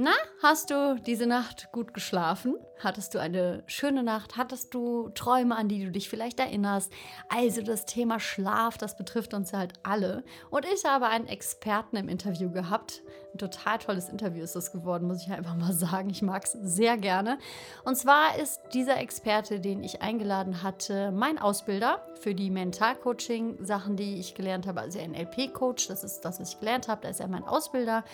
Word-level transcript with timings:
Na, 0.00 0.12
hast 0.40 0.70
du 0.70 0.94
diese 1.04 1.26
Nacht 1.26 1.72
gut 1.72 1.92
geschlafen? 1.92 2.54
Hattest 2.78 3.14
du 3.14 3.18
eine 3.18 3.64
schöne 3.66 4.04
Nacht? 4.04 4.36
Hattest 4.36 4.72
du 4.72 5.08
Träume, 5.08 5.56
an 5.56 5.68
die 5.68 5.84
du 5.84 5.90
dich 5.90 6.08
vielleicht 6.08 6.38
erinnerst? 6.38 6.92
Also 7.28 7.62
das 7.62 7.84
Thema 7.84 8.20
Schlaf, 8.20 8.78
das 8.78 8.96
betrifft 8.96 9.34
uns 9.34 9.52
halt 9.52 9.72
alle. 9.82 10.22
Und 10.50 10.64
ich 10.72 10.84
habe 10.84 11.08
einen 11.08 11.26
Experten 11.26 11.96
im 11.96 12.08
Interview 12.08 12.48
gehabt. 12.48 13.02
Ein 13.34 13.38
total 13.38 13.78
tolles 13.78 14.08
Interview 14.08 14.44
ist 14.44 14.54
das 14.54 14.70
geworden, 14.70 15.08
muss 15.08 15.22
ich 15.22 15.32
einfach 15.32 15.56
mal 15.56 15.72
sagen. 15.72 16.10
Ich 16.10 16.22
mag 16.22 16.44
es 16.44 16.52
sehr 16.52 16.96
gerne. 16.96 17.36
Und 17.84 17.96
zwar 17.96 18.38
ist 18.38 18.60
dieser 18.74 18.98
Experte, 18.98 19.58
den 19.58 19.82
ich 19.82 20.00
eingeladen 20.00 20.62
hatte, 20.62 21.10
mein 21.10 21.38
Ausbilder 21.40 22.06
für 22.20 22.36
die 22.36 22.50
Mentalcoaching-Sachen, 22.50 23.96
die 23.96 24.20
ich 24.20 24.36
gelernt 24.36 24.68
habe. 24.68 24.80
Also 24.80 25.00
NLP-Coach, 25.00 25.88
das 25.88 26.04
ist 26.04 26.20
das, 26.20 26.38
was 26.38 26.52
ich 26.52 26.60
gelernt 26.60 26.86
habe. 26.86 27.00
Da 27.02 27.08
ist 27.08 27.18
er 27.18 27.26
mein 27.26 27.42
Ausbilder 27.42 28.04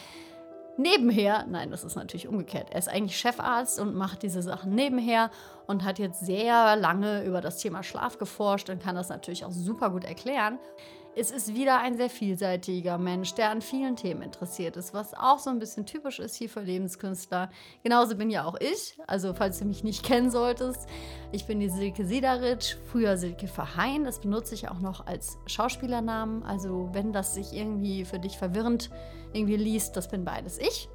nebenher, 0.76 1.46
nein, 1.48 1.70
das 1.70 1.84
ist 1.84 1.96
natürlich 1.96 2.28
umgekehrt. 2.28 2.68
Er 2.70 2.78
ist 2.78 2.88
eigentlich 2.88 3.18
Chefarzt 3.18 3.78
und 3.80 3.94
macht 3.94 4.22
diese 4.22 4.42
Sachen 4.42 4.74
nebenher 4.74 5.30
und 5.66 5.84
hat 5.84 5.98
jetzt 5.98 6.24
sehr 6.24 6.76
lange 6.76 7.24
über 7.24 7.40
das 7.40 7.58
Thema 7.58 7.82
Schlaf 7.82 8.18
geforscht 8.18 8.70
und 8.70 8.82
kann 8.82 8.94
das 8.94 9.08
natürlich 9.08 9.44
auch 9.44 9.52
super 9.52 9.90
gut 9.90 10.04
erklären. 10.04 10.58
Es 11.16 11.30
ist 11.30 11.54
wieder 11.54 11.78
ein 11.78 11.96
sehr 11.96 12.10
vielseitiger 12.10 12.98
Mensch, 12.98 13.34
der 13.34 13.50
an 13.50 13.62
vielen 13.62 13.94
Themen 13.94 14.22
interessiert 14.22 14.76
ist, 14.76 14.94
was 14.94 15.14
auch 15.14 15.38
so 15.38 15.48
ein 15.48 15.60
bisschen 15.60 15.86
typisch 15.86 16.18
ist 16.18 16.34
hier 16.34 16.48
für 16.48 16.60
Lebenskünstler. 16.60 17.50
Genauso 17.84 18.16
bin 18.16 18.30
ja 18.30 18.44
auch 18.44 18.56
ich. 18.60 18.98
Also, 19.06 19.32
falls 19.32 19.60
du 19.60 19.64
mich 19.64 19.84
nicht 19.84 20.02
kennen 20.02 20.32
solltest, 20.32 20.88
ich 21.30 21.46
bin 21.46 21.60
die 21.60 21.68
Silke 21.68 22.04
Siederic, 22.04 22.76
früher 22.90 23.16
Silke 23.16 23.46
Verheyen. 23.46 24.02
Das 24.02 24.18
benutze 24.18 24.54
ich 24.54 24.68
auch 24.68 24.80
noch 24.80 25.06
als 25.06 25.38
Schauspielernamen. 25.46 26.42
Also, 26.42 26.88
wenn 26.92 27.12
das 27.12 27.34
sich 27.34 27.52
irgendwie 27.52 28.04
für 28.04 28.18
dich 28.18 28.36
verwirrend 28.36 28.90
irgendwie 29.32 29.56
liest, 29.56 29.96
das 29.96 30.08
bin 30.08 30.24
beides 30.24 30.58
ich. 30.58 30.88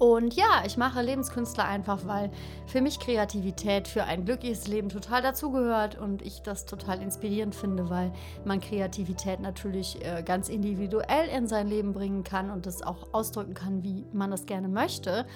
Und 0.00 0.32
ja, 0.32 0.62
ich 0.64 0.78
mache 0.78 1.02
Lebenskünstler 1.02 1.66
einfach, 1.66 2.06
weil 2.06 2.30
für 2.64 2.80
mich 2.80 3.00
Kreativität 3.00 3.86
für 3.86 4.04
ein 4.04 4.24
glückliches 4.24 4.66
Leben 4.66 4.88
total 4.88 5.20
dazugehört 5.20 5.98
und 5.98 6.22
ich 6.22 6.40
das 6.40 6.64
total 6.64 7.02
inspirierend 7.02 7.54
finde, 7.54 7.90
weil 7.90 8.10
man 8.46 8.60
Kreativität 8.60 9.40
natürlich 9.40 10.02
äh, 10.02 10.22
ganz 10.22 10.48
individuell 10.48 11.28
in 11.28 11.46
sein 11.46 11.68
Leben 11.68 11.92
bringen 11.92 12.24
kann 12.24 12.50
und 12.50 12.64
das 12.64 12.80
auch 12.80 13.12
ausdrücken 13.12 13.52
kann, 13.52 13.82
wie 13.82 14.06
man 14.10 14.30
das 14.30 14.46
gerne 14.46 14.68
möchte. 14.68 15.26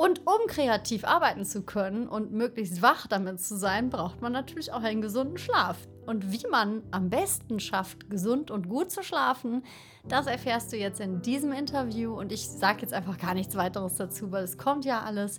Und 0.00 0.26
um 0.26 0.46
kreativ 0.46 1.04
arbeiten 1.04 1.44
zu 1.44 1.60
können 1.60 2.08
und 2.08 2.32
möglichst 2.32 2.80
wach 2.80 3.06
damit 3.06 3.38
zu 3.38 3.54
sein, 3.54 3.90
braucht 3.90 4.22
man 4.22 4.32
natürlich 4.32 4.72
auch 4.72 4.82
einen 4.82 5.02
gesunden 5.02 5.36
Schlaf. 5.36 5.76
Und 6.06 6.32
wie 6.32 6.46
man 6.50 6.82
am 6.90 7.10
besten 7.10 7.60
schafft, 7.60 8.08
gesund 8.08 8.50
und 8.50 8.70
gut 8.70 8.90
zu 8.90 9.02
schlafen, 9.02 9.62
das 10.08 10.26
erfährst 10.26 10.72
du 10.72 10.78
jetzt 10.78 11.00
in 11.00 11.20
diesem 11.20 11.52
Interview. 11.52 12.18
Und 12.18 12.32
ich 12.32 12.48
sage 12.48 12.80
jetzt 12.80 12.94
einfach 12.94 13.18
gar 13.18 13.34
nichts 13.34 13.56
weiteres 13.56 13.96
dazu, 13.96 14.32
weil 14.32 14.42
es 14.42 14.56
kommt 14.56 14.86
ja 14.86 15.02
alles. 15.02 15.38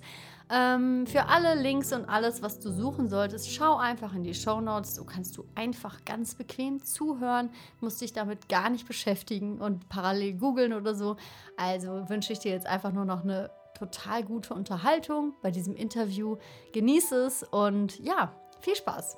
Ähm, 0.51 1.07
für 1.07 1.25
alle 1.25 1.59
Links 1.59 1.91
und 1.91 2.05
alles, 2.05 2.43
was 2.43 2.59
du 2.59 2.71
suchen 2.71 3.09
solltest, 3.09 3.51
schau 3.51 3.77
einfach 3.77 4.13
in 4.13 4.21
die 4.21 4.35
Show 4.35 4.61
Notes. 4.61 4.93
So 4.93 5.05
kannst 5.05 5.37
du 5.37 5.45
einfach 5.55 6.05
ganz 6.05 6.35
bequem 6.35 6.83
zuhören, 6.83 7.49
musst 7.79 7.99
dich 7.99 8.13
damit 8.13 8.47
gar 8.47 8.69
nicht 8.69 8.87
beschäftigen 8.87 9.59
und 9.59 9.89
parallel 9.89 10.33
googeln 10.33 10.73
oder 10.73 10.93
so. 10.93 11.15
Also 11.57 12.07
wünsche 12.09 12.31
ich 12.31 12.37
dir 12.37 12.51
jetzt 12.51 12.67
einfach 12.67 12.91
nur 12.91 13.05
noch 13.05 13.23
eine 13.23 13.49
total 13.81 14.23
gute 14.23 14.53
Unterhaltung 14.53 15.33
bei 15.41 15.49
diesem 15.49 15.75
Interview. 15.75 16.37
Genieße 16.71 17.25
es 17.25 17.43
und 17.43 17.99
ja, 17.99 18.35
viel 18.59 18.75
Spaß. 18.75 19.17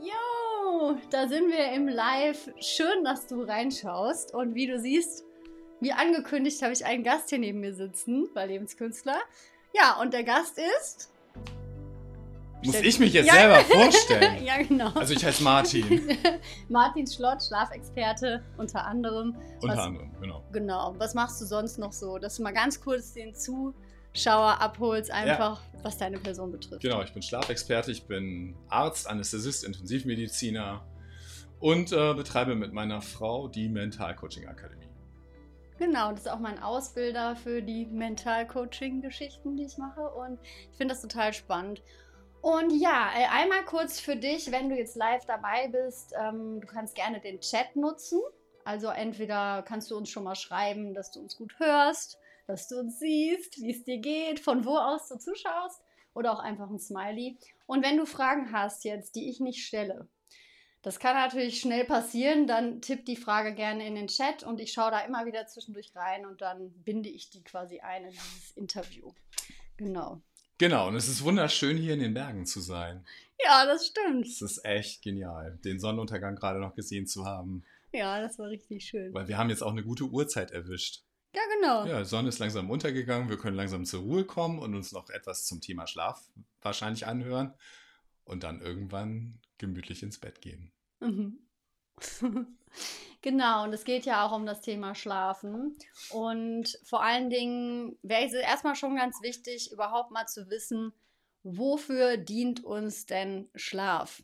Jo, 0.00 0.96
da 1.10 1.28
sind 1.28 1.50
wir 1.50 1.72
im 1.72 1.86
Live. 1.86 2.50
Schön, 2.60 3.04
dass 3.04 3.26
du 3.26 3.42
reinschaust. 3.42 4.32
Und 4.32 4.54
wie 4.54 4.66
du 4.66 4.80
siehst, 4.80 5.24
wie 5.80 5.92
angekündigt, 5.92 6.62
habe 6.62 6.72
ich 6.72 6.86
einen 6.86 7.04
Gast 7.04 7.28
hier 7.28 7.38
neben 7.38 7.60
mir 7.60 7.74
sitzen 7.74 8.30
bei 8.32 8.46
Lebenskünstler. 8.46 9.18
Ja, 9.74 10.00
und 10.00 10.14
der 10.14 10.24
Gast 10.24 10.58
ist 10.78 11.10
muss 12.64 12.80
ich 12.80 12.98
mich 12.98 13.12
jetzt 13.12 13.26
ja. 13.26 13.34
selber 13.34 13.60
vorstellen? 13.64 14.44
ja, 14.44 14.62
genau. 14.62 14.90
Also 14.94 15.14
ich 15.14 15.24
heiße 15.24 15.42
Martin. 15.42 16.16
Martin 16.68 17.06
Schlott, 17.06 17.42
Schlafexperte 17.42 18.42
unter 18.56 18.84
anderem. 18.84 19.36
Unter 19.60 19.76
was, 19.76 19.84
anderem, 19.84 20.10
genau. 20.20 20.44
Genau. 20.52 20.94
Was 20.98 21.14
machst 21.14 21.40
du 21.40 21.44
sonst 21.44 21.78
noch 21.78 21.92
so? 21.92 22.18
Dass 22.18 22.36
du 22.36 22.42
mal 22.42 22.52
ganz 22.52 22.80
kurz 22.80 23.12
den 23.12 23.34
Zuschauer 23.34 24.60
abholst, 24.60 25.10
einfach 25.10 25.60
ja. 25.60 25.80
was 25.82 25.98
deine 25.98 26.18
Person 26.18 26.52
betrifft. 26.52 26.82
Genau, 26.82 27.02
ich 27.02 27.12
bin 27.12 27.22
Schlafexperte, 27.22 27.92
ich 27.92 28.04
bin 28.04 28.56
Arzt, 28.68 29.08
Anästhesist, 29.08 29.64
Intensivmediziner 29.64 30.84
und 31.60 31.92
äh, 31.92 32.14
betreibe 32.14 32.54
mit 32.54 32.72
meiner 32.72 33.02
Frau 33.02 33.48
die 33.48 33.68
Mentalcoaching 33.68 34.46
Akademie. 34.46 34.88
Genau, 35.78 36.10
das 36.10 36.22
ist 36.22 36.30
auch 36.30 36.40
mein 36.40 36.60
Ausbilder 36.60 37.36
für 37.36 37.62
die 37.62 37.86
Mentalcoaching-Geschichten, 37.86 39.56
die 39.56 39.64
ich 39.64 39.78
mache. 39.78 40.00
Und 40.00 40.40
ich 40.72 40.76
finde 40.76 40.92
das 40.94 41.02
total 41.02 41.32
spannend. 41.32 41.82
Und 42.40 42.70
ja, 42.70 43.10
äh, 43.16 43.26
einmal 43.26 43.64
kurz 43.64 43.98
für 43.98 44.16
dich, 44.16 44.50
wenn 44.52 44.68
du 44.68 44.76
jetzt 44.76 44.96
live 44.96 45.24
dabei 45.26 45.68
bist, 45.68 46.14
ähm, 46.18 46.60
du 46.60 46.66
kannst 46.66 46.94
gerne 46.94 47.20
den 47.20 47.40
Chat 47.40 47.74
nutzen. 47.74 48.20
Also 48.64 48.88
entweder 48.88 49.64
kannst 49.66 49.90
du 49.90 49.96
uns 49.96 50.10
schon 50.10 50.24
mal 50.24 50.34
schreiben, 50.34 50.94
dass 50.94 51.10
du 51.10 51.20
uns 51.20 51.36
gut 51.36 51.58
hörst, 51.58 52.18
dass 52.46 52.68
du 52.68 52.78
uns 52.78 52.98
siehst, 52.98 53.60
wie 53.60 53.70
es 53.70 53.82
dir 53.84 53.98
geht, 53.98 54.40
von 54.40 54.64
wo 54.64 54.76
aus 54.76 55.08
du 55.08 55.18
zuschaust 55.18 55.82
oder 56.14 56.32
auch 56.32 56.40
einfach 56.40 56.68
ein 56.70 56.78
Smiley. 56.78 57.38
Und 57.66 57.84
wenn 57.84 57.96
du 57.96 58.06
Fragen 58.06 58.52
hast 58.52 58.84
jetzt, 58.84 59.14
die 59.16 59.30
ich 59.30 59.40
nicht 59.40 59.64
stelle, 59.64 60.08
das 60.82 61.00
kann 61.00 61.16
natürlich 61.16 61.60
schnell 61.60 61.84
passieren, 61.84 62.46
dann 62.46 62.80
tipp 62.80 63.04
die 63.04 63.16
Frage 63.16 63.52
gerne 63.52 63.86
in 63.86 63.94
den 63.96 64.06
Chat 64.06 64.44
und 64.44 64.60
ich 64.60 64.72
schaue 64.72 64.90
da 64.90 65.00
immer 65.00 65.26
wieder 65.26 65.46
zwischendurch 65.46 65.94
rein 65.96 66.24
und 66.24 66.40
dann 66.40 66.70
binde 66.84 67.08
ich 67.08 67.30
die 67.30 67.42
quasi 67.42 67.80
ein 67.80 68.04
in 68.04 68.10
dieses 68.10 68.52
Interview. 68.52 69.12
Genau. 69.76 70.20
Genau, 70.58 70.88
und 70.88 70.96
es 70.96 71.08
ist 71.08 71.22
wunderschön, 71.22 71.76
hier 71.76 71.94
in 71.94 72.00
den 72.00 72.14
Bergen 72.14 72.44
zu 72.44 72.60
sein. 72.60 73.06
Ja, 73.44 73.64
das 73.64 73.86
stimmt. 73.86 74.26
Es 74.26 74.42
ist 74.42 74.64
echt 74.64 75.02
genial, 75.02 75.58
den 75.64 75.78
Sonnenuntergang 75.78 76.34
gerade 76.34 76.58
noch 76.58 76.74
gesehen 76.74 77.06
zu 77.06 77.24
haben. 77.24 77.64
Ja, 77.92 78.20
das 78.20 78.38
war 78.38 78.48
richtig 78.48 78.84
schön. 78.84 79.14
Weil 79.14 79.28
wir 79.28 79.38
haben 79.38 79.50
jetzt 79.50 79.62
auch 79.62 79.70
eine 79.70 79.84
gute 79.84 80.04
Uhrzeit 80.04 80.50
erwischt. 80.50 81.04
Ja, 81.34 81.42
genau. 81.54 81.86
Ja, 81.86 82.00
die 82.00 82.04
Sonne 82.06 82.28
ist 82.28 82.40
langsam 82.40 82.70
untergegangen, 82.70 83.28
wir 83.28 83.38
können 83.38 83.56
langsam 83.56 83.84
zur 83.84 84.02
Ruhe 84.02 84.24
kommen 84.24 84.58
und 84.58 84.74
uns 84.74 84.90
noch 84.92 85.08
etwas 85.10 85.46
zum 85.46 85.60
Thema 85.60 85.86
Schlaf 85.86 86.20
wahrscheinlich 86.60 87.06
anhören 87.06 87.54
und 88.24 88.42
dann 88.42 88.60
irgendwann 88.60 89.38
gemütlich 89.58 90.02
ins 90.02 90.18
Bett 90.18 90.40
gehen. 90.40 90.72
Mhm. 91.00 91.38
Genau, 93.20 93.64
und 93.64 93.72
es 93.72 93.84
geht 93.84 94.04
ja 94.04 94.24
auch 94.24 94.32
um 94.32 94.46
das 94.46 94.60
Thema 94.60 94.94
Schlafen. 94.94 95.76
Und 96.10 96.78
vor 96.84 97.02
allen 97.02 97.30
Dingen 97.30 97.98
wäre 98.02 98.24
es 98.24 98.32
erstmal 98.32 98.76
schon 98.76 98.96
ganz 98.96 99.20
wichtig, 99.22 99.72
überhaupt 99.72 100.12
mal 100.12 100.26
zu 100.26 100.48
wissen, 100.50 100.92
wofür 101.42 102.16
dient 102.16 102.64
uns 102.64 103.06
denn 103.06 103.48
Schlaf? 103.54 104.22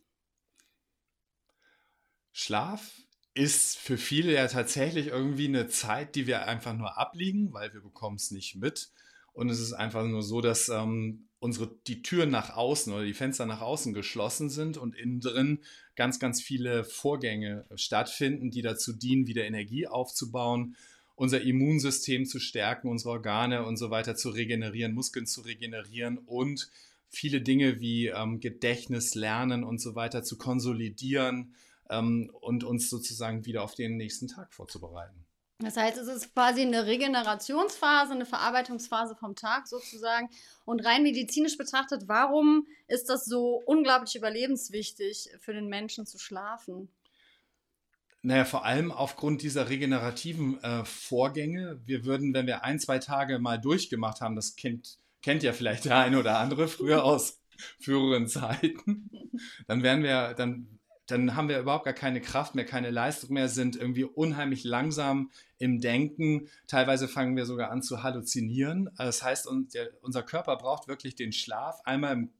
Schlaf 2.32 2.92
ist 3.34 3.78
für 3.78 3.98
viele 3.98 4.32
ja 4.32 4.46
tatsächlich 4.46 5.08
irgendwie 5.08 5.48
eine 5.48 5.68
Zeit, 5.68 6.14
die 6.14 6.26
wir 6.26 6.46
einfach 6.46 6.74
nur 6.74 6.96
abliegen, 6.96 7.52
weil 7.52 7.72
wir 7.74 7.80
bekommen 7.80 8.16
es 8.16 8.30
nicht 8.30 8.54
mit. 8.54 8.90
Und 9.34 9.50
es 9.50 9.60
ist 9.60 9.72
einfach 9.72 10.04
nur 10.06 10.22
so, 10.22 10.40
dass 10.40 10.68
ähm, 10.68 11.26
unsere, 11.40 11.76
die 11.86 12.02
Türen 12.02 12.30
nach 12.30 12.56
außen 12.56 12.92
oder 12.92 13.04
die 13.04 13.12
Fenster 13.12 13.44
nach 13.44 13.60
außen 13.60 13.92
geschlossen 13.92 14.48
sind 14.48 14.78
und 14.78 14.96
innen 14.96 15.20
drin 15.20 15.58
ganz, 15.96 16.18
ganz 16.18 16.40
viele 16.40 16.84
Vorgänge 16.84 17.66
stattfinden, 17.74 18.50
die 18.50 18.62
dazu 18.62 18.94
dienen, 18.94 19.26
wieder 19.26 19.44
Energie 19.44 19.86
aufzubauen, 19.86 20.76
unser 21.16 21.42
Immunsystem 21.42 22.26
zu 22.26 22.40
stärken, 22.40 22.88
unsere 22.88 23.10
Organe 23.10 23.64
und 23.66 23.76
so 23.76 23.90
weiter 23.90 24.16
zu 24.16 24.30
regenerieren, 24.30 24.94
Muskeln 24.94 25.26
zu 25.26 25.42
regenerieren 25.42 26.18
und 26.18 26.70
viele 27.08 27.42
Dinge 27.42 27.80
wie 27.80 28.06
ähm, 28.06 28.40
Gedächtnis, 28.40 29.14
Lernen 29.14 29.64
und 29.64 29.80
so 29.80 29.94
weiter 29.94 30.22
zu 30.22 30.38
konsolidieren 30.38 31.54
ähm, 31.90 32.30
und 32.40 32.64
uns 32.64 32.88
sozusagen 32.88 33.44
wieder 33.46 33.62
auf 33.62 33.74
den 33.74 33.96
nächsten 33.96 34.28
Tag 34.28 34.54
vorzubereiten. 34.54 35.26
Das 35.60 35.76
heißt, 35.76 35.96
es 35.98 36.08
ist 36.08 36.34
quasi 36.34 36.62
eine 36.62 36.86
Regenerationsphase, 36.86 38.12
eine 38.12 38.26
Verarbeitungsphase 38.26 39.14
vom 39.14 39.36
Tag 39.36 39.68
sozusagen. 39.68 40.28
Und 40.64 40.84
rein 40.84 41.04
medizinisch 41.04 41.56
betrachtet, 41.56 42.08
warum 42.08 42.66
ist 42.88 43.08
das 43.08 43.24
so 43.24 43.62
unglaublich 43.64 44.16
überlebenswichtig 44.16 45.30
für 45.38 45.52
den 45.52 45.68
Menschen 45.68 46.06
zu 46.06 46.18
schlafen? 46.18 46.88
Naja, 48.22 48.44
vor 48.44 48.64
allem 48.64 48.90
aufgrund 48.90 49.42
dieser 49.42 49.68
regenerativen 49.68 50.62
äh, 50.64 50.84
Vorgänge. 50.84 51.80
Wir 51.84 52.04
würden, 52.04 52.34
wenn 52.34 52.46
wir 52.46 52.64
ein, 52.64 52.80
zwei 52.80 52.98
Tage 52.98 53.38
mal 53.38 53.60
durchgemacht 53.60 54.22
haben, 54.22 54.34
das 54.34 54.56
kennt, 54.56 54.98
kennt 55.22 55.42
ja 55.42 55.52
vielleicht 55.52 55.84
der 55.84 55.98
eine 55.98 56.18
oder 56.18 56.38
andere 56.38 56.66
früher 56.66 57.04
aus 57.04 57.40
früheren 57.80 58.26
Zeiten, 58.26 59.10
dann 59.66 59.82
wären 59.82 60.02
wir, 60.02 60.34
dann 60.34 60.80
dann 61.06 61.36
haben 61.36 61.48
wir 61.48 61.58
überhaupt 61.58 61.84
gar 61.84 61.94
keine 61.94 62.20
Kraft 62.20 62.54
mehr, 62.54 62.64
keine 62.64 62.90
Leistung 62.90 63.34
mehr, 63.34 63.48
sind 63.48 63.76
irgendwie 63.76 64.04
unheimlich 64.04 64.64
langsam 64.64 65.30
im 65.58 65.80
Denken. 65.80 66.48
Teilweise 66.66 67.08
fangen 67.08 67.36
wir 67.36 67.46
sogar 67.46 67.70
an 67.70 67.82
zu 67.82 68.02
halluzinieren. 68.02 68.90
Das 68.96 69.22
heißt, 69.22 69.46
unser 69.46 70.22
Körper 70.22 70.56
braucht 70.56 70.88
wirklich 70.88 71.14
den 71.14 71.32
Schlaf 71.32 71.80
einmal 71.84 72.12
im 72.12 72.30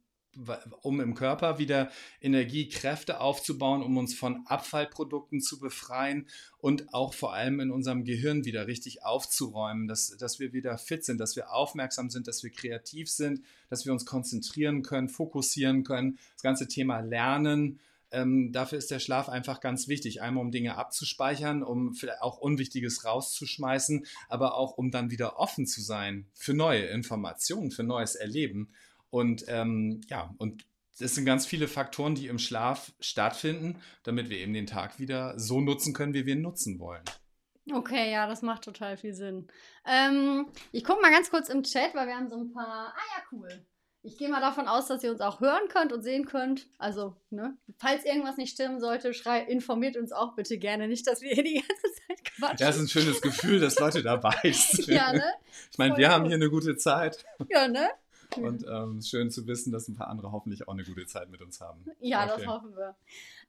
um 0.82 1.00
im 1.00 1.14
Körper 1.14 1.58
wieder 1.58 1.90
Energiekräfte 2.20 3.20
aufzubauen, 3.20 3.82
um 3.82 3.96
uns 3.96 4.14
von 4.14 4.46
Abfallprodukten 4.46 5.40
zu 5.40 5.58
befreien 5.58 6.28
und 6.58 6.92
auch 6.92 7.14
vor 7.14 7.34
allem 7.34 7.60
in 7.60 7.70
unserem 7.70 8.04
Gehirn 8.04 8.44
wieder 8.44 8.66
richtig 8.66 9.04
aufzuräumen, 9.04 9.86
dass, 9.86 10.16
dass 10.16 10.40
wir 10.40 10.52
wieder 10.52 10.76
fit 10.78 11.04
sind, 11.04 11.18
dass 11.18 11.36
wir 11.36 11.52
aufmerksam 11.52 12.10
sind, 12.10 12.26
dass 12.26 12.42
wir 12.42 12.50
kreativ 12.50 13.10
sind, 13.10 13.42
dass 13.68 13.84
wir 13.86 13.92
uns 13.92 14.06
konzentrieren 14.06 14.82
können, 14.82 15.08
fokussieren 15.08 15.84
können. 15.84 16.18
Das 16.34 16.42
ganze 16.42 16.68
Thema 16.68 17.00
Lernen. 17.00 17.80
Ähm, 18.14 18.52
dafür 18.52 18.78
ist 18.78 18.90
der 18.90 19.00
Schlaf 19.00 19.28
einfach 19.28 19.60
ganz 19.60 19.88
wichtig. 19.88 20.22
Einmal 20.22 20.44
um 20.44 20.50
Dinge 20.50 20.76
abzuspeichern, 20.76 21.62
um 21.62 21.94
auch 22.20 22.38
Unwichtiges 22.38 23.04
rauszuschmeißen, 23.04 24.06
aber 24.28 24.56
auch 24.56 24.78
um 24.78 24.90
dann 24.90 25.10
wieder 25.10 25.38
offen 25.38 25.66
zu 25.66 25.82
sein 25.82 26.26
für 26.34 26.54
neue 26.54 26.84
Informationen, 26.84 27.70
für 27.70 27.82
neues 27.82 28.14
Erleben. 28.14 28.72
Und 29.10 29.44
ähm, 29.48 30.00
ja, 30.08 30.34
und 30.38 30.66
es 30.98 31.14
sind 31.14 31.24
ganz 31.24 31.44
viele 31.44 31.66
Faktoren, 31.66 32.14
die 32.14 32.28
im 32.28 32.38
Schlaf 32.38 32.92
stattfinden, 33.00 33.80
damit 34.04 34.30
wir 34.30 34.38
eben 34.38 34.52
den 34.52 34.66
Tag 34.66 34.98
wieder 35.00 35.38
so 35.38 35.60
nutzen 35.60 35.92
können, 35.92 36.14
wie 36.14 36.24
wir 36.24 36.34
ihn 36.34 36.42
nutzen 36.42 36.78
wollen. 36.78 37.02
Okay, 37.72 38.12
ja, 38.12 38.26
das 38.26 38.42
macht 38.42 38.62
total 38.62 38.96
viel 38.96 39.14
Sinn. 39.14 39.48
Ähm, 39.86 40.46
ich 40.70 40.84
gucke 40.84 41.00
mal 41.00 41.10
ganz 41.10 41.30
kurz 41.30 41.48
im 41.48 41.62
Chat, 41.62 41.94
weil 41.94 42.06
wir 42.06 42.14
haben 42.14 42.28
so 42.28 42.36
ein 42.36 42.52
paar. 42.52 42.94
Ah 42.94 43.16
ja, 43.16 43.22
cool. 43.32 43.66
Ich 44.06 44.18
gehe 44.18 44.28
mal 44.28 44.42
davon 44.42 44.68
aus, 44.68 44.86
dass 44.86 45.02
ihr 45.02 45.10
uns 45.10 45.22
auch 45.22 45.40
hören 45.40 45.66
könnt 45.70 45.90
und 45.90 46.02
sehen 46.02 46.26
könnt. 46.26 46.66
Also, 46.76 47.16
ne, 47.30 47.56
falls 47.78 48.04
irgendwas 48.04 48.36
nicht 48.36 48.52
stimmen 48.52 48.78
sollte, 48.78 49.14
schrei 49.14 49.40
informiert 49.40 49.96
uns 49.96 50.12
auch 50.12 50.34
bitte 50.34 50.58
gerne. 50.58 50.88
Nicht, 50.88 51.06
dass 51.06 51.22
wir 51.22 51.32
hier 51.34 51.42
die 51.42 51.64
ganze 51.66 52.06
Zeit 52.06 52.24
quatschen. 52.36 52.56
Das 52.58 52.76
ist 52.76 52.82
ein 52.82 52.88
schönes 52.88 53.22
Gefühl, 53.22 53.60
dass 53.60 53.78
Leute 53.78 54.02
dabei 54.02 54.38
sind. 54.52 54.88
ja, 54.88 55.10
ne? 55.10 55.24
Ich 55.72 55.78
meine, 55.78 55.96
wir 55.96 56.10
haben 56.10 56.26
hier 56.26 56.34
eine 56.34 56.50
gute 56.50 56.76
Zeit. 56.76 57.24
Ja, 57.48 57.66
ne? 57.66 57.88
Und 58.36 58.66
ähm, 58.66 59.00
schön 59.00 59.30
zu 59.30 59.46
wissen, 59.46 59.72
dass 59.72 59.88
ein 59.88 59.96
paar 59.96 60.08
andere 60.08 60.32
hoffentlich 60.32 60.68
auch 60.68 60.74
eine 60.74 60.84
gute 60.84 61.06
Zeit 61.06 61.30
mit 61.30 61.40
uns 61.40 61.62
haben. 61.62 61.86
Ja, 62.00 62.24
okay. 62.24 62.32
das 62.36 62.46
hoffen 62.46 62.76
wir. 62.76 62.96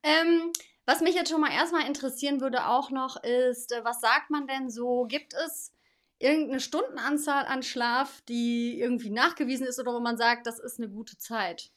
Ähm, 0.03 0.53
was 0.85 1.01
mich 1.01 1.15
jetzt 1.15 1.29
schon 1.29 1.41
mal 1.41 1.51
erstmal 1.51 1.85
interessieren 1.85 2.39
würde 2.39 2.67
auch 2.67 2.91
noch 2.91 3.21
ist, 3.21 3.73
äh, 3.73 3.83
was 3.83 3.99
sagt 3.99 4.29
man 4.29 4.47
denn 4.47 4.69
so? 4.69 5.05
Gibt 5.05 5.33
es 5.33 5.73
irgendeine 6.19 6.59
Stundenanzahl 6.59 7.45
an 7.45 7.63
Schlaf, 7.63 8.21
die 8.27 8.79
irgendwie 8.79 9.09
nachgewiesen 9.09 9.67
ist 9.67 9.79
oder 9.79 9.93
wo 9.93 9.99
man 9.99 10.17
sagt, 10.17 10.47
das 10.47 10.59
ist 10.59 10.79
eine 10.79 10.89
gute 10.89 11.17
Zeit? 11.17 11.71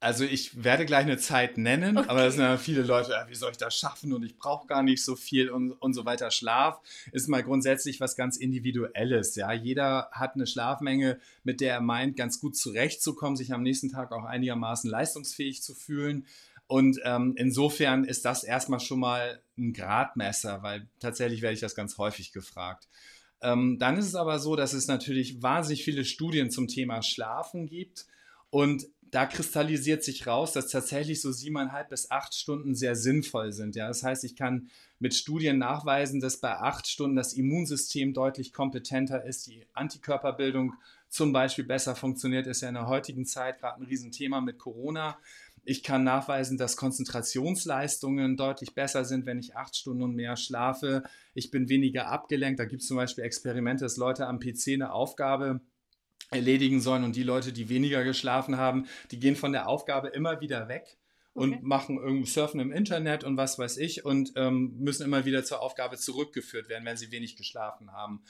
Also 0.00 0.22
ich 0.22 0.62
werde 0.62 0.86
gleich 0.86 1.04
eine 1.04 1.18
Zeit 1.18 1.58
nennen, 1.58 1.98
okay. 1.98 2.08
aber 2.08 2.24
das 2.24 2.34
sind 2.34 2.44
ja 2.44 2.56
viele 2.56 2.82
Leute, 2.82 3.10
ja, 3.10 3.28
wie 3.28 3.34
soll 3.34 3.50
ich 3.50 3.56
das 3.56 3.76
schaffen 3.76 4.12
und 4.12 4.22
ich 4.22 4.38
brauche 4.38 4.68
gar 4.68 4.84
nicht 4.84 5.04
so 5.04 5.16
viel 5.16 5.50
und, 5.50 5.72
und 5.72 5.92
so 5.92 6.04
weiter. 6.04 6.30
Schlaf 6.30 6.80
ist 7.10 7.28
mal 7.28 7.42
grundsätzlich 7.42 7.98
was 7.98 8.14
ganz 8.14 8.36
Individuelles. 8.36 9.34
Ja? 9.34 9.52
Jeder 9.52 10.08
hat 10.12 10.36
eine 10.36 10.46
Schlafmenge, 10.46 11.18
mit 11.42 11.60
der 11.60 11.74
er 11.74 11.80
meint, 11.80 12.16
ganz 12.16 12.38
gut 12.38 12.56
zurechtzukommen, 12.56 13.36
sich 13.36 13.52
am 13.52 13.64
nächsten 13.64 13.90
Tag 13.90 14.12
auch 14.12 14.24
einigermaßen 14.24 14.88
leistungsfähig 14.88 15.62
zu 15.62 15.74
fühlen. 15.74 16.26
Und 16.68 17.00
ähm, 17.02 17.34
insofern 17.36 18.04
ist 18.04 18.24
das 18.24 18.44
erstmal 18.44 18.78
schon 18.78 19.00
mal 19.00 19.40
ein 19.56 19.72
Gradmesser, 19.72 20.62
weil 20.62 20.86
tatsächlich 21.00 21.42
werde 21.42 21.54
ich 21.54 21.60
das 21.60 21.74
ganz 21.74 21.98
häufig 21.98 22.32
gefragt. 22.32 22.86
Ähm, 23.40 23.78
dann 23.78 23.96
ist 23.96 24.06
es 24.06 24.14
aber 24.14 24.38
so, 24.38 24.56
dass 24.56 24.72
es 24.72 24.88
natürlich 24.88 25.42
wahnsinnig 25.42 25.84
viele 25.84 26.04
Studien 26.04 26.50
zum 26.50 26.68
Thema 26.68 27.02
Schlafen 27.02 27.66
gibt. 27.66 28.06
Und 28.50 28.88
da 29.10 29.26
kristallisiert 29.26 30.04
sich 30.04 30.26
raus, 30.26 30.52
dass 30.52 30.68
tatsächlich 30.68 31.20
so 31.20 31.32
siebeneinhalb 31.32 31.88
bis 31.88 32.10
acht 32.10 32.34
Stunden 32.34 32.74
sehr 32.74 32.94
sinnvoll 32.94 33.52
sind. 33.52 33.74
Ja, 33.76 33.88
das 33.88 34.02
heißt, 34.02 34.24
ich 34.24 34.36
kann 34.36 34.70
mit 34.98 35.14
Studien 35.14 35.58
nachweisen, 35.58 36.20
dass 36.20 36.38
bei 36.38 36.58
acht 36.58 36.86
Stunden 36.86 37.16
das 37.16 37.32
Immunsystem 37.32 38.12
deutlich 38.12 38.52
kompetenter 38.52 39.24
ist, 39.24 39.46
die 39.46 39.64
Antikörperbildung 39.72 40.74
zum 41.08 41.32
Beispiel 41.32 41.64
besser 41.64 41.94
funktioniert, 41.94 42.46
ist 42.46 42.60
ja 42.60 42.68
in 42.68 42.74
der 42.74 42.86
heutigen 42.86 43.24
Zeit 43.24 43.60
gerade 43.60 43.80
ein 43.80 43.86
Riesenthema 43.86 44.40
mit 44.40 44.58
Corona. 44.58 45.16
Ich 45.64 45.82
kann 45.82 46.04
nachweisen, 46.04 46.58
dass 46.58 46.76
Konzentrationsleistungen 46.76 48.36
deutlich 48.36 48.74
besser 48.74 49.04
sind, 49.04 49.26
wenn 49.26 49.38
ich 49.38 49.56
acht 49.56 49.76
Stunden 49.76 50.02
und 50.02 50.14
mehr 50.14 50.36
schlafe. 50.36 51.02
Ich 51.34 51.50
bin 51.50 51.68
weniger 51.68 52.08
abgelenkt. 52.08 52.60
Da 52.60 52.64
gibt 52.64 52.82
es 52.82 52.88
zum 52.88 52.96
Beispiel 52.96 53.24
Experimente, 53.24 53.84
dass 53.84 53.96
Leute 53.96 54.26
am 54.26 54.38
PC 54.38 54.74
eine 54.74 54.92
Aufgabe 54.92 55.60
erledigen 56.30 56.80
sollen. 56.80 57.04
Und 57.04 57.16
die 57.16 57.22
Leute, 57.22 57.52
die 57.52 57.68
weniger 57.68 58.04
geschlafen 58.04 58.56
haben, 58.56 58.86
die 59.10 59.18
gehen 59.18 59.36
von 59.36 59.52
der 59.52 59.68
Aufgabe 59.68 60.08
immer 60.08 60.40
wieder 60.40 60.68
weg 60.68 60.98
und 61.32 61.54
okay. 61.54 61.62
machen 61.62 61.98
irgendwie 61.98 62.28
Surfen 62.28 62.60
im 62.60 62.72
Internet 62.72 63.24
und 63.24 63.36
was 63.36 63.58
weiß 63.58 63.76
ich 63.78 64.04
und 64.04 64.32
ähm, 64.36 64.74
müssen 64.78 65.04
immer 65.04 65.24
wieder 65.24 65.44
zur 65.44 65.62
Aufgabe 65.62 65.96
zurückgeführt 65.96 66.68
werden, 66.68 66.84
wenn 66.84 66.96
sie 66.96 67.12
wenig 67.12 67.36
geschlafen 67.36 67.92
haben. 67.92 68.22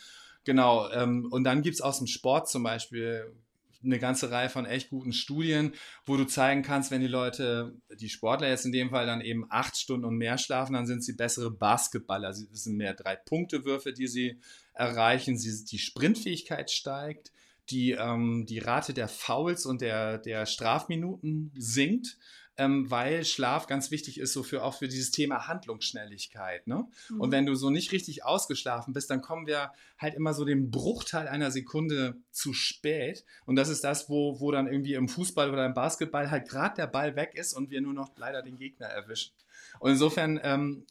Genau. 0.45 0.91
Ähm, 0.91 1.27
und 1.31 1.45
dann 1.45 1.63
gibt 1.63 1.75
es 1.75 1.81
aus 1.81 1.99
dem 1.99 2.07
Sport 2.07 2.49
zum 2.49 2.63
Beispiel 2.63 3.35
eine 3.83 3.99
ganze 3.99 4.31
Reihe 4.31 4.49
von 4.49 4.67
echt 4.67 4.91
guten 4.91 5.13
Studien, 5.13 5.73
wo 6.05 6.17
du 6.17 6.25
zeigen 6.25 6.63
kannst, 6.63 6.91
wenn 6.91 7.01
die 7.01 7.07
Leute, 7.07 7.77
die 8.01 8.09
Sportler 8.09 8.49
jetzt 8.49 8.67
in 8.67 8.73
dem 8.73 8.91
Fall 8.91 9.07
dann 9.07 9.21
eben 9.21 9.47
acht 9.51 9.77
Stunden 9.77 10.05
und 10.05 10.17
mehr 10.17 10.39
schlafen, 10.39 10.73
dann 10.73 10.87
sind 10.87 11.05
sie 11.05 11.13
bessere 11.13 11.51
Basketballer. 11.51 12.31
Es 12.31 12.47
sind 12.65 12.77
mehr 12.77 12.95
Drei-Punkte-Würfe, 12.95 13.93
die 13.93 14.09
sie 14.09 14.41
erreichen. 14.75 15.39
Sie, 15.39 15.65
die 15.65 15.79
Sprintfähigkeit 15.79 16.71
steigt 16.71 17.33
die, 17.71 17.93
ähm, 17.93 18.47
die 18.47 18.59
Rate 18.59 18.95
der 18.95 19.09
Fouls 19.09 19.67
und 19.67 19.81
der, 19.81 20.19
der 20.19 20.47
Strafminuten 20.47 21.53
sinkt, 21.57 22.17
ähm, 22.59 22.91
weil 22.91 23.25
Schlaf 23.25 23.69
ganz 23.69 23.93
wichtig 23.93 24.19
ist, 24.19 24.33
so 24.33 24.43
für, 24.43 24.65
auch 24.65 24.75
für 24.75 24.89
dieses 24.89 25.13
Thema 25.13 25.47
Handlungsschnelligkeit. 25.47 26.67
Ne? 26.67 26.89
Mhm. 27.09 27.21
Und 27.21 27.31
wenn 27.31 27.47
du 27.47 27.55
so 27.55 27.71
nicht 27.71 27.93
richtig 27.93 28.25
ausgeschlafen 28.25 28.93
bist, 28.93 29.11
dann 29.11 29.23
kommen 29.23 29.47
wir 29.47 29.73
halt 29.97 30.15
immer 30.15 30.35
so 30.35 30.45
den 30.45 30.71
Bruchteil 30.71 31.29
einer 31.29 31.53
Sekunde 31.53 32.17
zu 32.33 32.53
spät. 32.53 33.25
Und 33.47 33.57
das 33.57 33.69
ist 33.69 33.85
das, 33.85 34.11
wo, 34.11 34.41
wo 34.41 34.51
dann 34.51 34.67
irgendwie 34.67 34.95
im 34.95 35.09
Fußball 35.09 35.51
oder 35.51 35.65
im 35.67 35.75
Basketball 35.75 36.31
halt 36.31 36.49
gerade 36.49 36.75
der 36.75 36.89
Ball 36.89 37.15
weg 37.15 37.35
ist 37.35 37.55
und 37.55 37.71
wir 37.71 37.81
nur 37.81 37.95
noch 37.95 38.11
leider 38.17 38.43
den 38.43 38.57
Gegner 38.57 38.87
erwischen. 38.87 39.33
Und 39.79 39.93
insofern 39.93 40.41
ähm, 40.43 40.85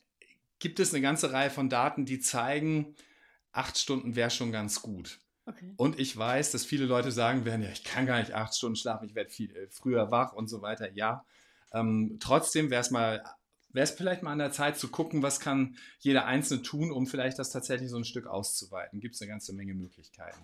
gibt 0.59 0.79
es 0.79 0.93
eine 0.93 1.01
ganze 1.01 1.33
Reihe 1.33 1.49
von 1.49 1.69
Daten, 1.69 2.05
die 2.05 2.19
zeigen, 2.19 2.95
acht 3.51 3.77
Stunden 3.77 4.15
wäre 4.15 4.29
schon 4.29 4.53
ganz 4.53 4.81
gut. 4.81 5.19
Okay. 5.45 5.73
Und 5.77 5.99
ich 5.99 6.15
weiß, 6.15 6.51
dass 6.51 6.65
viele 6.65 6.85
Leute 6.85 7.11
sagen 7.11 7.45
werden, 7.45 7.63
ja, 7.63 7.69
ich 7.69 7.83
kann 7.83 8.05
gar 8.05 8.19
nicht 8.19 8.33
acht 8.33 8.55
Stunden 8.55 8.75
schlafen, 8.75 9.05
ich 9.05 9.15
werde 9.15 9.29
viel 9.29 9.55
äh, 9.55 9.67
früher 9.69 10.11
wach 10.11 10.33
und 10.33 10.47
so 10.47 10.61
weiter. 10.61 10.91
Ja, 10.93 11.25
ähm, 11.73 12.17
trotzdem 12.19 12.69
wäre 12.69 12.81
es 12.81 12.91
mal, 12.91 13.23
wäre 13.69 13.83
es 13.83 13.91
vielleicht 13.91 14.23
mal 14.23 14.31
an 14.31 14.39
der 14.39 14.51
Zeit 14.51 14.77
zu 14.77 14.89
gucken, 14.89 15.21
was 15.21 15.39
kann 15.39 15.77
jeder 15.99 16.25
Einzelne 16.25 16.61
tun, 16.61 16.91
um 16.91 17.07
vielleicht 17.07 17.39
das 17.39 17.51
tatsächlich 17.51 17.89
so 17.89 17.97
ein 17.97 18.05
Stück 18.05 18.27
auszuweiten. 18.27 18.99
Gibt 18.99 19.15
es 19.15 19.21
eine 19.21 19.29
ganze 19.29 19.53
Menge 19.53 19.73
Möglichkeiten. 19.73 20.41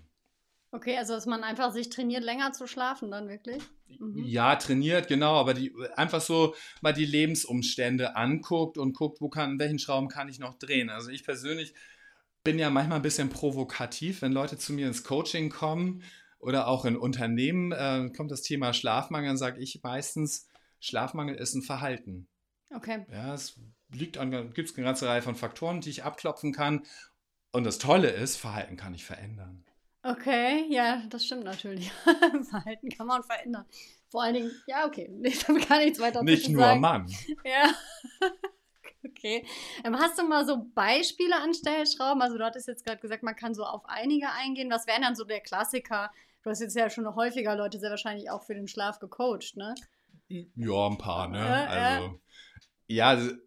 Okay, 0.74 0.98
also 0.98 1.14
dass 1.14 1.28
man 1.28 1.44
einfach 1.44 1.72
sich 1.72 1.90
trainiert, 1.90 2.24
länger 2.24 2.52
zu 2.52 2.66
schlafen 2.66 3.12
dann 3.12 3.30
wirklich? 3.30 3.62
Mhm. 4.00 4.24
Ja, 4.26 4.56
trainiert, 4.56 5.08
genau, 5.08 5.36
aber 5.36 5.54
die, 5.54 5.72
einfach 5.96 6.20
so 6.20 6.56
mal 6.82 6.94
die 6.94 7.06
Lebensumstände 7.06 8.16
anguckt 8.16 8.80
und 8.80 8.94
guckt, 8.94 9.22
wo 9.22 9.30
kann, 9.30 9.60
welchen 9.60 9.78
Schrauben 9.78 10.08
kann 10.08 10.30
ich 10.30 10.40
noch 10.40 10.58
drehen. 10.58 10.90
Also 10.90 11.12
ich 11.12 11.24
persönlich 11.24 11.76
bin 12.44 12.58
ja 12.58 12.72
manchmal 12.72 12.98
ein 12.98 13.04
bisschen 13.04 13.30
provokativ, 13.30 14.24
wenn 14.24 14.32
Leute 14.32 14.58
zu 14.58 14.74
mir 14.74 14.88
ins 14.88 15.04
Coaching 15.04 15.52
kommen 15.52 16.02
oder 16.40 16.68
auch 16.68 16.86
in 16.86 16.98
Unternehmen 16.98 17.72
äh, 17.72 18.10
kommt 18.16 18.32
das 18.32 18.42
Thema 18.42 18.74
Schlafmangel, 18.74 19.30
dann 19.30 19.38
sage 19.38 19.62
ich 19.62 19.82
meistens, 19.84 20.48
Schlafmangel 20.84 21.36
ist 21.36 21.56
ein 21.56 21.62
Verhalten. 21.62 22.28
Okay. 22.70 23.06
Ja, 23.10 23.34
es 23.34 23.58
liegt 23.94 24.18
an, 24.18 24.54
gibt 24.54 24.70
es 24.70 24.76
eine 24.76 24.86
ganze 24.86 25.08
Reihe 25.08 25.22
von 25.22 25.36
Faktoren, 25.36 25.80
die 25.80 25.90
ich 25.90 26.04
abklopfen 26.04 26.52
kann. 26.52 26.86
Und 27.54 27.64
das 27.64 27.78
Tolle 27.78 28.10
ist, 28.10 28.36
Verhalten 28.36 28.76
kann 28.76 28.94
ich 28.94 29.06
verändern. 29.06 29.64
Okay, 30.02 30.66
ja, 30.70 31.04
das 31.10 31.26
stimmt 31.26 31.46
natürlich. 31.46 31.90
Verhalten 32.50 32.90
kann 32.90 33.08
man 33.08 33.24
verändern. 33.24 33.66
Vor 34.10 34.24
allen 34.24 34.34
Dingen, 34.34 34.52
ja, 34.68 34.86
okay, 34.86 35.10
ich 35.24 35.48
habe 35.48 35.60
gar 35.62 35.78
nichts 35.78 36.00
weiter 36.00 36.22
Nicht 36.22 36.50
nur 36.50 36.64
sagen. 36.64 36.82
Mann. 36.82 37.08
Ja. 37.46 37.74
Okay. 39.06 39.46
Ähm, 39.86 39.98
hast 39.98 40.18
du 40.18 40.24
mal 40.24 40.46
so 40.46 40.66
Beispiele 40.74 41.36
an 41.38 41.54
Stellschrauben? 41.54 42.22
Also 42.22 42.38
du 42.38 42.44
hattest 42.44 42.68
jetzt 42.68 42.86
gerade 42.86 43.00
gesagt, 43.00 43.24
man 43.24 43.36
kann 43.36 43.54
so 43.54 43.64
auf 43.64 43.86
einige 43.86 44.30
eingehen. 44.32 44.70
Was 44.70 44.88
wären 44.88 45.04
dann 45.04 45.16
so 45.16 45.24
der 45.24 45.40
Klassiker? 45.40 46.12
Du 46.42 46.50
hast 46.50 46.60
jetzt 46.60 46.76
ja 46.76 46.90
schon 46.90 47.16
häufiger 47.16 47.56
Leute 47.56 47.80
sehr 47.80 47.90
wahrscheinlich 47.90 48.30
auch 48.30 48.44
für 48.44 48.54
den 48.54 48.68
Schlaf 48.68 49.00
gecoacht, 49.00 49.56
ne? 49.56 49.76
Ja, 50.28 50.88
ein 50.88 50.98
paar, 50.98 51.28
ne? 51.28 51.38
Ja, 51.38 51.66
also, 51.66 52.20
ja. 52.88 53.16
ja, 53.16 53.38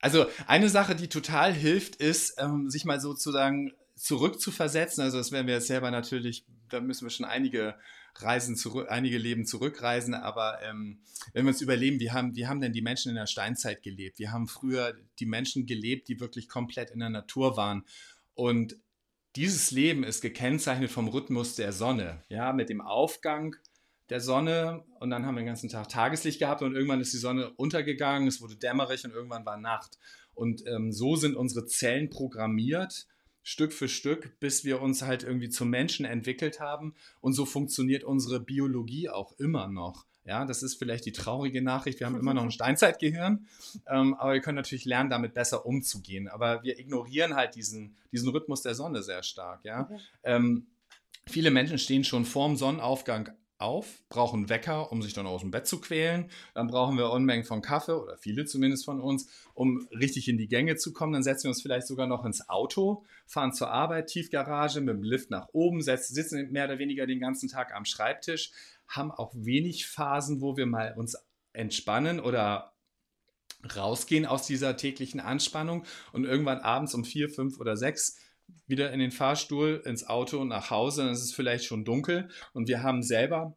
also 0.00 0.26
eine 0.46 0.68
Sache, 0.68 0.94
die 0.94 1.08
total 1.08 1.52
hilft, 1.52 1.96
ist, 1.96 2.34
ähm, 2.38 2.70
sich 2.70 2.84
mal 2.84 3.00
sozusagen 3.00 3.72
zurückzuversetzen. 3.96 5.04
Also 5.04 5.18
das 5.18 5.32
werden 5.32 5.46
wir 5.46 5.54
jetzt 5.54 5.66
selber 5.66 5.90
natürlich, 5.90 6.44
da 6.68 6.80
müssen 6.80 7.04
wir 7.04 7.10
schon 7.10 7.26
einige 7.26 7.74
Reisen 8.16 8.56
zurück, 8.56 8.88
einige 8.90 9.18
Leben 9.18 9.46
zurückreisen, 9.46 10.14
aber 10.14 10.60
ähm, 10.62 11.00
wenn 11.32 11.44
wir 11.44 11.50
uns 11.50 11.60
überlegen, 11.60 12.00
wie 12.00 12.10
haben, 12.10 12.34
wie 12.34 12.46
haben 12.46 12.60
denn 12.60 12.72
die 12.72 12.82
Menschen 12.82 13.10
in 13.10 13.14
der 13.14 13.26
Steinzeit 13.26 13.82
gelebt? 13.82 14.18
Wir 14.18 14.32
haben 14.32 14.48
früher 14.48 14.94
die 15.18 15.26
Menschen 15.26 15.66
gelebt, 15.66 16.08
die 16.08 16.18
wirklich 16.18 16.48
komplett 16.48 16.90
in 16.90 17.00
der 17.00 17.10
Natur 17.10 17.56
waren. 17.56 17.84
Und 18.34 18.76
dieses 19.36 19.70
Leben 19.70 20.02
ist 20.02 20.22
gekennzeichnet 20.22 20.90
vom 20.90 21.08
Rhythmus 21.08 21.54
der 21.54 21.72
Sonne, 21.72 22.22
ja, 22.28 22.52
mit 22.52 22.68
dem 22.68 22.80
Aufgang 22.80 23.54
der 24.10 24.20
Sonne 24.20 24.84
und 24.98 25.10
dann 25.10 25.24
haben 25.24 25.36
wir 25.36 25.42
den 25.42 25.46
ganzen 25.46 25.70
Tag 25.70 25.88
Tageslicht 25.88 26.40
gehabt 26.40 26.62
und 26.62 26.74
irgendwann 26.74 27.00
ist 27.00 27.12
die 27.12 27.18
Sonne 27.18 27.50
untergegangen, 27.50 28.28
es 28.28 28.40
wurde 28.40 28.56
dämmerig 28.56 29.04
und 29.04 29.12
irgendwann 29.12 29.46
war 29.46 29.56
Nacht. 29.56 29.98
Und 30.34 30.66
ähm, 30.66 30.92
so 30.92 31.16
sind 31.16 31.36
unsere 31.36 31.66
Zellen 31.66 32.10
programmiert 32.10 33.06
Stück 33.42 33.72
für 33.72 33.88
Stück, 33.88 34.38
bis 34.40 34.64
wir 34.64 34.82
uns 34.82 35.02
halt 35.02 35.22
irgendwie 35.22 35.48
zum 35.48 35.70
Menschen 35.70 36.04
entwickelt 36.04 36.60
haben. 36.60 36.94
Und 37.20 37.32
so 37.32 37.46
funktioniert 37.46 38.04
unsere 38.04 38.40
Biologie 38.40 39.08
auch 39.08 39.32
immer 39.38 39.68
noch. 39.68 40.06
Ja, 40.24 40.44
das 40.44 40.62
ist 40.62 40.74
vielleicht 40.74 41.06
die 41.06 41.12
traurige 41.12 41.62
Nachricht. 41.62 41.98
Wir 41.98 42.06
haben 42.06 42.18
immer 42.18 42.34
noch 42.34 42.42
ein 42.42 42.50
Steinzeitgehirn, 42.52 43.46
ähm, 43.88 44.14
aber 44.14 44.34
wir 44.34 44.40
können 44.40 44.56
natürlich 44.56 44.84
lernen, 44.84 45.10
damit 45.10 45.34
besser 45.34 45.64
umzugehen. 45.64 46.28
Aber 46.28 46.62
wir 46.62 46.78
ignorieren 46.78 47.34
halt 47.34 47.54
diesen, 47.54 47.96
diesen 48.12 48.28
Rhythmus 48.28 48.62
der 48.62 48.74
Sonne 48.74 49.02
sehr 49.02 49.22
stark. 49.22 49.64
Ja? 49.64 49.82
Okay. 49.82 49.98
Ähm, 50.24 50.66
viele 51.26 51.50
Menschen 51.50 51.78
stehen 51.78 52.04
schon 52.04 52.26
vorm 52.26 52.56
Sonnenaufgang 52.56 53.30
auf, 53.60 54.02
brauchen 54.08 54.48
Wecker, 54.48 54.90
um 54.90 55.02
sich 55.02 55.12
dann 55.12 55.26
aus 55.26 55.42
dem 55.42 55.50
Bett 55.50 55.66
zu 55.66 55.80
quälen. 55.80 56.30
Dann 56.54 56.66
brauchen 56.66 56.96
wir 56.96 57.10
Unmengen 57.10 57.44
von 57.44 57.62
Kaffee 57.62 57.92
oder 57.92 58.16
viele 58.16 58.44
zumindest 58.44 58.84
von 58.84 59.00
uns, 59.00 59.28
um 59.54 59.86
richtig 59.90 60.28
in 60.28 60.38
die 60.38 60.48
Gänge 60.48 60.76
zu 60.76 60.92
kommen. 60.92 61.12
Dann 61.12 61.22
setzen 61.22 61.44
wir 61.44 61.50
uns 61.50 61.62
vielleicht 61.62 61.86
sogar 61.86 62.06
noch 62.06 62.24
ins 62.24 62.48
Auto, 62.48 63.04
fahren 63.26 63.52
zur 63.52 63.70
Arbeit, 63.70 64.08
Tiefgarage 64.08 64.80
mit 64.80 64.94
dem 64.94 65.02
Lift 65.02 65.30
nach 65.30 65.48
oben, 65.52 65.82
sitzen 65.82 66.50
mehr 66.50 66.64
oder 66.64 66.78
weniger 66.78 67.06
den 67.06 67.20
ganzen 67.20 67.48
Tag 67.48 67.74
am 67.74 67.84
Schreibtisch, 67.84 68.52
haben 68.88 69.10
auch 69.10 69.32
wenig 69.34 69.86
Phasen, 69.86 70.40
wo 70.40 70.56
wir 70.56 70.66
mal 70.66 70.94
uns 70.96 71.16
entspannen 71.52 72.20
oder 72.20 72.72
rausgehen 73.76 74.26
aus 74.26 74.46
dieser 74.46 74.76
täglichen 74.76 75.20
Anspannung 75.20 75.84
und 76.12 76.24
irgendwann 76.24 76.60
abends 76.60 76.94
um 76.94 77.04
vier, 77.04 77.28
fünf 77.28 77.60
oder 77.60 77.76
sechs 77.76 78.16
wieder 78.66 78.92
in 78.92 79.00
den 79.00 79.10
Fahrstuhl, 79.10 79.82
ins 79.84 80.06
Auto 80.06 80.38
und 80.38 80.48
nach 80.48 80.70
Hause. 80.70 81.02
Dann 81.02 81.12
ist 81.12 81.22
es 81.22 81.32
vielleicht 81.32 81.64
schon 81.64 81.84
dunkel 81.84 82.28
und 82.52 82.68
wir 82.68 82.82
haben 82.82 83.02
selber 83.02 83.56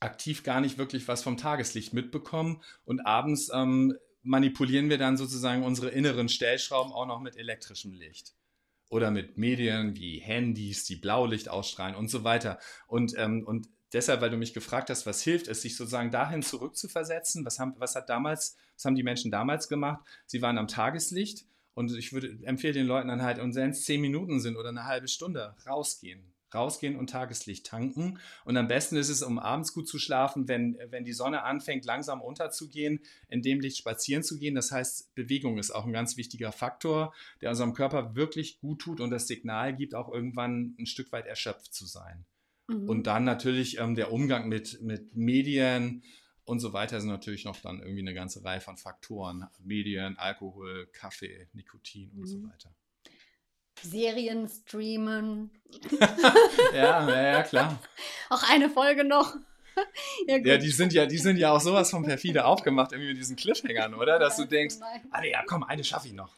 aktiv 0.00 0.42
gar 0.42 0.60
nicht 0.60 0.78
wirklich 0.78 1.08
was 1.08 1.22
vom 1.22 1.36
Tageslicht 1.36 1.92
mitbekommen. 1.92 2.62
Und 2.84 3.06
abends 3.06 3.50
ähm, 3.54 3.94
manipulieren 4.22 4.90
wir 4.90 4.98
dann 4.98 5.16
sozusagen 5.16 5.62
unsere 5.62 5.90
inneren 5.90 6.28
Stellschrauben 6.28 6.92
auch 6.92 7.06
noch 7.06 7.20
mit 7.20 7.36
elektrischem 7.36 7.92
Licht. 7.92 8.34
Oder 8.88 9.10
mit 9.10 9.38
Medien 9.38 9.96
wie 9.96 10.18
Handys, 10.18 10.84
die 10.84 10.96
Blaulicht 10.96 11.48
ausstrahlen 11.48 11.94
und 11.94 12.08
so 12.08 12.24
weiter. 12.24 12.58
Und, 12.86 13.14
ähm, 13.16 13.44
und 13.46 13.68
deshalb, 13.92 14.20
weil 14.20 14.30
du 14.30 14.36
mich 14.36 14.52
gefragt 14.52 14.90
hast, 14.90 15.06
was 15.06 15.22
hilft 15.22 15.48
es, 15.48 15.62
sich 15.62 15.76
sozusagen 15.76 16.10
dahin 16.10 16.42
zurückzuversetzen. 16.42 17.44
Was, 17.46 17.58
haben, 17.58 17.74
was 17.78 17.94
hat 17.94 18.10
damals, 18.10 18.56
was 18.74 18.84
haben 18.84 18.94
die 18.94 19.02
Menschen 19.02 19.30
damals 19.30 19.68
gemacht? 19.68 20.04
Sie 20.26 20.42
waren 20.42 20.58
am 20.58 20.68
Tageslicht 20.68 21.46
und 21.74 21.96
ich 21.96 22.12
würde 22.12 22.38
empfehlen 22.44 22.74
den 22.74 22.86
Leuten 22.86 23.08
dann 23.08 23.22
halt, 23.22 23.38
und 23.38 23.54
wenn 23.54 23.70
es 23.70 23.84
zehn 23.84 24.00
Minuten 24.00 24.40
sind 24.40 24.56
oder 24.56 24.68
eine 24.68 24.84
halbe 24.84 25.08
Stunde, 25.08 25.54
rausgehen. 25.66 26.32
Rausgehen 26.54 26.96
und 26.96 27.08
Tageslicht 27.08 27.66
tanken. 27.66 28.18
Und 28.44 28.58
am 28.58 28.68
besten 28.68 28.96
ist 28.96 29.08
es, 29.08 29.22
um 29.22 29.38
abends 29.38 29.72
gut 29.72 29.88
zu 29.88 29.98
schlafen, 29.98 30.48
wenn, 30.48 30.78
wenn 30.90 31.04
die 31.04 31.14
Sonne 31.14 31.44
anfängt, 31.44 31.86
langsam 31.86 32.20
unterzugehen, 32.20 33.00
in 33.28 33.40
dem 33.40 33.60
Licht 33.60 33.78
spazieren 33.78 34.22
zu 34.22 34.38
gehen. 34.38 34.54
Das 34.54 34.70
heißt, 34.70 35.14
Bewegung 35.14 35.58
ist 35.58 35.70
auch 35.70 35.86
ein 35.86 35.94
ganz 35.94 36.18
wichtiger 36.18 36.52
Faktor, 36.52 37.14
der 37.40 37.48
unserem 37.48 37.72
Körper 37.72 38.14
wirklich 38.14 38.58
gut 38.58 38.80
tut 38.80 39.00
und 39.00 39.10
das 39.10 39.26
Signal 39.26 39.74
gibt, 39.74 39.94
auch 39.94 40.12
irgendwann 40.12 40.74
ein 40.78 40.86
Stück 40.86 41.10
weit 41.12 41.26
erschöpft 41.26 41.72
zu 41.72 41.86
sein. 41.86 42.26
Mhm. 42.68 42.88
Und 42.88 43.06
dann 43.06 43.24
natürlich 43.24 43.78
ähm, 43.78 43.94
der 43.94 44.12
Umgang 44.12 44.48
mit, 44.48 44.82
mit 44.82 45.16
Medien, 45.16 46.02
und 46.44 46.60
so 46.60 46.72
weiter 46.72 47.00
sind 47.00 47.10
natürlich 47.10 47.44
noch 47.44 47.60
dann 47.60 47.80
irgendwie 47.80 48.00
eine 48.00 48.14
ganze 48.14 48.44
Reihe 48.44 48.60
von 48.60 48.76
Faktoren. 48.76 49.46
Medien, 49.62 50.18
Alkohol, 50.18 50.88
Kaffee, 50.92 51.48
Nikotin 51.52 52.10
und 52.12 52.20
mhm. 52.20 52.26
so 52.26 52.42
weiter. 52.44 52.74
Serien 53.80 54.48
streamen. 54.48 55.50
ja, 56.74 57.08
ja, 57.08 57.22
ja, 57.22 57.42
klar. 57.42 57.78
Auch 58.30 58.42
eine 58.50 58.70
Folge 58.70 59.04
noch. 59.04 59.34
Ja, 60.26 60.36
ja, 60.36 60.58
die 60.58 60.68
sind 60.68 60.92
ja, 60.92 61.06
die 61.06 61.16
sind 61.16 61.38
ja 61.38 61.50
auch 61.50 61.60
sowas 61.60 61.90
von 61.90 62.04
perfide 62.04 62.44
aufgemacht, 62.44 62.92
irgendwie 62.92 63.08
mit 63.08 63.16
diesen 63.16 63.36
Cliffhangern, 63.36 63.94
oder? 63.94 64.18
Dass 64.18 64.36
du 64.36 64.44
denkst, 64.44 64.76
ah, 65.10 65.24
ja, 65.24 65.42
komm, 65.46 65.62
eine 65.62 65.82
schaffe 65.82 66.08
ich 66.08 66.12
noch. 66.12 66.36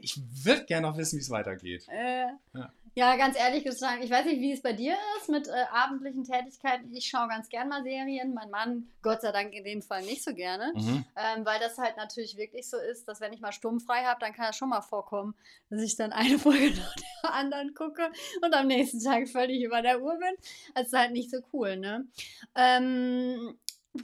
Ich 0.00 0.20
würde 0.44 0.64
gerne 0.64 0.88
noch 0.88 0.96
wissen, 0.96 1.16
wie 1.16 1.22
es 1.22 1.30
weitergeht. 1.30 1.86
Äh, 1.88 2.26
ja. 2.52 2.72
Ja, 2.96 3.16
ganz 3.16 3.36
ehrlich 3.36 3.64
gesagt, 3.64 4.04
ich 4.04 4.10
weiß 4.10 4.24
nicht, 4.26 4.40
wie 4.40 4.52
es 4.52 4.62
bei 4.62 4.72
dir 4.72 4.96
ist 5.18 5.28
mit 5.28 5.48
äh, 5.48 5.64
abendlichen 5.72 6.22
Tätigkeiten. 6.22 6.94
Ich 6.94 7.06
schaue 7.06 7.26
ganz 7.26 7.48
gern 7.48 7.68
mal 7.68 7.82
Serien. 7.82 8.34
Mein 8.34 8.50
Mann, 8.50 8.88
Gott 9.02 9.22
sei 9.22 9.32
Dank, 9.32 9.52
in 9.52 9.64
dem 9.64 9.82
Fall 9.82 10.02
nicht 10.02 10.22
so 10.22 10.32
gerne. 10.32 10.72
Mhm. 10.76 11.04
Ähm, 11.16 11.44
weil 11.44 11.58
das 11.58 11.76
halt 11.76 11.96
natürlich 11.96 12.36
wirklich 12.36 12.70
so 12.70 12.76
ist, 12.76 13.08
dass 13.08 13.20
wenn 13.20 13.32
ich 13.32 13.40
mal 13.40 13.50
sturmfrei 13.50 14.04
habe, 14.04 14.20
dann 14.20 14.32
kann 14.32 14.50
es 14.50 14.56
schon 14.56 14.68
mal 14.68 14.80
vorkommen, 14.80 15.34
dass 15.70 15.82
ich 15.82 15.96
dann 15.96 16.12
eine 16.12 16.38
Folge 16.38 16.70
nach 16.70 16.94
der 16.94 17.34
anderen 17.34 17.74
gucke 17.74 18.12
und 18.42 18.54
am 18.54 18.68
nächsten 18.68 19.02
Tag 19.02 19.28
völlig 19.28 19.64
über 19.64 19.82
der 19.82 20.00
Uhr 20.00 20.16
bin. 20.16 20.36
Das 20.74 20.86
ist 20.86 20.96
halt 20.96 21.10
nicht 21.10 21.32
so 21.32 21.38
cool, 21.52 21.76
ne? 21.76 22.06
Ähm, 22.54 23.58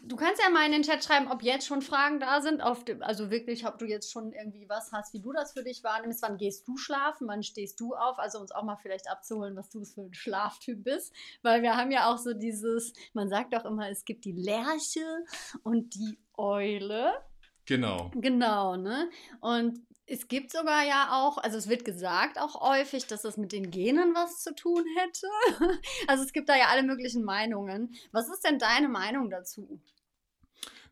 Du 0.05 0.15
kannst 0.15 0.41
ja 0.41 0.51
mal 0.51 0.65
in 0.67 0.73
den 0.73 0.83
Chat 0.83 1.03
schreiben, 1.03 1.27
ob 1.29 1.43
jetzt 1.43 1.67
schon 1.67 1.83
Fragen 1.83 2.21
da 2.21 2.41
sind. 2.41 2.63
Dem, 2.87 3.03
also 3.03 3.31
wirklich, 3.31 3.67
ob 3.67 3.79
du 3.79 3.87
jetzt 3.87 4.13
schon 4.13 4.33
irgendwie 4.33 4.69
was 4.69 4.93
hast, 4.93 5.13
wie 5.15 5.21
du 5.21 5.33
das 5.33 5.53
für 5.53 5.65
dich 5.65 5.83
wahrnimmst. 5.83 6.23
Wann 6.23 6.37
gehst 6.37 6.69
du 6.69 6.77
schlafen? 6.77 7.27
Wann 7.27 7.43
stehst 7.43 7.81
du 7.81 7.95
auf? 7.95 8.19
Also 8.21 8.39
uns 8.39 8.53
auch 8.53 8.63
mal 8.63 8.77
vielleicht 8.77 9.11
abzuholen, 9.11 9.57
was 9.57 9.69
du 9.69 9.85
für 9.85 10.03
ein 10.03 10.15
Schlaftyp 10.15 10.85
bist. 10.85 11.13
Weil 11.43 11.63
wir 11.63 11.77
haben 11.77 11.91
ja 11.91 12.13
auch 12.13 12.19
so 12.19 12.35
dieses, 12.35 12.93
man 13.15 13.29
sagt 13.29 13.53
auch 13.57 13.65
immer, 13.65 13.91
es 13.91 14.05
gibt 14.05 14.25
die 14.25 14.33
Lerche 14.33 15.25
und 15.65 15.95
die 15.97 16.21
Eule. 16.37 17.13
Genau. 17.67 18.13
Genau, 18.15 18.77
ne? 18.77 19.11
Und 19.41 19.81
es 20.11 20.27
gibt 20.27 20.51
sogar 20.51 20.85
ja 20.85 21.11
auch, 21.13 21.39
also 21.39 21.57
es 21.57 21.69
wird 21.69 21.85
gesagt 21.85 22.37
auch 22.39 22.61
häufig, 22.61 23.07
dass 23.07 23.23
das 23.23 23.37
mit 23.37 23.53
den 23.53 23.71
Genen 23.71 24.13
was 24.13 24.43
zu 24.43 24.55
tun 24.55 24.85
hätte. 24.97 25.27
Also 26.09 26.25
es 26.25 26.33
gibt 26.33 26.49
da 26.49 26.57
ja 26.57 26.67
alle 26.69 26.83
möglichen 26.83 27.23
Meinungen. 27.23 27.95
Was 28.11 28.29
ist 28.29 28.45
denn 28.45 28.59
deine 28.59 28.89
Meinung 28.89 29.31
dazu? 29.31 29.81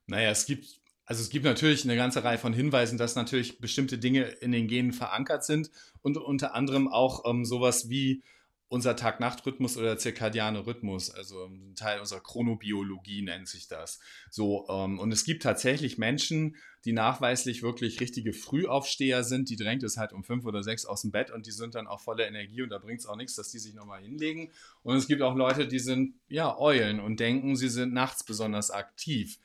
Naja, 0.07 0.31
es 0.31 0.47
gibt, 0.47 0.81
also 1.05 1.23
es 1.23 1.31
gibt 1.31 1.45
natürlich 1.45 1.85
eine 1.85 1.97
ganze 1.97 2.23
Reihe 2.23 2.39
von 2.39 2.53
Hinweisen, 2.53 2.99
dass 2.99 3.17
natürlich 3.17 3.61
bestimmte 3.61 3.99
Dinge 3.99 4.23
in 4.23 4.53
den 4.53 4.69
Genen 4.69 4.93
verankert 4.93 5.45
sind 5.45 5.71
und 6.03 6.17
unter 6.17 6.55
anderem 6.55 6.87
auch 6.87 7.25
ähm, 7.29 7.45
sowas 7.45 7.89
wie 7.89 8.23
unser 8.69 8.97
Tag-Nacht-Rhythmus 8.97 9.79
oder 9.79 9.97
zirkadiane 9.97 10.67
Rhythmus, 10.67 11.11
also 11.11 11.47
ein 11.47 11.75
Teil 11.75 12.01
unserer 12.01 12.21
Chronobiologie 12.21 13.23
nennt 13.23 13.49
sich 13.49 13.67
das. 13.67 13.99
So, 14.31 14.67
ähm, 14.69 14.99
und 14.99 15.11
es 15.11 15.25
gibt 15.25 15.43
tatsächlich 15.43 15.97
Menschen, 15.97 16.57
die 16.85 16.93
nachweislich 16.93 17.63
wirklich 17.63 18.01
richtige 18.01 18.33
Frühaufsteher 18.33 19.25
sind, 19.25 19.49
die 19.49 19.57
drängt 19.57 19.83
es 19.83 19.97
halt 19.97 20.13
um 20.13 20.23
fünf 20.23 20.45
oder 20.45 20.63
sechs 20.63 20.85
aus 20.85 21.03
dem 21.03 21.11
Bett 21.11 21.31
und 21.31 21.47
die 21.47 21.51
sind 21.51 21.75
dann 21.75 21.87
auch 21.87 22.01
voller 22.01 22.29
Energie 22.29 22.63
und 22.63 22.69
da 22.69 22.79
bringt 22.79 23.01
es 23.01 23.07
auch 23.07 23.17
nichts, 23.17 23.35
dass 23.35 23.51
die 23.51 23.59
sich 23.59 23.75
nochmal 23.75 24.03
hinlegen. 24.03 24.51
Und 24.83 24.97
es 24.97 25.09
gibt 25.09 25.23
auch 25.23 25.35
Leute, 25.35 25.67
die 25.67 25.79
sind 25.79 26.15
ja 26.29 26.57
Eulen 26.59 27.01
und 27.01 27.21
denken, 27.21 27.57
sie 27.57 27.69
sind 27.69 27.95
nachts 27.95 28.23
besonders 28.23 28.71
aktiv. 28.71 29.39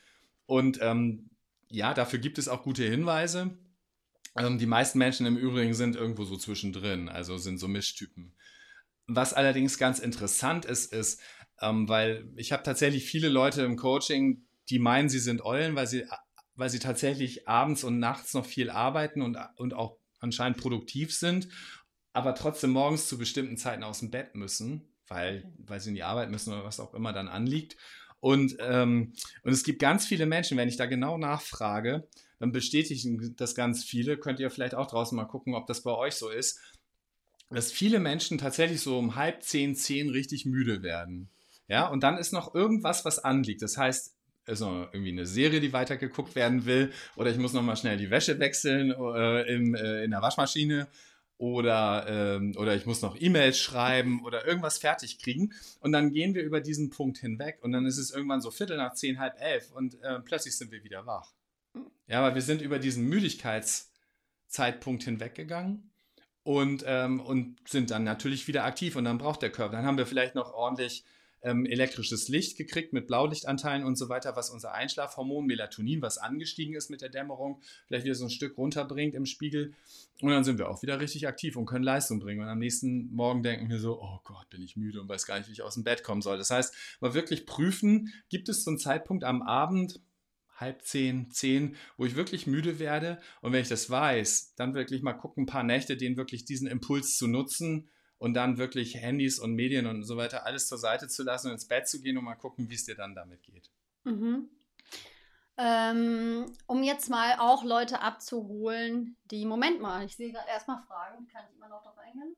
Und 0.45 0.79
ähm, 0.81 1.29
ja, 1.69 1.93
dafür 1.93 2.19
gibt 2.19 2.37
es 2.37 2.49
auch 2.49 2.63
gute 2.63 2.83
Hinweise. 2.83 3.57
Ähm, 4.35 4.57
die 4.57 4.65
meisten 4.65 4.97
Menschen 4.97 5.25
im 5.25 5.37
Übrigen 5.37 5.73
sind 5.73 5.95
irgendwo 5.95 6.25
so 6.25 6.35
zwischendrin, 6.35 7.07
also 7.07 7.37
sind 7.37 7.57
so 7.57 7.69
Mischtypen. 7.69 8.33
Was 9.07 9.33
allerdings 9.33 9.77
ganz 9.77 9.99
interessant 9.99 10.65
ist, 10.65 10.93
ist, 10.93 11.21
ähm, 11.61 11.87
weil 11.89 12.29
ich 12.35 12.51
habe 12.51 12.63
tatsächlich 12.63 13.05
viele 13.05 13.29
Leute 13.29 13.63
im 13.63 13.75
Coaching, 13.75 14.43
die 14.69 14.79
meinen, 14.79 15.09
sie 15.09 15.19
sind 15.19 15.43
Eulen, 15.43 15.75
weil 15.75 15.87
sie, 15.87 16.05
weil 16.55 16.69
sie 16.69 16.79
tatsächlich 16.79 17.47
abends 17.47 17.83
und 17.83 17.99
nachts 17.99 18.33
noch 18.33 18.45
viel 18.45 18.69
arbeiten 18.69 19.21
und, 19.21 19.37
und 19.57 19.73
auch 19.73 19.97
anscheinend 20.19 20.57
produktiv 20.57 21.13
sind, 21.13 21.49
aber 22.13 22.35
trotzdem 22.35 22.71
morgens 22.71 23.07
zu 23.07 23.17
bestimmten 23.17 23.57
Zeiten 23.57 23.83
aus 23.83 23.99
dem 23.99 24.11
Bett 24.11 24.35
müssen, 24.35 24.87
weil, 25.07 25.51
weil 25.57 25.79
sie 25.79 25.89
in 25.89 25.95
die 25.95 26.03
Arbeit 26.03 26.31
müssen 26.31 26.53
oder 26.53 26.63
was 26.63 26.79
auch 26.79 26.93
immer 26.93 27.11
dann 27.11 27.27
anliegt. 27.27 27.75
Und, 28.19 28.55
ähm, 28.59 29.13
und 29.43 29.51
es 29.51 29.63
gibt 29.63 29.79
ganz 29.79 30.05
viele 30.05 30.25
Menschen, 30.25 30.57
wenn 30.57 30.69
ich 30.69 30.77
da 30.77 30.85
genau 30.85 31.17
nachfrage, 31.17 32.07
dann 32.39 32.53
bestätigen 32.53 33.35
das 33.35 33.53
ganz 33.53 33.83
viele. 33.83 34.17
Könnt 34.17 34.39
ihr 34.39 34.49
vielleicht 34.49 34.75
auch 34.75 34.87
draußen 34.87 35.15
mal 35.15 35.25
gucken, 35.25 35.55
ob 35.55 35.67
das 35.67 35.83
bei 35.83 35.91
euch 35.91 36.15
so 36.15 36.29
ist 36.29 36.59
dass 37.53 37.71
viele 37.71 37.99
Menschen 37.99 38.37
tatsächlich 38.37 38.81
so 38.81 38.97
um 38.97 39.15
halb 39.15 39.43
zehn, 39.43 39.75
zehn 39.75 40.09
richtig 40.09 40.45
müde 40.45 40.83
werden. 40.83 41.29
Ja, 41.67 41.87
und 41.87 42.03
dann 42.03 42.17
ist 42.17 42.33
noch 42.33 42.53
irgendwas, 42.53 43.05
was 43.05 43.19
anliegt. 43.19 43.61
Das 43.61 43.77
heißt, 43.77 44.15
also 44.45 44.87
irgendwie 44.91 45.11
eine 45.11 45.25
Serie, 45.25 45.61
die 45.61 45.73
weitergeguckt 45.73 46.35
werden 46.35 46.65
will, 46.65 46.91
oder 47.15 47.31
ich 47.31 47.37
muss 47.37 47.53
nochmal 47.53 47.77
schnell 47.77 47.97
die 47.97 48.09
Wäsche 48.09 48.39
wechseln 48.39 48.91
äh, 48.91 49.41
im, 49.53 49.73
äh, 49.75 50.03
in 50.03 50.11
der 50.11 50.21
Waschmaschine, 50.21 50.87
oder, 51.37 52.05
ähm, 52.07 52.53
oder 52.57 52.75
ich 52.75 52.85
muss 52.85 53.01
noch 53.01 53.19
E-Mails 53.19 53.57
schreiben 53.57 54.23
oder 54.23 54.45
irgendwas 54.45 54.77
fertig 54.77 55.19
kriegen. 55.19 55.51
Und 55.79 55.91
dann 55.91 56.13
gehen 56.13 56.35
wir 56.35 56.43
über 56.43 56.61
diesen 56.61 56.89
Punkt 56.89 57.17
hinweg 57.17 57.57
und 57.61 57.71
dann 57.73 57.85
ist 57.85 57.97
es 57.97 58.11
irgendwann 58.11 58.41
so 58.41 58.51
Viertel 58.51 58.77
nach 58.77 58.93
zehn, 58.93 59.19
halb 59.19 59.33
elf 59.41 59.71
und 59.71 60.01
äh, 60.03 60.19
plötzlich 60.19 60.57
sind 60.57 60.71
wir 60.71 60.83
wieder 60.83 61.05
wach. 61.05 61.33
Ja, 62.07 62.19
aber 62.19 62.35
wir 62.35 62.41
sind 62.41 62.61
über 62.61 62.79
diesen 62.79 63.09
Müdigkeitszeitpunkt 63.09 65.03
hinweggegangen 65.03 65.92
und, 66.43 66.83
ähm, 66.85 67.19
und 67.19 67.57
sind 67.67 67.91
dann 67.91 68.03
natürlich 68.03 68.47
wieder 68.47 68.65
aktiv 68.65 68.95
und 68.95 69.05
dann 69.05 69.17
braucht 69.17 69.41
der 69.41 69.51
Körper. 69.51 69.77
Dann 69.77 69.85
haben 69.85 69.97
wir 69.97 70.05
vielleicht 70.05 70.35
noch 70.35 70.53
ordentlich 70.53 71.03
ähm, 71.43 71.65
elektrisches 71.65 72.29
Licht 72.29 72.57
gekriegt 72.57 72.93
mit 72.93 73.07
Blaulichtanteilen 73.07 73.83
und 73.83 73.97
so 73.97 74.09
weiter, 74.09 74.35
was 74.35 74.49
unser 74.49 74.73
Einschlafhormon 74.73 75.45
Melatonin, 75.45 76.01
was 76.01 76.17
angestiegen 76.17 76.73
ist 76.73 76.89
mit 76.89 77.01
der 77.01 77.09
Dämmerung, 77.09 77.61
vielleicht 77.87 78.05
wieder 78.05 78.15
so 78.15 78.25
ein 78.25 78.29
Stück 78.29 78.57
runterbringt 78.57 79.13
im 79.13 79.25
Spiegel. 79.25 79.73
Und 80.21 80.31
dann 80.31 80.45
sind 80.45 80.57
wir 80.57 80.69
auch 80.69 80.81
wieder 80.81 80.99
richtig 80.99 81.27
aktiv 81.27 81.57
und 81.57 81.65
können 81.65 81.83
Leistung 81.83 82.19
bringen. 82.19 82.41
Und 82.41 82.47
am 82.47 82.59
nächsten 82.59 83.13
Morgen 83.13 83.43
denken 83.43 83.69
wir 83.69 83.79
so, 83.79 84.01
oh 84.01 84.19
Gott, 84.23 84.49
bin 84.49 84.61
ich 84.61 84.77
müde 84.77 85.01
und 85.01 85.09
weiß 85.09 85.25
gar 85.25 85.37
nicht, 85.37 85.49
wie 85.49 85.53
ich 85.53 85.63
aus 85.63 85.73
dem 85.73 85.83
Bett 85.83 86.03
kommen 86.03 86.21
soll. 86.21 86.37
Das 86.37 86.49
heißt, 86.49 86.73
mal 87.01 87.13
wirklich 87.13 87.45
prüfen, 87.45 88.13
gibt 88.29 88.47
es 88.47 88.63
so 88.63 88.71
einen 88.71 88.79
Zeitpunkt 88.79 89.25
am 89.25 89.41
Abend, 89.41 89.99
halb 90.63 90.81
zehn, 90.83 91.29
zehn, 91.29 91.75
wo 91.97 92.05
ich 92.05 92.15
wirklich 92.15 92.47
müde 92.47 92.79
werde. 92.79 93.19
Und 93.41 93.53
wenn 93.53 93.61
ich 93.61 93.69
das 93.69 93.89
weiß, 93.89 94.55
dann 94.55 94.73
wirklich 94.73 95.03
mal 95.03 95.13
gucken, 95.13 95.43
ein 95.43 95.47
paar 95.47 95.63
Nächte, 95.63 95.97
den 95.97 96.17
wirklich 96.17 96.45
diesen 96.45 96.67
Impuls 96.67 97.17
zu 97.17 97.27
nutzen 97.27 97.89
und 98.17 98.33
dann 98.33 98.57
wirklich 98.57 98.95
Handys 98.95 99.37
und 99.37 99.53
Medien 99.53 99.85
und 99.85 100.03
so 100.03 100.17
weiter 100.17 100.45
alles 100.45 100.67
zur 100.67 100.77
Seite 100.77 101.07
zu 101.07 101.23
lassen 101.23 101.47
und 101.47 101.53
ins 101.53 101.67
Bett 101.67 101.87
zu 101.87 102.01
gehen 102.01 102.17
und 102.17 102.23
mal 102.23 102.35
gucken, 102.35 102.69
wie 102.69 102.75
es 102.75 102.85
dir 102.85 102.95
dann 102.95 103.15
damit 103.15 103.43
geht. 103.43 103.69
Mhm. 104.05 104.49
Ähm, 105.57 106.45
um 106.65 106.83
jetzt 106.83 107.09
mal 107.09 107.35
auch 107.37 107.63
Leute 107.63 108.01
abzuholen, 108.01 109.17
die, 109.29 109.45
Moment 109.45 109.81
mal, 109.81 110.05
ich 110.05 110.15
sehe 110.15 110.31
gerade 110.31 110.49
erstmal 110.49 110.81
Fragen, 110.87 111.27
kann 111.27 111.43
ich 111.49 111.55
immer 111.55 111.69
noch 111.69 111.83
drauf 111.83 111.97
eingehen? 111.97 112.35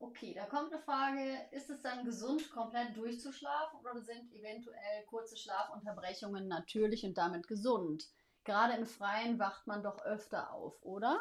Okay, 0.00 0.32
da 0.32 0.44
kommt 0.44 0.72
eine 0.72 0.80
Frage, 0.80 1.20
ist 1.50 1.70
es 1.70 1.82
dann 1.82 2.04
gesund, 2.04 2.50
komplett 2.50 2.96
durchzuschlafen 2.96 3.80
oder 3.80 4.00
sind 4.00 4.32
eventuell 4.32 5.04
kurze 5.06 5.36
Schlafunterbrechungen 5.36 6.46
natürlich 6.46 7.04
und 7.04 7.18
damit 7.18 7.48
gesund? 7.48 8.08
Gerade 8.44 8.74
im 8.74 8.86
Freien 8.86 9.38
wacht 9.38 9.66
man 9.66 9.82
doch 9.82 10.04
öfter 10.04 10.52
auf, 10.52 10.80
oder? 10.82 11.20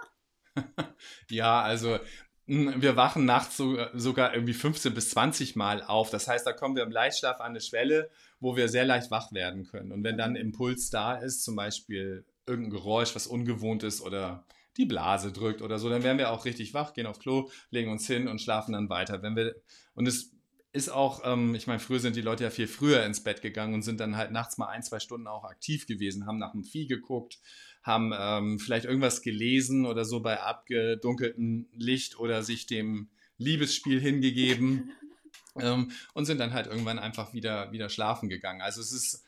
ja, 1.29 1.61
also 1.61 1.99
hm, 2.47 2.81
wir 2.81 2.95
wachen 2.95 3.25
nachts 3.25 3.57
so, 3.57 3.77
sogar 3.93 4.33
irgendwie 4.33 4.53
15 4.53 4.93
bis 4.93 5.09
20 5.09 5.55
Mal 5.55 5.81
auf. 5.83 6.09
Das 6.09 6.27
heißt, 6.27 6.45
da 6.45 6.53
kommen 6.53 6.75
wir 6.75 6.83
im 6.83 6.91
Leichtschlaf 6.91 7.41
an 7.41 7.51
eine 7.51 7.61
Schwelle, 7.61 8.09
wo 8.39 8.55
wir 8.55 8.69
sehr 8.69 8.85
leicht 8.85 9.11
wach 9.11 9.33
werden 9.33 9.65
können. 9.65 9.91
Und 9.91 10.03
wenn 10.03 10.17
dann 10.17 10.31
ein 10.31 10.37
Impuls 10.37 10.89
da 10.89 11.15
ist, 11.15 11.43
zum 11.43 11.55
Beispiel 11.55 12.25
irgendein 12.45 12.71
Geräusch, 12.71 13.15
was 13.15 13.27
ungewohnt 13.27 13.83
ist 13.83 14.01
oder 14.01 14.45
die 14.77 14.85
Blase 14.85 15.31
drückt 15.31 15.61
oder 15.61 15.79
so, 15.79 15.89
dann 15.89 16.03
werden 16.03 16.17
wir 16.17 16.31
auch 16.31 16.45
richtig 16.45 16.73
wach, 16.73 16.93
gehen 16.93 17.07
auf 17.07 17.19
Klo, 17.19 17.49
legen 17.71 17.91
uns 17.91 18.07
hin 18.07 18.27
und 18.27 18.41
schlafen 18.41 18.73
dann 18.73 18.89
weiter. 18.89 19.21
Wenn 19.21 19.35
wir, 19.35 19.55
und 19.93 20.07
es 20.07 20.31
ist 20.73 20.89
auch, 20.89 21.21
ähm, 21.25 21.55
ich 21.55 21.67
meine, 21.67 21.79
früher 21.79 21.99
sind 21.99 22.15
die 22.15 22.21
Leute 22.21 22.43
ja 22.43 22.49
viel 22.49 22.67
früher 22.67 23.03
ins 23.03 23.23
Bett 23.23 23.41
gegangen 23.41 23.73
und 23.73 23.81
sind 23.81 23.99
dann 23.99 24.15
halt 24.15 24.31
nachts 24.31 24.57
mal 24.57 24.67
ein, 24.67 24.83
zwei 24.83 24.99
Stunden 24.99 25.27
auch 25.27 25.43
aktiv 25.43 25.87
gewesen, 25.87 26.27
haben 26.27 26.37
nach 26.37 26.51
dem 26.51 26.63
Vieh 26.63 26.87
geguckt, 26.87 27.39
haben 27.83 28.13
ähm, 28.17 28.59
vielleicht 28.59 28.85
irgendwas 28.85 29.21
gelesen 29.21 29.85
oder 29.85 30.05
so 30.05 30.21
bei 30.21 30.41
abgedunkeltem 30.41 31.67
Licht 31.73 32.19
oder 32.19 32.43
sich 32.43 32.67
dem 32.67 33.09
Liebesspiel 33.37 33.99
hingegeben 33.99 34.91
ähm, 35.59 35.91
und 36.13 36.25
sind 36.25 36.39
dann 36.39 36.53
halt 36.53 36.67
irgendwann 36.67 36.99
einfach 36.99 37.33
wieder, 37.33 37.71
wieder 37.71 37.89
schlafen 37.89 38.29
gegangen. 38.29 38.61
Also 38.61 38.81
es 38.81 38.91
ist, 38.91 39.23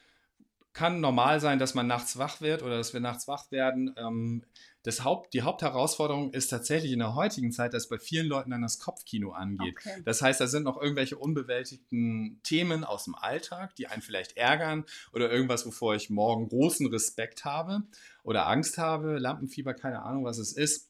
kann 0.79 1.01
normal 1.01 1.41
sein, 1.41 1.59
dass 1.59 1.74
man 1.74 1.88
nachts 1.88 2.17
wach 2.17 2.39
wird 2.39 2.63
oder 2.63 2.77
dass 2.77 2.93
wir 2.93 3.01
nachts 3.01 3.27
wach 3.27 3.51
werden. 3.51 3.93
Ähm, 3.98 4.43
das 4.83 5.03
Haupt, 5.03 5.33
die 5.33 5.41
Hauptherausforderung 5.41 6.31
ist 6.31 6.48
tatsächlich 6.48 6.93
in 6.93 7.00
der 7.00 7.15
heutigen 7.15 7.51
Zeit, 7.51 7.74
dass 7.74 7.89
bei 7.89 8.00
vielen 8.00 8.27
Leuten 8.27 8.51
dann 8.51 8.62
das 8.62 8.79
Kopfkino 8.79 9.33
angeht. 9.33 9.75
Okay. 9.77 10.01
Das 10.05 10.21
heißt, 10.21 10.39
da 10.39 10.48
sind 10.48 10.63
noch 10.63 10.81
irgendwelche 10.81 11.17
unbewältigten 11.17 12.39
Themen 12.43 12.86
aus 12.86 13.03
dem 13.03 13.15
Alltag, 13.15 13.75
die 13.75 13.88
einen 13.88 14.01
vielleicht 14.01 14.38
ärgern 14.38 14.86
oder 15.12 15.29
irgendwas, 15.29 15.65
wovor 15.65 15.95
ich 15.95 16.09
morgen 16.09 16.48
großen 16.48 16.88
Respekt 16.88 17.43
habe 17.43 17.83
oder 18.24 18.48
Angst 18.48 18.77
habe, 18.77 19.17
Lampenfieber, 19.17 19.74
keine 19.74 20.03
Ahnung, 20.03 20.24
was 20.24 20.38
es 20.38 20.53
ist. 20.53 20.88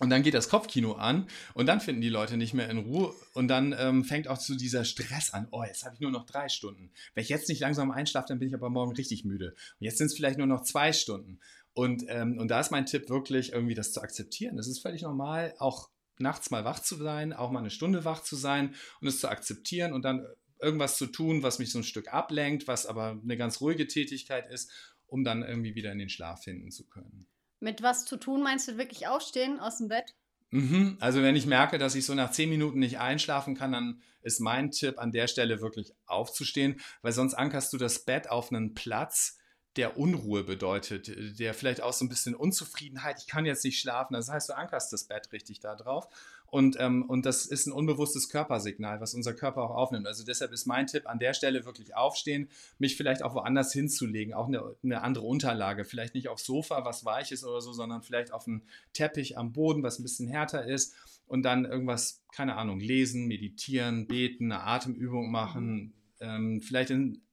Und 0.00 0.10
dann 0.10 0.22
geht 0.22 0.34
das 0.34 0.48
Kopfkino 0.48 0.92
an 0.94 1.28
und 1.54 1.66
dann 1.66 1.80
finden 1.80 2.00
die 2.00 2.08
Leute 2.08 2.36
nicht 2.36 2.52
mehr 2.52 2.68
in 2.68 2.78
Ruhe 2.78 3.14
und 3.32 3.48
dann 3.48 3.74
ähm, 3.78 4.04
fängt 4.04 4.26
auch 4.26 4.40
so 4.40 4.56
dieser 4.56 4.84
Stress 4.84 5.32
an. 5.32 5.46
Oh, 5.52 5.62
jetzt 5.62 5.84
habe 5.84 5.94
ich 5.94 6.00
nur 6.00 6.10
noch 6.10 6.26
drei 6.26 6.48
Stunden. 6.48 6.90
Wenn 7.14 7.22
ich 7.22 7.28
jetzt 7.28 7.48
nicht 7.48 7.60
langsam 7.60 7.90
einschlafe, 7.90 8.26
dann 8.28 8.40
bin 8.40 8.48
ich 8.48 8.54
aber 8.54 8.70
morgen 8.70 8.92
richtig 8.92 9.24
müde. 9.24 9.50
Und 9.50 9.84
jetzt 9.84 9.98
sind 9.98 10.08
es 10.08 10.14
vielleicht 10.14 10.38
nur 10.38 10.48
noch 10.48 10.62
zwei 10.62 10.92
Stunden. 10.92 11.38
Und, 11.74 12.04
ähm, 12.08 12.38
und 12.38 12.48
da 12.48 12.60
ist 12.60 12.70
mein 12.70 12.86
Tipp 12.86 13.08
wirklich 13.08 13.52
irgendwie 13.52 13.74
das 13.74 13.92
zu 13.92 14.00
akzeptieren. 14.00 14.58
Es 14.58 14.68
ist 14.68 14.80
völlig 14.80 15.02
normal, 15.02 15.54
auch 15.58 15.90
nachts 16.18 16.50
mal 16.50 16.64
wach 16.64 16.80
zu 16.80 16.96
sein, 16.96 17.32
auch 17.32 17.50
mal 17.50 17.60
eine 17.60 17.70
Stunde 17.70 18.04
wach 18.04 18.22
zu 18.22 18.36
sein 18.36 18.74
und 19.00 19.08
es 19.08 19.20
zu 19.20 19.28
akzeptieren 19.28 19.92
und 19.92 20.04
dann 20.04 20.26
irgendwas 20.60 20.96
zu 20.96 21.06
tun, 21.06 21.42
was 21.42 21.58
mich 21.58 21.70
so 21.70 21.78
ein 21.78 21.84
Stück 21.84 22.12
ablenkt, 22.12 22.68
was 22.68 22.86
aber 22.86 23.18
eine 23.22 23.36
ganz 23.36 23.60
ruhige 23.60 23.86
Tätigkeit 23.86 24.50
ist, 24.50 24.70
um 25.06 25.24
dann 25.24 25.42
irgendwie 25.42 25.74
wieder 25.74 25.92
in 25.92 25.98
den 25.98 26.08
Schlaf 26.08 26.44
finden 26.44 26.70
zu 26.70 26.86
können. 26.86 27.26
Mit 27.64 27.82
was 27.82 28.04
zu 28.04 28.18
tun 28.18 28.42
meinst 28.42 28.68
du 28.68 28.76
wirklich 28.76 29.08
aufstehen 29.08 29.58
aus 29.58 29.78
dem 29.78 29.88
Bett? 29.88 30.14
Mhm. 30.50 30.98
Also 31.00 31.22
wenn 31.22 31.34
ich 31.34 31.46
merke, 31.46 31.78
dass 31.78 31.94
ich 31.94 32.04
so 32.04 32.14
nach 32.14 32.30
zehn 32.30 32.50
Minuten 32.50 32.78
nicht 32.78 32.98
einschlafen 32.98 33.54
kann, 33.54 33.72
dann 33.72 34.02
ist 34.20 34.38
mein 34.38 34.70
Tipp 34.70 34.98
an 34.98 35.12
der 35.12 35.28
Stelle 35.28 35.62
wirklich 35.62 35.94
aufzustehen, 36.04 36.78
weil 37.00 37.12
sonst 37.12 37.32
ankerst 37.32 37.72
du 37.72 37.78
das 37.78 38.04
Bett 38.04 38.28
auf 38.28 38.52
einen 38.52 38.74
Platz, 38.74 39.38
der 39.76 39.98
Unruhe 39.98 40.44
bedeutet, 40.44 41.38
der 41.38 41.52
vielleicht 41.52 41.82
auch 41.82 41.92
so 41.92 42.04
ein 42.04 42.08
bisschen 42.08 42.34
Unzufriedenheit, 42.34 43.18
ich 43.18 43.26
kann 43.26 43.44
jetzt 43.44 43.64
nicht 43.64 43.80
schlafen. 43.80 44.14
Das 44.14 44.28
heißt, 44.28 44.48
du 44.48 44.56
ankerst 44.56 44.92
das 44.92 45.04
Bett 45.04 45.32
richtig 45.32 45.60
da 45.60 45.74
drauf. 45.74 46.08
Und, 46.46 46.76
ähm, 46.78 47.02
und 47.08 47.26
das 47.26 47.46
ist 47.46 47.66
ein 47.66 47.72
unbewusstes 47.72 48.28
Körpersignal, 48.28 49.00
was 49.00 49.14
unser 49.14 49.34
Körper 49.34 49.62
auch 49.62 49.74
aufnimmt. 49.74 50.06
Also 50.06 50.24
deshalb 50.24 50.52
ist 50.52 50.66
mein 50.66 50.86
Tipp 50.86 51.08
an 51.08 51.18
der 51.18 51.34
Stelle 51.34 51.64
wirklich 51.64 51.96
aufstehen, 51.96 52.48
mich 52.78 52.96
vielleicht 52.96 53.24
auch 53.24 53.34
woanders 53.34 53.72
hinzulegen, 53.72 54.34
auch 54.34 54.46
eine, 54.46 54.76
eine 54.84 55.02
andere 55.02 55.26
Unterlage. 55.26 55.84
Vielleicht 55.84 56.14
nicht 56.14 56.28
aufs 56.28 56.44
Sofa, 56.44 56.84
was 56.84 57.04
weich 57.04 57.32
ist 57.32 57.42
oder 57.44 57.60
so, 57.60 57.72
sondern 57.72 58.02
vielleicht 58.02 58.32
auf 58.32 58.46
einen 58.46 58.62
Teppich 58.92 59.36
am 59.36 59.52
Boden, 59.52 59.82
was 59.82 59.98
ein 59.98 60.04
bisschen 60.04 60.28
härter 60.28 60.64
ist. 60.64 60.94
Und 61.26 61.42
dann 61.42 61.64
irgendwas, 61.64 62.22
keine 62.30 62.54
Ahnung, 62.54 62.78
lesen, 62.78 63.26
meditieren, 63.26 64.06
beten, 64.06 64.52
eine 64.52 64.62
Atemübung 64.62 65.32
machen, 65.32 65.92
ähm, 66.20 66.60
vielleicht 66.60 66.90
in 66.90 67.23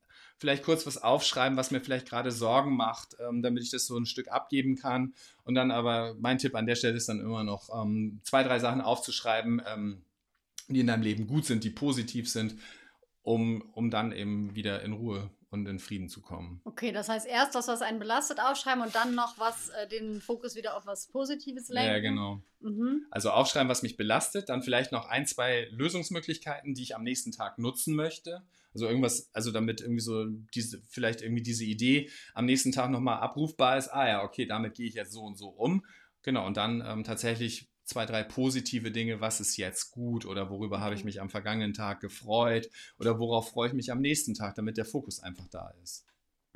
vielleicht 0.42 0.64
kurz 0.64 0.88
was 0.88 0.98
aufschreiben, 0.98 1.56
was 1.56 1.70
mir 1.70 1.82
vielleicht 1.82 2.10
gerade 2.10 2.32
Sorgen 2.32 2.76
macht, 2.76 3.16
ähm, 3.20 3.44
damit 3.44 3.62
ich 3.62 3.70
das 3.70 3.86
so 3.86 3.96
ein 3.96 4.08
Stück 4.08 4.30
abgeben 4.30 4.76
kann. 4.76 5.14
Und 5.44 5.54
dann 5.54 5.70
aber 5.70 6.16
mein 6.20 6.40
Tipp 6.40 6.56
an 6.56 6.66
der 6.66 6.74
Stelle 6.74 6.98
ist 6.98 7.08
dann 7.08 7.20
immer 7.20 7.44
noch, 7.44 7.70
ähm, 7.80 8.20
zwei, 8.24 8.42
drei 8.42 8.58
Sachen 8.58 8.82
aufzuschreiben, 8.82 9.62
ähm, 9.72 10.02
die 10.68 10.80
in 10.80 10.88
deinem 10.88 11.04
Leben 11.04 11.28
gut 11.28 11.46
sind, 11.46 11.64
die 11.64 11.70
positiv 11.70 12.28
sind, 12.28 12.56
um, 13.22 13.62
um 13.74 13.92
dann 13.92 14.12
eben 14.12 14.56
wieder 14.56 14.82
in 14.82 14.94
Ruhe 14.94 15.30
und 15.52 15.68
in 15.68 15.78
Frieden 15.78 16.10
zu 16.10 16.22
kommen. 16.22 16.60
Okay, 16.64 16.92
das 16.92 17.08
heißt 17.08 17.28
erst 17.28 17.54
das, 17.54 17.68
was 17.68 17.84
einen 17.84 18.00
belastet, 18.00 18.40
aufschreiben 18.40 18.82
und 18.82 18.96
dann 18.96 19.14
noch 19.14 19.38
was, 19.38 19.70
äh, 19.70 19.88
den 19.90 20.22
Fokus 20.22 20.56
wieder 20.56 20.76
auf 20.76 20.88
was 20.88 21.06
Positives 21.06 21.70
lenken. 21.70 21.92
Ja, 21.92 22.00
genau. 22.00 22.42
Mhm. 22.62 23.06
Also 23.12 23.30
aufschreiben, 23.30 23.70
was 23.70 23.84
mich 23.84 23.96
belastet, 23.96 24.50
dann 24.50 24.64
vielleicht 24.64 24.92
noch 24.92 25.08
ein, 25.08 25.28
zwei 25.28 25.68
Lösungsmöglichkeiten, 25.70 26.74
die 26.74 26.82
ich 26.82 26.96
am 26.96 27.04
nächsten 27.04 27.32
Tag 27.32 27.60
nutzen 27.60 27.94
möchte 27.94 28.42
also 28.74 28.88
irgendwas, 28.88 29.30
also 29.34 29.52
damit 29.52 29.82
irgendwie 29.82 30.02
so 30.02 30.26
diese, 30.54 30.82
vielleicht 30.88 31.22
irgendwie 31.22 31.44
diese 31.44 31.66
Idee 31.66 32.10
am 32.34 32.46
nächsten 32.46 32.72
Tag 32.72 32.92
nochmal 32.92 33.20
abrufbar 33.20 33.78
ist, 33.78 33.90
ah 33.90 34.08
ja, 34.08 34.24
okay, 34.24 34.46
damit 34.46 34.76
gehe 34.76 34.88
ich 34.88 34.94
jetzt 34.94 35.12
so 35.12 35.22
und 35.22 35.38
so 35.38 35.50
um. 35.50 35.86
Genau, 36.24 36.46
und 36.46 36.58
dann 36.58 36.84
ähm, 36.86 37.04
tatsächlich 37.04 37.70
zwei, 37.84 38.06
drei 38.06 38.24
positive 38.24 38.92
Dinge, 38.92 39.22
was 39.22 39.42
ist 39.42 39.58
jetzt 39.58 39.92
gut 39.92 40.26
oder 40.26 40.50
worüber 40.50 40.80
habe 40.80 40.96
ich 40.96 41.02
mhm. 41.02 41.08
mich 41.08 41.22
am 41.22 41.30
vergangenen 41.30 41.74
Tag 41.74 42.00
gefreut 42.00 42.70
oder 42.98 43.20
worauf 43.20 43.50
freue 43.50 43.68
ich 43.68 43.74
mich 43.74 43.92
am 43.92 44.00
nächsten 44.00 44.34
Tag, 44.34 44.56
damit 44.56 44.78
der 44.78 44.86
Fokus 44.86 45.22
einfach 45.22 45.48
da 45.50 45.74
ist. 45.84 46.06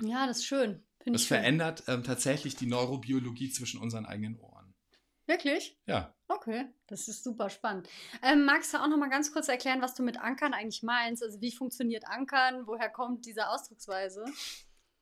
Ja, 0.01 0.28
das 0.28 0.39
ist 0.39 0.45
schön. 0.45 0.84
Das 1.06 1.25
verändert 1.25 1.84
ähm, 1.88 2.04
tatsächlich 2.04 2.56
die 2.56 2.65
Neurobiologie 2.65 3.51
zwischen 3.51 3.80
unseren 3.80 4.06
eigenen 4.06 4.39
Ohren. 4.39 4.55
Wirklich? 5.28 5.78
Ja. 5.88 6.14
Okay, 6.28 6.66
das 6.88 7.08
ist 7.08 7.24
super 7.24 7.50
spannend. 7.50 7.88
Ähm, 8.24 8.46
magst 8.46 8.74
du 8.74 8.78
auch 8.78 8.88
noch 8.88 8.98
mal 8.98 9.10
ganz 9.10 9.32
kurz 9.32 9.48
erklären, 9.48 9.82
was 9.82 9.94
du 9.94 10.04
mit 10.04 10.20
Ankern 10.20 10.54
eigentlich 10.54 10.84
meinst? 10.84 11.24
Also 11.24 11.42
wie 11.42 11.52
funktioniert 11.52 12.06
Ankern? 12.08 12.66
Woher 12.66 12.90
kommt 12.90 13.26
diese 13.26 13.50
Ausdrucksweise? 13.50 14.26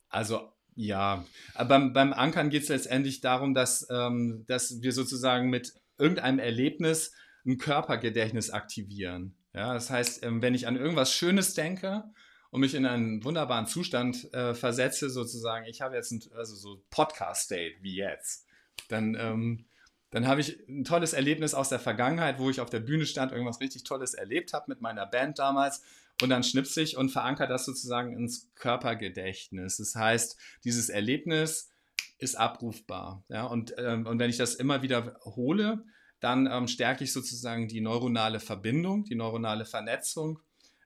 Also 0.10 0.52
ja, 0.76 1.26
beim, 1.68 1.94
beim 1.94 2.14
Ankern 2.14 2.50
geht 2.50 2.64
es 2.64 2.70
letztendlich 2.70 3.22
darum, 3.22 3.54
dass, 3.54 3.88
ähm, 3.90 4.44
dass 4.48 4.82
wir 4.82 4.92
sozusagen 4.92 5.50
mit 5.50 5.74
irgendeinem 5.98 6.40
Erlebnis 6.40 7.14
ein 7.46 7.58
Körpergedächtnis 7.58 8.50
aktivieren. 8.50 9.36
Ja, 9.54 9.74
das 9.74 9.90
heißt, 9.90 10.24
ähm, 10.24 10.42
wenn 10.42 10.56
ich 10.56 10.68
an 10.68 10.76
irgendwas 10.76 11.14
Schönes 11.14 11.54
denke 11.54 12.04
und 12.50 12.62
mich 12.62 12.74
in 12.74 12.86
einen 12.86 13.24
wunderbaren 13.24 13.68
Zustand 13.68 14.34
äh, 14.34 14.54
versetze, 14.54 15.10
sozusagen, 15.10 15.66
ich 15.66 15.82
habe 15.82 15.96
jetzt 15.96 16.12
ein, 16.12 16.22
also 16.36 16.56
so 16.56 16.84
Podcast-State 16.90 17.76
wie 17.82 17.96
jetzt, 17.96 18.48
dann 18.90 19.16
ähm, 19.20 19.66
dann 20.14 20.28
habe 20.28 20.42
ich 20.42 20.60
ein 20.70 20.84
tolles 20.84 21.14
Erlebnis 21.14 21.56
aus 21.56 21.70
der 21.70 21.80
Vergangenheit, 21.80 22.38
wo 22.38 22.52
ich 22.52 22.62
auf 22.62 22.70
der 22.70 22.82
Bühne 22.82 23.08
stand, 23.08 23.32
irgendwas 23.32 23.60
richtig 23.60 23.84
Tolles 23.84 24.14
erlebt 24.14 24.54
habe 24.54 24.66
mit 24.68 24.80
meiner 24.80 25.08
Band 25.08 25.40
damals. 25.40 25.82
Und 26.22 26.30
dann 26.30 26.44
schnipse 26.44 26.82
ich 26.84 26.98
und 26.98 27.10
verankere 27.10 27.48
das 27.48 27.66
sozusagen 27.66 28.16
ins 28.16 28.52
Körpergedächtnis. 28.54 29.78
Das 29.78 29.96
heißt, 29.96 30.38
dieses 30.64 30.90
Erlebnis 30.90 31.72
ist 32.20 32.36
abrufbar. 32.36 33.24
Ja? 33.28 33.46
Und, 33.46 33.74
ähm, 33.80 34.06
und 34.06 34.20
wenn 34.20 34.30
ich 34.30 34.38
das 34.38 34.54
immer 34.54 34.84
wieder 34.84 35.18
hole, 35.26 35.84
dann 36.20 36.46
ähm, 36.46 36.68
stärke 36.68 37.04
ich 37.04 37.12
sozusagen 37.12 37.68
die 37.68 37.82
neuronale 37.82 38.40
Verbindung, 38.40 39.06
die 39.06 39.16
neuronale 39.16 39.66
Vernetzung, 39.66 40.40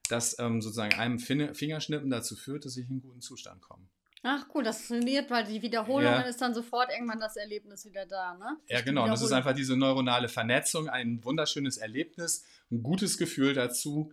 dass 0.08 0.40
ähm, 0.40 0.62
sozusagen 0.62 0.94
einem 0.94 1.20
Fingerschnippen 1.20 2.10
dazu 2.10 2.38
führt, 2.38 2.64
dass 2.64 2.78
ich 2.78 2.86
in 2.86 2.92
einen 2.92 3.02
guten 3.02 3.20
Zustand 3.20 3.62
komme. 3.62 3.90
Ach 4.24 4.46
cool, 4.54 4.64
das 4.64 4.82
funktioniert, 4.82 5.30
weil 5.30 5.46
die 5.46 5.62
Wiederholung 5.62 6.12
ja. 6.12 6.22
ist 6.22 6.42
dann 6.42 6.54
sofort 6.54 6.90
irgendwann 6.92 7.20
das 7.20 7.36
Erlebnis 7.36 7.86
wieder 7.86 8.06
da, 8.06 8.34
ne? 8.36 8.58
Ja, 8.68 8.82
genau. 8.82 9.04
Und 9.04 9.10
das 9.10 9.22
ist 9.22 9.32
einfach 9.32 9.54
diese 9.54 9.78
neuronale 9.78 10.28
Vernetzung, 10.28 10.90
ein 10.90 11.24
wunderschönes 11.24 11.78
Erlebnis, 11.78 12.44
ein 12.72 12.82
gutes 12.82 13.18
Gefühl 13.18 13.54
dazu, 13.54 14.12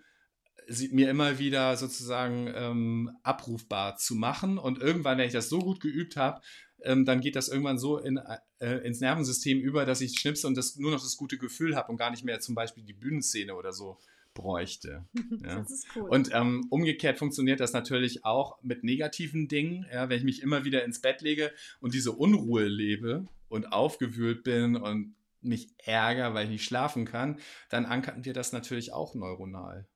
mir 0.90 1.10
immer 1.10 1.38
wieder 1.38 1.76
sozusagen 1.76 2.50
ähm, 2.54 3.16
abrufbar 3.22 3.96
zu 3.96 4.14
machen. 4.14 4.58
Und 4.58 4.80
irgendwann, 4.80 5.18
wenn 5.18 5.26
ich 5.26 5.32
das 5.32 5.48
so 5.48 5.58
gut 5.58 5.80
geübt 5.80 6.16
habe, 6.16 6.40
ähm, 6.82 7.04
dann 7.04 7.20
geht 7.20 7.36
das 7.36 7.48
irgendwann 7.48 7.78
so 7.78 7.98
in, 7.98 8.18
äh, 8.60 8.78
ins 8.78 9.00
Nervensystem 9.00 9.58
über, 9.60 9.84
dass 9.84 10.00
ich 10.00 10.18
schnipse 10.18 10.46
und 10.46 10.56
das, 10.56 10.76
nur 10.76 10.90
noch 10.90 11.02
das 11.02 11.16
gute 11.16 11.38
Gefühl 11.38 11.76
habe 11.76 11.90
und 11.90 11.98
gar 11.98 12.10
nicht 12.10 12.24
mehr 12.24 12.40
zum 12.40 12.54
Beispiel 12.54 12.84
die 12.84 12.92
Bühnenszene 12.92 13.54
oder 13.54 13.72
so 13.72 13.98
bräuchte. 14.34 15.04
Ja. 15.44 15.58
Das 15.58 15.70
ist 15.70 15.86
cool. 15.96 16.08
Und 16.08 16.30
ähm, 16.32 16.66
umgekehrt 16.70 17.18
funktioniert 17.18 17.60
das 17.60 17.72
natürlich 17.72 18.24
auch 18.24 18.62
mit 18.62 18.82
negativen 18.82 19.48
Dingen. 19.48 19.84
Ja, 19.92 20.08
wenn 20.08 20.18
ich 20.18 20.24
mich 20.24 20.42
immer 20.42 20.64
wieder 20.64 20.84
ins 20.84 21.00
Bett 21.00 21.20
lege 21.20 21.52
und 21.80 21.92
diese 21.92 22.12
Unruhe 22.12 22.64
lebe 22.64 23.26
und 23.48 23.72
aufgewühlt 23.72 24.42
bin 24.42 24.76
und 24.76 25.14
mich 25.42 25.68
ärgere, 25.78 26.32
weil 26.32 26.44
ich 26.44 26.50
nicht 26.50 26.64
schlafen 26.64 27.04
kann, 27.04 27.38
dann 27.68 27.84
ankern 27.84 28.24
wir 28.24 28.32
das 28.32 28.52
natürlich 28.52 28.92
auch 28.92 29.14
neuronal. 29.14 29.86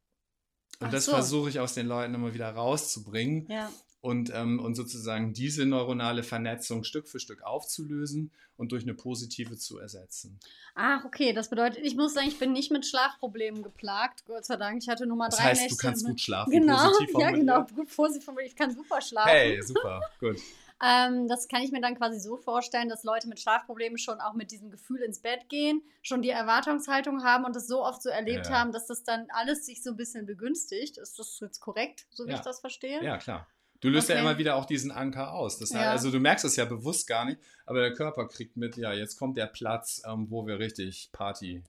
Und 0.81 0.89
Ach 0.89 0.93
das 0.93 1.07
so. 1.07 1.13
versuche 1.13 1.49
ich 1.49 1.61
aus 1.61 1.75
den 1.75 1.87
Leuten 1.87 2.15
immer 2.15 2.35
wieder 2.35 2.51
rauszubringen. 2.51 3.47
Ja. 3.51 3.71
Und, 4.01 4.31
ähm, 4.35 4.61
und 4.61 4.75
sozusagen 4.77 5.33
diese 5.33 5.67
neuronale 5.67 6.23
Vernetzung 6.23 6.85
Stück 6.85 7.09
für 7.09 7.19
Stück 7.19 7.43
aufzulösen 7.43 8.31
und 8.57 8.73
durch 8.73 8.85
eine 8.85 8.95
positive 8.95 9.57
zu 9.57 9.79
ersetzen. 9.79 10.39
Ach, 10.75 11.05
okay, 11.05 11.33
das 11.33 11.51
bedeutet, 11.51 11.85
ich 11.85 11.97
muss 11.97 12.15
sagen, 12.15 12.29
ich 12.29 12.39
bin 12.39 12.53
nicht 12.53 12.71
mit 12.71 12.87
Schlafproblemen 12.87 13.63
geplagt, 13.63 14.25
Gott 14.27 14.45
sei 14.45 14.57
Dank. 14.57 14.83
Ich 14.83 14.89
hatte 14.89 15.07
nur 15.07 15.17
mal 15.17 15.29
das 15.29 15.39
drei 15.39 15.45
heißt, 15.47 15.63
Nächte. 15.63 15.77
du 15.77 15.83
kannst 15.83 16.03
mit- 16.05 16.13
gut 16.13 16.21
schlafen, 16.21 16.51
Genau, 16.53 16.77
positiv 16.91 17.19
ja, 17.19 17.31
genau, 17.31 17.65
gut 17.65 17.95
positiv 17.95 18.25
formuliert. 18.25 18.51
Ich 18.53 18.57
kann 18.57 18.71
super 18.75 19.01
schlafen. 19.01 19.31
Hey, 19.31 19.61
super, 19.63 20.01
gut. 20.21 20.39
Ähm, 20.81 21.27
das 21.27 21.49
kann 21.49 21.63
ich 21.63 21.73
mir 21.73 21.81
dann 21.81 21.97
quasi 21.97 22.21
so 22.21 22.37
vorstellen, 22.37 22.89
dass 22.89 23.03
Leute 23.03 23.27
mit 23.27 23.41
Schlafproblemen 23.41 23.99
schon 23.99 24.21
auch 24.21 24.35
mit 24.35 24.53
diesem 24.53 24.71
Gefühl 24.71 25.01
ins 25.01 25.19
Bett 25.19 25.49
gehen, 25.49 25.83
schon 26.03 26.23
die 26.23 26.29
Erwartungshaltung 26.31 27.25
haben 27.25 27.45
und 27.45 27.57
das 27.57 27.67
so 27.67 27.83
oft 27.85 28.01
so 28.01 28.11
erlebt 28.11 28.47
Ja. 28.47 28.53
haben, 28.61 28.71
dass 28.71 28.87
das 28.87 29.03
dann 29.03 29.27
alles 29.31 29.67
sich 29.67 29.83
so 29.83 29.91
ein 29.91 29.97
bisschen 29.97 30.25
begünstigt. 30.25 30.97
Ist 30.99 31.19
das 31.19 31.37
jetzt 31.41 31.59
korrekt, 31.59 32.07
so 32.11 32.27
wie 32.27 32.31
Ja. 32.31 32.37
ich 32.37 32.43
das 32.43 32.61
verstehe? 32.61 33.03
Ja, 33.03 33.19
klar. 33.19 33.49
Du 33.81 33.89
löst 33.89 34.09
ja 34.09 34.17
Okay. 34.17 34.23
immer 34.25 34.39
wieder 34.39 34.57
auch 34.57 34.65
diesen 34.65 34.91
Anker 34.91 35.33
aus. 35.33 35.59
Das 35.59 35.71
heißt, 35.73 35.83
Ja. 35.85 35.91
Also 35.93 36.11
du 36.11 36.19
merkst 36.19 36.45
es 36.45 36.57
ja 36.57 36.65
bewusst 36.65 37.07
gar 37.07 37.25
nicht, 37.25 37.41
aber 37.67 37.81
der 37.81 37.93
Körper 37.95 38.27
kriegt 38.27 38.57
mit, 38.57 38.77
ja, 38.77 38.93
jetzt 38.93 39.19
kommt 39.19 39.37
der 39.37 39.47
Platz, 39.47 40.03
ähm, 40.07 40.27
wo 40.31 40.47
wir 40.47 40.59
richtig 40.59 41.11
Party 41.13 41.63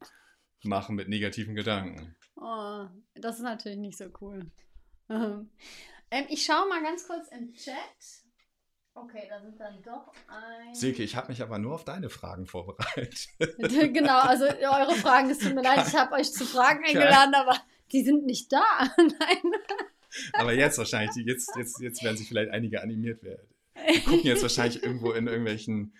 machen 0.63 0.95
mit 0.95 1.07
negativen 1.07 1.55
Gedanken. 1.55 2.15
Oh, 2.35 2.85
das 3.15 3.37
ist 3.37 3.43
natürlich 3.43 3.77
nicht 3.77 3.97
so 3.97 4.05
cool. 4.21 4.49
Ähm, 6.11 6.25
ich 6.29 6.43
schaue 6.43 6.67
mal 6.67 6.81
ganz 6.81 7.05
kurz 7.05 7.27
im 7.27 7.53
Chat. 7.53 7.75
Okay, 8.95 9.27
da 9.29 9.39
sind 9.41 9.59
dann 9.59 9.79
doch 9.83 10.11
ein. 10.27 10.73
Silke, 10.73 11.03
ich 11.03 11.15
habe 11.15 11.27
mich 11.27 11.43
aber 11.43 11.59
nur 11.59 11.75
auf 11.75 11.85
deine 11.85 12.09
Fragen 12.09 12.47
vorbereitet. 12.47 13.27
genau, 13.37 14.19
also 14.21 14.45
eure 14.45 14.95
Fragen, 14.95 15.29
es 15.29 15.37
tut 15.37 15.53
mir 15.53 15.61
leid, 15.61 15.85
ich 15.87 15.95
habe 15.95 16.15
euch 16.15 16.33
zu 16.33 16.45
Fragen 16.45 16.83
eingeladen, 16.83 17.35
aber 17.35 17.55
die 17.91 18.03
sind 18.03 18.25
nicht 18.25 18.51
da. 18.51 18.63
Nein. 18.97 19.53
Aber 20.33 20.53
jetzt 20.53 20.77
wahrscheinlich, 20.77 21.15
jetzt, 21.25 21.55
jetzt, 21.55 21.79
jetzt 21.81 22.03
werden 22.03 22.17
sich 22.17 22.27
vielleicht 22.27 22.51
einige 22.51 22.81
animiert 22.81 23.23
werden. 23.23 23.47
Die 23.93 24.03
gucken 24.03 24.23
jetzt 24.23 24.41
wahrscheinlich 24.41 24.83
irgendwo 24.83 25.11
in 25.11 25.27
irgendwelchen, 25.27 25.95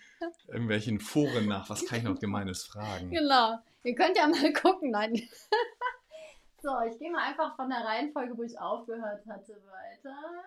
irgendwelchen 0.48 1.00
Foren 1.00 1.46
nach, 1.46 1.70
was 1.70 1.86
kann 1.86 1.98
ich 1.98 2.04
noch 2.04 2.18
Gemeines 2.18 2.64
fragen. 2.64 3.10
Genau. 3.10 3.58
Ihr 3.84 3.94
könnt 3.94 4.16
ja 4.16 4.26
mal 4.26 4.52
gucken. 4.52 4.90
Nein. 4.90 5.14
so, 6.62 6.70
ich 6.90 6.98
gehe 6.98 7.10
mal 7.10 7.28
einfach 7.28 7.56
von 7.56 7.70
der 7.70 7.80
Reihenfolge, 7.80 8.36
wo 8.36 8.42
ich 8.42 8.58
aufgehört 8.58 9.26
hatte, 9.26 9.62
weiter. 9.70 10.44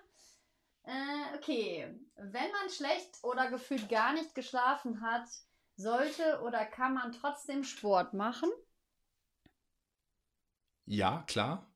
Äh, 0.83 1.37
okay. 1.37 1.87
Wenn 2.15 2.51
man 2.51 2.69
schlecht 2.69 3.23
oder 3.23 3.49
gefühlt 3.49 3.89
gar 3.89 4.13
nicht 4.13 4.35
geschlafen 4.35 5.01
hat, 5.01 5.27
sollte 5.75 6.41
oder 6.43 6.65
kann 6.65 6.93
man 6.93 7.11
trotzdem 7.13 7.63
Sport 7.63 8.13
machen? 8.13 8.49
Ja, 10.85 11.23
klar. 11.27 11.72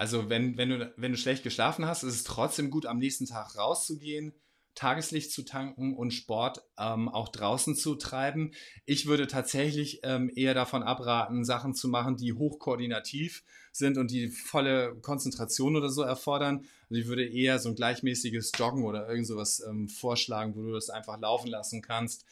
Also 0.00 0.30
wenn, 0.30 0.56
wenn, 0.56 0.70
du, 0.70 0.94
wenn 0.96 1.12
du 1.12 1.18
schlecht 1.18 1.42
geschlafen 1.42 1.84
hast, 1.84 2.04
ist 2.04 2.14
es 2.14 2.24
trotzdem 2.24 2.70
gut, 2.70 2.86
am 2.86 2.96
nächsten 2.96 3.26
Tag 3.26 3.54
rauszugehen, 3.58 4.32
Tageslicht 4.74 5.30
zu 5.30 5.42
tanken 5.42 5.94
und 5.94 6.12
Sport 6.12 6.62
ähm, 6.78 7.10
auch 7.10 7.28
draußen 7.28 7.76
zu 7.76 7.96
treiben. 7.96 8.52
Ich 8.86 9.04
würde 9.04 9.26
tatsächlich 9.26 10.00
ähm, 10.02 10.32
eher 10.34 10.54
davon 10.54 10.82
abraten, 10.82 11.44
Sachen 11.44 11.74
zu 11.74 11.86
machen, 11.88 12.16
die 12.16 12.32
hochkoordinativ 12.32 13.44
sind 13.72 13.98
und 13.98 14.10
die 14.10 14.28
volle 14.28 14.96
Konzentration 15.02 15.76
oder 15.76 15.90
so 15.90 16.00
erfordern. 16.00 16.64
Also 16.88 17.02
ich 17.02 17.06
würde 17.06 17.26
eher 17.28 17.58
so 17.58 17.68
ein 17.68 17.74
gleichmäßiges 17.74 18.52
Joggen 18.56 18.86
oder 18.86 19.06
irgend 19.06 19.26
sowas 19.26 19.62
ähm, 19.68 19.86
vorschlagen, 19.90 20.56
wo 20.56 20.62
du 20.62 20.72
das 20.72 20.88
einfach 20.88 21.20
laufen 21.20 21.48
lassen 21.48 21.82
kannst. 21.82 22.24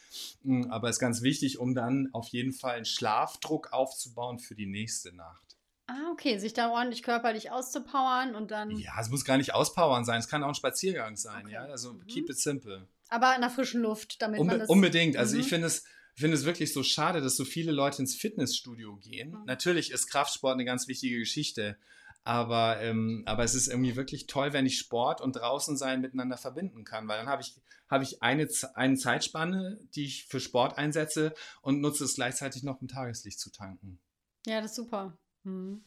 Mm, 0.43 0.71
Aber 0.71 0.89
es 0.89 0.97
ist 0.97 1.01
ganz 1.01 1.21
wichtig, 1.21 1.59
um 1.59 1.75
dann 1.75 2.09
auf 2.15 2.29
jeden 2.29 2.55
Fall 2.55 2.77
einen 2.77 2.87
Schlafdruck 2.87 3.75
aufzubauen 3.75 4.39
für 4.39 4.55
die 4.55 4.65
nächste 4.65 5.15
Nacht. 5.15 5.48
Ah, 5.89 6.11
okay. 6.13 6.39
Sich 6.39 6.53
da 6.53 6.71
ordentlich 6.71 7.03
körperlich 7.03 7.51
auszupowern 7.51 8.35
und 8.35 8.51
dann. 8.51 8.71
Ja, 8.79 8.93
es 9.01 9.09
muss 9.09 9.25
gar 9.25 9.39
nicht 9.39 9.55
auspowern 9.55 10.05
sein, 10.05 10.21
es 10.21 10.29
kann 10.29 10.43
auch 10.45 10.49
ein 10.49 10.55
Spaziergang 10.55 11.17
sein, 11.17 11.47
Okay. 11.47 11.55
ja. 11.55 11.65
Also 11.65 11.95
Mhm. 11.95 12.07
keep 12.07 12.29
it 12.31 12.39
simple. 12.39 12.87
Aber 13.09 13.35
in 13.35 13.41
der 13.41 13.51
frischen 13.51 13.81
Luft, 13.83 14.21
damit 14.23 14.39
man 14.39 14.47
Unbe 14.49 14.59
das. 14.59 14.69
unbedingt. 14.69 15.17
Also 15.17 15.35
Mhm. 15.35 15.41
ich 15.41 15.49
finde 15.49 15.67
es, 15.67 15.85
finde 16.15 16.37
es 16.37 16.45
wirklich 16.45 16.73
so 16.75 16.83
schade, 16.83 17.21
dass 17.23 17.37
so 17.37 17.45
viele 17.47 17.73
Leute 17.73 18.03
ins 18.03 18.15
Fitnessstudio 18.15 18.97
gehen. 18.99 19.31
Mhm. 19.31 19.45
Natürlich 19.47 19.91
ist 19.91 20.09
Kraftsport 20.09 20.53
eine 20.55 20.65
ganz 20.67 20.89
wichtige 20.89 21.19
Geschichte. 21.19 21.79
Aber, 22.25 22.79
ähm, 22.83 23.23
aber 23.25 23.45
es 23.45 23.55
ist 23.55 23.69
irgendwie 23.69 23.97
wirklich 23.97 24.27
toll, 24.27 24.53
wenn 24.53 24.67
ich 24.67 24.79
Sport 24.79 25.23
und 25.23 25.37
draußen 25.37 25.79
sein 25.79 26.03
miteinander 26.03 26.37
verbinden 26.37 26.85
kann, 26.85 27.09
weil 27.09 27.17
dann 27.17 27.29
habe 27.29 27.41
ich, 27.41 27.55
habe 27.89 28.05
ich 28.05 28.21
eine, 28.23 28.47
eine 28.75 28.97
Zeitspanne, 28.97 29.79
die 29.95 30.05
ich 30.05 30.27
für 30.27 30.39
Sport 30.41 30.77
einsetze 30.77 31.33
und 31.63 31.81
nutze 31.81 32.05
es 32.05 32.17
gleichzeitig 32.17 32.63
noch, 32.65 32.83
um 32.83 32.89
Tageslicht 32.89 33.41
zu 33.41 33.51
tanken. 33.51 33.99
Ja, 34.47 34.61
das 34.61 34.73
ist 34.73 34.77
super. 34.77 35.17
Mhm. 35.49 35.85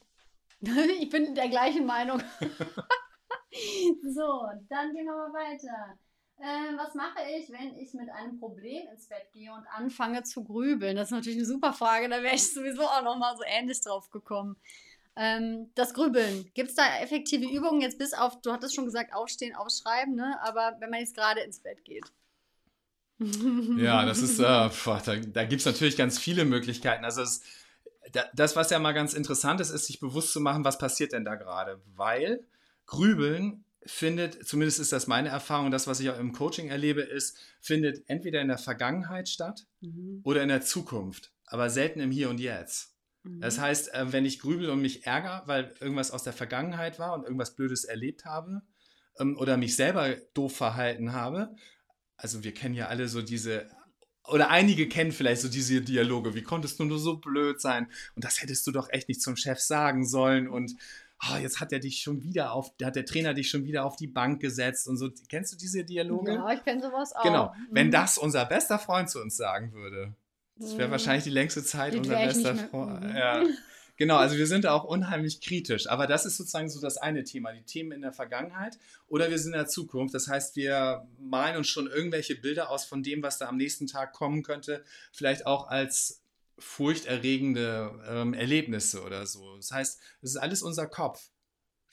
Ich 1.01 1.09
bin 1.09 1.33
der 1.33 1.49
gleichen 1.49 1.85
Meinung. 1.85 2.21
so, 4.13 4.45
dann 4.69 4.93
gehen 4.93 5.05
wir 5.05 5.15
mal 5.15 5.33
weiter. 5.33 5.97
Ähm, 6.39 6.77
was 6.77 6.95
mache 6.95 7.19
ich, 7.37 7.51
wenn 7.51 7.77
ich 7.77 7.93
mit 7.93 8.09
einem 8.09 8.39
Problem 8.39 8.87
ins 8.91 9.07
Bett 9.07 9.31
gehe 9.31 9.51
und 9.53 9.65
anfange 9.67 10.23
zu 10.23 10.43
grübeln? 10.43 10.95
Das 10.95 11.07
ist 11.07 11.11
natürlich 11.11 11.37
eine 11.37 11.47
super 11.47 11.73
Frage, 11.73 12.09
da 12.09 12.23
wäre 12.23 12.35
ich 12.35 12.53
sowieso 12.53 12.83
auch 12.83 13.03
noch 13.03 13.17
mal 13.17 13.35
so 13.37 13.43
ähnlich 13.45 13.81
drauf 13.81 14.09
gekommen. 14.09 14.55
Ähm, 15.15 15.71
das 15.75 15.93
Grübeln, 15.93 16.49
gibt 16.53 16.69
es 16.69 16.75
da 16.75 16.99
effektive 16.99 17.45
Übungen 17.45 17.81
jetzt 17.81 17.99
bis 17.99 18.13
auf, 18.13 18.41
du 18.41 18.51
hattest 18.51 18.73
schon 18.73 18.85
gesagt, 18.85 19.13
aufstehen, 19.13 19.55
aufschreiben, 19.55 20.15
ne? 20.15 20.39
aber 20.41 20.77
wenn 20.79 20.89
man 20.89 20.99
jetzt 20.99 21.15
gerade 21.15 21.41
ins 21.41 21.59
Bett 21.59 21.83
geht. 21.83 22.11
Ja, 23.77 24.05
das 24.05 24.19
ist, 24.19 24.39
äh, 24.39 24.69
boah, 24.85 25.01
da, 25.05 25.15
da 25.17 25.43
gibt 25.43 25.59
es 25.59 25.65
natürlich 25.65 25.95
ganz 25.95 26.17
viele 26.17 26.45
Möglichkeiten. 26.45 27.05
Also 27.05 27.21
es, 27.21 27.41
da, 27.41 27.45
das, 28.33 28.55
was 28.55 28.69
ja 28.71 28.79
mal 28.79 28.93
ganz 28.93 29.13
interessant 29.13 29.61
ist, 29.61 29.69
ist 29.69 29.85
sich 29.85 29.99
bewusst 29.99 30.33
zu 30.33 30.39
machen, 30.39 30.65
was 30.65 30.77
passiert 30.77 31.13
denn 31.13 31.25
da 31.25 31.35
gerade. 31.35 31.81
Weil 31.95 32.45
Grübeln 32.85 33.63
findet, 33.85 34.47
zumindest 34.47 34.79
ist 34.79 34.91
das 34.91 35.07
meine 35.07 35.29
Erfahrung, 35.29 35.71
das, 35.71 35.87
was 35.87 35.99
ich 35.99 36.09
auch 36.09 36.19
im 36.19 36.33
Coaching 36.33 36.69
erlebe, 36.69 37.01
ist, 37.01 37.37
findet 37.59 38.03
entweder 38.07 38.41
in 38.41 38.47
der 38.47 38.57
Vergangenheit 38.57 39.29
statt 39.29 39.65
Mhm. 39.81 40.21
oder 40.23 40.43
in 40.43 40.49
der 40.49 40.61
Zukunft, 40.61 41.31
aber 41.45 41.69
selten 41.69 41.99
im 41.99 42.11
Hier 42.11 42.29
und 42.29 42.39
Jetzt. 42.39 42.95
Das 43.23 43.57
Mhm. 43.57 43.61
heißt, 43.61 43.93
äh, 43.93 44.11
wenn 44.13 44.25
ich 44.25 44.39
grübel 44.39 44.69
und 44.69 44.81
mich 44.81 45.05
ärgere, 45.05 45.43
weil 45.45 45.75
irgendwas 45.79 46.11
aus 46.11 46.23
der 46.23 46.33
Vergangenheit 46.33 46.97
war 46.99 47.13
und 47.13 47.23
irgendwas 47.23 47.55
Blödes 47.55 47.83
erlebt 47.83 48.25
habe 48.25 48.61
ähm, 49.19 49.37
oder 49.37 49.57
mich 49.57 49.75
selber 49.75 50.15
doof 50.33 50.55
verhalten 50.55 51.13
habe, 51.13 51.55
also 52.17 52.43
wir 52.43 52.53
kennen 52.53 52.75
ja 52.75 52.87
alle 52.87 53.07
so 53.07 53.21
diese, 53.21 53.69
oder 54.31 54.49
einige 54.49 54.87
kennen 54.87 55.11
vielleicht 55.11 55.41
so 55.41 55.49
diese 55.49 55.81
Dialoge, 55.81 56.33
wie 56.33 56.43
konntest 56.43 56.79
du 56.79 56.85
nur 56.85 56.99
so 56.99 57.17
blöd 57.17 57.59
sein 57.61 57.87
und 58.15 58.23
das 58.23 58.41
hättest 58.41 58.65
du 58.67 58.71
doch 58.71 58.89
echt 58.89 59.07
nicht 59.09 59.21
zum 59.21 59.35
Chef 59.35 59.59
sagen 59.59 60.05
sollen 60.05 60.47
und 60.47 60.73
oh, 61.31 61.37
jetzt 61.37 61.59
hat 61.59 61.71
er 61.71 61.79
dich 61.79 62.01
schon 62.01 62.23
wieder 62.23 62.51
auf, 62.53 62.71
hat 62.81 62.95
der 62.95 63.05
Trainer 63.05 63.33
dich 63.35 63.49
schon 63.49 63.63
wieder 63.65 63.85
auf 63.85 63.95
die 63.95 64.07
Bank 64.07 64.41
gesetzt 64.41 64.87
und 64.87 64.97
so. 64.97 65.09
Kennst 65.29 65.53
du 65.53 65.57
diese 65.57 65.83
Dialoge? 65.83 66.33
Ja, 66.33 66.51
ich 66.51 66.63
kenne 66.63 66.81
sowas 66.81 67.13
auch. 67.13 67.21
Genau. 67.23 67.53
Wenn 67.69 67.87
Mhm. 67.87 67.91
das 67.91 68.17
unser 68.17 68.45
bester 68.45 68.79
Freund 68.79 69.07
zu 69.09 69.21
uns 69.21 69.37
sagen 69.37 69.71
würde, 69.73 70.15
das 70.55 70.77
wäre 70.77 70.87
Mhm. 70.87 70.91
wahrscheinlich 70.93 71.23
die 71.23 71.29
längste 71.29 71.63
Zeit 71.63 71.93
Die 71.93 71.99
unser 71.99 72.15
bester 72.15 72.55
Freund. 72.55 73.03
Mhm. 73.03 73.15
Ja. 73.15 73.43
Genau, 74.01 74.17
also 74.17 74.35
wir 74.35 74.47
sind 74.47 74.65
auch 74.65 74.83
unheimlich 74.83 75.41
kritisch. 75.41 75.85
Aber 75.85 76.07
das 76.07 76.25
ist 76.25 76.35
sozusagen 76.35 76.71
so 76.71 76.81
das 76.81 76.97
eine 76.97 77.23
Thema, 77.23 77.53
die 77.53 77.61
Themen 77.61 77.91
in 77.91 78.01
der 78.01 78.11
Vergangenheit 78.11 78.79
oder 79.07 79.29
wir 79.29 79.37
sind 79.37 79.53
in 79.53 79.59
der 79.59 79.67
Zukunft. 79.67 80.15
Das 80.15 80.27
heißt, 80.27 80.55
wir 80.55 81.07
malen 81.19 81.57
uns 81.57 81.67
schon 81.67 81.85
irgendwelche 81.85 82.33
Bilder 82.33 82.71
aus 82.71 82.83
von 82.83 83.03
dem, 83.03 83.21
was 83.21 83.37
da 83.37 83.47
am 83.47 83.57
nächsten 83.57 83.85
Tag 83.85 84.13
kommen 84.13 84.41
könnte, 84.41 84.83
vielleicht 85.11 85.45
auch 85.45 85.67
als 85.67 86.23
furchterregende 86.57 87.91
ähm, 88.09 88.33
Erlebnisse 88.33 89.03
oder 89.03 89.27
so. 89.27 89.55
Das 89.57 89.69
heißt, 89.69 89.99
es 90.23 90.31
ist 90.31 90.37
alles 90.37 90.63
unser 90.63 90.87
Kopf. 90.87 91.29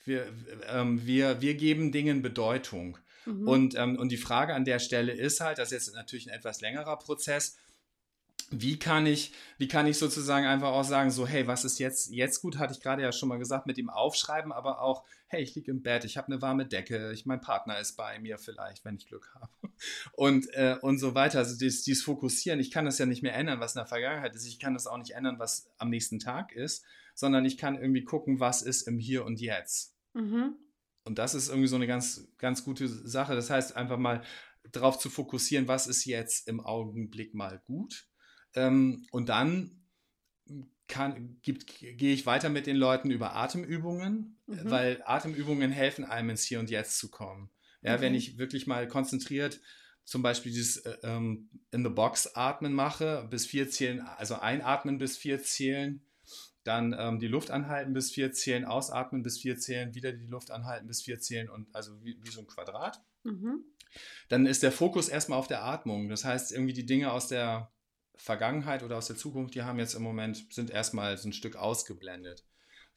Wir, 0.03 0.33
ähm, 0.67 1.05
wir, 1.05 1.41
wir 1.41 1.53
geben 1.53 1.91
Dingen 1.91 2.23
Bedeutung. 2.23 2.97
Mhm. 3.27 3.47
Und, 3.47 3.75
ähm, 3.75 3.99
und 3.99 4.11
die 4.11 4.17
Frage 4.17 4.55
an 4.55 4.65
der 4.65 4.79
Stelle 4.79 5.13
ist 5.13 5.41
halt, 5.41 5.59
das 5.59 5.71
ist 5.71 5.85
jetzt 5.85 5.93
natürlich 5.95 6.27
ein 6.27 6.33
etwas 6.33 6.59
längerer 6.59 6.97
Prozess, 6.97 7.57
wie 8.51 8.79
kann 8.79 9.05
ich, 9.05 9.33
wie 9.57 9.67
kann 9.67 9.87
ich 9.87 9.97
sozusagen 9.97 10.45
einfach 10.45 10.69
auch 10.69 10.83
sagen, 10.83 11.11
so, 11.11 11.27
hey, 11.27 11.47
was 11.47 11.65
ist 11.65 11.79
jetzt, 11.79 12.11
jetzt 12.11 12.41
gut, 12.41 12.57
hatte 12.57 12.73
ich 12.73 12.81
gerade 12.81 13.01
ja 13.01 13.11
schon 13.11 13.29
mal 13.29 13.39
gesagt, 13.39 13.67
mit 13.67 13.77
dem 13.77 13.89
Aufschreiben, 13.89 14.51
aber 14.51 14.81
auch, 14.81 15.05
hey, 15.27 15.41
ich 15.41 15.53
liege 15.55 15.71
im 15.71 15.81
Bett, 15.81 16.05
ich 16.05 16.17
habe 16.17 16.27
eine 16.27 16.41
warme 16.41 16.65
Decke, 16.65 17.11
ich, 17.11 17.25
mein 17.25 17.41
Partner 17.41 17.79
ist 17.79 17.95
bei 17.95 18.19
mir 18.19 18.37
vielleicht, 18.37 18.85
wenn 18.85 18.95
ich 18.95 19.07
Glück 19.07 19.31
habe. 19.35 19.51
Und, 20.13 20.47
äh, 20.53 20.77
und 20.81 20.99
so 20.99 21.15
weiter. 21.15 21.39
Also 21.39 21.57
dieses, 21.57 21.83
dieses 21.83 22.03
Fokussieren, 22.03 22.59
ich 22.59 22.69
kann 22.69 22.83
das 22.83 22.97
ja 22.97 23.05
nicht 23.05 23.23
mehr 23.23 23.33
ändern, 23.33 23.61
was 23.61 23.75
in 23.75 23.79
der 23.79 23.85
Vergangenheit 23.85 24.35
ist, 24.35 24.45
ich 24.45 24.59
kann 24.59 24.73
das 24.73 24.87
auch 24.87 24.97
nicht 24.97 25.11
ändern, 25.11 25.39
was 25.39 25.69
am 25.77 25.89
nächsten 25.89 26.19
Tag 26.19 26.51
ist, 26.51 26.83
sondern 27.15 27.45
ich 27.45 27.57
kann 27.57 27.75
irgendwie 27.75 28.03
gucken, 28.03 28.41
was 28.41 28.61
ist 28.61 28.87
im 28.89 28.99
Hier 28.99 29.23
und 29.23 29.39
Jetzt. 29.39 29.95
Mhm. 30.13 30.57
Und 31.05 31.17
das 31.17 31.33
ist 31.33 31.47
irgendwie 31.47 31.67
so 31.67 31.77
eine 31.77 31.87
ganz, 31.87 32.27
ganz 32.37 32.65
gute 32.65 32.87
Sache. 32.87 33.35
Das 33.35 33.49
heißt, 33.49 33.75
einfach 33.77 33.97
mal 33.97 34.21
darauf 34.71 34.99
zu 34.99 35.09
fokussieren, 35.09 35.67
was 35.67 35.87
ist 35.87 36.05
jetzt 36.05 36.47
im 36.47 36.59
Augenblick 36.59 37.33
mal 37.33 37.61
gut. 37.65 38.09
Ähm, 38.55 39.05
und 39.11 39.29
dann 39.29 39.75
gehe 41.43 42.13
ich 42.13 42.25
weiter 42.25 42.49
mit 42.49 42.65
den 42.65 42.75
Leuten 42.75 43.11
über 43.11 43.35
Atemübungen, 43.35 44.37
Mhm. 44.47 44.71
weil 44.71 45.01
Atemübungen 45.05 45.71
helfen 45.71 46.03
einem 46.05 46.31
ins 46.31 46.43
Hier 46.43 46.59
und 46.59 46.69
Jetzt 46.69 46.97
zu 46.97 47.09
kommen. 47.11 47.51
Ja, 47.81 47.93
Okay. 47.93 48.01
wenn 48.01 48.15
ich 48.15 48.37
wirklich 48.37 48.65
mal 48.67 48.87
konzentriert 48.87 49.61
zum 50.03 50.23
Beispiel 50.23 50.51
dieses 50.51 50.77
äh, 50.77 50.97
ähm, 51.03 51.49
in 51.69 51.83
the 51.83 51.89
box 51.91 52.35
atmen 52.35 52.73
mache, 52.73 53.27
bis 53.29 53.45
vier 53.45 53.69
zählen, 53.69 54.01
also 54.01 54.35
einatmen 54.39 54.97
bis 54.97 55.15
vier 55.17 55.43
zählen, 55.43 56.01
dann 56.63 56.95
ähm, 56.97 57.19
die 57.19 57.27
Luft 57.27 57.51
anhalten 57.51 57.93
bis 57.93 58.09
vier 58.11 58.31
zählen, 58.33 58.65
ausatmen 58.65 59.21
bis 59.21 59.37
vier 59.37 59.59
zählen, 59.59 59.93
wieder 59.93 60.11
die 60.11 60.25
Luft 60.25 60.49
anhalten 60.49 60.87
bis 60.87 61.03
vier 61.03 61.19
zählen 61.19 61.47
und 61.47 61.67
also 61.75 62.03
wie, 62.03 62.17
wie 62.23 62.31
so 62.31 62.41
ein 62.41 62.47
Quadrat. 62.47 62.99
mhm. 63.23 63.63
dann 64.29 64.45
ist 64.47 64.63
der 64.63 64.71
Fokus 64.71 65.09
erstmal 65.09 65.37
auf 65.37 65.47
der 65.47 65.63
Atmung. 65.63 66.09
Das 66.09 66.25
heißt, 66.25 66.51
irgendwie 66.51 66.73
die 66.73 66.85
Dinge 66.87 67.11
aus 67.11 67.27
der 67.27 67.71
Vergangenheit 68.19 68.83
oder 68.83 68.97
aus 68.97 69.07
der 69.07 69.15
Zukunft, 69.15 69.55
die 69.55 69.63
haben 69.63 69.79
jetzt 69.79 69.93
im 69.95 70.03
Moment, 70.03 70.53
sind 70.53 70.69
erstmal 70.69 71.17
so 71.17 71.29
ein 71.29 71.33
Stück 71.33 71.55
ausgeblendet. 71.55 72.43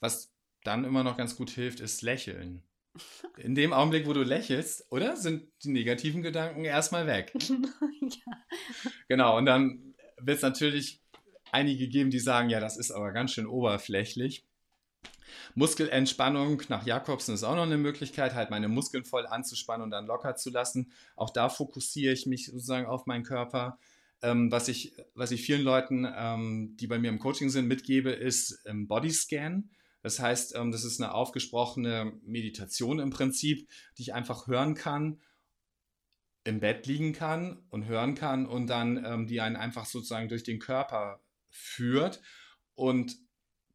Was 0.01 0.33
dann 0.65 0.85
immer 0.85 1.05
noch 1.05 1.17
ganz 1.17 1.37
gut 1.37 1.51
hilft, 1.51 1.79
ist 1.81 2.03
Lächeln. 2.03 2.65
In 3.37 3.55
dem 3.55 3.73
Augenblick, 3.73 4.07
wo 4.07 4.13
du 4.13 4.23
lächelst, 4.23 4.85
oder? 4.91 5.17
Sind 5.17 5.49
die 5.63 5.71
negativen 5.71 6.23
Gedanken 6.23 6.65
erstmal 6.65 7.07
weg. 7.07 7.33
ja. 7.39 8.33
Genau, 9.09 9.39
und 9.39 9.47
dann 9.47 9.95
wird 10.19 10.37
es 10.37 10.43
natürlich 10.43 11.01
einige 11.53 11.89
geben, 11.89 12.11
die 12.11 12.19
sagen, 12.19 12.51
ja, 12.51 12.59
das 12.59 12.77
ist 12.77 12.91
aber 12.91 13.13
ganz 13.13 13.33
schön 13.33 13.47
oberflächlich. 13.47 14.45
Muskelentspannung 15.55 16.63
nach 16.69 16.85
Jakobsen 16.85 17.35
ist 17.35 17.45
auch 17.45 17.55
noch 17.55 17.63
eine 17.63 17.79
Möglichkeit, 17.79 18.35
halt 18.35 18.51
meine 18.51 18.69
Muskeln 18.69 19.05
voll 19.05 19.27
anzuspannen 19.27 19.85
und 19.85 19.91
dann 19.91 20.07
locker 20.07 20.35
zu 20.35 20.51
lassen. 20.51 20.93
Auch 21.15 21.31
da 21.31 21.49
fokussiere 21.49 22.13
ich 22.13 22.27
mich 22.27 22.47
sozusagen 22.47 22.87
auf 22.87 23.07
meinen 23.07 23.25
Körper. 23.25 23.79
Ähm, 24.23 24.51
was, 24.53 24.69
ich, 24.69 24.95
was 25.15 25.31
ich 25.33 25.43
vielen 25.43 25.63
Leuten, 25.63 26.07
ähm, 26.17 26.77
die 26.79 26.87
bei 26.87 26.99
mir 26.99 27.09
im 27.09 27.19
Coaching 27.19 27.51
sind, 27.51 27.67
mitgebe, 27.67 28.11
ist 28.11 28.63
ähm, 28.67 28.87
Bodyscan. 28.87 29.71
Das 30.03 30.21
heißt, 30.21 30.55
ähm, 30.57 30.71
das 30.71 30.85
ist 30.85 31.01
eine 31.01 31.15
aufgesprochene 31.15 32.13
Meditation 32.25 32.99
im 32.99 33.11
Prinzip, 33.11 33.69
die 33.99 34.03
ich 34.03 34.15
einfach 34.15 34.47
hören 34.47 34.75
kann, 34.75 35.21
im 36.45 36.61
Bett 36.61 36.87
liegen 36.87 37.13
kann 37.13 37.65
und 37.71 37.87
hören 37.87 38.15
kann 38.15 38.47
und 38.47 38.67
dann 38.67 39.05
ähm, 39.05 39.27
die 39.27 39.41
einen 39.41 39.57
einfach 39.57 39.87
sozusagen 39.87 40.29
durch 40.29 40.43
den 40.43 40.59
Körper 40.59 41.21
führt. 41.51 42.21
Und 42.75 43.17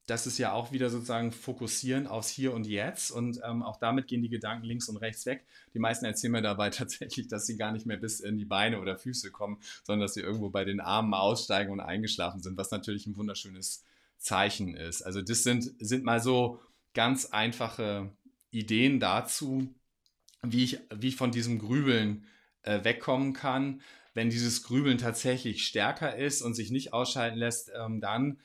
das 0.07 0.25
ist 0.25 0.37
ja 0.37 0.53
auch 0.53 0.71
wieder 0.71 0.89
sozusagen 0.89 1.33
fokussieren 1.33 2.07
aufs 2.07 2.29
Hier 2.29 2.53
und 2.53 2.65
Jetzt 2.65 3.11
und 3.11 3.41
ähm, 3.43 3.61
auch 3.61 3.75
damit 3.77 4.07
gehen 4.07 4.21
die 4.21 4.29
Gedanken 4.29 4.65
links 4.65 4.87
und 4.87 4.95
rechts 4.97 5.25
weg. 5.25 5.45
Die 5.73 5.79
meisten 5.79 6.05
erzählen 6.05 6.31
mir 6.31 6.41
dabei 6.41 6.69
tatsächlich, 6.71 7.27
dass 7.27 7.45
sie 7.45 7.57
gar 7.57 7.73
nicht 7.73 7.85
mehr 7.85 7.97
bis 7.97 8.21
in 8.21 8.37
die 8.37 8.45
Beine 8.45 8.79
oder 8.79 8.97
Füße 8.97 9.31
kommen, 9.31 9.59
sondern 9.83 10.05
dass 10.05 10.13
sie 10.13 10.21
irgendwo 10.21 10.49
bei 10.49 10.63
den 10.63 10.79
Armen 10.79 11.13
aussteigen 11.13 11.71
und 11.71 11.81
eingeschlafen 11.81 12.41
sind, 12.41 12.57
was 12.57 12.71
natürlich 12.71 13.05
ein 13.05 13.17
wunderschönes 13.17 13.83
Zeichen 14.17 14.75
ist. 14.75 15.01
Also 15.01 15.21
das 15.21 15.43
sind, 15.43 15.73
sind 15.79 16.05
mal 16.05 16.21
so 16.21 16.61
ganz 16.93 17.25
einfache 17.25 18.09
Ideen 18.49 19.01
dazu, 19.01 19.67
wie 20.41 20.63
ich, 20.63 20.79
wie 20.95 21.09
ich 21.09 21.17
von 21.17 21.31
diesem 21.31 21.59
Grübeln 21.59 22.25
äh, 22.63 22.81
wegkommen 22.85 23.33
kann. 23.33 23.81
Wenn 24.13 24.29
dieses 24.29 24.63
Grübeln 24.63 24.97
tatsächlich 24.97 25.67
stärker 25.67 26.15
ist 26.15 26.41
und 26.41 26.53
sich 26.53 26.71
nicht 26.71 26.93
ausschalten 26.93 27.37
lässt, 27.37 27.71
ähm, 27.75 27.99
dann 27.99 28.39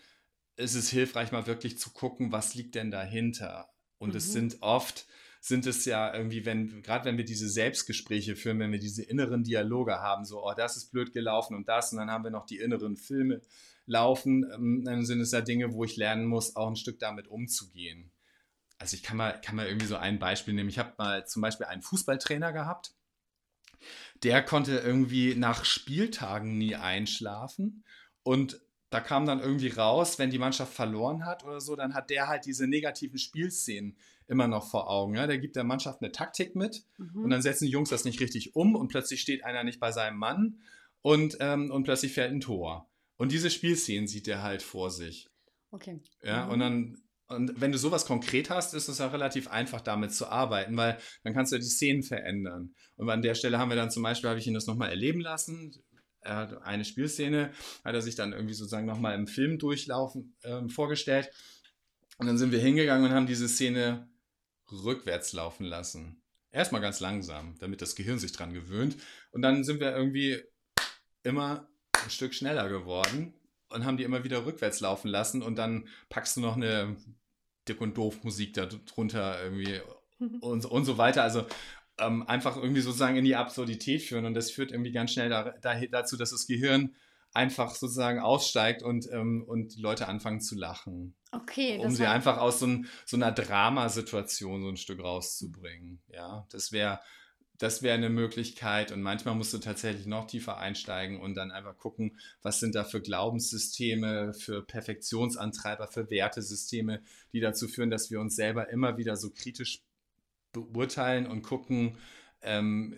ist 0.57 0.75
es 0.75 0.91
hilfreich, 0.91 1.33
mal 1.33 1.47
wirklich 1.47 1.79
zu 1.79 1.91
gucken, 1.91 2.33
was 2.33 2.55
liegt 2.55 2.75
denn 2.75 2.91
dahinter. 2.91 3.71
Und 3.99 4.11
mhm. 4.11 4.17
es 4.17 4.33
sind 4.33 4.59
oft, 4.61 5.07
sind 5.41 5.67
es 5.67 5.85
ja 5.85 6.15
irgendwie, 6.15 6.45
wenn, 6.45 6.83
gerade 6.83 7.05
wenn 7.05 7.17
wir 7.17 7.25
diese 7.25 7.49
Selbstgespräche 7.49 8.37
führen, 8.37 8.59
wenn 8.59 8.73
wir 8.73 8.79
diese 8.79 9.03
inneren 9.03 9.45
Dialoge 9.45 10.01
haben, 10.01 10.25
so, 10.25 10.45
oh, 10.45 10.55
das 10.55 10.77
ist 10.77 10.93
blöd 10.93 11.13
gelaufen 11.13 11.57
und 11.57 11.69
das, 11.69 11.93
und 11.93 11.99
dann 11.99 12.11
haben 12.11 12.25
wir 12.25 12.31
noch 12.31 12.47
die 12.47 12.59
inneren 12.59 12.97
Filme, 12.97 13.41
laufen, 13.87 14.49
ähm, 14.55 14.85
dann 14.85 15.05
sind 15.05 15.21
es 15.21 15.33
ja 15.33 15.41
Dinge, 15.41 15.73
wo 15.73 15.85
ich 15.85 15.97
lernen 15.97 16.27
muss, 16.27 16.55
auch 16.57 16.69
ein 16.69 16.77
Stück 16.77 16.99
damit 16.99 17.29
umzugehen. 17.29 18.13
Also 18.79 18.95
ich 18.97 19.03
kann 19.03 19.17
mal, 19.17 19.41
kann 19.41 19.57
mal 19.57 19.67
irgendwie 19.67 19.87
so 19.87 19.97
ein 19.97 20.19
Beispiel 20.19 20.55
nehmen. 20.55 20.69
Ich 20.69 20.79
habe 20.79 20.95
mal 20.99 21.27
zum 21.27 21.43
Beispiel 21.43 21.67
einen 21.67 21.83
Fußballtrainer 21.83 22.53
gehabt, 22.53 22.95
der 24.23 24.43
konnte 24.43 24.79
irgendwie 24.79 25.35
nach 25.35 25.65
Spieltagen 25.65 26.59
nie 26.59 26.77
einschlafen 26.77 27.85
und 28.23 28.61
da 28.93 29.01
kam 29.01 29.25
dann 29.25 29.41
irgendwie 29.41 29.69
raus, 29.69 30.19
wenn 30.19 30.31
die 30.31 30.39
Mannschaft 30.39 30.75
verloren 30.75 31.25
hat 31.25 31.45
oder 31.45 31.61
so, 31.61 31.77
dann 31.77 31.95
hat 31.95 32.11
der 32.11 32.29
halt 32.29 32.45
diese 32.45 32.67
negativen 32.67 33.19
Spielszenen 33.19 33.97
immer 34.27 34.49
noch 34.49 34.69
vor 34.69 34.91
Augen. 34.91 35.15
Ja? 35.15 35.27
Der 35.27 35.39
gibt 35.39 35.57
der 35.57 35.65
Mannschaft 35.65 36.03
eine 36.03 36.13
Taktik 36.13 36.55
mit 36.55 36.85
mhm. 36.99 37.25
und 37.25 37.31
dann 37.31 37.41
setzen 37.41 37.65
die 37.65 37.71
Jungs 37.71 37.89
das 37.89 38.05
nicht 38.05 38.21
richtig 38.21 38.55
um 38.55 38.75
und 38.77 38.89
plötzlich 38.89 39.23
steht 39.23 39.45
einer 39.45 39.65
nicht 39.65 39.81
bei 39.81 39.93
seinem 39.93 40.19
Mann 40.19 40.61
und, 41.01 41.39
ähm, 41.41 41.71
und 41.71 41.85
plötzlich 41.85 42.13
fällt 42.13 42.33
ein 42.33 42.41
Tor. 42.41 42.87
Und 43.17 43.33
diese 43.33 43.51
Spielszenen 43.51 44.09
sieht 44.09 44.29
er 44.29 44.43
halt 44.43 44.63
vor 44.63 44.91
sich. 44.91 45.31
Okay. 45.71 46.01
Ja, 46.23 46.45
mhm. 46.45 46.53
und 46.53 46.59
dann, 46.59 47.03
und 47.29 47.61
wenn 47.63 47.73
du 47.73 47.79
sowas 47.79 48.05
konkret 48.05 48.51
hast, 48.51 48.75
ist 48.75 48.89
es 48.89 48.99
ja 48.99 49.07
relativ 49.07 49.49
einfach, 49.49 49.81
damit 49.81 50.13
zu 50.13 50.29
arbeiten, 50.29 50.77
weil 50.77 50.99
dann 51.25 51.33
kannst 51.33 51.53
du 51.53 51.57
die 51.57 51.65
Szenen 51.65 52.03
verändern. 52.03 52.75
Und 52.97 53.09
an 53.09 53.23
der 53.23 53.35
Stelle 53.35 53.59
haben 53.59 53.71
wir 53.71 53.77
dann 53.77 53.91
zum 53.91 54.03
Beispiel, 54.03 54.29
habe 54.29 54.39
ich 54.39 54.47
ihn 54.47 54.53
das 54.53 54.67
nochmal 54.67 54.91
erleben 54.91 55.21
lassen. 55.21 55.83
Er 56.23 56.37
hat 56.37 56.63
eine 56.63 56.85
Spielszene, 56.85 57.53
hat 57.85 57.95
er 57.95 58.03
sich 58.03 58.15
dann 58.15 58.33
irgendwie 58.33 58.55
sozusagen 58.55 58.87
nochmal 58.87 59.15
im 59.15 59.27
Film 59.27 59.59
durchlaufen 59.59 60.37
äh, 60.43 60.69
vorgestellt. 60.69 61.31
Und 62.19 62.27
dann 62.27 62.39
sind 62.39 62.53
wir 62.53 62.61
hingegangen 62.61 63.07
und 63.07 63.13
haben 63.13 63.27
diese 63.27 63.49
Szene 63.49 64.09
rückwärts 64.71 65.33
laufen 65.33 65.65
lassen. 65.65 66.23
Erstmal 66.51 66.81
ganz 66.81 67.01
langsam, 67.01 67.57
damit 67.59 67.83
das 67.83 67.97
Gehirn 67.97 68.19
sich 68.19 68.33
dran 68.33 68.53
gewöhnt. 68.53 68.97
Und 69.31 69.43
dann 69.43 69.65
sind 69.65 69.81
wir 69.81 69.97
irgendwie 69.97 70.43
immer 71.23 71.69
ein 71.93 72.11
Stück 72.11 72.35
schneller 72.35 72.69
geworden 72.69 73.35
und 73.71 73.85
haben 73.85 73.97
die 73.97 74.05
immer 74.05 74.25
wieder 74.25 74.45
rückwärts 74.45 74.81
laufen 74.81 75.09
lassen 75.09 75.43
und 75.43 75.57
dann 75.57 75.89
packst 76.09 76.37
du 76.37 76.41
noch 76.41 76.57
eine 76.57 76.97
Dick 77.69 77.81
und 77.81 77.97
Doof 77.97 78.23
Musik 78.23 78.55
darunter 78.55 79.43
irgendwie 79.43 79.81
und, 80.41 80.65
und 80.65 80.85
so 80.85 80.99
weiter. 80.99 81.23
Also 81.23 81.47
ähm, 82.03 82.27
einfach 82.27 82.57
irgendwie 82.57 82.81
sozusagen 82.81 83.17
in 83.17 83.25
die 83.25 83.37
Absurdität 83.37 84.03
führen 84.03 84.25
und 84.25 84.35
das 84.35 84.51
führt 84.51 84.71
irgendwie 84.71 84.93
ganz 84.93 85.13
schnell 85.13 85.29
da, 85.29 85.55
da, 85.61 85.81
dazu, 85.91 86.17
dass 86.17 86.31
das 86.31 86.47
Gehirn 86.47 86.95
einfach 87.33 87.75
sozusagen 87.75 88.21
aussteigt 88.21 88.83
und, 88.83 89.09
ähm, 89.11 89.45
und 89.47 89.77
die 89.77 89.81
Leute 89.81 90.09
anfangen 90.09 90.41
zu 90.41 90.55
lachen. 90.55 91.15
Okay. 91.31 91.79
Um 91.79 91.91
sie 91.91 92.07
einfach 92.07 92.39
aus 92.39 92.61
so, 92.61 92.67
ein, 92.67 92.87
so 93.07 93.17
einer 93.17 93.33
Dramasituation 93.33 94.63
so 94.63 94.69
ein 94.69 94.77
Stück 94.77 95.03
rauszubringen. 95.03 96.01
Ja, 96.13 96.47
das 96.51 96.73
wäre 96.73 97.01
das 97.63 97.81
wäre 97.81 97.95
eine 97.95 98.11
Möglichkeit. 98.11 98.91
Und 98.91 99.03
manchmal 99.03 99.37
musst 99.37 99.55
du 99.55 99.59
tatsächlich 99.59 100.07
noch 100.07 100.27
tiefer 100.27 100.59
einsteigen 100.59 101.21
und 101.21 101.37
dann 101.37 101.53
einfach 101.53 101.79
gucken, 101.79 102.19
was 102.43 102.59
sind 102.59 102.75
da 102.75 102.83
für 102.83 103.01
Glaubenssysteme, 103.01 104.35
für 104.35 104.63
Perfektionsantreiber, 104.63 105.87
für 105.87 106.11
Wertesysteme, 106.11 107.03
die 107.33 107.41
dazu 107.41 107.69
führen, 107.69 107.91
dass 107.91 108.11
wir 108.11 108.21
uns 108.21 108.35
selber 108.35 108.69
immer 108.71 108.97
wieder 108.97 109.17
so 109.17 109.31
kritisch 109.31 109.81
beurteilen 110.53 111.27
und 111.27 111.43
gucken, 111.43 111.99
ähm, 112.43 112.97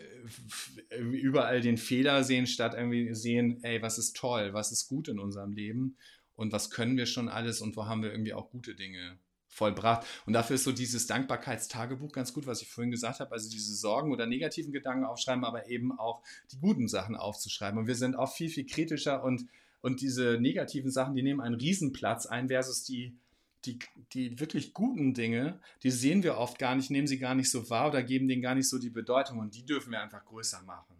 überall 0.91 1.61
den 1.61 1.77
Fehler 1.77 2.25
sehen, 2.25 2.47
statt 2.47 2.75
irgendwie 2.75 3.15
sehen, 3.15 3.61
ey, 3.63 3.83
was 3.83 3.99
ist 3.99 4.17
toll, 4.17 4.55
was 4.55 4.73
ist 4.73 4.89
gut 4.89 5.09
in 5.09 5.19
unserem 5.19 5.53
Leben 5.53 5.97
und 6.35 6.53
was 6.53 6.71
können 6.71 6.97
wir 6.97 7.07
schon 7.07 7.29
alles 7.29 7.61
und 7.61 7.77
wo 7.77 7.87
haben 7.87 8.03
wir 8.03 8.11
irgendwie 8.11 8.35
auch 8.35 8.51
gute 8.51 8.75
Dinge 8.75 9.19
vollbracht. 9.55 10.07
Und 10.27 10.33
dafür 10.33 10.57
ist 10.57 10.65
so 10.65 10.73
dieses 10.73 11.07
Dankbarkeitstagebuch 11.07 12.13
ganz 12.13 12.33
gut, 12.33 12.47
was 12.47 12.61
ich 12.61 12.69
vorhin 12.69 12.91
gesagt 12.91 13.21
habe. 13.21 13.33
Also 13.33 13.49
diese 13.49 13.75
Sorgen 13.75 14.13
oder 14.13 14.27
negativen 14.27 14.73
Gedanken 14.73 15.05
aufschreiben, 15.05 15.45
aber 15.45 15.69
eben 15.69 15.97
auch 15.97 16.23
die 16.51 16.59
guten 16.59 16.89
Sachen 16.89 17.15
aufzuschreiben. 17.15 17.79
Und 17.79 17.87
wir 17.87 17.95
sind 17.95 18.17
auch 18.17 18.35
viel, 18.35 18.49
viel 18.49 18.67
kritischer 18.67 19.23
und, 19.23 19.47
und 19.81 20.01
diese 20.01 20.39
negativen 20.41 20.91
Sachen, 20.91 21.15
die 21.15 21.23
nehmen 21.23 21.41
einen 21.41 21.55
Riesenplatz 21.55 22.27
ein 22.27 22.49
versus 22.49 22.83
die, 22.83 23.17
die, 23.67 23.79
die 24.13 24.39
wirklich 24.41 24.73
guten 24.73 25.15
Dinge, 25.15 25.61
die 25.83 25.91
sehen 25.91 26.23
wir 26.23 26.39
oft 26.39 26.59
gar 26.59 26.75
nicht, 26.75 26.91
nehmen 26.91 27.07
sie 27.07 27.19
gar 27.19 27.35
nicht 27.35 27.51
so 27.51 27.69
wahr 27.71 27.89
oder 27.89 28.03
geben 28.03 28.29
denen 28.29 28.43
gar 28.43 28.55
nicht 28.55 28.69
so 28.69 28.79
die 28.79 28.91
Bedeutung. 28.91 29.39
Und 29.39 29.55
die 29.55 29.65
dürfen 29.65 29.93
wir 29.93 30.01
einfach 30.01 30.25
größer 30.25 30.63
machen. 30.63 30.97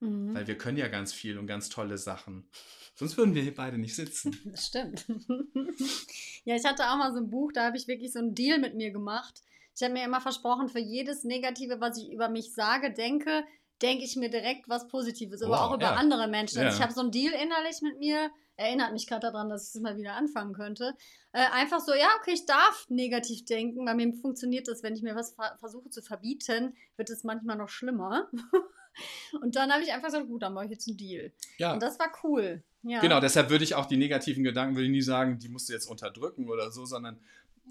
Mhm. 0.00 0.34
Weil 0.34 0.46
wir 0.46 0.56
können 0.56 0.78
ja 0.78 0.88
ganz 0.88 1.12
viel 1.12 1.38
und 1.38 1.46
ganz 1.46 1.68
tolle 1.68 1.98
Sachen. 1.98 2.48
Sonst 2.94 3.16
würden 3.16 3.34
wir 3.34 3.42
hier 3.42 3.54
beide 3.54 3.78
nicht 3.78 3.94
sitzen. 3.94 4.36
Das 4.44 4.66
stimmt. 4.66 5.06
ja, 6.44 6.56
ich 6.56 6.64
hatte 6.64 6.90
auch 6.90 6.96
mal 6.96 7.12
so 7.12 7.18
ein 7.18 7.30
Buch, 7.30 7.52
da 7.52 7.64
habe 7.64 7.76
ich 7.76 7.88
wirklich 7.88 8.12
so 8.12 8.18
einen 8.18 8.34
Deal 8.34 8.58
mit 8.58 8.74
mir 8.74 8.90
gemacht. 8.90 9.42
Ich 9.76 9.82
habe 9.82 9.94
mir 9.94 10.04
immer 10.04 10.20
versprochen, 10.20 10.68
für 10.68 10.80
jedes 10.80 11.22
Negative, 11.24 11.80
was 11.80 11.98
ich 11.98 12.10
über 12.10 12.28
mich 12.28 12.52
sage, 12.52 12.92
denke, 12.92 13.44
denke 13.80 14.04
ich 14.04 14.16
mir 14.16 14.28
direkt 14.28 14.68
was 14.68 14.88
Positives, 14.88 15.42
aber 15.42 15.54
wow, 15.54 15.60
auch 15.60 15.74
über 15.74 15.84
ja. 15.84 15.94
andere 15.94 16.26
Menschen. 16.26 16.58
Also 16.58 16.70
ja. 16.70 16.74
ich 16.76 16.82
habe 16.82 16.92
so 16.92 17.00
einen 17.00 17.12
Deal 17.12 17.32
innerlich 17.32 17.80
mit 17.82 17.98
mir, 18.00 18.30
erinnert 18.58 18.92
mich 18.92 19.06
gerade 19.06 19.22
daran, 19.22 19.48
dass 19.48 19.68
ich 19.68 19.74
es 19.76 19.80
mal 19.80 19.96
wieder 19.96 20.14
anfangen 20.14 20.52
könnte. 20.52 20.94
Äh, 21.32 21.46
einfach 21.52 21.80
so, 21.80 21.94
ja, 21.94 22.08
okay, 22.18 22.32
ich 22.34 22.44
darf 22.44 22.86
negativ 22.88 23.44
denken, 23.44 23.86
weil 23.86 23.94
mir 23.94 24.12
funktioniert 24.14 24.68
das, 24.68 24.82
wenn 24.82 24.94
ich 24.94 25.02
mir 25.02 25.14
was 25.14 25.36
versuche 25.58 25.88
zu 25.90 26.02
verbieten, 26.02 26.76
wird 26.96 27.08
es 27.08 27.24
manchmal 27.24 27.56
noch 27.56 27.68
schlimmer. 27.68 28.28
Und 29.40 29.54
dann 29.54 29.72
habe 29.72 29.82
ich 29.82 29.92
einfach 29.92 30.08
gesagt, 30.08 30.26
gut, 30.26 30.42
dann 30.42 30.54
mache 30.54 30.66
ich 30.66 30.72
jetzt 30.72 30.88
einen 30.88 30.96
Deal. 30.96 31.32
Ja. 31.58 31.72
Und 31.72 31.82
das 31.82 31.98
war 32.00 32.12
cool. 32.24 32.64
Ja. 32.82 33.00
Genau, 33.00 33.20
deshalb 33.20 33.48
würde 33.48 33.64
ich 33.64 33.76
auch 33.76 33.86
die 33.86 33.96
negativen 33.96 34.42
Gedanken, 34.42 34.74
würde 34.74 34.86
ich 34.86 34.92
nie 34.92 35.02
sagen, 35.02 35.38
die 35.38 35.48
musst 35.48 35.68
du 35.68 35.72
jetzt 35.72 35.86
unterdrücken 35.86 36.48
oder 36.48 36.72
so, 36.72 36.84
sondern 36.84 37.20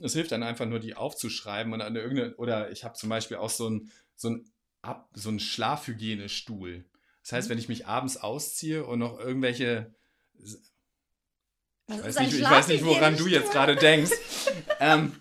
es 0.01 0.13
hilft 0.13 0.31
dann 0.31 0.43
einfach 0.43 0.65
nur, 0.65 0.79
die 0.79 0.95
aufzuschreiben 0.95 1.73
und 1.73 1.81
an 1.81 1.95
irgendeine, 1.95 2.35
oder 2.35 2.71
ich 2.71 2.85
habe 2.85 2.93
zum 2.93 3.09
Beispiel 3.09 3.37
auch 3.37 3.49
so 3.49 3.67
einen 3.67 3.91
so 4.15 4.29
ein, 4.29 4.51
so 5.13 5.29
ein 5.29 5.39
Schlafhygienestuhl. 5.39 6.85
Das 7.23 7.33
heißt, 7.33 7.47
mhm. 7.47 7.51
wenn 7.51 7.59
ich 7.59 7.67
mich 7.67 7.87
abends 7.87 8.17
ausziehe 8.17 8.85
und 8.85 8.99
noch 8.99 9.19
irgendwelche 9.19 9.93
ich 11.89 12.03
weiß, 12.03 12.19
nicht, 12.19 12.33
ich 12.33 12.43
weiß, 12.43 12.67
nicht, 12.67 12.85
woran 12.85 13.15
du 13.15 13.27
jetzt 13.27 13.51
gerade 13.51 13.75
denkst. 13.75 14.11
ähm, 14.79 15.13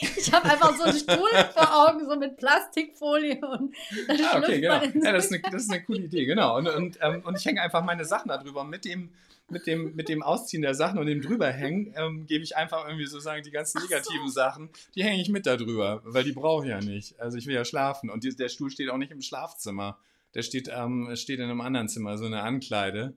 Ich 0.00 0.32
habe 0.32 0.50
einfach 0.50 0.76
so 0.76 0.84
einen 0.84 0.98
Stuhl 0.98 1.28
vor 1.54 1.88
Augen, 1.88 2.08
so 2.08 2.16
mit 2.16 2.36
Plastikfolie 2.36 3.40
und 3.40 3.74
dann 4.08 4.20
Ah, 4.20 4.38
okay, 4.38 4.60
genau. 4.60 4.82
Ja, 4.82 5.12
das 5.12 5.26
ist 5.26 5.32
eine, 5.32 5.42
das 5.50 5.62
ist 5.64 5.70
eine 5.70 5.82
coole 5.82 6.00
Idee, 6.00 6.24
genau. 6.24 6.56
Und, 6.56 6.68
und, 6.68 6.98
ähm, 7.00 7.22
und 7.24 7.38
ich 7.38 7.44
hänge 7.44 7.60
einfach 7.62 7.84
meine 7.84 8.04
Sachen 8.04 8.28
da 8.28 8.38
drüber. 8.38 8.62
Und 8.62 8.70
mit 8.70 8.84
dem, 8.84 9.10
mit 9.48 9.66
dem, 9.66 9.94
mit 9.94 10.08
dem 10.08 10.22
Ausziehen 10.22 10.62
der 10.62 10.74
Sachen 10.74 10.98
und 10.98 11.06
dem 11.06 11.20
drüberhängen 11.20 11.94
ähm, 11.96 12.26
gebe 12.26 12.42
ich 12.42 12.56
einfach 12.56 12.86
irgendwie 12.86 13.06
sozusagen 13.06 13.42
die 13.42 13.50
ganzen 13.50 13.78
Ach 13.78 13.82
so. 13.82 13.88
negativen 13.88 14.30
Sachen, 14.30 14.70
die 14.94 15.04
hänge 15.04 15.20
ich 15.20 15.28
mit 15.28 15.46
da 15.46 15.56
drüber, 15.56 16.00
weil 16.04 16.24
die 16.24 16.32
brauche 16.32 16.64
ich 16.64 16.70
ja 16.70 16.80
nicht. 16.80 17.20
Also 17.20 17.36
ich 17.36 17.46
will 17.46 17.54
ja 17.54 17.64
schlafen. 17.64 18.08
Und 18.08 18.24
die, 18.24 18.34
der 18.34 18.48
Stuhl 18.48 18.70
steht 18.70 18.88
auch 18.88 18.98
nicht 18.98 19.12
im 19.12 19.20
Schlafzimmer. 19.20 19.98
Der 20.34 20.42
steht, 20.42 20.70
ähm, 20.74 21.10
steht 21.14 21.38
in 21.38 21.44
einem 21.44 21.60
anderen 21.60 21.88
Zimmer, 21.88 22.16
so 22.16 22.24
eine 22.24 22.42
Ankleide. 22.42 23.14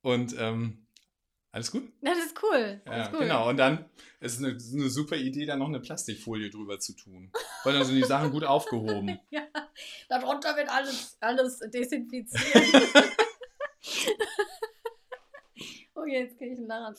Und 0.00 0.34
ähm, 0.38 0.78
alles 1.54 1.70
gut? 1.70 1.84
Das 2.00 2.18
ist 2.18 2.36
cool. 2.42 2.80
Das 2.84 2.94
Ja, 2.96 3.02
ist 3.04 3.12
cool. 3.12 3.18
genau. 3.20 3.48
Und 3.48 3.56
dann 3.58 3.84
ist 4.20 4.32
es 4.34 4.38
eine, 4.38 4.48
eine 4.48 4.90
super 4.90 5.14
Idee, 5.16 5.46
da 5.46 5.54
noch 5.54 5.68
eine 5.68 5.78
Plastikfolie 5.78 6.50
drüber 6.50 6.80
zu 6.80 6.94
tun. 6.94 7.30
Weil 7.62 7.74
dann 7.74 7.84
sind 7.84 7.94
die 7.94 8.02
Sachen 8.02 8.30
gut 8.32 8.42
aufgehoben. 8.44 9.20
Ja, 9.30 9.42
darunter 10.08 10.56
wird 10.56 10.68
alles, 10.68 11.16
alles 11.20 11.60
desinfiziert. 11.60 12.42
okay, 15.94 16.20
jetzt 16.22 16.36
kriege 16.38 16.52
ich 16.54 16.58
einen. 16.58 16.94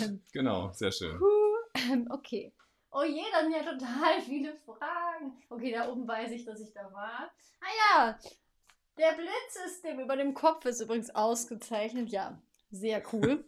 Ähm, 0.00 0.22
Genau, 0.32 0.72
sehr 0.72 0.90
schön. 0.92 1.18
puh, 1.18 1.56
ähm, 1.92 2.08
okay. 2.10 2.52
Oh 2.90 3.02
je, 3.04 3.22
da 3.32 3.42
sind 3.42 3.52
ja 3.52 3.62
total 3.62 4.20
viele 4.22 4.54
Fragen. 4.64 5.36
Okay, 5.48 5.72
da 5.72 5.88
oben 5.90 6.08
weiß 6.08 6.30
ich, 6.32 6.44
dass 6.44 6.60
ich 6.60 6.72
da 6.72 6.90
war. 6.92 7.30
Ah 7.60 7.66
ja, 7.94 8.18
der 8.98 9.12
Blitzsystem 9.12 10.00
über 10.00 10.16
dem 10.16 10.34
Kopf 10.34 10.64
ist 10.64 10.80
übrigens 10.80 11.14
ausgezeichnet. 11.14 12.08
Ja, 12.10 12.40
sehr 12.70 13.02
cool. 13.12 13.44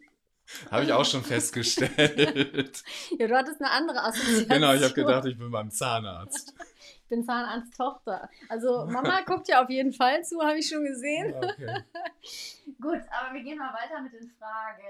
Habe 0.70 0.84
ich 0.84 0.92
auch 0.92 1.04
schon 1.04 1.22
festgestellt. 1.22 2.82
Ja, 3.18 3.26
du 3.28 3.37
hattest 3.37 3.61
eine 3.61 3.70
andere 3.70 4.02
Assoziation. 4.04 4.48
genau, 4.48 4.74
ich 4.74 4.82
habe 4.82 4.94
gedacht, 4.94 5.26
ich 5.26 5.38
bin 5.38 5.50
beim 5.50 5.70
Zahnarzt. 5.70 6.54
Ich 7.02 7.08
bin 7.08 7.24
Zahnarzttochter. 7.24 8.28
Also 8.48 8.87
Mama 8.90 9.20
guckt 9.22 9.48
ja 9.48 9.62
auf 9.62 9.70
jeden 9.70 9.92
Fall 9.92 10.24
zu, 10.24 10.40
habe 10.40 10.58
ich 10.58 10.68
schon 10.68 10.84
gesehen. 10.84 11.34
Okay. 11.34 11.82
Gut, 12.80 13.00
aber 13.11 13.34
wir 13.34 13.42
gehen 13.42 13.58
mal 13.58 13.72
weiter 13.74 14.00
mit 14.02 14.12
den 14.12 14.30
Fragen. 14.38 14.82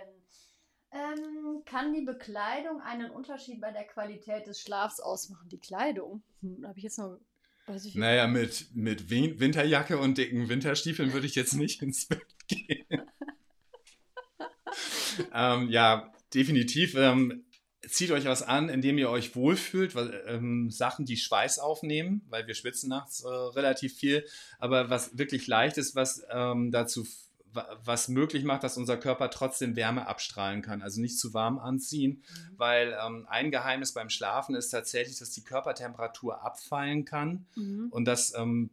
Ähm, 0.90 1.62
kann 1.66 1.92
die 1.92 2.00
Bekleidung 2.02 2.80
einen 2.80 3.10
Unterschied 3.10 3.60
bei 3.60 3.70
der 3.72 3.84
Qualität 3.84 4.46
des 4.46 4.60
Schlafs 4.60 5.00
ausmachen? 5.00 5.48
Die 5.50 5.58
Kleidung? 5.58 6.22
Hm, 6.40 6.64
habe 6.66 6.78
ich 6.78 6.84
jetzt 6.84 6.98
noch. 6.98 7.18
Naja, 7.94 8.26
mit, 8.26 8.74
mit 8.74 9.10
Win- 9.10 9.38
Winterjacke 9.38 9.98
und 9.98 10.16
dicken 10.16 10.48
Winterstiefeln 10.48 11.12
würde 11.12 11.26
ich 11.26 11.34
jetzt 11.34 11.52
nicht 11.52 11.82
ins 11.82 12.06
Bett 12.06 12.24
gehen. 12.48 12.97
Ähm, 15.34 15.68
ja, 15.70 16.12
definitiv. 16.34 16.94
Ähm, 16.96 17.44
zieht 17.86 18.10
euch 18.10 18.24
was 18.24 18.42
an, 18.42 18.68
indem 18.68 18.98
ihr 18.98 19.08
euch 19.10 19.34
wohlfühlt. 19.36 19.94
Weil, 19.94 20.22
ähm, 20.26 20.70
Sachen, 20.70 21.04
die 21.06 21.16
Schweiß 21.16 21.58
aufnehmen, 21.58 22.22
weil 22.28 22.46
wir 22.46 22.54
schwitzen 22.54 22.88
nachts 22.88 23.22
äh, 23.22 23.28
relativ 23.28 23.94
viel. 23.96 24.24
Aber 24.58 24.90
was 24.90 25.16
wirklich 25.16 25.46
leicht 25.46 25.78
ist, 25.78 25.94
was 25.94 26.22
ähm, 26.30 26.70
dazu 26.70 27.06
wa- 27.52 27.78
was 27.82 28.08
möglich 28.08 28.44
macht, 28.44 28.62
dass 28.64 28.76
unser 28.76 28.96
Körper 28.98 29.30
trotzdem 29.30 29.74
Wärme 29.76 30.06
abstrahlen 30.06 30.60
kann. 30.60 30.82
Also 30.82 31.00
nicht 31.00 31.18
zu 31.18 31.32
warm 31.34 31.58
anziehen, 31.58 32.22
Mhm. 32.28 32.58
weil 32.58 32.96
ähm, 33.04 33.26
ein 33.30 33.50
Geheimnis 33.50 33.92
beim 33.94 34.10
Schlafen 34.10 34.54
ist 34.54 34.68
tatsächlich, 34.70 35.18
dass 35.18 35.30
die 35.30 35.44
Körpertemperatur 35.44 36.44
abfallen 36.44 37.04
kann. 37.04 37.46
Mhm. 37.54 37.86
Und 37.90 38.04
das 38.04 38.34
ähm, 38.34 38.70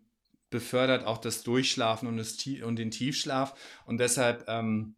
befördert 0.49 1.05
auch 1.05 1.19
das 1.19 1.43
Durchschlafen 1.43 2.07
und, 2.07 2.17
das, 2.17 2.37
und 2.63 2.75
den 2.77 2.91
Tiefschlaf. 2.91 3.53
Und 3.85 3.97
deshalb 3.99 4.45
ähm, 4.47 4.95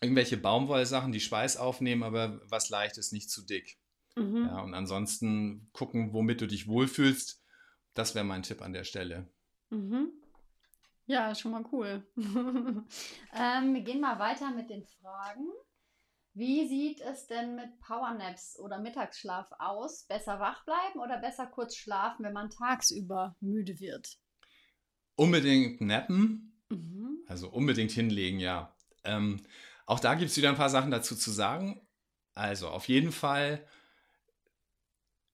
irgendwelche 0.00 0.36
Baumwollsachen, 0.36 1.12
die 1.12 1.20
Schweiß 1.20 1.56
aufnehmen, 1.56 2.02
aber 2.02 2.40
was 2.50 2.70
leicht 2.70 2.98
ist, 2.98 3.12
nicht 3.12 3.30
zu 3.30 3.44
dick. 3.44 3.78
Mhm. 4.16 4.46
Ja, 4.46 4.60
und 4.62 4.74
ansonsten 4.74 5.68
gucken, 5.72 6.12
womit 6.12 6.40
du 6.40 6.46
dich 6.46 6.66
wohlfühlst. 6.66 7.42
Das 7.94 8.14
wäre 8.14 8.24
mein 8.24 8.42
Tipp 8.42 8.62
an 8.62 8.72
der 8.72 8.84
Stelle. 8.84 9.28
Mhm. 9.70 10.10
Ja, 11.06 11.34
schon 11.34 11.50
mal 11.52 11.64
cool. 11.72 12.06
ähm, 12.16 13.74
wir 13.74 13.82
gehen 13.82 14.00
mal 14.00 14.18
weiter 14.18 14.50
mit 14.52 14.70
den 14.70 14.84
Fragen. 14.84 15.46
Wie 16.34 16.68
sieht 16.68 17.00
es 17.00 17.26
denn 17.26 17.56
mit 17.56 17.80
Powernaps 17.80 18.58
oder 18.60 18.78
Mittagsschlaf 18.78 19.50
aus? 19.58 20.04
Besser 20.04 20.38
wach 20.38 20.64
bleiben 20.64 21.00
oder 21.00 21.18
besser 21.18 21.46
kurz 21.46 21.74
schlafen, 21.74 22.24
wenn 22.24 22.32
man 22.32 22.50
tagsüber 22.50 23.36
müde 23.40 23.80
wird? 23.80 24.18
Unbedingt 25.16 25.80
nappen, 25.80 26.46
Mhm. 26.70 27.18
also 27.26 27.50
unbedingt 27.50 27.90
hinlegen, 27.90 28.38
ja. 28.38 28.74
Ähm, 29.02 29.42
auch 29.90 29.98
da 29.98 30.14
gibt 30.14 30.30
es 30.30 30.36
wieder 30.36 30.50
ein 30.50 30.56
paar 30.56 30.70
Sachen 30.70 30.92
dazu 30.92 31.16
zu 31.16 31.32
sagen. 31.32 31.80
Also 32.32 32.68
auf 32.68 32.86
jeden 32.86 33.10
Fall 33.10 33.66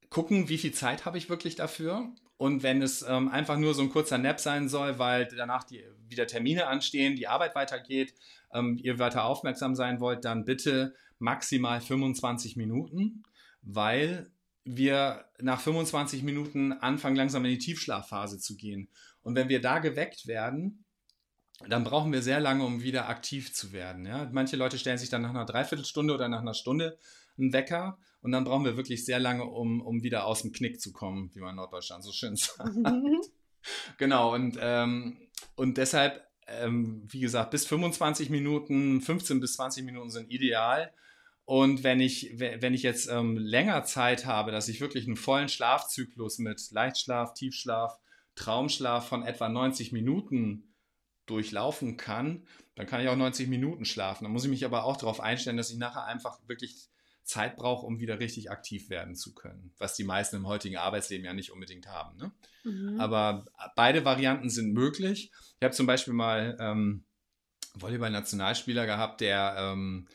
gucken, 0.09 0.49
wie 0.49 0.57
viel 0.57 0.73
Zeit 0.73 1.05
habe 1.05 1.19
ich 1.19 1.29
wirklich 1.29 1.57
dafür. 1.57 2.11
Und 2.39 2.63
wenn 2.63 2.81
es 2.81 3.03
ähm, 3.03 3.29
einfach 3.29 3.59
nur 3.59 3.75
so 3.75 3.83
ein 3.83 3.91
kurzer 3.91 4.17
Nap 4.17 4.41
sein 4.41 4.71
soll, 4.71 4.99
weil 4.99 5.27
danach 5.27 5.65
die, 5.65 5.85
wieder 6.09 6.27
Termine 6.27 6.69
anstehen, 6.69 7.17
die 7.17 7.29
Arbeit 7.29 7.55
weitergeht, 7.55 8.15
ähm, 8.51 8.79
ihr 8.83 8.99
weiter 8.99 9.27
aufmerksam 9.27 9.75
sein 9.75 10.01
wollt, 10.01 10.25
dann 10.25 10.47
bitte 10.47 10.95
maximal 11.19 11.83
25 11.83 12.57
Minuten, 12.57 13.25
weil 13.61 14.33
wir 14.65 15.27
nach 15.39 15.61
25 15.61 16.23
Minuten 16.23 16.73
anfangen 16.73 17.17
langsam 17.17 17.45
in 17.45 17.51
die 17.51 17.59
Tiefschlafphase 17.59 18.39
zu 18.39 18.57
gehen. 18.57 18.89
Und 19.21 19.35
wenn 19.35 19.51
wir 19.51 19.61
da 19.61 19.81
geweckt 19.81 20.27
werden, 20.27 20.86
dann 21.69 21.85
brauchen 21.85 22.13
wir 22.13 22.23
sehr 22.23 22.41
lange, 22.41 22.65
um 22.65 22.83
wieder 22.83 23.09
aktiv 23.09 23.53
zu 23.55 23.73
werden. 23.73 24.05
Ja? 24.07 24.29
Manche 24.33 24.57
Leute 24.57 24.79
stellen 24.79 24.99
sich 24.99 25.09
dann 25.09 25.23
nach 25.23 25.31
einer 25.31 25.47
Dreiviertelstunde 25.47 26.13
oder 26.15 26.29
nach 26.29 26.41
einer 26.41 26.55
Stunde 26.55 26.99
einen 27.39 27.53
Wecker 27.53 27.99
und 28.23 28.33
dann 28.33 28.45
brauchen 28.45 28.65
wir 28.65 28.77
wirklich 28.77 29.05
sehr 29.05 29.19
lange, 29.19 29.45
um, 29.45 29.81
um 29.81 30.03
wieder 30.03 30.27
aus 30.27 30.43
dem 30.43 30.53
Knick 30.53 30.81
zu 30.81 30.93
kommen, 30.93 31.31
wie 31.35 31.41
man 31.41 31.51
in 31.51 31.57
Norddeutschland 31.57 32.03
so 32.05 32.13
schön 32.13 32.37
sagt. 32.37 32.71
Genau, 33.99 34.35
und, 34.35 34.59
ähm, 34.61 35.19
und 35.55 35.77
deshalb, 35.77 36.23
ähm, 36.47 37.03
wie 37.09 37.21
gesagt, 37.21 37.51
bis 37.51 37.67
25 37.67 38.31
Minuten, 38.31 39.01
15 39.01 39.41
bis 39.41 39.55
20 39.55 39.85
Minuten 39.85 40.11
sind 40.11 40.31
ideal. 40.31 40.93
Und 41.45 41.83
wenn 41.85 42.01
ich, 42.01 42.39
we- 42.39 42.57
wenn 42.61 42.75
ich 42.75 42.83
jetzt 42.83 43.09
ähm, 43.09 43.37
länger 43.37 43.85
Zeit 43.85 44.27
habe, 44.27 44.51
dass 44.53 44.69
ich 44.69 44.81
wirklich 44.81 45.07
einen 45.07 45.17
vollen 45.17 45.49
Schlafzyklus 45.49 46.39
mit 46.39 46.61
Leichtschlaf, 46.71 47.35
Tiefschlaf, 47.35 47.99
Traumschlaf 48.35 49.09
von 49.09 49.23
etwa 49.25 49.49
90 49.49 49.93
Minuten 49.93 50.66
durchlaufen 51.27 51.97
kann, 51.97 52.47
dann 52.75 52.87
kann 52.87 53.01
ich 53.01 53.09
auch 53.09 53.17
90 53.17 53.49
Minuten 53.49 53.85
schlafen. 53.85 54.25
Dann 54.25 54.33
muss 54.33 54.45
ich 54.45 54.51
mich 54.51 54.65
aber 54.65 54.85
auch 54.85 54.97
darauf 54.97 55.21
einstellen, 55.21 55.57
dass 55.57 55.71
ich 55.71 55.79
nachher 55.79 56.05
einfach 56.05 56.39
wirklich 56.47 56.89
Zeit 57.25 57.57
brauche, 57.57 57.85
um 57.85 57.99
wieder 57.99 58.21
richtig 58.21 58.51
aktiv 58.51 58.89
werden 58.89 59.17
zu 59.17 59.35
können. 59.35 59.73
Was 59.79 59.95
die 59.95 60.05
meisten 60.05 60.37
im 60.37 60.47
heutigen 60.47 60.77
Arbeitsleben 60.77 61.27
ja 61.27 61.35
nicht 61.35 61.51
unbedingt 61.51 61.89
haben. 61.89 62.17
Ne? 62.17 62.33
Mhm. 62.65 63.01
Aber 63.01 63.47
beide 63.75 64.05
Varianten 64.05 64.49
sind 64.49 64.73
möglich. 64.73 65.33
Ich 65.59 65.65
habe 65.65 65.75
zum 65.75 65.87
Beispiel 65.87 66.15
mal 66.15 66.57
ähm, 66.61 67.05
Volleyball-Nationalspieler 67.75 68.87
gehabt, 68.87 69.21
der, 69.21 69.57
ähm, 69.59 70.07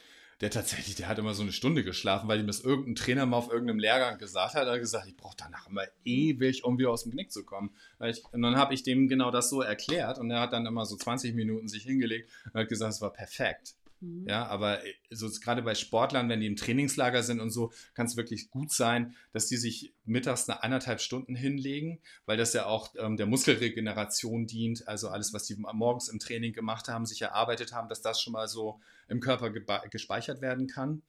der 0.42 0.50
tatsächlich, 0.50 0.96
der 0.96 1.08
hat 1.08 1.20
immer 1.20 1.36
so 1.36 1.44
eine 1.44 1.52
Stunde 1.52 1.84
geschlafen, 1.84 2.28
weil 2.28 2.40
ihm 2.40 2.48
das 2.48 2.62
irgendein 2.62 2.96
Trainer 2.96 3.26
mal 3.28 3.38
auf 3.38 3.52
irgendeinem 3.52 3.78
Lehrgang 3.78 4.18
gesagt 4.18 4.56
hat. 4.56 4.66
Er 4.66 4.74
hat 4.74 4.80
gesagt, 4.80 5.08
ich 5.08 5.16
brauche 5.16 5.38
danach 5.38 5.70
immer 5.70 5.84
ewig, 6.04 6.64
um 6.64 6.80
wieder 6.80 6.90
aus 6.90 7.04
dem 7.04 7.12
Knick 7.12 7.32
zu 7.32 7.46
kommen. 7.46 7.76
Und 8.00 8.42
dann 8.42 8.56
habe 8.56 8.74
ich 8.74 8.82
dem 8.82 9.08
genau 9.08 9.30
das 9.30 9.50
so 9.50 9.62
erklärt 9.62 10.18
und 10.18 10.32
er 10.32 10.42
hat 10.42 10.54
dann 10.54 10.66
immer 10.66 10.86
so 10.86 10.98
20 10.98 11.36
Minuten 11.36 11.68
sich 11.68 11.84
hingelegt 11.84 12.30
und 12.46 12.60
hat 12.60 12.70
gesagt, 12.70 12.94
es 12.94 13.02
war 13.02 13.14
perfekt. 13.14 13.76
Mhm. 14.02 14.26
Ja, 14.28 14.48
aber 14.48 14.80
so 15.12 15.30
gerade 15.42 15.62
bei 15.62 15.76
Sportlern, 15.76 16.28
wenn 16.28 16.40
die 16.40 16.48
im 16.48 16.56
Trainingslager 16.56 17.22
sind 17.22 17.40
und 17.40 17.52
so, 17.52 17.72
kann 17.94 18.08
es 18.08 18.18
wirklich 18.18 18.50
gut 18.50 18.72
sein, 18.72 19.16
dass 19.32 19.46
die 19.46 19.58
sich 19.58 19.94
mittags 20.06 20.50
eine 20.50 20.64
eineinhalb 20.64 21.02
Stunden 21.02 21.36
hinlegen, 21.36 22.00
weil 22.26 22.38
das 22.38 22.54
ja 22.54 22.66
auch 22.66 22.94
ähm, 22.98 23.16
der 23.16 23.28
Muskelregeneration 23.28 24.48
dient. 24.48 24.88
Also 24.88 25.10
alles, 25.10 25.34
was 25.34 25.46
die 25.46 25.56
morgens 25.56 26.10
im 26.10 26.20
Training 26.20 26.54
gemacht 26.54 26.88
haben, 26.88 27.06
sich 27.06 27.22
erarbeitet 27.22 27.74
haben, 27.74 27.90
dass 27.90 28.02
das 28.02 28.20
schon 28.20 28.34
mal 28.34 28.48
so 28.48 28.82
im 29.12 29.20
Körper 29.20 29.52
gespeichert 29.52 30.42
werden 30.42 30.68
kann. 30.68 31.04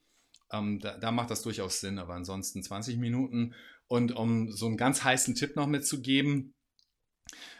Ähm, 0.51 0.79
da, 0.79 0.97
da 0.97 1.11
macht 1.11 1.31
das 1.31 1.41
durchaus 1.41 1.79
Sinn, 1.79 1.97
aber 1.97 2.13
ansonsten 2.13 2.61
20 2.61 2.97
Minuten. 2.97 3.55
Und 3.87 4.15
um 4.15 4.51
so 4.51 4.67
einen 4.67 4.77
ganz 4.77 5.03
heißen 5.03 5.35
Tipp 5.35 5.55
noch 5.55 5.67
mitzugeben, 5.67 6.53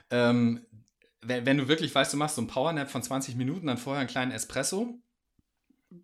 ähm, 0.10 0.66
wenn, 1.22 1.46
wenn 1.46 1.58
du 1.58 1.68
wirklich 1.68 1.96
weißt, 1.96 2.14
du 2.14 2.18
machst 2.18 2.36
so 2.36 2.42
einen 2.42 2.50
Powernap 2.50 2.90
von 2.90 3.02
20 3.02 3.36
Minuten, 3.36 3.68
dann 3.68 3.78
vorher 3.78 4.02
einen 4.02 4.10
kleinen 4.10 4.32
Espresso 4.32 5.00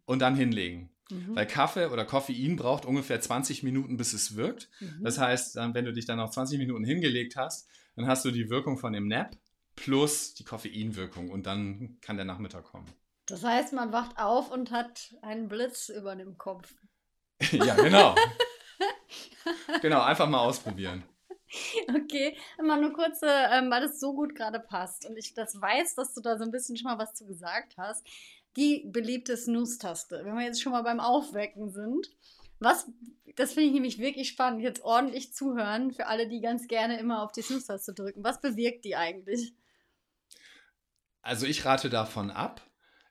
und 0.06 0.20
dann 0.20 0.36
hinlegen. 0.36 0.90
Mhm. 1.12 1.36
Weil 1.36 1.48
Kaffee 1.48 1.92
oder 1.92 2.06
Koffein 2.06 2.56
braucht 2.56 2.86
ungefähr 2.86 3.20
20 3.20 3.64
Minuten, 3.64 3.98
bis 3.98 4.14
es 4.14 4.36
wirkt. 4.36 4.70
Mhm. 4.80 5.04
Das 5.04 5.18
heißt, 5.18 5.56
wenn 5.56 5.86
du 5.86 5.92
dich 5.92 6.06
dann 6.06 6.18
noch 6.18 6.30
20 6.30 6.60
Minuten 6.60 6.86
hingelegt 6.86 7.36
hast, 7.36 7.68
dann 7.96 8.08
hast 8.08 8.24
du 8.24 8.32
die 8.32 8.50
Wirkung 8.50 8.78
von 8.78 8.94
dem 8.94 9.08
Nap 9.08 9.36
plus 9.76 10.34
die 10.34 10.44
Koffeinwirkung 10.44 11.30
und 11.30 11.46
dann 11.46 11.98
kann 12.02 12.16
der 12.16 12.26
Nachmittag 12.26 12.64
kommen. 12.64 12.88
Das 13.30 13.44
heißt, 13.44 13.74
man 13.74 13.92
wacht 13.92 14.18
auf 14.18 14.52
und 14.52 14.72
hat 14.72 15.16
einen 15.22 15.48
Blitz 15.48 15.90
über 15.90 16.16
dem 16.16 16.38
Kopf. 16.38 16.74
ja, 17.52 17.76
genau. 17.76 18.16
genau, 19.82 20.02
einfach 20.02 20.28
mal 20.28 20.40
ausprobieren. 20.40 21.04
Okay, 21.88 22.38
mal 22.62 22.80
nur 22.80 22.94
kurz, 22.94 23.22
ähm, 23.24 23.72
weil 23.72 23.82
das 23.82 24.00
so 24.00 24.14
gut 24.14 24.36
gerade 24.36 24.60
passt 24.60 25.08
und 25.08 25.18
ich 25.18 25.34
das 25.34 25.60
weiß, 25.60 25.96
dass 25.96 26.14
du 26.14 26.22
da 26.22 26.38
so 26.38 26.44
ein 26.44 26.52
bisschen 26.52 26.78
schon 26.78 26.92
mal 26.92 27.00
was 27.00 27.14
zu 27.14 27.26
gesagt 27.26 27.76
hast. 27.78 28.06
Die 28.56 28.84
beliebte 28.88 29.38
Snooze-Taste. 29.38 30.22
Wenn 30.26 30.36
wir 30.36 30.46
jetzt 30.46 30.62
schon 30.62 30.72
mal 30.72 30.84
beim 30.84 31.00
Aufwecken 31.00 31.72
sind, 31.72 32.10
Was, 32.60 32.92
das 33.36 33.54
finde 33.54 33.68
ich 33.68 33.74
nämlich 33.74 34.00
wirklich 34.00 34.28
spannend, 34.28 34.62
jetzt 34.62 34.84
ordentlich 34.84 35.34
zuhören 35.34 35.92
für 35.92 36.08
alle, 36.08 36.28
die 36.28 36.42
ganz 36.42 36.68
gerne 36.68 37.00
immer 37.00 37.24
auf 37.24 37.32
die 37.32 37.42
Snooze-Taste 37.42 37.94
drücken. 37.94 38.24
Was 38.24 38.42
bewirkt 38.42 38.86
die 38.86 38.96
eigentlich? 38.96 39.54
Also 41.22 41.46
ich 41.46 41.64
rate 41.64 41.90
davon 41.90 42.32
ab. 42.32 42.62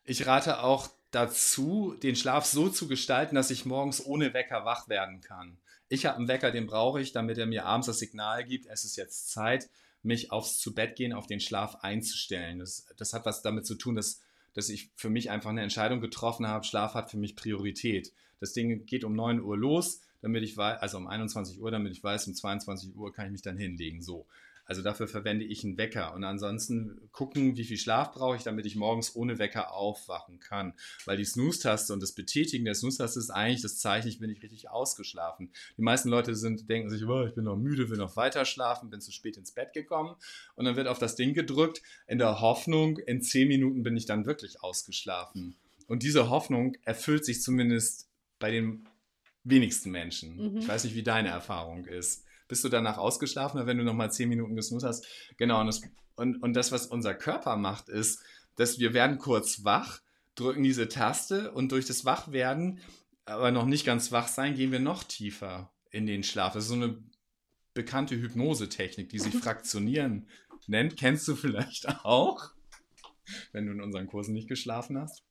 Ich 0.08 0.26
rate 0.26 0.62
auch 0.62 0.88
dazu, 1.10 1.94
den 2.02 2.16
Schlaf 2.16 2.46
so 2.46 2.70
zu 2.70 2.88
gestalten, 2.88 3.34
dass 3.34 3.50
ich 3.50 3.66
morgens 3.66 4.02
ohne 4.02 4.32
Wecker 4.32 4.64
wach 4.64 4.88
werden 4.88 5.20
kann. 5.20 5.58
Ich 5.90 6.06
habe 6.06 6.16
einen 6.16 6.28
Wecker, 6.28 6.50
den 6.50 6.66
brauche 6.66 6.98
ich, 6.98 7.12
damit 7.12 7.36
er 7.36 7.44
mir 7.44 7.66
abends 7.66 7.88
das 7.88 7.98
Signal 7.98 8.42
gibt, 8.44 8.64
es 8.64 8.86
ist 8.86 8.96
jetzt 8.96 9.30
Zeit, 9.30 9.68
mich 10.02 10.32
aufs 10.32 10.56
zu 10.60 10.74
Bett 10.74 10.96
gehen, 10.96 11.12
auf 11.12 11.26
den 11.26 11.40
Schlaf 11.40 11.76
einzustellen. 11.82 12.58
Das, 12.58 12.86
das 12.96 13.12
hat 13.12 13.26
was 13.26 13.42
damit 13.42 13.66
zu 13.66 13.74
tun, 13.74 13.96
dass, 13.96 14.22
dass 14.54 14.70
ich 14.70 14.88
für 14.96 15.10
mich 15.10 15.28
einfach 15.28 15.50
eine 15.50 15.60
Entscheidung 15.60 16.00
getroffen 16.00 16.46
habe, 16.46 16.64
Schlaf 16.64 16.94
hat 16.94 17.10
für 17.10 17.18
mich 17.18 17.36
Priorität. 17.36 18.10
Das 18.40 18.54
Ding 18.54 18.86
geht 18.86 19.04
um 19.04 19.14
9 19.14 19.42
Uhr 19.42 19.58
los, 19.58 20.00
damit 20.22 20.42
ich 20.42 20.56
weiß, 20.56 20.80
also 20.80 20.96
um 20.96 21.06
21 21.06 21.60
Uhr, 21.60 21.70
damit 21.70 21.92
ich 21.92 22.02
weiß, 22.02 22.28
um 22.28 22.34
22 22.34 22.96
Uhr 22.96 23.12
kann 23.12 23.26
ich 23.26 23.32
mich 23.32 23.42
dann 23.42 23.58
hinlegen. 23.58 24.00
So. 24.00 24.26
Also 24.68 24.82
dafür 24.82 25.08
verwende 25.08 25.46
ich 25.46 25.64
einen 25.64 25.78
Wecker 25.78 26.14
und 26.14 26.24
ansonsten 26.24 27.08
gucken, 27.10 27.56
wie 27.56 27.64
viel 27.64 27.78
Schlaf 27.78 28.12
brauche 28.12 28.36
ich, 28.36 28.42
damit 28.42 28.66
ich 28.66 28.76
morgens 28.76 29.16
ohne 29.16 29.38
Wecker 29.38 29.72
aufwachen 29.72 30.40
kann. 30.40 30.74
Weil 31.06 31.16
die 31.16 31.24
Snooze-Taste 31.24 31.94
und 31.94 32.02
das 32.02 32.12
Betätigen 32.12 32.66
der 32.66 32.74
Snooze-Taste 32.74 33.18
ist 33.18 33.30
eigentlich 33.30 33.62
das 33.62 33.78
Zeichen, 33.78 34.08
ich 34.08 34.18
bin 34.18 34.28
nicht 34.28 34.42
richtig 34.42 34.68
ausgeschlafen. 34.68 35.50
Die 35.78 35.82
meisten 35.82 36.10
Leute 36.10 36.34
sind, 36.34 36.68
denken 36.68 36.90
sich, 36.90 37.02
oh, 37.06 37.24
ich 37.24 37.34
bin 37.34 37.44
noch 37.44 37.56
müde, 37.56 37.88
will 37.88 37.96
noch 37.96 38.16
weiter 38.16 38.44
schlafen, 38.44 38.90
bin 38.90 39.00
zu 39.00 39.10
spät 39.10 39.38
ins 39.38 39.52
Bett 39.52 39.72
gekommen 39.72 40.16
und 40.54 40.66
dann 40.66 40.76
wird 40.76 40.86
auf 40.86 40.98
das 40.98 41.16
Ding 41.16 41.32
gedrückt 41.32 41.80
in 42.06 42.18
der 42.18 42.42
Hoffnung, 42.42 42.98
in 42.98 43.22
zehn 43.22 43.48
Minuten 43.48 43.82
bin 43.82 43.96
ich 43.96 44.04
dann 44.04 44.26
wirklich 44.26 44.62
ausgeschlafen. 44.62 45.56
Und 45.86 46.02
diese 46.02 46.28
Hoffnung 46.28 46.76
erfüllt 46.84 47.24
sich 47.24 47.40
zumindest 47.40 48.10
bei 48.38 48.50
den 48.50 48.86
wenigsten 49.44 49.90
Menschen. 49.90 50.36
Mhm. 50.36 50.58
Ich 50.58 50.68
weiß 50.68 50.84
nicht, 50.84 50.94
wie 50.94 51.02
deine 51.02 51.30
Erfahrung 51.30 51.86
ist 51.86 52.27
bist 52.48 52.64
du 52.64 52.68
danach 52.68 52.98
ausgeschlafen, 52.98 53.66
wenn 53.66 53.78
du 53.78 53.84
nochmal 53.84 54.10
zehn 54.10 54.28
Minuten 54.28 54.56
gesnoost 54.56 54.84
hast. 54.84 55.06
Genau, 55.36 55.60
und 55.60 55.66
das, 55.66 55.82
und, 56.16 56.42
und 56.42 56.54
das, 56.54 56.72
was 56.72 56.86
unser 56.86 57.14
Körper 57.14 57.56
macht, 57.56 57.88
ist, 57.88 58.22
dass 58.56 58.78
wir 58.78 58.94
werden 58.94 59.18
kurz 59.18 59.64
wach, 59.64 60.00
drücken 60.34 60.62
diese 60.62 60.88
Taste 60.88 61.52
und 61.52 61.72
durch 61.72 61.86
das 61.86 62.04
Wachwerden, 62.04 62.80
aber 63.24 63.50
noch 63.50 63.66
nicht 63.66 63.84
ganz 63.84 64.10
wach 64.10 64.28
sein, 64.28 64.54
gehen 64.54 64.72
wir 64.72 64.80
noch 64.80 65.04
tiefer 65.04 65.70
in 65.90 66.06
den 66.06 66.22
Schlaf. 66.22 66.54
Das 66.54 66.64
ist 66.64 66.70
so 66.70 66.74
eine 66.74 66.98
bekannte 67.74 68.16
Hypnosetechnik, 68.16 69.08
die 69.10 69.18
sich 69.18 69.34
Fraktionieren 69.42 70.26
nennt. 70.66 70.96
Kennst 70.96 71.28
du 71.28 71.36
vielleicht 71.36 71.88
auch, 72.04 72.50
wenn 73.52 73.66
du 73.66 73.72
in 73.72 73.80
unseren 73.80 74.06
Kursen 74.06 74.32
nicht 74.32 74.48
geschlafen 74.48 74.98
hast? 74.98 75.22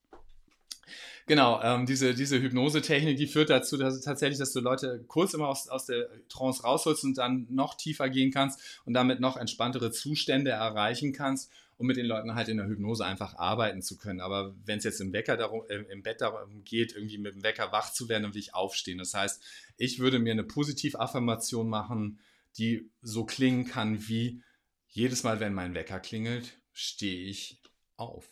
Genau, 1.27 1.61
ähm, 1.61 1.85
diese, 1.85 2.13
diese 2.13 2.41
Hypnosetechnik, 2.41 3.17
die 3.17 3.27
führt 3.27 3.49
dazu, 3.49 3.75
dass 3.75 3.99
tatsächlich, 3.99 4.39
dass 4.39 4.53
du 4.53 4.61
Leute 4.61 5.03
kurz 5.09 5.33
immer 5.33 5.49
aus, 5.49 5.67
aus 5.67 5.85
der 5.85 6.07
Trance 6.29 6.63
rausholst 6.63 7.03
und 7.03 7.17
dann 7.17 7.45
noch 7.49 7.75
tiefer 7.75 8.09
gehen 8.09 8.31
kannst 8.31 8.81
und 8.85 8.93
damit 8.93 9.19
noch 9.19 9.35
entspanntere 9.35 9.91
Zustände 9.91 10.51
erreichen 10.51 11.11
kannst, 11.11 11.51
um 11.75 11.85
mit 11.85 11.97
den 11.97 12.05
Leuten 12.05 12.33
halt 12.33 12.47
in 12.47 12.55
der 12.55 12.67
Hypnose 12.67 13.05
einfach 13.05 13.35
arbeiten 13.35 13.81
zu 13.81 13.97
können. 13.97 14.21
Aber 14.21 14.55
wenn 14.63 14.77
es 14.77 14.85
jetzt 14.85 15.01
im, 15.01 15.11
Wecker 15.11 15.35
darum, 15.35 15.63
im 15.67 16.01
Bett 16.01 16.21
darum 16.21 16.63
geht, 16.63 16.95
irgendwie 16.95 17.17
mit 17.17 17.35
dem 17.35 17.43
Wecker 17.43 17.73
wach 17.73 17.91
zu 17.91 18.07
werden, 18.07 18.23
dann 18.23 18.33
will 18.33 18.39
ich 18.39 18.55
aufstehen. 18.55 18.97
Das 18.97 19.13
heißt, 19.13 19.43
ich 19.75 19.99
würde 19.99 20.19
mir 20.19 20.31
eine 20.31 20.45
Positivaffirmation 20.45 21.67
machen, 21.67 22.19
die 22.57 22.89
so 23.01 23.25
klingen 23.25 23.67
kann 23.67 24.07
wie 24.07 24.41
jedes 24.87 25.23
Mal, 25.23 25.41
wenn 25.41 25.53
mein 25.53 25.73
Wecker 25.73 25.99
klingelt, 25.99 26.53
stehe 26.71 27.27
ich 27.27 27.61
auf. 27.97 28.25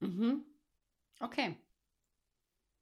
Mhm. 0.00 0.44
Okay 1.20 1.56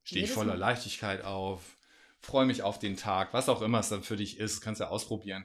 stehe 0.04 0.24
ich 0.24 0.30
voller 0.30 0.56
Leichtigkeit 0.56 1.24
auf, 1.24 1.76
freue 2.20 2.46
mich 2.46 2.62
auf 2.62 2.78
den 2.78 2.96
Tag, 2.96 3.32
was 3.32 3.48
auch 3.48 3.62
immer 3.62 3.80
es 3.80 3.88
dann 3.88 4.02
für 4.02 4.16
dich 4.16 4.38
ist, 4.38 4.60
kannst 4.60 4.80
du 4.80 4.84
ja 4.84 4.90
ausprobieren. 4.90 5.44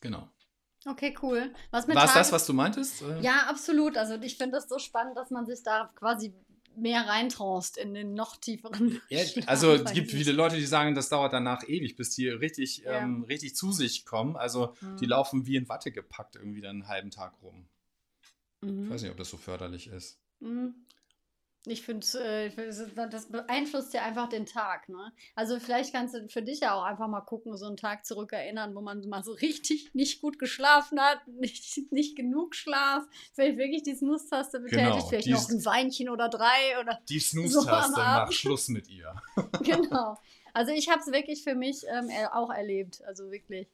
Genau. 0.00 0.28
Okay, 0.86 1.14
cool. 1.22 1.52
Was 1.70 1.86
mit 1.86 1.94
War 1.94 2.06
es 2.06 2.14
das, 2.14 2.32
was 2.32 2.46
du 2.46 2.54
meintest? 2.54 3.02
Äh? 3.02 3.20
Ja, 3.20 3.46
absolut. 3.48 3.98
Also 3.98 4.14
ich 4.14 4.38
finde 4.38 4.56
das 4.56 4.68
so 4.68 4.78
spannend, 4.78 5.16
dass 5.16 5.30
man 5.30 5.44
sich 5.44 5.62
da 5.62 5.90
quasi 5.94 6.34
mehr 6.74 7.06
reintraust 7.06 7.76
in 7.76 7.92
den 7.92 8.14
noch 8.14 8.36
tieferen. 8.36 9.00
Ja, 9.10 9.22
also 9.46 9.74
es 9.74 9.92
gibt 9.92 10.10
viele 10.10 10.32
Leute, 10.32 10.56
die 10.56 10.64
sagen, 10.64 10.94
das 10.94 11.10
dauert 11.10 11.32
danach 11.34 11.68
ewig, 11.68 11.96
bis 11.96 12.14
die 12.14 12.28
richtig, 12.28 12.78
ja. 12.78 13.00
ähm, 13.00 13.24
richtig 13.24 13.56
zu 13.56 13.72
sich 13.72 14.06
kommen. 14.06 14.36
Also 14.36 14.74
mhm. 14.80 14.96
die 14.96 15.06
laufen 15.06 15.46
wie 15.46 15.56
in 15.56 15.68
Watte 15.68 15.92
gepackt 15.92 16.36
irgendwie 16.36 16.62
dann 16.62 16.76
einen 16.76 16.88
halben 16.88 17.10
Tag 17.10 17.34
rum. 17.42 17.66
Mhm. 18.62 18.84
Ich 18.84 18.90
weiß 18.90 19.02
nicht, 19.02 19.10
ob 19.10 19.18
das 19.18 19.28
so 19.28 19.36
förderlich 19.36 19.88
ist. 19.88 20.18
Mhm. 20.40 20.74
Ich 21.66 21.82
finde, 21.82 22.06
äh, 22.18 22.50
das 23.10 23.28
beeinflusst 23.28 23.92
ja 23.92 24.02
einfach 24.02 24.30
den 24.30 24.46
Tag. 24.46 24.88
Ne? 24.88 25.12
Also 25.34 25.60
vielleicht 25.60 25.92
kannst 25.92 26.14
du 26.14 26.26
für 26.28 26.40
dich 26.40 26.60
ja 26.60 26.74
auch 26.74 26.84
einfach 26.84 27.06
mal 27.06 27.20
gucken, 27.20 27.54
so 27.58 27.66
einen 27.66 27.76
Tag 27.76 28.06
zurückerinnern, 28.06 28.74
wo 28.74 28.80
man 28.80 29.06
mal 29.08 29.22
so 29.22 29.32
richtig 29.32 29.90
nicht 29.92 30.22
gut 30.22 30.38
geschlafen 30.38 30.98
hat, 30.98 31.26
nicht, 31.28 31.92
nicht 31.92 32.16
genug 32.16 32.54
Schlaf, 32.54 33.04
vielleicht 33.34 33.58
wirklich 33.58 33.82
die 33.82 33.94
Snooze-Taste 33.94 34.60
betätigt, 34.60 34.86
genau, 34.86 35.06
vielleicht 35.08 35.28
noch 35.28 35.50
ein 35.50 35.64
Weinchen 35.66 36.08
oder 36.08 36.30
drei 36.30 36.80
oder 36.80 36.98
Die 37.08 37.20
Snooze-Taste 37.20 37.92
so 37.92 38.00
macht 38.00 38.34
Schluss 38.34 38.68
mit 38.68 38.88
ihr. 38.88 39.14
genau. 39.62 40.16
Also 40.54 40.72
ich 40.72 40.88
habe 40.88 41.00
es 41.00 41.12
wirklich 41.12 41.44
für 41.44 41.54
mich 41.54 41.84
ähm, 41.88 42.10
auch 42.32 42.50
erlebt, 42.50 43.02
also 43.06 43.30
wirklich. 43.30 43.68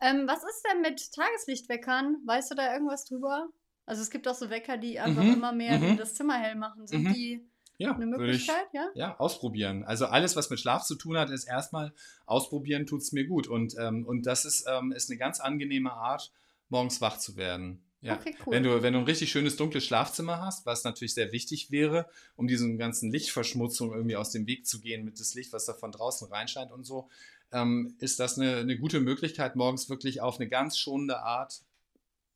Ähm, 0.00 0.26
was 0.26 0.42
ist 0.42 0.62
denn 0.70 0.80
mit 0.80 1.12
Tageslichtweckern? 1.12 2.16
Weißt 2.24 2.50
du 2.50 2.54
da 2.54 2.72
irgendwas 2.72 3.04
drüber? 3.04 3.48
Also 3.86 4.02
es 4.02 4.10
gibt 4.10 4.26
auch 4.28 4.34
so 4.34 4.50
Wecker, 4.50 4.76
die 4.76 4.98
einfach 4.98 5.22
mhm. 5.22 5.34
immer 5.34 5.52
mehr 5.52 5.78
mhm. 5.78 5.96
das 5.96 6.14
Zimmer 6.14 6.38
hell 6.38 6.56
machen. 6.56 6.86
Sind 6.86 7.04
mhm. 7.04 7.14
die 7.14 7.46
ja, 7.78 7.94
eine 7.94 8.06
Möglichkeit? 8.06 8.66
Ich, 8.72 8.74
ja? 8.74 8.88
ja, 8.94 9.16
ausprobieren. 9.18 9.84
Also 9.84 10.06
alles, 10.06 10.34
was 10.34 10.50
mit 10.50 10.58
Schlaf 10.58 10.84
zu 10.84 10.96
tun 10.96 11.16
hat, 11.16 11.30
ist 11.30 11.44
erstmal 11.44 11.92
ausprobieren, 12.26 12.86
tut 12.86 13.02
es 13.02 13.12
mir 13.12 13.26
gut. 13.26 13.46
Und, 13.46 13.76
ähm, 13.78 14.04
und 14.04 14.26
das 14.26 14.44
ist, 14.44 14.66
ähm, 14.68 14.92
ist 14.92 15.10
eine 15.10 15.18
ganz 15.18 15.40
angenehme 15.40 15.92
Art, 15.92 16.32
morgens 16.68 17.00
wach 17.00 17.18
zu 17.18 17.36
werden. 17.36 17.82
Ja. 18.00 18.16
Okay, 18.16 18.36
cool. 18.44 18.52
wenn, 18.52 18.62
du, 18.62 18.82
wenn 18.82 18.92
du 18.92 18.98
ein 19.00 19.04
richtig 19.04 19.30
schönes 19.30 19.56
dunkles 19.56 19.84
Schlafzimmer 19.84 20.40
hast, 20.40 20.66
was 20.66 20.84
natürlich 20.84 21.14
sehr 21.14 21.32
wichtig 21.32 21.70
wäre, 21.70 22.06
um 22.34 22.46
diesen 22.46 22.78
ganzen 22.78 23.10
Lichtverschmutzung 23.10 23.92
irgendwie 23.92 24.16
aus 24.16 24.30
dem 24.30 24.46
Weg 24.46 24.66
zu 24.66 24.80
gehen 24.80 25.04
mit 25.04 25.18
das 25.18 25.34
Licht, 25.34 25.52
was 25.52 25.64
da 25.64 25.74
von 25.74 25.92
draußen 25.92 26.28
reinscheint 26.28 26.72
und 26.72 26.84
so, 26.84 27.08
ähm, 27.52 27.96
ist 27.98 28.20
das 28.20 28.38
eine, 28.38 28.56
eine 28.56 28.78
gute 28.78 29.00
Möglichkeit, 29.00 29.56
morgens 29.56 29.88
wirklich 29.88 30.20
auf 30.20 30.38
eine 30.38 30.48
ganz 30.48 30.78
schonende 30.78 31.20
Art 31.20 31.62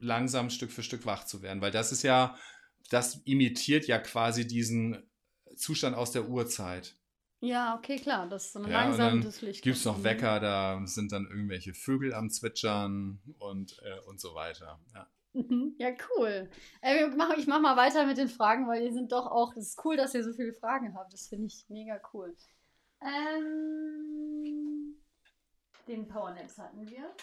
langsam 0.00 0.50
Stück 0.50 0.72
für 0.72 0.82
Stück 0.82 1.06
wach 1.06 1.24
zu 1.24 1.42
werden, 1.42 1.60
weil 1.60 1.70
das 1.70 1.92
ist 1.92 2.02
ja, 2.02 2.36
das 2.90 3.16
imitiert 3.24 3.86
ja 3.86 3.98
quasi 3.98 4.46
diesen 4.46 5.08
Zustand 5.56 5.96
aus 5.96 6.12
der 6.12 6.28
Urzeit. 6.28 6.96
Ja, 7.42 7.74
okay, 7.74 7.96
klar, 7.96 8.28
das 8.28 8.46
ist 8.46 8.52
so 8.52 8.58
ein 8.58 8.70
ja, 8.70 8.82
langsames 8.82 9.40
Licht. 9.40 9.62
Gibt 9.62 9.76
es 9.76 9.84
noch 9.84 10.02
Wecker, 10.02 10.40
da 10.40 10.82
sind 10.84 11.10
dann 11.12 11.26
irgendwelche 11.26 11.72
Vögel 11.72 12.12
am 12.12 12.28
Zwitschern 12.28 13.18
und, 13.38 13.78
äh, 13.82 14.00
und 14.06 14.20
so 14.20 14.34
weiter. 14.34 14.78
Ja. 14.94 15.08
Mhm, 15.32 15.74
ja, 15.78 15.90
cool. 16.16 16.50
Ich 17.38 17.46
mache 17.46 17.62
mal 17.62 17.76
weiter 17.76 18.04
mit 18.04 18.18
den 18.18 18.28
Fragen, 18.28 18.66
weil 18.68 18.82
ihr 18.82 18.92
sind 18.92 19.12
doch 19.12 19.26
auch, 19.26 19.56
es 19.56 19.70
ist 19.70 19.84
cool, 19.84 19.96
dass 19.96 20.14
ihr 20.14 20.24
so 20.24 20.32
viele 20.32 20.52
Fragen 20.52 20.94
habt. 20.94 21.12
Das 21.12 21.28
finde 21.28 21.46
ich 21.46 21.64
mega 21.68 22.00
cool. 22.12 22.36
Ähm, 23.00 24.96
den 25.88 26.08
Powernaps 26.08 26.58
hatten 26.58 26.88
wir. 26.90 27.14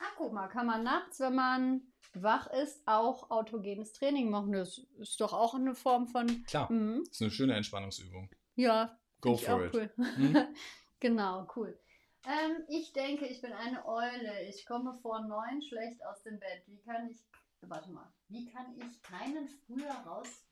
Ach, 0.00 0.12
guck 0.16 0.32
mal, 0.32 0.48
kann 0.48 0.66
man 0.66 0.82
nachts, 0.82 1.20
wenn 1.20 1.34
man 1.34 1.82
wach 2.14 2.46
ist, 2.48 2.82
auch 2.86 3.30
autogenes 3.30 3.92
Training 3.92 4.30
machen. 4.30 4.52
Das 4.52 4.78
ist 4.98 5.20
doch 5.20 5.32
auch 5.32 5.54
eine 5.54 5.74
Form 5.74 6.08
von. 6.08 6.44
Klar. 6.44 6.72
Mhm. 6.72 7.02
Das 7.04 7.12
ist 7.12 7.22
eine 7.22 7.30
schöne 7.30 7.54
Entspannungsübung. 7.54 8.30
Ja. 8.56 8.98
Go 9.20 9.36
for 9.36 9.64
it. 9.66 9.74
Cool. 9.74 9.90
Mhm. 9.96 10.54
genau, 11.00 11.46
cool. 11.54 11.78
Ähm, 12.24 12.64
ich 12.68 12.92
denke, 12.92 13.26
ich 13.26 13.40
bin 13.40 13.52
eine 13.52 13.86
Eule. 13.86 14.48
Ich 14.48 14.64
komme 14.66 14.94
vor 14.94 15.20
neun 15.20 15.62
schlecht 15.62 16.04
aus 16.04 16.22
dem 16.22 16.38
Bett. 16.38 16.62
Wie 16.66 16.80
kann 16.80 17.08
ich. 17.10 17.18
Warte 17.62 17.90
mal. 17.90 18.10
Wie 18.28 18.50
kann 18.50 18.74
ich 18.78 19.02
keinen 19.02 19.48
früher 19.66 19.92
raus. 20.06 20.46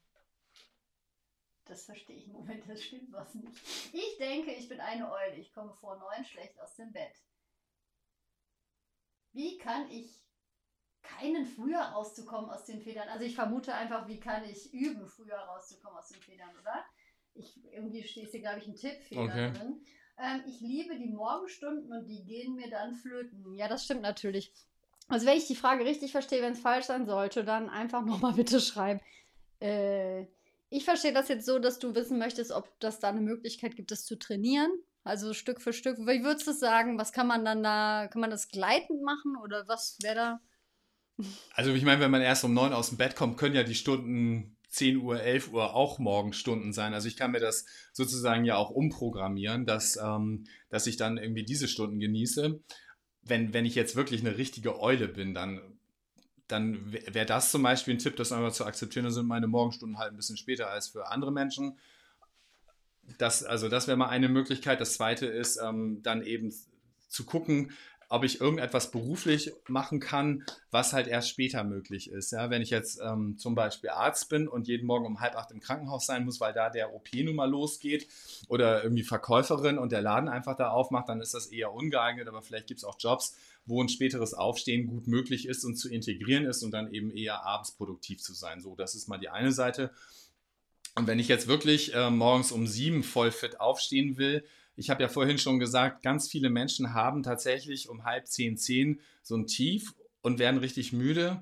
Das 1.64 1.84
verstehe 1.84 2.16
ich 2.16 2.26
im 2.26 2.32
Moment, 2.32 2.66
das 2.66 2.82
stimmt 2.82 3.12
was 3.12 3.34
nicht. 3.34 3.52
Ich 3.92 4.16
denke, 4.18 4.52
ich 4.52 4.68
bin 4.68 4.80
eine 4.80 5.10
Eule. 5.10 5.36
Ich 5.36 5.52
komme 5.52 5.72
vor 5.74 5.96
neun 5.98 6.24
schlecht 6.24 6.58
aus 6.60 6.74
dem 6.76 6.92
Bett. 6.92 7.12
Wie 9.32 9.58
kann 9.58 9.90
ich 9.90 10.24
keinen 11.02 11.46
früher 11.46 11.80
rauszukommen 11.80 12.50
aus 12.50 12.64
den 12.64 12.80
Federn? 12.80 13.08
Also 13.08 13.24
ich 13.24 13.34
vermute 13.34 13.74
einfach, 13.74 14.08
wie 14.08 14.20
kann 14.20 14.44
ich 14.44 14.72
üben, 14.72 15.06
früher 15.06 15.36
rauszukommen 15.36 15.98
aus 15.98 16.08
den 16.08 16.20
Federn, 16.20 16.50
oder? 16.60 16.84
Ich, 17.34 17.56
irgendwie 17.72 18.02
steht 18.02 18.30
hier, 18.30 18.40
glaube 18.40 18.58
ich, 18.58 18.66
ein 18.66 18.74
Tippfehler 18.74 19.22
okay. 19.22 19.52
drin. 19.52 19.80
Ähm, 20.18 20.42
ich 20.46 20.60
liebe 20.60 20.96
die 20.98 21.10
Morgenstunden 21.10 21.92
und 21.92 22.06
die 22.06 22.24
gehen 22.24 22.54
mir 22.56 22.68
dann 22.68 22.94
flöten. 22.94 23.54
Ja, 23.54 23.68
das 23.68 23.84
stimmt 23.84 24.02
natürlich. 24.02 24.52
Also 25.08 25.26
wenn 25.26 25.38
ich 25.38 25.46
die 25.46 25.56
Frage 25.56 25.84
richtig 25.84 26.12
verstehe, 26.12 26.42
wenn 26.42 26.52
es 26.52 26.60
falsch 26.60 26.86
sein 26.86 27.06
sollte, 27.06 27.44
dann 27.44 27.70
einfach 27.70 28.04
nochmal 28.04 28.34
bitte 28.34 28.60
schreiben. 28.60 29.00
Äh, 29.60 30.26
ich 30.70 30.84
verstehe 30.84 31.12
das 31.12 31.28
jetzt 31.28 31.46
so, 31.46 31.58
dass 31.58 31.78
du 31.78 31.94
wissen 31.94 32.18
möchtest, 32.18 32.50
ob 32.52 32.78
das 32.80 33.00
da 33.00 33.08
eine 33.08 33.20
Möglichkeit 33.20 33.76
gibt, 33.76 33.90
das 33.90 34.04
zu 34.04 34.18
trainieren. 34.18 34.70
Also 35.08 35.32
Stück 35.32 35.62
für 35.62 35.72
Stück. 35.72 35.96
Wie 36.00 36.22
würdest 36.22 36.46
du 36.46 36.52
sagen? 36.52 36.98
Was 36.98 37.12
kann 37.12 37.26
man 37.26 37.42
dann 37.42 37.62
da, 37.62 38.08
kann 38.12 38.20
man 38.20 38.28
das 38.28 38.48
gleitend 38.48 39.02
machen 39.02 39.36
oder 39.42 39.66
was 39.66 39.96
wäre 40.02 40.14
da? 40.14 40.40
Also 41.54 41.72
ich 41.72 41.82
meine, 41.82 42.00
wenn 42.00 42.10
man 42.10 42.20
erst 42.20 42.44
um 42.44 42.52
neun 42.52 42.74
aus 42.74 42.90
dem 42.90 42.98
Bett 42.98 43.16
kommt, 43.16 43.38
können 43.38 43.54
ja 43.54 43.62
die 43.62 43.74
Stunden 43.74 44.58
10 44.68 44.98
Uhr, 44.98 45.18
11 45.18 45.50
Uhr 45.54 45.74
auch 45.74 45.98
Morgenstunden 45.98 46.74
sein. 46.74 46.92
Also 46.92 47.08
ich 47.08 47.16
kann 47.16 47.30
mir 47.30 47.40
das 47.40 47.64
sozusagen 47.94 48.44
ja 48.44 48.56
auch 48.56 48.68
umprogrammieren, 48.68 49.64
dass, 49.64 49.96
ähm, 49.96 50.44
dass 50.68 50.86
ich 50.86 50.98
dann 50.98 51.16
irgendwie 51.16 51.44
diese 51.44 51.68
Stunden 51.68 52.00
genieße. 52.00 52.60
Wenn, 53.22 53.54
wenn 53.54 53.64
ich 53.64 53.76
jetzt 53.76 53.96
wirklich 53.96 54.20
eine 54.20 54.36
richtige 54.36 54.78
Eule 54.78 55.08
bin, 55.08 55.32
dann, 55.32 55.78
dann 56.48 56.92
wäre 56.92 57.24
das 57.24 57.50
zum 57.50 57.62
Beispiel 57.62 57.94
ein 57.94 57.98
Tipp, 57.98 58.16
das 58.16 58.30
einfach 58.30 58.52
zu 58.52 58.66
akzeptieren. 58.66 59.04
Dann 59.04 59.14
sind 59.14 59.26
meine 59.26 59.46
Morgenstunden 59.46 59.98
halt 59.98 60.12
ein 60.12 60.16
bisschen 60.16 60.36
später 60.36 60.68
als 60.68 60.88
für 60.88 61.08
andere 61.08 61.32
Menschen. 61.32 61.78
Das, 63.16 63.42
also 63.42 63.68
das 63.68 63.86
wäre 63.86 63.96
mal 63.96 64.08
eine 64.08 64.28
Möglichkeit. 64.28 64.80
Das 64.80 64.94
zweite 64.94 65.26
ist 65.26 65.56
ähm, 65.56 66.02
dann 66.02 66.22
eben 66.22 66.52
zu 67.08 67.24
gucken, 67.24 67.72
ob 68.10 68.24
ich 68.24 68.40
irgendetwas 68.40 68.90
beruflich 68.90 69.52
machen 69.68 70.00
kann, 70.00 70.44
was 70.70 70.92
halt 70.92 71.08
erst 71.08 71.28
später 71.28 71.62
möglich 71.62 72.10
ist. 72.10 72.32
Ja, 72.32 72.48
wenn 72.48 72.62
ich 72.62 72.70
jetzt 72.70 73.00
ähm, 73.04 73.36
zum 73.36 73.54
Beispiel 73.54 73.90
Arzt 73.90 74.30
bin 74.30 74.48
und 74.48 74.66
jeden 74.66 74.86
Morgen 74.86 75.04
um 75.04 75.20
halb 75.20 75.36
acht 75.36 75.50
im 75.50 75.60
Krankenhaus 75.60 76.06
sein 76.06 76.24
muss, 76.24 76.40
weil 76.40 76.54
da 76.54 76.70
der 76.70 76.94
OP 76.94 77.08
nun 77.12 77.36
mal 77.36 77.50
losgeht 77.50 78.08
oder 78.48 78.82
irgendwie 78.82 79.02
Verkäuferin 79.02 79.78
und 79.78 79.92
der 79.92 80.00
Laden 80.00 80.28
einfach 80.28 80.56
da 80.56 80.70
aufmacht, 80.70 81.08
dann 81.08 81.20
ist 81.20 81.34
das 81.34 81.46
eher 81.46 81.72
ungeeignet. 81.72 82.28
Aber 82.28 82.40
vielleicht 82.40 82.66
gibt 82.66 82.78
es 82.78 82.84
auch 82.84 82.96
Jobs, 82.98 83.36
wo 83.66 83.82
ein 83.82 83.90
späteres 83.90 84.32
Aufstehen 84.32 84.86
gut 84.86 85.06
möglich 85.06 85.46
ist 85.46 85.64
und 85.64 85.76
zu 85.76 85.90
integrieren 85.90 86.46
ist 86.46 86.62
und 86.62 86.70
dann 86.70 86.92
eben 86.94 87.10
eher 87.10 87.44
abends 87.44 87.72
produktiv 87.72 88.22
zu 88.22 88.32
sein. 88.32 88.62
So, 88.62 88.74
das 88.74 88.94
ist 88.94 89.08
mal 89.08 89.18
die 89.18 89.28
eine 89.28 89.52
Seite. 89.52 89.90
Und 90.98 91.06
wenn 91.06 91.20
ich 91.20 91.28
jetzt 91.28 91.46
wirklich 91.46 91.94
äh, 91.94 92.10
morgens 92.10 92.50
um 92.50 92.66
sieben 92.66 93.04
voll 93.04 93.30
fit 93.30 93.60
aufstehen 93.60 94.16
will, 94.16 94.44
ich 94.74 94.90
habe 94.90 95.02
ja 95.02 95.08
vorhin 95.08 95.38
schon 95.38 95.60
gesagt, 95.60 96.02
ganz 96.02 96.28
viele 96.28 96.50
Menschen 96.50 96.92
haben 96.92 97.22
tatsächlich 97.22 97.88
um 97.88 98.04
halb 98.04 98.26
zehn, 98.26 98.56
zehn 98.56 99.00
so 99.22 99.36
ein 99.36 99.46
Tief 99.46 99.94
und 100.22 100.40
werden 100.40 100.58
richtig 100.58 100.92
müde. 100.92 101.40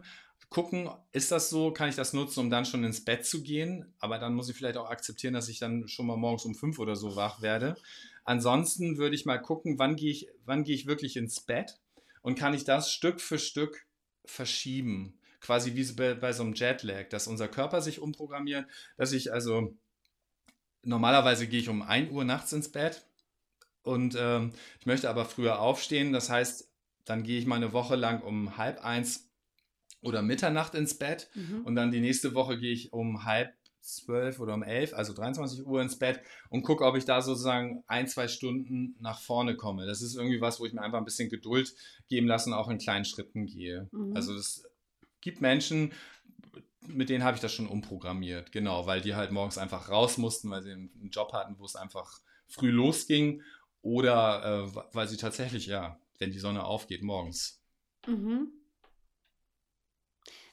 Gucken, 0.51 0.91
ist 1.13 1.33
das 1.33 1.49
so? 1.49 1.71
Kann 1.71 1.89
ich 1.89 1.97
das 1.97 2.13
nutzen, 2.13 2.41
um 2.41 2.51
dann 2.51 2.67
schon 2.67 2.85
ins 2.85 3.03
Bett 3.05 3.25
zu 3.25 3.43
gehen? 3.43 3.95
Aber 3.99 4.19
dann 4.19 4.35
muss 4.35 4.51
ich 4.51 4.57
vielleicht 4.57 4.77
auch 4.77 4.91
akzeptieren, 4.91 5.33
dass 5.33 5.49
ich 5.49 5.59
dann 5.59 5.89
schon 5.89 6.07
mal 6.07 6.19
morgens 6.19 6.45
um 6.45 6.55
fünf 6.55 6.79
oder 6.79 6.95
so 6.95 7.17
wach 7.17 7.41
werde. 7.41 7.77
Ansonsten 8.25 8.99
würde 8.99 9.17
ich 9.17 9.25
mal 9.25 9.39
gucken, 9.39 9.79
wann 9.79 9.97
gehe 9.97 10.11
ich, 10.11 10.29
wann 10.45 10.65
gehe 10.65 10.75
ich 10.75 10.87
wirklich 10.87 11.17
ins 11.17 11.41
Bett 11.41 11.79
und 12.21 12.39
kann 12.39 12.53
ich 12.53 12.65
das 12.65 12.93
Stück 12.93 13.23
für 13.23 13.39
Stück 13.39 13.87
verschieben. 14.27 15.19
Quasi 15.47 15.77
wie 15.77 15.93
bei, 15.93 16.15
bei 16.15 16.33
so 16.33 16.43
einem 16.43 16.55
Jetlag, 16.55 17.09
dass 17.11 17.29
unser 17.29 17.47
Körper 17.47 17.81
sich 17.81 18.01
umprogrammiert, 18.01 18.67
dass 18.97 19.13
ich 19.13 19.33
also 19.33 19.77
normalerweise 20.83 21.47
gehe 21.47 21.61
ich 21.61 21.69
um 21.69 21.83
1 21.83 22.11
Uhr 22.11 22.25
nachts 22.25 22.53
ins 22.53 22.73
Bett 22.73 23.07
und 23.83 24.17
ähm, 24.19 24.53
ich 24.81 24.87
möchte 24.87 25.09
aber 25.09 25.25
früher 25.25 25.61
aufstehen. 25.61 26.13
Das 26.13 26.31
heißt, 26.31 26.69
dann 27.05 27.23
gehe 27.23 27.39
ich 27.39 27.47
mal 27.47 27.55
eine 27.55 27.73
Woche 27.73 27.95
lang 27.95 28.23
um 28.23 28.57
halb 28.57 28.85
eins 28.85 29.31
oder 30.03 30.21
Mitternacht 30.21 30.75
ins 30.75 30.99
Bett 30.99 31.31
mhm. 31.35 31.63
und 31.65 31.77
dann 31.77 31.93
die 31.93 32.01
nächste 32.01 32.35
Woche 32.35 32.59
gehe 32.59 32.73
ich 32.73 32.93
um 32.93 33.25
halb 33.25 33.55
zwölf 33.81 34.41
oder 34.41 34.55
um 34.55 34.65
elf, 34.65 34.95
also 34.95 35.13
23 35.13 35.65
Uhr 35.65 35.81
ins 35.81 35.97
Bett 35.97 36.21
und 36.51 36.65
gucke, 36.65 36.85
ob 36.85 36.97
ich 36.97 37.05
da 37.05 37.23
sozusagen 37.23 37.85
ein, 37.87 38.09
zwei 38.09 38.27
Stunden 38.27 38.97
nach 38.99 39.21
vorne 39.21 39.55
komme. 39.55 39.87
Das 39.87 40.03
ist 40.03 40.17
irgendwie 40.17 40.41
was, 40.41 40.59
wo 40.59 40.67
ich 40.67 40.73
mir 40.73 40.83
einfach 40.83 40.99
ein 40.99 41.05
bisschen 41.05 41.29
Geduld 41.29 41.73
geben 42.09 42.27
lasse 42.27 42.51
und 42.51 42.57
auch 42.57 42.69
in 42.69 42.79
kleinen 42.79 43.05
Schritten 43.05 43.47
gehe. 43.47 43.89
Mhm. 43.93 44.17
Also 44.17 44.35
es 44.35 44.65
gibt 45.27 45.41
Menschen, 45.41 45.93
mit 46.87 47.09
denen 47.09 47.25
habe 47.25 47.35
ich 47.35 47.41
das 47.41 47.53
schon 47.53 47.67
umprogrammiert, 47.67 48.53
genau, 48.53 48.87
weil 48.87 49.01
die 49.01 49.17
halt 49.17 49.33
morgens 49.33 49.59
einfach 49.59 49.89
raus 49.89 50.19
mussten, 50.19 50.49
weil 50.51 50.63
sie 50.63 50.71
einen 50.71 51.11
Job 51.11 51.33
hatten, 51.33 51.59
wo 51.59 51.65
es 51.65 51.75
einfach 51.75 52.21
früh 52.47 52.71
losging 52.71 53.43
oder 53.83 54.69
äh, 54.73 54.81
weil 54.93 55.09
sie 55.09 55.17
tatsächlich, 55.17 55.67
ja, 55.67 55.99
wenn 56.19 56.31
die 56.31 56.39
Sonne 56.39 56.65
aufgeht 56.65 57.03
morgens. 57.03 57.61
Mhm. 58.07 58.53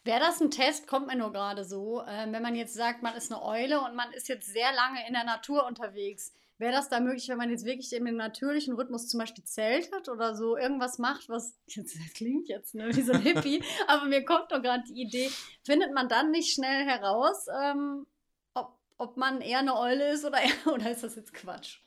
Wäre 0.03 0.19
das 0.19 0.41
ein 0.41 0.49
Test, 0.49 0.87
kommt 0.87 1.05
mir 1.05 1.15
nur 1.15 1.31
gerade 1.31 1.63
so, 1.63 2.01
äh, 2.01 2.25
wenn 2.31 2.41
man 2.41 2.55
jetzt 2.55 2.73
sagt, 2.73 3.03
man 3.03 3.15
ist 3.15 3.31
eine 3.31 3.43
Eule 3.43 3.79
und 3.81 3.95
man 3.95 4.11
ist 4.13 4.27
jetzt 4.27 4.51
sehr 4.51 4.73
lange 4.73 5.07
in 5.07 5.13
der 5.13 5.23
Natur 5.23 5.67
unterwegs. 5.67 6.33
Wäre 6.59 6.71
das 6.71 6.87
da 6.87 6.99
möglich, 6.99 7.27
wenn 7.29 7.37
man 7.37 7.49
jetzt 7.49 7.65
wirklich 7.65 7.91
in 7.93 8.05
dem 8.05 8.15
natürlichen 8.15 8.75
Rhythmus 8.75 9.07
zum 9.07 9.19
Beispiel 9.19 9.43
zeltet 9.43 10.07
oder 10.07 10.35
so 10.35 10.55
irgendwas 10.55 10.99
macht, 10.99 11.27
was, 11.27 11.57
jetzt, 11.67 11.95
das 11.99 12.13
klingt 12.13 12.47
jetzt 12.47 12.75
ne, 12.75 12.95
wie 12.95 13.01
so 13.01 13.13
ein 13.13 13.21
Hippie, 13.21 13.63
aber 13.87 14.05
mir 14.05 14.23
kommt 14.23 14.51
doch 14.51 14.61
gerade 14.61 14.83
die 14.87 15.01
Idee, 15.01 15.29
findet 15.63 15.93
man 15.93 16.07
dann 16.07 16.31
nicht 16.31 16.53
schnell 16.53 16.85
heraus, 16.85 17.47
ähm, 17.61 18.05
ob, 18.53 18.77
ob 18.97 19.17
man 19.17 19.41
eher 19.41 19.59
eine 19.59 19.77
Eule 19.77 20.13
ist 20.13 20.25
oder, 20.25 20.39
oder 20.73 20.91
ist 20.91 21.03
das 21.03 21.15
jetzt 21.15 21.33
Quatsch? 21.33 21.79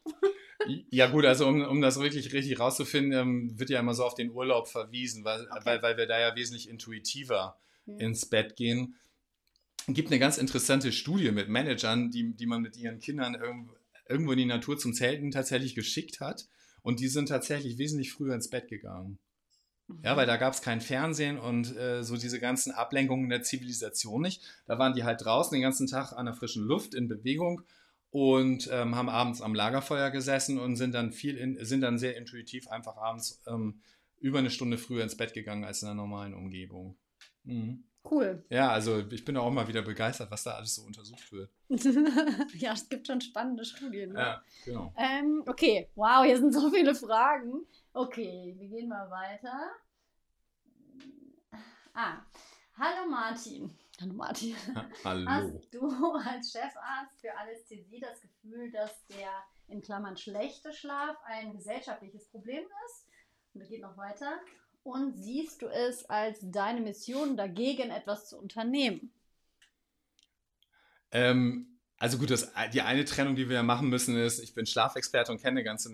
Ja 0.91 1.07
gut, 1.07 1.25
also 1.27 1.47
um, 1.47 1.63
um 1.63 1.81
das 1.81 2.01
wirklich 2.01 2.33
richtig 2.33 2.59
rauszufinden, 2.59 3.13
ähm, 3.13 3.59
wird 3.59 3.71
ja 3.71 3.79
immer 3.79 3.95
so 3.95 4.05
auf 4.05 4.15
den 4.15 4.33
Urlaub 4.33 4.67
verwiesen, 4.67 5.25
weil, 5.25 5.43
okay. 5.43 5.61
weil, 5.65 5.83
weil 5.83 5.97
wir 5.97 6.07
da 6.07 6.19
ja 6.19 6.35
wesentlich 6.35 6.69
intuitiver 6.69 7.57
mhm. 7.85 8.01
ins 8.01 8.27
Bett 8.27 8.57
gehen. 8.57 8.97
Es 9.87 9.95
gibt 9.95 10.11
eine 10.11 10.19
ganz 10.19 10.39
interessante 10.39 10.91
Studie 10.91 11.31
mit 11.31 11.49
Managern, 11.49 12.11
die, 12.11 12.35
die 12.35 12.47
man 12.47 12.63
mit 12.63 12.77
ihren 12.77 12.99
Kindern 12.99 13.37
irgendwo 14.09 14.33
in 14.33 14.39
die 14.39 14.47
Natur 14.47 14.79
zum 14.79 14.95
Zelten 14.95 15.31
tatsächlich 15.31 15.75
geschickt 15.75 16.21
hat. 16.21 16.49
Und 16.83 17.01
die 17.01 17.09
sind 17.09 17.29
tatsächlich 17.29 17.79
wesentlich 17.79 18.13
früher 18.13 18.35
ins 18.35 18.49
Bett 18.49 18.69
gegangen. 18.69 19.19
Ja, 20.03 20.13
mhm. 20.13 20.17
weil 20.19 20.27
da 20.27 20.37
gab 20.37 20.53
es 20.53 20.63
kein 20.63 20.81
Fernsehen 20.81 21.39
und 21.39 21.77
äh, 21.77 22.03
so 22.03 22.17
diese 22.17 22.41
ganzen 22.41 22.73
Ablenkungen 22.73 23.29
der 23.29 23.43
Zivilisation 23.43 24.23
nicht. 24.23 24.43
Da 24.67 24.79
waren 24.79 24.95
die 24.95 25.05
halt 25.05 25.25
draußen 25.25 25.55
den 25.55 25.63
ganzen 25.63 25.87
Tag 25.87 26.13
an 26.13 26.27
der 26.27 26.35
frischen 26.35 26.65
Luft 26.65 26.95
in 26.95 27.09
Bewegung 27.09 27.63
und 28.11 28.69
ähm, 28.73 28.97
haben 28.97 29.09
abends 29.09 29.43
am 29.43 29.55
Lagerfeuer 29.55 30.11
gesessen 30.11 30.59
und 30.59 30.77
sind 30.77 30.93
dann 30.95 31.13
viel 31.13 31.37
in, 31.37 31.65
sind 31.65 31.83
dann 31.83 31.99
sehr 31.99 32.17
intuitiv 32.17 32.69
einfach 32.69 32.97
abends 32.97 33.43
ähm, 33.47 33.81
über 34.19 34.39
eine 34.39 34.51
Stunde 34.51 34.79
früher 34.79 35.03
ins 35.03 35.17
Bett 35.17 35.35
gegangen 35.35 35.65
als 35.65 35.83
in 35.83 35.87
der 35.87 35.95
normalen 35.95 36.35
Umgebung. 36.35 36.97
Mhm. 37.45 37.85
Cool. 38.11 38.45
Ja, 38.51 38.71
also 38.71 39.01
ich 39.11 39.25
bin 39.25 39.37
auch 39.37 39.51
mal 39.51 39.67
wieder 39.67 39.83
begeistert, 39.83 40.31
was 40.31 40.45
da 40.45 40.53
alles 40.53 40.75
so 40.75 40.83
untersucht 40.83 41.33
wird. 41.33 41.51
ja, 42.55 42.73
es 42.73 42.89
gibt 42.89 43.07
schon 43.07 43.21
spannende 43.21 43.65
Studien. 43.65 44.13
Ne? 44.13 44.21
Ja, 44.21 44.43
genau. 44.65 44.93
Ähm, 44.97 45.43
okay, 45.47 45.91
wow, 45.97 46.25
hier 46.25 46.39
sind 46.39 46.53
so 46.53 46.71
viele 46.71 46.95
Fragen. 46.95 47.67
Okay, 47.93 48.55
wir 48.59 48.69
gehen 48.69 48.89
mal 48.89 49.11
weiter. 49.11 49.71
Ah, 51.95 52.19
hallo 52.79 53.11
Martin. 53.11 53.77
Hallo 54.01 54.13
Martin. 54.13 54.55
Hallo. 55.05 55.27
Hast 55.27 55.75
du 55.75 56.13
als 56.13 56.53
Chefarzt 56.53 57.21
für 57.21 57.35
Anästhesie 57.37 58.01
das 58.01 58.21
Gefühl, 58.21 58.71
dass 58.71 59.07
der 59.07 59.31
in 59.69 59.81
Klammern 59.81 60.17
schlechte 60.17 60.73
Schlaf 60.73 61.17
ein 61.25 61.55
gesellschaftliches 61.55 62.29
Problem 62.29 62.65
ist? 62.87 63.07
Und 63.55 63.67
geht 63.67 63.81
noch 63.81 63.97
weiter. 63.97 64.39
Und 64.87 65.17
siehst 65.17 65.63
du 65.63 65.67
es 65.67 66.05
als 66.09 66.39
deine 66.43 66.81
Mission, 66.81 67.37
dagegen 67.37 67.91
etwas 67.91 68.29
zu 68.29 68.39
unternehmen? 68.39 69.11
Ähm, 71.11 71.81
also 71.99 72.19
gut, 72.19 72.31
das, 72.31 72.53
die 72.73 72.83
eine 72.83 73.05
Trennung, 73.05 73.35
die 73.35 73.49
wir 73.49 73.65
machen 73.65 73.89
müssen, 73.89 74.17
ist, 74.17 74.39
ich 74.39 74.55
bin 74.55 74.65
Schlafexperte 74.65 75.33
und 75.33 75.39
kenne 75.43 75.59
eine 75.59 75.65
ganze, 75.65 75.91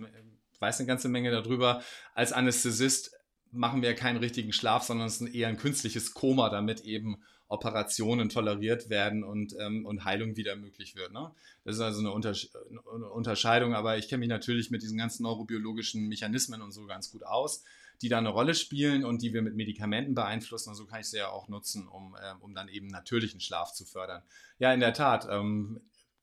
weiß 0.59 0.81
eine 0.81 0.87
ganze 0.87 1.09
Menge 1.09 1.31
darüber. 1.31 1.83
Als 2.15 2.35
Anästhesist 2.35 3.13
machen 3.51 3.81
wir 3.81 3.95
keinen 3.95 4.19
richtigen 4.19 4.53
Schlaf, 4.53 4.83
sondern 4.83 5.07
es 5.07 5.23
ist 5.23 5.35
eher 5.35 5.49
ein 5.49 5.57
künstliches 5.57 6.13
Koma, 6.13 6.51
damit 6.51 6.83
eben 6.83 7.23
Operationen 7.49 8.29
toleriert 8.29 8.91
werden 8.91 9.25
und, 9.25 9.55
ähm, 9.59 9.87
und 9.87 10.05
Heilung 10.05 10.37
wieder 10.37 10.55
möglich 10.55 10.97
wird. 10.97 11.13
Ne? 11.13 11.31
Das 11.65 11.77
ist 11.77 11.81
also 11.81 12.01
eine, 12.01 12.11
Untersche 12.11 12.51
eine 12.69 13.09
Unterscheidung, 13.09 13.75
aber 13.75 13.97
ich 13.97 14.09
kenne 14.09 14.21
mich 14.21 14.29
natürlich 14.29 14.71
mit 14.71 14.83
diesen 14.83 14.99
ganzen 14.99 15.23
neurobiologischen 15.23 16.09
Mechanismen 16.09 16.61
und 16.61 16.73
so 16.73 16.85
ganz 16.85 17.11
gut 17.11 17.25
aus, 17.25 17.65
die 18.03 18.09
da 18.09 18.19
eine 18.19 18.29
Rolle 18.29 18.55
spielen 18.55 19.05
und 19.05 19.23
die 19.23 19.33
wir 19.33 19.43
mit 19.43 19.55
Medikamenten 19.55 20.15
beeinflussen. 20.15 20.71
Und 20.71 20.75
so 20.75 20.87
kann 20.87 21.01
ich 21.01 21.07
sie 21.07 21.19
ja 21.19 21.29
auch 21.29 21.49
nutzen, 21.49 21.89
um, 21.89 22.15
äh, 22.17 22.35
um 22.41 22.55
dann 22.55 22.69
eben 22.69 22.89
natürlichen 22.89 23.41
Schlaf 23.41 23.73
zu 23.73 23.85
fördern. 23.85 24.23
Ja, 24.59 24.75
in 24.75 24.81
der 24.81 24.93
Tat. 24.93 25.27
Ähm, 25.31 25.81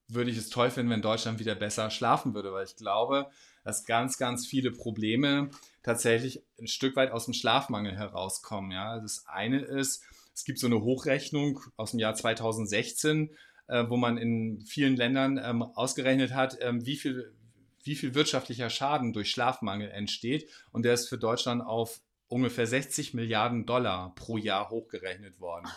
würde 0.09 0.31
ich 0.31 0.37
es 0.37 0.49
toll 0.49 0.71
finden, 0.71 0.91
wenn 0.91 1.01
Deutschland 1.01 1.39
wieder 1.39 1.55
besser 1.55 1.91
schlafen 1.91 2.33
würde, 2.33 2.51
weil 2.51 2.65
ich 2.65 2.75
glaube, 2.75 3.29
dass 3.63 3.85
ganz, 3.85 4.17
ganz 4.17 4.47
viele 4.47 4.71
Probleme 4.71 5.51
tatsächlich 5.83 6.43
ein 6.59 6.67
Stück 6.67 6.95
weit 6.95 7.11
aus 7.11 7.25
dem 7.25 7.33
Schlafmangel 7.33 7.95
herauskommen. 7.95 8.71
Ja, 8.71 8.99
das 8.99 9.25
eine 9.27 9.59
ist, 9.59 10.03
es 10.33 10.43
gibt 10.43 10.59
so 10.59 10.67
eine 10.67 10.81
Hochrechnung 10.81 11.59
aus 11.77 11.91
dem 11.91 11.99
Jahr 11.99 12.15
2016, 12.15 13.29
äh, 13.67 13.85
wo 13.87 13.97
man 13.97 14.17
in 14.17 14.61
vielen 14.61 14.95
Ländern 14.95 15.39
ähm, 15.41 15.61
ausgerechnet 15.61 16.33
hat, 16.33 16.57
ähm, 16.59 16.85
wie 16.85 16.97
viel 16.97 17.35
wie 17.83 17.95
viel 17.95 18.15
wirtschaftlicher 18.15 18.69
Schaden 18.69 19.13
durch 19.13 19.31
Schlafmangel 19.31 19.89
entsteht. 19.89 20.49
Und 20.71 20.83
der 20.83 20.93
ist 20.93 21.07
für 21.07 21.17
Deutschland 21.17 21.61
auf 21.61 22.01
ungefähr 22.27 22.67
60 22.67 23.13
Milliarden 23.13 23.65
Dollar 23.65 24.13
pro 24.15 24.37
Jahr 24.37 24.69
hochgerechnet 24.69 25.39
worden. 25.39 25.67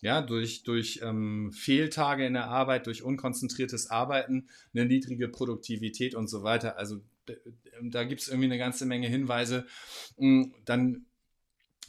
Ja, 0.00 0.20
durch, 0.20 0.64
durch 0.64 1.00
ähm, 1.02 1.52
Fehltage 1.52 2.26
in 2.26 2.32
der 2.32 2.48
Arbeit, 2.48 2.86
durch 2.86 3.04
unkonzentriertes 3.04 3.88
Arbeiten, 3.88 4.48
eine 4.74 4.86
niedrige 4.86 5.28
Produktivität 5.28 6.16
und 6.16 6.28
so 6.28 6.42
weiter. 6.42 6.76
Also 6.76 7.00
da 7.80 8.02
gibt 8.02 8.20
es 8.20 8.28
irgendwie 8.28 8.46
eine 8.46 8.58
ganze 8.58 8.84
Menge 8.84 9.06
Hinweise. 9.06 9.66
Mm, 10.16 10.46
dann 10.64 11.06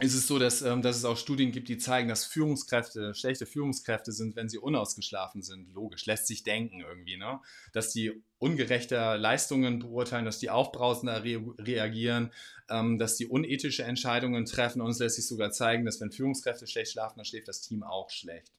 ist 0.03 0.13
es 0.13 0.27
so, 0.27 0.37
dass, 0.37 0.61
ähm, 0.61 0.81
dass 0.81 0.97
es 0.97 1.05
auch 1.05 1.17
Studien 1.17 1.51
gibt, 1.51 1.69
die 1.69 1.77
zeigen, 1.77 2.09
dass 2.09 2.25
Führungskräfte 2.25 3.15
schlechte 3.15 3.45
Führungskräfte 3.45 4.11
sind, 4.11 4.35
wenn 4.35 4.49
sie 4.49 4.57
unausgeschlafen 4.57 5.41
sind. 5.41 5.73
Logisch, 5.73 6.05
lässt 6.05 6.27
sich 6.27 6.43
denken 6.43 6.81
irgendwie, 6.81 7.17
ne? 7.17 7.39
Dass 7.71 7.91
die 7.91 8.21
ungerechter 8.37 9.17
Leistungen 9.17 9.79
beurteilen, 9.79 10.25
dass 10.25 10.39
die 10.39 10.49
aufbrausender 10.49 11.23
re 11.23 11.41
reagieren, 11.57 12.31
ähm, 12.69 12.97
dass 12.97 13.15
die 13.15 13.27
unethische 13.27 13.83
Entscheidungen 13.83 14.45
treffen 14.45 14.81
und 14.81 14.91
es 14.91 14.99
lässt 14.99 15.15
sich 15.15 15.27
sogar 15.27 15.51
zeigen, 15.51 15.85
dass 15.85 16.01
wenn 16.01 16.11
Führungskräfte 16.11 16.67
schlecht 16.67 16.91
schlafen, 16.91 17.17
dann 17.17 17.25
schläft 17.25 17.47
das 17.47 17.61
Team 17.61 17.83
auch 17.83 18.09
schlecht. 18.09 18.51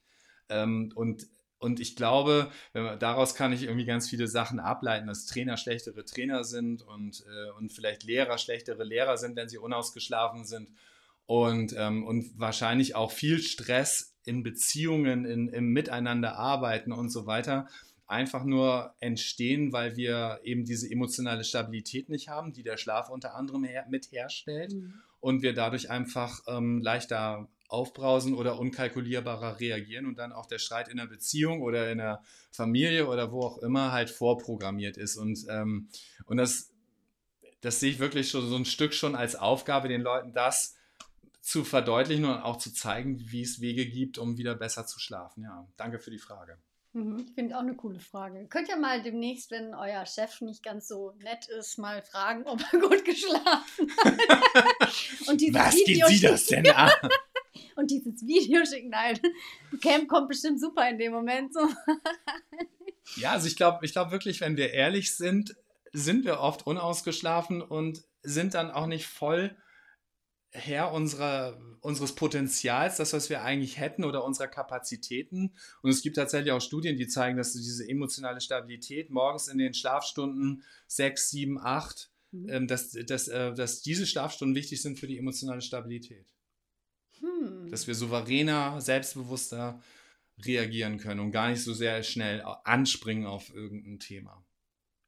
Ähm, 0.48 0.92
und 0.94 1.26
und 1.64 1.80
ich 1.80 1.96
glaube, 1.96 2.50
daraus 2.74 3.34
kann 3.34 3.54
ich 3.54 3.62
irgendwie 3.62 3.86
ganz 3.86 4.06
viele 4.06 4.28
Sachen 4.28 4.60
ableiten, 4.60 5.06
dass 5.06 5.24
Trainer 5.24 5.56
schlechtere 5.56 6.04
Trainer 6.04 6.44
sind 6.44 6.82
und, 6.82 7.24
äh, 7.26 7.50
und 7.52 7.72
vielleicht 7.72 8.02
Lehrer 8.02 8.36
schlechtere 8.36 8.84
Lehrer 8.84 9.16
sind, 9.16 9.34
wenn 9.34 9.48
sie 9.48 9.56
unausgeschlafen 9.56 10.44
sind. 10.44 10.68
Und, 11.26 11.74
ähm, 11.78 12.04
und 12.04 12.38
wahrscheinlich 12.38 12.94
auch 12.94 13.10
viel 13.10 13.38
Stress 13.38 14.14
in 14.24 14.42
Beziehungen, 14.42 15.24
in, 15.24 15.48
im 15.48 15.72
Miteinander 15.72 16.36
arbeiten 16.36 16.92
und 16.92 17.10
so 17.10 17.26
weiter 17.26 17.66
einfach 18.06 18.44
nur 18.44 18.94
entstehen, 19.00 19.72
weil 19.72 19.96
wir 19.96 20.40
eben 20.44 20.64
diese 20.64 20.90
emotionale 20.90 21.44
Stabilität 21.44 22.08
nicht 22.08 22.28
haben, 22.28 22.52
die 22.52 22.62
der 22.62 22.76
Schlaf 22.76 23.08
unter 23.08 23.34
anderem 23.34 23.64
her 23.64 23.86
mit 23.88 24.12
herstellt 24.12 24.74
mhm. 24.74 24.94
und 25.20 25.42
wir 25.42 25.54
dadurch 25.54 25.90
einfach 25.90 26.40
ähm, 26.46 26.82
leichter 26.82 27.48
aufbrausen 27.68 28.34
oder 28.34 28.58
unkalkulierbarer 28.58 29.58
reagieren 29.58 30.06
und 30.06 30.18
dann 30.18 30.32
auch 30.32 30.46
der 30.46 30.58
Streit 30.58 30.88
in 30.88 30.98
der 30.98 31.06
Beziehung 31.06 31.62
oder 31.62 31.90
in 31.90 31.98
der 31.98 32.22
Familie 32.50 33.08
oder 33.08 33.32
wo 33.32 33.40
auch 33.40 33.58
immer 33.58 33.90
halt 33.90 34.10
vorprogrammiert 34.10 34.96
ist. 34.96 35.16
Und, 35.16 35.46
ähm, 35.48 35.88
und 36.26 36.36
das, 36.36 36.70
das 37.62 37.80
sehe 37.80 37.90
ich 37.90 37.98
wirklich 37.98 38.30
schon 38.30 38.46
so 38.48 38.54
ein 38.54 38.66
Stück 38.66 38.92
schon 38.92 39.16
als 39.16 39.34
Aufgabe, 39.34 39.88
den 39.88 40.02
Leuten 40.02 40.32
das 40.34 40.73
zu 41.44 41.62
verdeutlichen 41.62 42.24
und 42.24 42.38
auch 42.38 42.56
zu 42.56 42.72
zeigen, 42.72 43.20
wie 43.30 43.42
es 43.42 43.60
Wege 43.60 43.86
gibt, 43.86 44.16
um 44.16 44.38
wieder 44.38 44.54
besser 44.54 44.86
zu 44.86 44.98
schlafen. 44.98 45.42
Ja, 45.42 45.68
danke 45.76 45.98
für 45.98 46.10
die 46.10 46.18
Frage. 46.18 46.56
Mhm, 46.94 47.26
ich 47.28 47.34
finde 47.34 47.56
auch 47.56 47.60
eine 47.60 47.76
coole 47.76 48.00
Frage. 48.00 48.46
Könnt 48.48 48.70
ihr 48.70 48.78
mal 48.78 49.02
demnächst, 49.02 49.50
wenn 49.50 49.74
euer 49.74 50.06
Chef 50.06 50.40
nicht 50.40 50.62
ganz 50.62 50.88
so 50.88 51.12
nett 51.22 51.46
ist, 51.48 51.76
mal 51.76 52.00
fragen, 52.00 52.44
ob 52.46 52.60
er 52.72 52.78
gut 52.88 53.04
geschlafen 53.04 53.92
hat. 54.02 55.28
Und 55.28 55.42
Was 55.52 55.74
Video 55.74 56.06
geht 56.06 56.16
Sie 56.16 56.26
das 56.26 56.46
denn 56.46 56.70
an? 56.70 56.90
und 57.76 57.90
dieses 57.90 58.26
Video 58.26 58.64
schicken. 58.64 58.88
Nein, 58.88 59.20
Camp 59.82 60.08
kommt 60.08 60.28
bestimmt 60.28 60.58
super 60.58 60.88
in 60.88 60.96
dem 60.96 61.12
Moment. 61.12 61.52
So. 61.52 61.68
ja, 63.16 63.32
also 63.32 63.48
ich 63.48 63.56
glaube 63.56 63.84
ich 63.84 63.92
glaub 63.92 64.10
wirklich, 64.10 64.40
wenn 64.40 64.56
wir 64.56 64.72
ehrlich 64.72 65.14
sind, 65.14 65.54
sind 65.92 66.24
wir 66.24 66.40
oft 66.40 66.66
unausgeschlafen 66.66 67.60
und 67.60 68.02
sind 68.22 68.54
dann 68.54 68.70
auch 68.70 68.86
nicht 68.86 69.06
voll 69.06 69.54
Herr 70.56 70.92
unserer, 70.92 71.60
unseres 71.80 72.14
Potenzials, 72.14 72.96
das, 72.96 73.12
was 73.12 73.28
wir 73.28 73.42
eigentlich 73.42 73.78
hätten 73.78 74.04
oder 74.04 74.24
unserer 74.24 74.46
Kapazitäten. 74.46 75.52
Und 75.82 75.90
es 75.90 76.00
gibt 76.00 76.14
tatsächlich 76.14 76.52
auch 76.52 76.60
Studien, 76.60 76.96
die 76.96 77.08
zeigen, 77.08 77.36
dass 77.36 77.54
diese 77.54 77.88
emotionale 77.88 78.40
Stabilität 78.40 79.10
morgens 79.10 79.48
in 79.48 79.58
den 79.58 79.74
Schlafstunden 79.74 80.62
6, 80.86 81.30
7, 81.30 81.58
8, 81.58 82.10
mhm. 82.30 82.68
dass, 82.68 82.92
dass, 82.92 83.26
äh, 83.26 83.52
dass 83.52 83.82
diese 83.82 84.06
Schlafstunden 84.06 84.54
wichtig 84.54 84.80
sind 84.80 85.00
für 85.00 85.08
die 85.08 85.18
emotionale 85.18 85.60
Stabilität. 85.60 86.32
Hm. 87.18 87.68
Dass 87.70 87.86
wir 87.88 87.94
souveräner, 87.94 88.80
selbstbewusster 88.80 89.82
reagieren 90.44 90.98
können 90.98 91.20
und 91.20 91.32
gar 91.32 91.50
nicht 91.50 91.62
so 91.62 91.74
sehr 91.74 92.02
schnell 92.02 92.42
anspringen 92.64 93.26
auf 93.26 93.52
irgendein 93.52 93.98
Thema. 93.98 94.44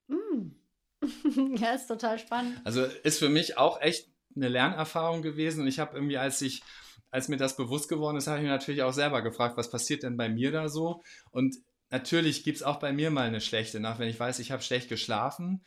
Hm. 0.09 0.57
ja, 1.57 1.75
ist 1.75 1.87
total 1.87 2.19
spannend. 2.19 2.61
Also 2.65 2.85
ist 2.85 3.19
für 3.19 3.29
mich 3.29 3.59
auch 3.59 3.81
echt 3.81 4.09
eine 4.37 4.49
Lernerfahrung 4.49 5.23
gewesen 5.23 5.63
und 5.63 5.69
ich 5.69 5.79
habe 5.79 5.97
irgendwie, 5.97 6.19
als 6.19 6.41
ich 6.43 6.63
als 7.11 7.29
mir 7.29 7.37
das 7.37 7.57
bewusst 7.57 7.89
geworden 7.89 8.17
ist, 8.17 8.27
habe 8.27 8.39
ich 8.39 8.45
mir 8.45 8.51
natürlich 8.51 8.83
auch 8.83 8.93
selber 8.93 9.23
gefragt, 9.23 9.57
was 9.57 9.71
passiert 9.71 10.03
denn 10.03 10.17
bei 10.17 10.29
mir 10.29 10.53
da 10.53 10.69
so? 10.69 11.03
Und 11.31 11.57
natürlich 11.91 12.45
gibt 12.45 12.57
es 12.57 12.63
auch 12.63 12.79
bei 12.79 12.93
mir 12.93 13.11
mal 13.11 13.27
eine 13.27 13.41
schlechte 13.41 13.81
Nacht, 13.81 13.99
wenn 13.99 14.09
ich 14.09 14.21
weiß, 14.21 14.39
ich 14.39 14.51
habe 14.51 14.63
schlecht 14.63 14.89
geschlafen. 14.89 15.63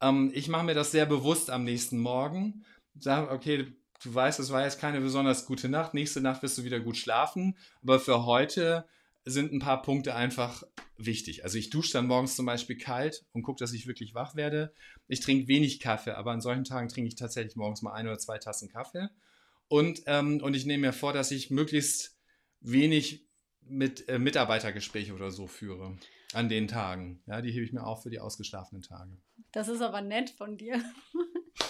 Ähm, 0.00 0.30
ich 0.34 0.48
mache 0.48 0.64
mir 0.64 0.74
das 0.74 0.92
sehr 0.92 1.06
bewusst 1.06 1.50
am 1.50 1.64
nächsten 1.64 1.98
Morgen. 1.98 2.64
Sage, 2.98 3.30
okay, 3.30 3.74
du 4.02 4.14
weißt, 4.14 4.38
es 4.38 4.52
war 4.52 4.62
jetzt 4.62 4.80
keine 4.80 5.00
besonders 5.00 5.46
gute 5.46 5.68
Nacht, 5.68 5.94
nächste 5.94 6.20
Nacht 6.20 6.42
wirst 6.42 6.58
du 6.58 6.64
wieder 6.64 6.80
gut 6.80 6.96
schlafen, 6.96 7.56
aber 7.82 7.98
für 7.98 8.26
heute 8.26 8.84
sind 9.24 9.52
ein 9.52 9.60
paar 9.60 9.82
Punkte 9.82 10.14
einfach 10.14 10.62
wichtig. 10.96 11.44
Also 11.44 11.58
ich 11.58 11.70
dusche 11.70 11.92
dann 11.92 12.06
morgens 12.06 12.36
zum 12.36 12.46
Beispiel 12.46 12.76
kalt 12.76 13.24
und 13.32 13.42
gucke, 13.42 13.60
dass 13.60 13.72
ich 13.72 13.86
wirklich 13.86 14.14
wach 14.14 14.34
werde. 14.34 14.72
Ich 15.08 15.20
trinke 15.20 15.48
wenig 15.48 15.80
Kaffee, 15.80 16.12
aber 16.12 16.32
an 16.32 16.40
solchen 16.40 16.64
Tagen 16.64 16.88
trinke 16.88 17.08
ich 17.08 17.16
tatsächlich 17.16 17.56
morgens 17.56 17.82
mal 17.82 17.92
ein 17.92 18.06
oder 18.06 18.18
zwei 18.18 18.38
Tassen 18.38 18.68
Kaffee. 18.68 19.08
Und, 19.68 20.02
ähm, 20.06 20.40
und 20.42 20.54
ich 20.54 20.66
nehme 20.66 20.88
mir 20.88 20.92
vor, 20.92 21.12
dass 21.12 21.30
ich 21.30 21.50
möglichst 21.50 22.18
wenig 22.60 23.26
mit 23.60 24.08
äh, 24.08 24.18
Mitarbeitergespräche 24.18 25.14
oder 25.14 25.30
so 25.30 25.46
führe 25.46 25.96
an 26.32 26.48
den 26.48 26.68
Tagen. 26.68 27.22
Ja, 27.26 27.42
die 27.42 27.52
hebe 27.52 27.64
ich 27.64 27.72
mir 27.72 27.84
auf 27.84 28.02
für 28.02 28.10
die 28.10 28.20
ausgeschlafenen 28.20 28.82
Tage. 28.82 29.16
Das 29.52 29.68
ist 29.68 29.80
aber 29.80 30.00
nett 30.00 30.30
von 30.30 30.56
dir. 30.56 30.82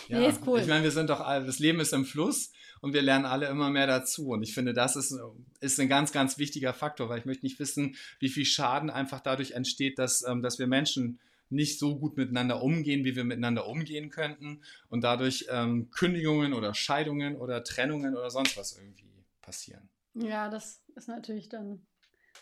Ja, 0.09 0.21
nee, 0.21 0.29
ist 0.29 0.41
cool. 0.47 0.61
Ich 0.61 0.67
meine, 0.67 0.85
wir 0.85 0.91
sind 0.91 1.11
doch 1.11 1.21
alle, 1.21 1.45
das 1.45 1.59
Leben 1.59 1.81
ist 1.81 1.93
im 1.93 2.05
Fluss 2.05 2.53
und 2.81 2.93
wir 2.93 3.03
lernen 3.03 3.25
alle 3.25 3.47
immer 3.47 3.71
mehr 3.71 3.87
dazu. 3.87 4.29
Und 4.29 4.43
ich 4.43 4.55
finde, 4.55 4.75
das 4.75 4.97
ist, 4.97 5.17
ist 5.61 5.81
ein 5.81 5.89
ganz, 5.89 6.13
ganz 6.13 6.39
wichtiger 6.39 6.75
Faktor, 6.75 7.09
weil 7.09 7.19
ich 7.19 7.25
möchte 7.25 7.47
nicht 7.47 7.59
wissen, 7.59 7.97
wie 8.19 8.29
viel 8.29 8.45
Schaden 8.45 8.91
einfach 8.91 9.21
dadurch 9.21 9.53
entsteht, 9.53 9.99
dass, 9.99 10.27
ähm, 10.27 10.43
dass 10.43 10.59
wir 10.59 10.67
Menschen 10.67 11.19
nicht 11.49 11.79
so 11.79 11.99
gut 11.99 12.17
miteinander 12.17 12.63
umgehen, 12.63 13.05
wie 13.05 13.15
wir 13.15 13.25
miteinander 13.25 13.67
umgehen 13.67 14.11
könnten 14.11 14.63
und 14.89 15.05
dadurch 15.05 15.47
ähm, 15.51 15.91
Kündigungen 15.91 16.55
oder 16.55 16.75
Scheidungen 16.75 17.37
oder 17.37 17.63
Trennungen 17.63 18.17
oder 18.17 18.31
sonst 18.31 18.57
was 18.57 18.77
irgendwie 18.77 19.25
passieren. 19.43 19.89
Ja, 20.15 20.49
das 20.49 20.83
ist 20.97 21.09
natürlich 21.09 21.49
dann 21.49 21.87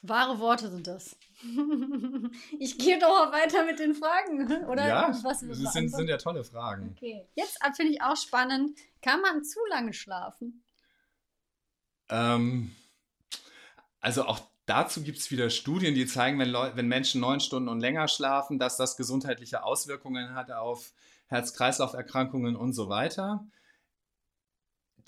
Wahre 0.02 0.38
Worte 0.38 0.70
sind 0.70 0.86
das. 0.86 1.16
ich 2.58 2.78
gehe 2.78 2.98
doch 2.98 3.32
weiter 3.32 3.64
mit 3.64 3.78
den 3.78 3.94
Fragen, 3.94 4.64
oder? 4.68 4.86
Ja, 4.86 5.08
was 5.22 5.40
das 5.40 5.72
sind, 5.72 5.88
sind 5.90 6.08
ja 6.08 6.16
tolle 6.16 6.44
Fragen. 6.44 6.94
Okay. 6.96 7.26
Jetzt 7.34 7.58
finde 7.76 7.92
ich 7.92 8.02
auch 8.02 8.16
spannend. 8.16 8.78
Kann 9.02 9.20
man 9.20 9.44
zu 9.44 9.58
lange 9.68 9.92
schlafen? 9.92 10.62
Ähm, 12.08 12.74
also 14.00 14.24
auch 14.24 14.40
dazu 14.66 15.02
gibt 15.02 15.18
es 15.18 15.30
wieder 15.30 15.50
Studien, 15.50 15.94
die 15.94 16.06
zeigen, 16.06 16.38
wenn, 16.38 16.52
wenn 16.52 16.88
Menschen 16.88 17.20
neun 17.20 17.40
Stunden 17.40 17.68
und 17.68 17.80
länger 17.80 18.08
schlafen, 18.08 18.58
dass 18.58 18.76
das 18.76 18.96
gesundheitliche 18.96 19.62
Auswirkungen 19.62 20.34
hat 20.34 20.50
auf 20.50 20.92
Herz-Kreislauf-Erkrankungen 21.26 22.56
und 22.56 22.72
so 22.72 22.88
weiter 22.88 23.46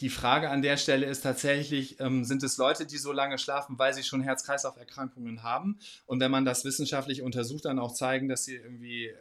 die 0.01 0.11
Frage 0.11 0.51
an 0.51 0.63
der 0.63 0.77
Stelle 0.77 1.07
ist 1.07 1.23
tatsächlich, 1.23 2.01
ähm, 2.01 2.25
sind 2.25 2.43
es 2.43 2.57
Leute, 2.57 2.87
die 2.87 2.99
so 2.99 3.13
lange 3.13 3.39
schlafen, 3.39 3.79
weil 3.79 3.95
sie 3.95 4.03
schon 4.03 4.23
Herz-Kreislauf-Erkrankungen 4.23 5.43
haben? 5.43 5.79
Und 6.07 6.21
wenn 6.21 6.31
man 6.31 6.45
das 6.45 6.65
wissenschaftlich 6.65 7.23
untersucht, 7.23 7.65
dann 7.65 7.79
auch 7.79 7.93
zeigen, 7.93 8.29
dass 8.29 8.45
sie 8.45 8.57
irgendwie 8.57 9.13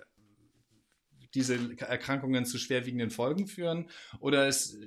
diese 1.34 1.56
Erkrankungen 1.78 2.46
zu 2.46 2.58
schwerwiegenden 2.58 3.10
Folgen 3.10 3.48
führen? 3.48 3.90
Oder 4.20 4.48
ist 4.48 4.78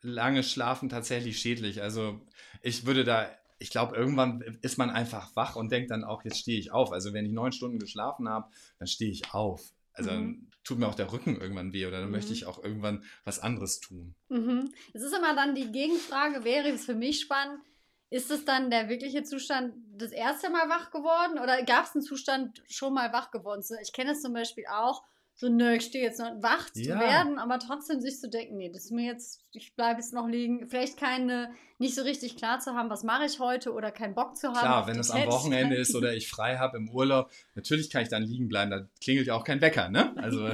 lange 0.00 0.42
Schlafen 0.42 0.88
tatsächlich 0.88 1.38
schädlich? 1.38 1.82
Also 1.82 2.20
ich 2.62 2.86
würde 2.86 3.04
da, 3.04 3.30
ich 3.58 3.70
glaube, 3.70 3.96
irgendwann 3.96 4.40
ist 4.62 4.78
man 4.78 4.90
einfach 4.90 5.34
wach 5.36 5.56
und 5.56 5.72
denkt 5.72 5.90
dann 5.90 6.04
auch, 6.04 6.24
jetzt 6.24 6.38
stehe 6.38 6.58
ich 6.58 6.72
auf. 6.72 6.92
Also 6.92 7.12
wenn 7.12 7.26
ich 7.26 7.32
neun 7.32 7.52
Stunden 7.52 7.78
geschlafen 7.78 8.28
habe, 8.28 8.48
dann 8.78 8.88
stehe 8.88 9.10
ich 9.10 9.32
auf. 9.32 9.72
Also 9.92 10.12
mhm. 10.12 10.47
Tut 10.68 10.78
mir 10.78 10.86
auch 10.86 10.94
der 10.94 11.10
Rücken 11.10 11.40
irgendwann 11.40 11.72
weh 11.72 11.86
oder 11.86 11.98
dann 11.98 12.08
mhm. 12.08 12.12
möchte 12.12 12.32
ich 12.32 12.44
auch 12.44 12.62
irgendwann 12.62 13.02
was 13.24 13.40
anderes 13.40 13.80
tun. 13.80 14.14
Mhm. 14.28 14.70
Es 14.92 15.02
ist 15.02 15.16
immer 15.16 15.34
dann 15.34 15.54
die 15.54 15.72
Gegenfrage, 15.72 16.44
wäre 16.44 16.68
es 16.68 16.84
für 16.84 16.94
mich 16.94 17.20
spannend, 17.20 17.60
ist 18.10 18.30
es 18.30 18.44
dann 18.44 18.70
der 18.70 18.90
wirkliche 18.90 19.22
Zustand 19.22 19.74
das 19.96 20.12
erste 20.12 20.50
Mal 20.50 20.68
wach 20.68 20.90
geworden 20.90 21.38
oder 21.38 21.62
gab 21.62 21.86
es 21.86 21.94
einen 21.94 22.02
Zustand 22.02 22.62
schon 22.68 22.92
mal 22.92 23.12
wach 23.14 23.30
geworden? 23.30 23.64
Ich 23.82 23.92
kenne 23.94 24.12
es 24.12 24.20
zum 24.20 24.34
Beispiel 24.34 24.64
auch, 24.70 25.04
so, 25.40 25.48
nö, 25.48 25.76
ich 25.76 25.84
stehe 25.84 26.02
jetzt 26.02 26.18
noch 26.18 26.42
wach 26.42 26.68
ja. 26.74 26.94
zu 26.94 27.00
werden, 27.00 27.38
aber 27.38 27.60
trotzdem 27.60 28.00
sich 28.00 28.18
zu 28.18 28.28
denken, 28.28 28.56
nee, 28.56 28.70
das 28.70 28.86
ist 28.86 28.90
mir 28.90 29.06
jetzt, 29.06 29.44
ich 29.52 29.76
bleibe 29.76 30.00
jetzt 30.00 30.12
noch 30.12 30.26
liegen. 30.26 30.66
Vielleicht 30.66 30.98
keine, 30.98 31.52
nicht 31.78 31.94
so 31.94 32.02
richtig 32.02 32.36
klar 32.36 32.58
zu 32.58 32.74
haben, 32.74 32.90
was 32.90 33.04
mache 33.04 33.24
ich 33.24 33.38
heute 33.38 33.72
oder 33.72 33.92
keinen 33.92 34.16
Bock 34.16 34.36
zu 34.36 34.48
haben. 34.48 34.58
Klar, 34.58 34.88
wenn 34.88 34.98
es 34.98 35.12
am 35.12 35.24
Wochenende 35.28 35.76
ist 35.76 35.94
oder 35.94 36.12
ich 36.12 36.28
frei 36.28 36.56
habe 36.56 36.76
im 36.78 36.90
Urlaub, 36.90 37.30
natürlich 37.54 37.88
kann 37.88 38.02
ich 38.02 38.08
dann 38.08 38.24
liegen 38.24 38.48
bleiben, 38.48 38.72
da 38.72 38.88
klingelt 39.00 39.28
ja 39.28 39.34
auch 39.34 39.44
kein 39.44 39.60
Wecker, 39.60 39.88
ne? 39.88 40.12
Also, 40.16 40.50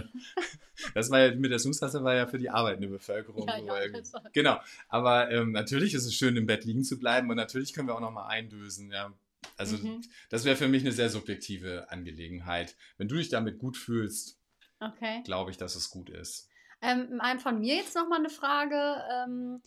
das 0.95 1.11
war 1.11 1.21
ja 1.21 1.35
mit 1.35 1.51
der 1.51 1.59
snooze 1.59 2.05
war 2.05 2.15
ja 2.15 2.27
für 2.27 2.39
die 2.39 2.51
arbeitende 2.51 2.89
Bevölkerung. 2.89 3.49
Ja, 3.49 3.59
ja, 3.59 4.01
genau, 4.35 4.61
aber 4.89 5.31
ähm, 5.31 5.53
natürlich 5.53 5.95
ist 5.95 6.05
es 6.05 6.15
schön, 6.15 6.37
im 6.37 6.47
Bett 6.47 6.67
liegen 6.67 6.85
zu 6.85 6.99
bleiben 6.99 7.31
und 7.31 7.37
natürlich 7.37 7.73
können 7.73 7.89
wir 7.89 7.95
auch 7.95 8.01
noch 8.01 8.13
mal 8.13 8.27
eindösen, 8.27 8.91
ja. 8.91 9.11
Also, 9.57 9.79
mhm. 9.79 10.03
das 10.29 10.45
wäre 10.45 10.57
für 10.57 10.69
mich 10.69 10.83
eine 10.83 10.93
sehr 10.93 11.09
subjektive 11.09 11.91
Angelegenheit. 11.91 12.77
Wenn 12.99 13.09
du 13.09 13.17
dich 13.17 13.31
damit 13.31 13.59
gut 13.59 13.79
fühlst, 13.79 14.39
okay. 14.81 15.23
glaube 15.25 15.51
ich, 15.51 15.57
dass 15.57 15.77
es 15.77 15.91
gut 15.91 16.11
ist. 16.11 16.49
Ähm, 16.81 17.21
von 17.39 17.61
mir 17.61 17.77
jetzt 17.77 17.95
nochmal 17.95 18.19
eine 18.19 18.31
Frage. 18.31 19.03
Ähm, 19.13 19.63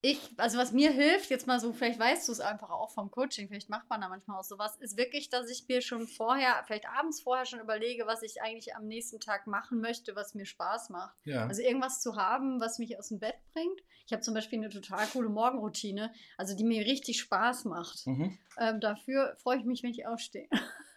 ich, 0.00 0.30
also 0.36 0.58
was 0.58 0.70
mir 0.70 0.92
hilft, 0.92 1.28
jetzt 1.28 1.48
mal 1.48 1.58
so, 1.58 1.72
vielleicht 1.72 1.98
weißt 1.98 2.28
du 2.28 2.32
es 2.32 2.38
einfach 2.38 2.70
auch 2.70 2.90
vom 2.92 3.10
Coaching, 3.10 3.48
vielleicht 3.48 3.68
macht 3.68 3.90
man 3.90 4.00
da 4.00 4.08
manchmal 4.08 4.38
auch 4.38 4.44
sowas, 4.44 4.76
ist 4.76 4.96
wirklich, 4.96 5.28
dass 5.28 5.50
ich 5.50 5.66
mir 5.66 5.80
schon 5.80 6.06
vorher, 6.06 6.62
vielleicht 6.66 6.88
abends 6.88 7.20
vorher 7.20 7.46
schon 7.46 7.58
überlege, 7.58 8.06
was 8.06 8.22
ich 8.22 8.40
eigentlich 8.40 8.76
am 8.76 8.86
nächsten 8.86 9.18
Tag 9.18 9.48
machen 9.48 9.80
möchte, 9.80 10.14
was 10.14 10.34
mir 10.34 10.46
Spaß 10.46 10.90
macht. 10.90 11.16
Ja. 11.24 11.46
Also 11.46 11.62
irgendwas 11.62 12.00
zu 12.00 12.14
haben, 12.14 12.60
was 12.60 12.78
mich 12.78 12.96
aus 12.96 13.08
dem 13.08 13.18
Bett 13.18 13.34
bringt. 13.52 13.80
Ich 14.06 14.12
habe 14.12 14.22
zum 14.22 14.34
Beispiel 14.34 14.60
eine 14.60 14.68
total 14.68 15.04
coole 15.08 15.28
Morgenroutine, 15.28 16.12
also 16.36 16.54
die 16.54 16.64
mir 16.64 16.86
richtig 16.86 17.18
Spaß 17.18 17.64
macht. 17.64 18.06
Mhm. 18.06 18.38
Ähm, 18.56 18.80
dafür 18.80 19.36
freue 19.42 19.58
ich 19.58 19.64
mich, 19.64 19.82
wenn 19.82 19.90
ich 19.90 20.06
aufstehe. 20.06 20.48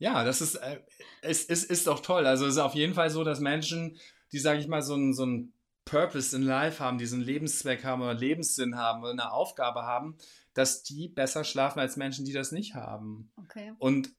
Ja, 0.00 0.24
das 0.24 0.40
ist, 0.40 0.56
äh, 0.56 0.80
es, 1.20 1.44
es 1.44 1.62
ist 1.62 1.86
doch 1.86 2.00
toll. 2.00 2.26
Also 2.26 2.46
es 2.46 2.54
ist 2.54 2.58
auf 2.58 2.74
jeden 2.74 2.94
Fall 2.94 3.10
so, 3.10 3.22
dass 3.22 3.38
Menschen, 3.38 3.98
die, 4.32 4.38
sage 4.38 4.58
ich 4.58 4.66
mal, 4.66 4.82
so 4.82 4.96
ein, 4.96 5.12
so 5.12 5.26
Purpose 5.84 6.34
in 6.34 6.42
Life 6.42 6.82
haben, 6.82 6.98
diesen 6.98 7.20
Lebenszweck 7.20 7.84
haben 7.84 8.00
oder 8.00 8.14
Lebenssinn 8.14 8.76
haben 8.76 9.02
oder 9.02 9.12
eine 9.12 9.30
Aufgabe 9.30 9.82
haben, 9.82 10.16
dass 10.54 10.82
die 10.82 11.08
besser 11.08 11.44
schlafen 11.44 11.80
als 11.80 11.96
Menschen, 11.96 12.24
die 12.24 12.32
das 12.32 12.50
nicht 12.50 12.74
haben. 12.74 13.30
Okay. 13.36 13.72
Und 13.78 14.10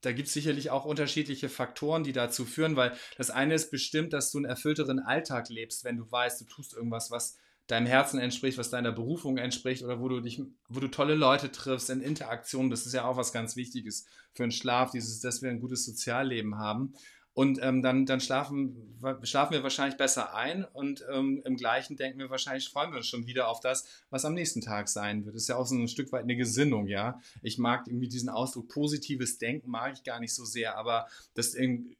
da 0.00 0.12
gibt 0.12 0.28
es 0.28 0.34
sicherlich 0.34 0.70
auch 0.70 0.86
unterschiedliche 0.86 1.50
Faktoren, 1.50 2.04
die 2.04 2.12
dazu 2.12 2.46
führen, 2.46 2.76
weil 2.76 2.96
das 3.18 3.30
eine 3.30 3.54
ist 3.54 3.70
bestimmt, 3.70 4.14
dass 4.14 4.30
du 4.30 4.38
einen 4.38 4.44
erfüllteren 4.46 4.98
Alltag 4.98 5.50
lebst, 5.50 5.84
wenn 5.84 5.98
du 5.98 6.10
weißt, 6.10 6.40
du 6.40 6.44
tust 6.46 6.72
irgendwas, 6.72 7.10
was 7.10 7.36
deinem 7.68 7.86
Herzen 7.86 8.18
entspricht, 8.18 8.58
was 8.58 8.70
deiner 8.70 8.92
Berufung 8.92 9.38
entspricht 9.38 9.84
oder 9.84 10.00
wo 10.00 10.08
du 10.08 10.20
dich, 10.20 10.42
wo 10.68 10.80
du 10.80 10.88
tolle 10.88 11.14
Leute 11.14 11.52
triffst 11.52 11.90
in 11.90 12.00
Interaktion. 12.00 12.70
Das 12.70 12.86
ist 12.86 12.94
ja 12.94 13.04
auch 13.04 13.16
was 13.16 13.32
ganz 13.32 13.54
Wichtiges 13.56 14.06
für 14.32 14.42
den 14.42 14.50
Schlaf, 14.50 14.90
dieses, 14.90 15.20
dass 15.20 15.42
wir 15.42 15.50
ein 15.50 15.60
gutes 15.60 15.84
Sozialleben 15.84 16.58
haben. 16.58 16.94
Und 17.38 17.60
ähm, 17.62 17.82
dann, 17.82 18.04
dann 18.04 18.18
schlafen, 18.18 18.98
schlafen 19.22 19.52
wir 19.52 19.62
wahrscheinlich 19.62 19.96
besser 19.96 20.34
ein 20.34 20.64
und 20.64 21.04
ähm, 21.08 21.40
im 21.44 21.56
gleichen 21.56 21.96
denken 21.96 22.18
wir 22.18 22.30
wahrscheinlich, 22.30 22.68
freuen 22.68 22.90
wir 22.90 22.96
uns 22.96 23.06
schon 23.06 23.28
wieder 23.28 23.46
auf 23.46 23.60
das, 23.60 23.86
was 24.10 24.24
am 24.24 24.34
nächsten 24.34 24.60
Tag 24.60 24.88
sein 24.88 25.24
wird. 25.24 25.36
Das 25.36 25.42
ist 25.42 25.48
ja 25.48 25.54
auch 25.54 25.66
so 25.66 25.76
ein 25.76 25.86
Stück 25.86 26.10
weit 26.10 26.24
eine 26.24 26.34
Gesinnung, 26.34 26.88
ja. 26.88 27.20
Ich 27.40 27.56
mag 27.56 27.86
irgendwie 27.86 28.08
diesen 28.08 28.28
Ausdruck 28.28 28.68
positives 28.68 29.38
Denken, 29.38 29.70
mag 29.70 29.92
ich 29.92 30.02
gar 30.02 30.18
nicht 30.18 30.34
so 30.34 30.44
sehr, 30.44 30.76
aber 30.76 31.06
das 31.34 31.54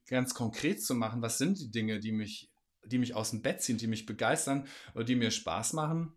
ganz 0.09 0.35
konkret 0.35 0.83
zu 0.83 0.97
machen, 0.97 1.23
was 1.23 1.39
sind 1.39 1.61
die 1.61 1.71
Dinge, 1.71 2.01
die 2.01 2.11
mich, 2.11 2.48
die 2.89 2.99
mich 2.99 3.15
aus 3.15 3.31
dem 3.31 3.43
Bett 3.43 3.63
ziehen, 3.63 3.79
die 3.79 3.87
mich 3.87 4.07
begeistern 4.07 4.67
oder 4.95 5.05
die 5.05 5.17
mir 5.17 5.31
Spaß 5.31 5.73
machen, 5.75 6.13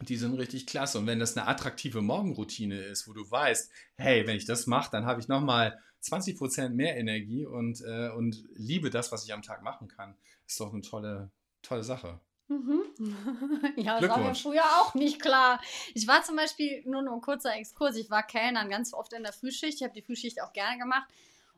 die 0.00 0.16
sind 0.16 0.34
richtig 0.34 0.66
klasse. 0.66 0.98
Und 0.98 1.06
wenn 1.06 1.18
das 1.18 1.36
eine 1.36 1.46
attraktive 1.46 2.02
Morgenroutine 2.02 2.78
ist, 2.78 3.08
wo 3.08 3.12
du 3.12 3.30
weißt, 3.30 3.70
hey, 3.96 4.26
wenn 4.26 4.36
ich 4.36 4.44
das 4.44 4.66
mache, 4.66 4.90
dann 4.90 5.06
habe 5.06 5.20
ich 5.20 5.28
nochmal 5.28 5.78
20 6.00 6.36
Prozent 6.36 6.76
mehr 6.76 6.96
Energie 6.96 7.46
und, 7.46 7.80
äh, 7.80 8.10
und 8.10 8.44
liebe 8.54 8.90
das, 8.90 9.12
was 9.12 9.24
ich 9.24 9.32
am 9.32 9.42
Tag 9.42 9.62
machen 9.62 9.88
kann. 9.88 10.16
Ist 10.46 10.60
doch 10.60 10.72
eine 10.72 10.82
tolle, 10.82 11.30
tolle 11.62 11.84
Sache. 11.84 12.20
Mhm. 12.48 12.82
ja, 13.76 14.00
das 14.00 14.10
war 14.10 14.18
mir 14.18 14.34
früher 14.34 14.64
auch 14.80 14.94
nicht 14.94 15.20
klar. 15.20 15.60
Ich 15.94 16.06
war 16.06 16.22
zum 16.22 16.36
Beispiel, 16.36 16.82
nur 16.84 17.02
noch 17.02 17.14
ein 17.14 17.20
kurzer 17.22 17.56
Exkurs, 17.56 17.96
ich 17.96 18.10
war 18.10 18.22
Kellnern 18.22 18.68
ganz 18.68 18.92
oft 18.92 19.12
in 19.14 19.22
der 19.22 19.32
Frühschicht. 19.32 19.78
Ich 19.78 19.82
habe 19.82 19.94
die 19.94 20.02
Frühschicht 20.02 20.42
auch 20.42 20.52
gerne 20.52 20.78
gemacht. 20.78 21.08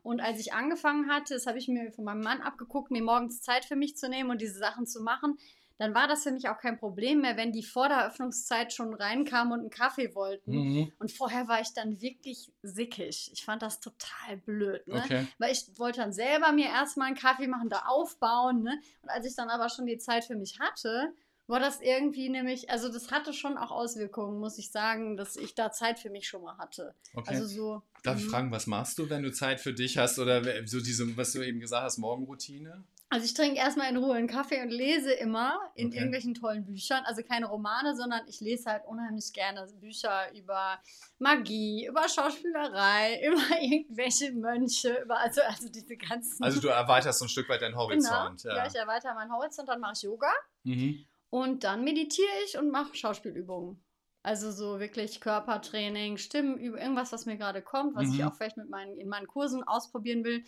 Und 0.07 0.21
als 0.21 0.39
ich 0.39 0.53
angefangen 0.53 1.09
hatte, 1.11 1.33
das 1.33 1.47
habe 1.47 1.57
ich 1.57 1.67
mir 1.67 1.91
von 1.91 2.05
meinem 2.05 2.21
Mann 2.21 2.41
abgeguckt, 2.41 2.91
mir 2.91 3.03
morgens 3.03 3.41
Zeit 3.41 3.65
für 3.65 3.75
mich 3.75 3.97
zu 3.97 4.07
nehmen 4.07 4.29
und 4.29 4.39
diese 4.39 4.57
Sachen 4.57 4.87
zu 4.87 5.01
machen, 5.01 5.37
dann 5.79 5.93
war 5.93 6.07
das 6.07 6.23
für 6.23 6.31
mich 6.31 6.47
auch 6.47 6.59
kein 6.59 6.79
Problem 6.79 7.19
mehr, 7.19 7.35
wenn 7.35 7.51
die 7.51 7.61
vor 7.61 7.89
der 7.89 8.07
Öffnungszeit 8.07 8.71
schon 8.71 8.93
reinkamen 8.93 9.51
und 9.51 9.59
einen 9.59 9.69
Kaffee 9.69 10.15
wollten. 10.15 10.51
Mhm. 10.51 10.93
Und 10.97 11.11
vorher 11.11 11.49
war 11.49 11.59
ich 11.59 11.73
dann 11.73 11.99
wirklich 11.99 12.53
sickig. 12.63 13.29
Ich 13.33 13.43
fand 13.43 13.61
das 13.61 13.81
total 13.81 14.37
blöd, 14.45 14.87
ne? 14.87 15.01
Okay. 15.03 15.27
Weil 15.39 15.51
ich 15.51 15.65
wollte 15.75 15.99
dann 15.99 16.13
selber 16.13 16.53
mir 16.53 16.67
erstmal 16.67 17.07
einen 17.07 17.17
Kaffee 17.17 17.47
machen, 17.47 17.67
da 17.67 17.83
aufbauen, 17.87 18.63
ne? 18.63 18.79
Und 19.01 19.09
als 19.09 19.25
ich 19.25 19.35
dann 19.35 19.49
aber 19.49 19.67
schon 19.67 19.87
die 19.87 19.97
Zeit 19.97 20.23
für 20.23 20.35
mich 20.35 20.57
hatte, 20.61 21.13
war 21.47 21.59
das 21.59 21.81
irgendwie 21.81 22.29
nämlich, 22.29 22.69
also 22.69 22.89
das 22.89 23.11
hatte 23.11 23.33
schon 23.33 23.57
auch 23.57 23.71
Auswirkungen, 23.71 24.39
muss 24.39 24.57
ich 24.57 24.71
sagen, 24.71 25.17
dass 25.17 25.35
ich 25.37 25.55
da 25.55 25.71
Zeit 25.71 25.97
für 25.99 26.09
mich 26.09 26.27
schon 26.27 26.43
mal 26.43 26.57
hatte. 26.57 26.93
Okay. 27.15 27.29
Also 27.29 27.45
so. 27.47 27.81
Darf 28.03 28.19
ich 28.19 28.25
mhm. 28.25 28.29
fragen, 28.29 28.51
was 28.51 28.67
machst 28.67 28.99
du, 28.99 29.09
wenn 29.09 29.23
du 29.23 29.31
Zeit 29.31 29.59
für 29.59 29.73
dich 29.73 29.97
hast 29.97 30.19
oder 30.19 30.43
so 30.67 30.79
diese, 30.79 31.17
was 31.17 31.31
du 31.31 31.41
eben 31.41 31.59
gesagt 31.59 31.83
hast, 31.83 31.97
Morgenroutine? 31.97 32.83
Also 33.09 33.25
ich 33.25 33.33
trinke 33.33 33.57
erstmal 33.57 33.89
in 33.89 33.95
Ruhe 33.95 34.15
einen 34.15 34.27
Kaffee 34.27 34.61
und 34.61 34.69
lese 34.69 35.13
immer 35.13 35.57
in 35.75 35.87
okay. 35.87 35.95
irgendwelchen 35.95 36.33
tollen 36.33 36.65
Büchern. 36.65 37.05
Also 37.05 37.23
keine 37.23 37.45
Romane, 37.45 37.95
sondern 37.95 38.27
ich 38.27 38.41
lese 38.41 38.69
halt 38.69 38.83
unheimlich 38.85 39.31
gerne 39.31 39.65
Bücher 39.79 40.29
über 40.35 40.77
Magie, 41.17 41.87
über 41.87 42.09
Schauspielerei, 42.09 43.21
über 43.25 43.61
irgendwelche 43.61 44.33
Mönche, 44.33 45.01
über 45.03 45.19
also, 45.19 45.39
also 45.43 45.69
diese 45.69 45.95
ganzen. 45.95 46.43
Also 46.43 46.59
du 46.59 46.67
erweiterst 46.67 47.19
so 47.19 47.25
ein 47.25 47.29
Stück 47.29 47.47
weit 47.47 47.61
deinen 47.61 47.77
Horizont. 47.77 48.43
Genau, 48.43 48.55
ja. 48.55 48.63
ja, 48.63 48.67
ich 48.67 48.75
erweitere 48.75 49.13
meinen 49.13 49.31
Horizont, 49.31 49.69
dann 49.69 49.79
mache 49.79 49.93
ich 49.95 50.01
Yoga. 50.01 50.31
Mhm. 50.63 51.05
Und 51.29 51.63
dann 51.63 51.83
meditiere 51.83 52.27
ich 52.45 52.57
und 52.57 52.71
mache 52.71 52.95
Schauspielübungen. 52.95 53.83
Also 54.23 54.51
so 54.51 54.79
wirklich 54.79 55.21
Körpertraining, 55.21 56.17
Stimmen, 56.17 56.57
irgendwas, 56.57 57.11
was 57.11 57.25
mir 57.25 57.37
gerade 57.37 57.61
kommt, 57.61 57.95
was 57.95 58.07
mhm. 58.07 58.13
ich 58.13 58.23
auch 58.23 58.35
vielleicht 58.35 58.57
mit 58.57 58.69
meinen, 58.69 58.97
in 58.97 59.07
meinen 59.07 59.27
Kursen 59.27 59.63
ausprobieren 59.63 60.23
will. 60.23 60.43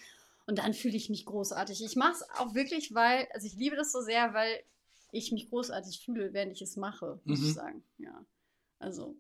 Und 0.47 0.59
dann 0.59 0.73
fühle 0.73 0.97
ich 0.97 1.09
mich 1.09 1.25
großartig. 1.25 1.83
Ich 1.83 1.95
mache 1.95 2.13
es 2.13 2.29
auch 2.37 2.55
wirklich, 2.55 2.93
weil, 2.93 3.27
also 3.33 3.45
ich 3.45 3.55
liebe 3.55 3.75
das 3.75 3.91
so 3.91 4.01
sehr, 4.01 4.33
weil 4.33 4.63
ich 5.11 5.31
mich 5.31 5.49
großartig 5.49 6.01
fühle, 6.03 6.33
während 6.33 6.51
ich 6.51 6.61
es 6.61 6.75
mache, 6.75 7.19
muss 7.23 7.39
mhm. 7.39 7.45
ich 7.45 7.53
sagen. 7.53 7.83
Ja. 7.97 8.25
Also. 8.79 9.15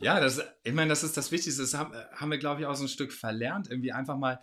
Ja, 0.00 0.20
das, 0.20 0.40
ich 0.62 0.72
meine, 0.72 0.88
das 0.88 1.02
ist 1.02 1.16
das 1.16 1.30
Wichtigste. 1.30 1.62
Das 1.62 1.74
haben, 1.74 1.94
haben 1.94 2.30
wir, 2.30 2.38
glaube 2.38 2.60
ich, 2.60 2.66
auch 2.66 2.74
so 2.74 2.84
ein 2.84 2.88
Stück 2.88 3.12
verlernt, 3.12 3.70
irgendwie 3.70 3.92
einfach 3.92 4.16
mal 4.16 4.42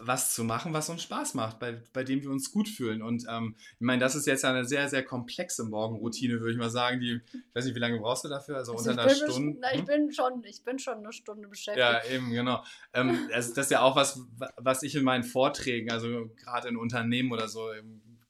was 0.00 0.34
zu 0.34 0.44
machen, 0.44 0.72
was 0.72 0.88
uns 0.88 1.02
Spaß 1.02 1.34
macht, 1.34 1.58
bei, 1.58 1.82
bei 1.92 2.04
dem 2.04 2.22
wir 2.22 2.30
uns 2.30 2.50
gut 2.50 2.68
fühlen. 2.68 3.02
Und 3.02 3.26
ähm, 3.28 3.54
ich 3.58 3.80
meine, 3.80 4.00
das 4.00 4.14
ist 4.14 4.26
jetzt 4.26 4.44
eine 4.44 4.64
sehr, 4.64 4.88
sehr 4.88 5.04
komplexe 5.04 5.64
Morgenroutine, 5.64 6.40
würde 6.40 6.52
ich 6.52 6.58
mal 6.58 6.70
sagen. 6.70 7.00
Die, 7.00 7.20
ich 7.32 7.54
weiß 7.54 7.64
nicht, 7.64 7.74
wie 7.74 7.80
lange 7.80 7.98
brauchst 7.98 8.24
du 8.24 8.28
dafür? 8.28 8.56
Also, 8.56 8.72
also 8.72 8.90
unter 8.90 9.02
einer 9.02 9.14
Stunde. 9.14 9.58
Na, 9.60 9.72
ich, 9.72 9.80
hm? 9.80 9.86
bin 9.86 10.12
schon, 10.12 10.44
ich 10.44 10.64
bin 10.64 10.78
schon 10.78 10.98
eine 10.98 11.12
Stunde 11.12 11.48
beschäftigt. 11.48 11.78
Ja, 11.78 12.02
eben, 12.04 12.30
genau. 12.30 12.64
Ähm, 12.92 13.28
also 13.32 13.54
das 13.54 13.66
ist 13.66 13.70
ja 13.70 13.82
auch 13.82 13.96
was, 13.96 14.20
was 14.56 14.82
ich 14.82 14.94
in 14.94 15.04
meinen 15.04 15.24
Vorträgen, 15.24 15.90
also 15.90 16.30
gerade 16.36 16.68
in 16.68 16.76
Unternehmen 16.76 17.32
oder 17.32 17.48
so, 17.48 17.70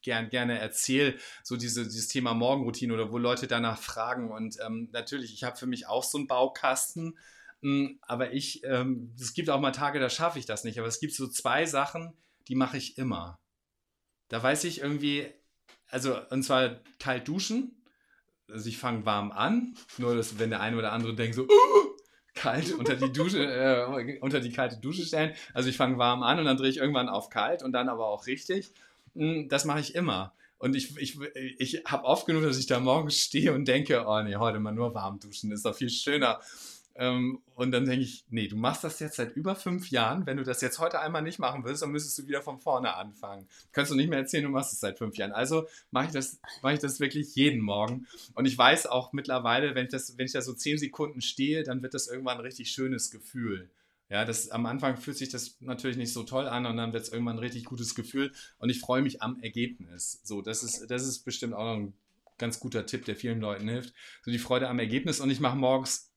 gern, 0.03 0.29
gerne 0.31 0.59
erzähle, 0.59 1.15
so 1.43 1.57
diese, 1.57 1.85
dieses 1.85 2.09
Thema 2.09 2.35
Morgenroutine 2.35 2.93
oder 2.93 3.13
wo 3.13 3.19
Leute 3.19 3.47
danach 3.47 3.79
fragen. 3.79 4.31
Und 4.31 4.59
ähm, 4.65 4.89
natürlich, 4.93 5.33
ich 5.35 5.45
habe 5.45 5.57
für 5.57 5.67
mich 5.67 5.87
auch 5.87 6.05
so 6.05 6.19
einen 6.19 6.27
Baukasten. 6.27 7.19
Hm, 7.63 7.99
aber 8.03 8.33
ich, 8.33 8.65
ähm, 8.65 9.15
es 9.21 9.35
gibt 9.35 9.51
auch 9.51 9.61
mal 9.61 9.73
Tage, 9.73 10.01
da 10.01 10.09
schaffe 10.09 10.39
ich 10.39 10.47
das 10.47 10.65
nicht. 10.65 10.79
Aber 10.79 10.89
es 10.89 11.01
gibt 11.01 11.15
so 11.15 11.29
zwei 11.29 11.67
Sachen, 11.67 12.15
die 12.49 12.55
mache 12.55 12.77
ich 12.77 12.99
immer. 12.99 13.39
Da 14.29 14.43
weiß 14.43 14.65
ich 14.65 14.81
irgendwie, 14.81 15.27
also, 15.89 16.17
und 16.31 16.43
zwar 16.43 16.81
kalt 16.99 17.29
duschen. 17.29 17.77
Also 18.49 18.69
ich 18.69 18.79
fange 18.79 19.07
warm 19.07 19.31
an, 19.31 19.77
nur 19.99 20.17
dass, 20.17 20.39
wenn 20.39 20.51
der 20.51 20.61
eine 20.61 20.77
oder 20.77 20.93
andere 20.93 21.15
denkt 21.15 21.37
so, 21.37 21.45
uh, 21.45 21.97
kalt 22.35 22.73
unter 22.79 22.97
die 22.97 23.13
Dusche, 23.13 23.45
äh, 23.45 24.19
unter 24.21 24.41
die 24.41 24.51
kalte 24.51 24.79
Dusche 24.79 25.05
stellen. 25.05 25.35
Also 25.55 25.69
ich 25.69 25.77
fange 25.77 25.99
warm 25.99 26.23
an 26.23 26.39
und 26.39 26.47
dann 26.47 26.57
drehe 26.57 26.71
ich 26.71 26.79
irgendwann 26.79 27.09
auf 27.09 27.31
kalt 27.31 27.63
und 27.63 27.73
dann 27.73 27.89
aber 27.89 28.07
auch 28.07 28.27
richtig. 28.27 28.73
Hm, 29.15 29.49
das 29.49 29.65
mache 29.65 29.81
ich 29.81 29.95
immer. 29.95 30.35
Und 30.59 30.77
ich, 30.77 30.97
ich, 30.99 31.19
ich 31.59 31.83
habe 31.87 32.05
oft 32.05 32.27
genug, 32.27 32.43
dass 32.43 32.59
ich 32.59 32.67
da 32.67 32.81
morgens 32.81 33.17
stehe 33.17 33.55
und 33.55 33.67
denke, 33.67 34.05
oh 34.07 34.23
nee, 34.23 34.37
heute 34.37 34.61
mal 34.61 34.73
nur 34.73 34.95
warm 34.95 35.19
duschen, 35.19 35.51
ist 35.53 35.65
doch 35.65 35.75
viel 35.75 35.89
schöner. 35.89 36.41
Ähm, 37.01 37.41
und 37.55 37.73
dann 37.73 37.87
denke 37.87 38.05
ich, 38.05 38.27
nee, 38.29 38.47
du 38.47 38.57
machst 38.57 38.85
das 38.85 39.01
jetzt 39.01 39.17
seit 39.17 39.35
über 39.35 39.57
fünf 39.57 39.91
Jahren. 39.91 40.27
Wenn 40.27 40.37
du 40.37 40.45
das 40.45 40.61
jetzt 40.61 40.79
heute 40.79 41.01
einmal 41.01 41.23
nicht 41.23 41.39
machen 41.39 41.65
willst, 41.65 41.81
dann 41.81 41.93
müsstest 41.93 42.19
du 42.19 42.27
wieder 42.27 42.43
von 42.43 42.59
vorne 42.59 42.95
anfangen. 42.95 43.49
Kannst 43.73 43.91
du 43.91 43.97
nicht 43.97 44.11
mehr 44.11 44.19
erzählen, 44.19 44.45
du 44.45 44.51
machst 44.51 44.75
es 44.75 44.81
seit 44.81 44.99
fünf 44.99 45.17
Jahren. 45.17 45.33
Also 45.33 45.67
mache 45.91 46.07
ich, 46.07 46.13
das, 46.13 46.39
ich 46.71 46.79
das 46.79 47.01
wirklich 47.01 47.35
jeden 47.35 47.63
Morgen. 47.63 48.07
Und 48.35 48.45
ich 48.45 48.57
weiß 48.57 48.87
auch 48.87 49.15
mittlerweile, 49.15 49.75
wenn 49.75 49.87
ich, 49.87 49.91
das, 49.91 50.19
wenn 50.19 50.27
ich 50.27 50.33
da 50.33 50.43
so 50.43 50.53
zehn 50.53 50.77
Sekunden 50.77 51.23
stehe, 51.23 51.63
dann 51.63 51.83
wird 51.83 51.95
das 51.95 52.07
irgendwann 52.07 52.37
ein 52.37 52.43
richtig 52.43 52.71
schönes 52.71 53.11
Gefühl. 53.11 53.71
Ja, 54.11 54.27
das, 54.27 54.51
am 54.51 54.67
Anfang 54.67 54.99
fühlt 54.99 55.17
sich 55.17 55.31
das 55.31 55.57
natürlich 55.61 55.97
nicht 55.97 56.13
so 56.13 56.25
toll 56.25 56.49
an 56.49 56.67
und 56.67 56.77
dann 56.77 56.93
wird 56.93 57.05
es 57.05 57.13
irgendwann 57.13 57.37
ein 57.37 57.45
richtig 57.45 57.65
gutes 57.65 57.95
Gefühl 57.95 58.33
und 58.59 58.69
ich 58.69 58.79
freue 58.81 59.01
mich 59.01 59.23
am 59.23 59.41
Ergebnis. 59.41 60.21
So, 60.23 60.43
das 60.43 60.63
ist, 60.63 60.91
das 60.91 61.07
ist 61.07 61.21
bestimmt 61.21 61.55
auch 61.55 61.77
ein 61.77 61.95
ganz 62.37 62.61
guter 62.61 62.85
Tipp, 62.85 63.07
der 63.07 63.17
vielen 63.17 63.41
Leuten 63.41 63.69
hilft. 63.69 63.95
So 64.23 64.31
die 64.31 64.39
Freude 64.39 64.69
am 64.69 64.79
Ergebnis 64.81 65.21
und 65.21 65.31
ich 65.31 65.41
mache 65.41 65.57
morgens 65.57 66.10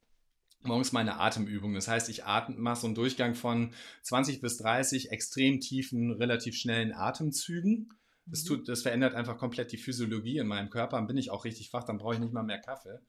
morgens 0.65 0.91
meine 0.91 1.19
Atemübung. 1.19 1.73
Das 1.73 1.87
heißt, 1.87 2.09
ich 2.09 2.23
mache 2.25 2.79
so 2.79 2.87
einen 2.87 2.95
Durchgang 2.95 3.35
von 3.35 3.73
20 4.03 4.41
bis 4.41 4.57
30 4.57 5.11
extrem 5.11 5.59
tiefen, 5.59 6.11
relativ 6.11 6.55
schnellen 6.55 6.93
Atemzügen. 6.93 7.93
Das, 8.25 8.43
mhm. 8.43 8.47
tut, 8.47 8.69
das 8.69 8.81
verändert 8.81 9.15
einfach 9.15 9.37
komplett 9.37 9.71
die 9.71 9.77
Physiologie 9.77 10.37
in 10.37 10.47
meinem 10.47 10.69
Körper. 10.69 10.97
Dann 10.97 11.07
bin 11.07 11.17
ich 11.17 11.29
auch 11.31 11.45
richtig 11.45 11.71
wach, 11.73 11.83
dann 11.83 11.97
brauche 11.97 12.15
ich 12.15 12.19
nicht 12.19 12.33
mal 12.33 12.43
mehr 12.43 12.59
Kaffee. 12.59 12.99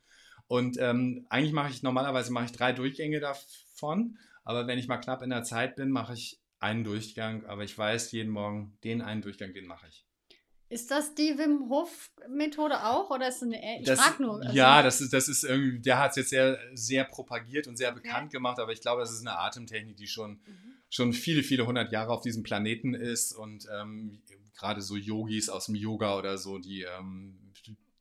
Und 0.46 0.76
ähm, 0.78 1.26
eigentlich 1.30 1.52
mache 1.52 1.70
ich 1.70 1.82
normalerweise 1.82 2.32
mache 2.32 2.46
ich 2.46 2.52
drei 2.52 2.72
Durchgänge 2.72 3.20
davon, 3.20 4.18
aber 4.44 4.66
wenn 4.66 4.78
ich 4.78 4.88
mal 4.88 4.98
knapp 4.98 5.22
in 5.22 5.30
der 5.30 5.42
Zeit 5.42 5.76
bin, 5.76 5.90
mache 5.90 6.12
ich 6.12 6.40
einen 6.58 6.84
Durchgang. 6.84 7.46
Aber 7.46 7.64
ich 7.64 7.76
weiß 7.76 8.12
jeden 8.12 8.30
Morgen, 8.30 8.76
den 8.84 9.00
einen 9.00 9.22
Durchgang, 9.22 9.54
den 9.54 9.66
mache 9.66 9.86
ich. 9.88 10.06
Ist 10.70 10.90
das 10.90 11.14
die 11.14 11.36
Wim 11.38 11.68
Hof 11.68 12.10
Methode 12.28 12.82
auch 12.84 13.10
oder 13.10 13.28
ist 13.28 13.36
es 13.36 13.42
eine 13.42 13.80
ich 13.80 13.86
das, 13.86 14.00
frag 14.00 14.18
nur 14.18 14.40
also 14.40 14.56
Ja, 14.56 14.82
das 14.82 15.00
ist 15.00 15.12
das 15.12 15.28
ist 15.28 15.44
irgendwie 15.44 15.80
der 15.80 15.98
hat 15.98 16.10
es 16.10 16.16
jetzt 16.16 16.30
sehr 16.30 16.58
sehr 16.72 17.04
propagiert 17.04 17.66
und 17.66 17.76
sehr 17.76 17.90
okay. 17.90 18.00
bekannt 18.02 18.32
gemacht, 18.32 18.58
aber 18.58 18.72
ich 18.72 18.80
glaube, 18.80 19.02
das 19.02 19.12
ist 19.12 19.20
eine 19.20 19.38
Atemtechnik, 19.38 19.96
die 19.96 20.06
schon 20.06 20.32
mhm. 20.32 20.74
schon 20.88 21.12
viele 21.12 21.42
viele 21.42 21.66
hundert 21.66 21.92
Jahre 21.92 22.12
auf 22.12 22.22
diesem 22.22 22.42
Planeten 22.42 22.94
ist 22.94 23.32
und 23.32 23.66
ähm, 23.78 24.22
gerade 24.56 24.80
so 24.80 24.96
Yogis 24.96 25.48
aus 25.48 25.66
dem 25.66 25.74
Yoga 25.74 26.16
oder 26.18 26.38
so, 26.38 26.58
die 26.58 26.82
ähm, 26.82 27.52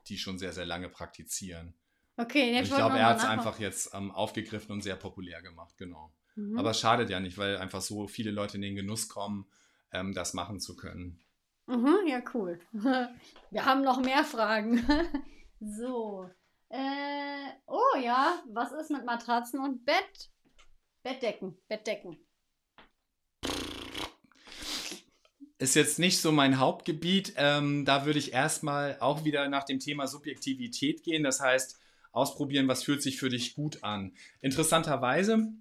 die 0.07 0.17
schon 0.17 0.39
sehr 0.39 0.53
sehr 0.53 0.65
lange 0.65 0.89
praktizieren. 0.89 1.73
Okay, 2.15 2.53
jetzt 2.53 2.69
ich 2.69 2.75
glaube, 2.75 2.97
er 2.97 3.07
hat 3.07 3.17
es 3.17 3.23
einfach 3.23 3.59
jetzt 3.59 3.93
ähm, 3.93 4.11
aufgegriffen 4.11 4.71
und 4.71 4.81
sehr 4.81 4.95
populär 4.95 5.41
gemacht, 5.41 5.75
genau. 5.77 6.13
Mhm. 6.35 6.57
Aber 6.57 6.71
es 6.71 6.79
schadet 6.79 7.09
ja 7.09 7.19
nicht, 7.19 7.37
weil 7.37 7.57
einfach 7.57 7.81
so 7.81 8.07
viele 8.07 8.31
Leute 8.31 8.57
in 8.57 8.61
den 8.61 8.75
Genuss 8.75 9.09
kommen, 9.09 9.47
ähm, 9.91 10.13
das 10.13 10.33
machen 10.33 10.59
zu 10.59 10.75
können. 10.75 11.19
Mhm, 11.67 12.07
ja, 12.07 12.21
cool. 12.33 12.59
Wir 12.73 13.65
haben 13.65 13.81
noch 13.81 14.01
mehr 14.01 14.23
Fragen. 14.23 14.85
so. 15.59 16.29
Äh, 16.69 17.51
oh 17.67 17.97
ja, 18.01 18.41
was 18.51 18.71
ist 18.71 18.91
mit 18.91 19.05
Matratzen 19.05 19.59
und 19.59 19.85
Bett? 19.85 20.31
Bettdecken, 21.03 21.57
Bettdecken. 21.67 22.17
Ist 25.59 25.75
jetzt 25.75 25.99
nicht 25.99 26.19
so 26.19 26.31
mein 26.31 26.59
Hauptgebiet. 26.59 27.33
Ähm, 27.37 27.85
da 27.85 28.05
würde 28.05 28.19
ich 28.19 28.33
erstmal 28.33 28.97
auch 28.99 29.23
wieder 29.23 29.47
nach 29.47 29.63
dem 29.63 29.79
Thema 29.79 30.07
Subjektivität 30.07 31.03
gehen. 31.03 31.23
Das 31.23 31.39
heißt, 31.39 31.79
ausprobieren, 32.11 32.67
was 32.67 32.83
fühlt 32.83 33.01
sich 33.01 33.17
für 33.17 33.29
dich 33.29 33.55
gut 33.55 33.83
an. 33.83 34.15
Interessanterweise, 34.41 35.53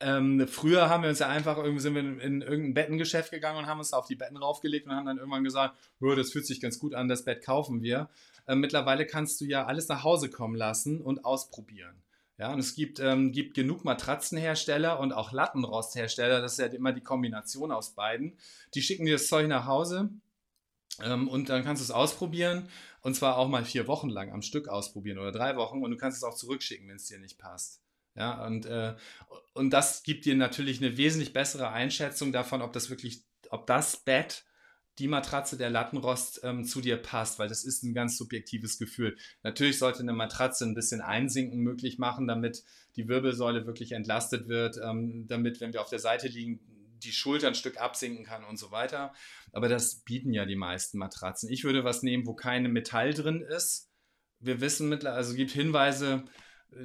ähm, 0.00 0.46
früher 0.46 0.90
haben 0.90 1.02
wir 1.02 1.10
uns 1.10 1.20
ja 1.20 1.28
einfach 1.28 1.56
irgendwie 1.56 1.80
sind 1.80 1.94
wir 1.94 2.02
in, 2.02 2.20
in 2.20 2.42
irgendein 2.42 2.74
Bettengeschäft 2.74 3.30
gegangen 3.30 3.58
und 3.58 3.66
haben 3.66 3.78
uns 3.78 3.92
auf 3.92 4.06
die 4.06 4.16
Betten 4.16 4.36
raufgelegt 4.36 4.86
und 4.86 4.92
haben 4.92 5.06
dann 5.06 5.18
irgendwann 5.18 5.44
gesagt, 5.44 5.76
das 6.00 6.32
fühlt 6.32 6.46
sich 6.46 6.60
ganz 6.60 6.78
gut 6.78 6.94
an, 6.94 7.08
das 7.08 7.24
Bett 7.24 7.42
kaufen 7.42 7.82
wir. 7.82 8.10
Äh, 8.46 8.56
mittlerweile 8.56 9.06
kannst 9.06 9.40
du 9.40 9.46
ja 9.46 9.64
alles 9.64 9.88
nach 9.88 10.04
Hause 10.04 10.30
kommen 10.30 10.54
lassen 10.54 11.00
und 11.00 11.24
ausprobieren. 11.24 12.02
Ja, 12.38 12.52
und 12.52 12.58
es 12.58 12.74
gibt, 12.74 13.00
ähm, 13.00 13.32
gibt 13.32 13.54
genug 13.54 13.84
Matratzenhersteller 13.84 15.00
und 15.00 15.12
auch 15.14 15.32
Lattenrosthersteller, 15.32 16.42
das 16.42 16.52
ist 16.52 16.58
ja 16.58 16.66
immer 16.66 16.92
die 16.92 17.00
Kombination 17.00 17.72
aus 17.72 17.94
beiden. 17.94 18.36
Die 18.74 18.82
schicken 18.82 19.06
dir 19.06 19.14
das 19.14 19.28
Zeug 19.28 19.48
nach 19.48 19.64
Hause 19.64 20.10
ähm, 21.02 21.28
und 21.28 21.48
dann 21.48 21.64
kannst 21.64 21.80
du 21.80 21.84
es 21.84 21.90
ausprobieren 21.90 22.68
und 23.00 23.14
zwar 23.14 23.38
auch 23.38 23.48
mal 23.48 23.64
vier 23.64 23.86
Wochen 23.86 24.10
lang 24.10 24.32
am 24.32 24.42
Stück 24.42 24.68
ausprobieren 24.68 25.18
oder 25.18 25.32
drei 25.32 25.56
Wochen 25.56 25.82
und 25.82 25.90
du 25.90 25.96
kannst 25.96 26.18
es 26.18 26.24
auch 26.24 26.34
zurückschicken, 26.34 26.86
wenn 26.88 26.96
es 26.96 27.06
dir 27.06 27.18
nicht 27.18 27.38
passt. 27.38 27.80
Ja, 28.16 28.44
und, 28.46 28.66
äh, 28.66 28.94
und 29.54 29.70
das 29.70 30.02
gibt 30.02 30.24
dir 30.24 30.34
natürlich 30.34 30.82
eine 30.82 30.96
wesentlich 30.96 31.32
bessere 31.32 31.68
Einschätzung 31.70 32.32
davon, 32.32 32.62
ob 32.62 32.72
das 32.72 32.90
wirklich, 32.90 33.24
ob 33.50 33.66
das 33.66 33.98
Bett 33.98 34.44
die 34.98 35.08
Matratze 35.08 35.58
der 35.58 35.68
Lattenrost 35.68 36.40
ähm, 36.42 36.64
zu 36.64 36.80
dir 36.80 36.96
passt, 36.96 37.38
weil 37.38 37.48
das 37.48 37.64
ist 37.64 37.82
ein 37.82 37.92
ganz 37.92 38.16
subjektives 38.16 38.78
Gefühl. 38.78 39.16
Natürlich 39.42 39.78
sollte 39.78 40.00
eine 40.00 40.14
Matratze 40.14 40.64
ein 40.64 40.74
bisschen 40.74 41.02
Einsinken 41.02 41.60
möglich 41.60 41.98
machen, 41.98 42.26
damit 42.26 42.64
die 42.96 43.06
Wirbelsäule 43.08 43.66
wirklich 43.66 43.92
entlastet 43.92 44.48
wird, 44.48 44.78
ähm, 44.82 45.26
damit, 45.28 45.60
wenn 45.60 45.74
wir 45.74 45.82
auf 45.82 45.90
der 45.90 45.98
Seite 45.98 46.28
liegen, 46.28 46.60
die 47.02 47.12
Schulter 47.12 47.48
ein 47.48 47.54
Stück 47.54 47.78
absinken 47.78 48.24
kann 48.24 48.44
und 48.44 48.58
so 48.58 48.70
weiter. 48.70 49.12
Aber 49.52 49.68
das 49.68 49.96
bieten 49.96 50.32
ja 50.32 50.46
die 50.46 50.56
meisten 50.56 50.96
Matratzen. 50.96 51.50
Ich 51.50 51.64
würde 51.64 51.84
was 51.84 52.02
nehmen, 52.02 52.26
wo 52.26 52.34
keine 52.34 52.70
Metall 52.70 53.12
drin 53.12 53.42
ist. 53.42 53.90
Wir 54.40 54.62
wissen 54.62 54.88
mittlerweile, 54.88 55.18
also 55.18 55.34
gibt 55.34 55.50
Hinweise, 55.50 56.24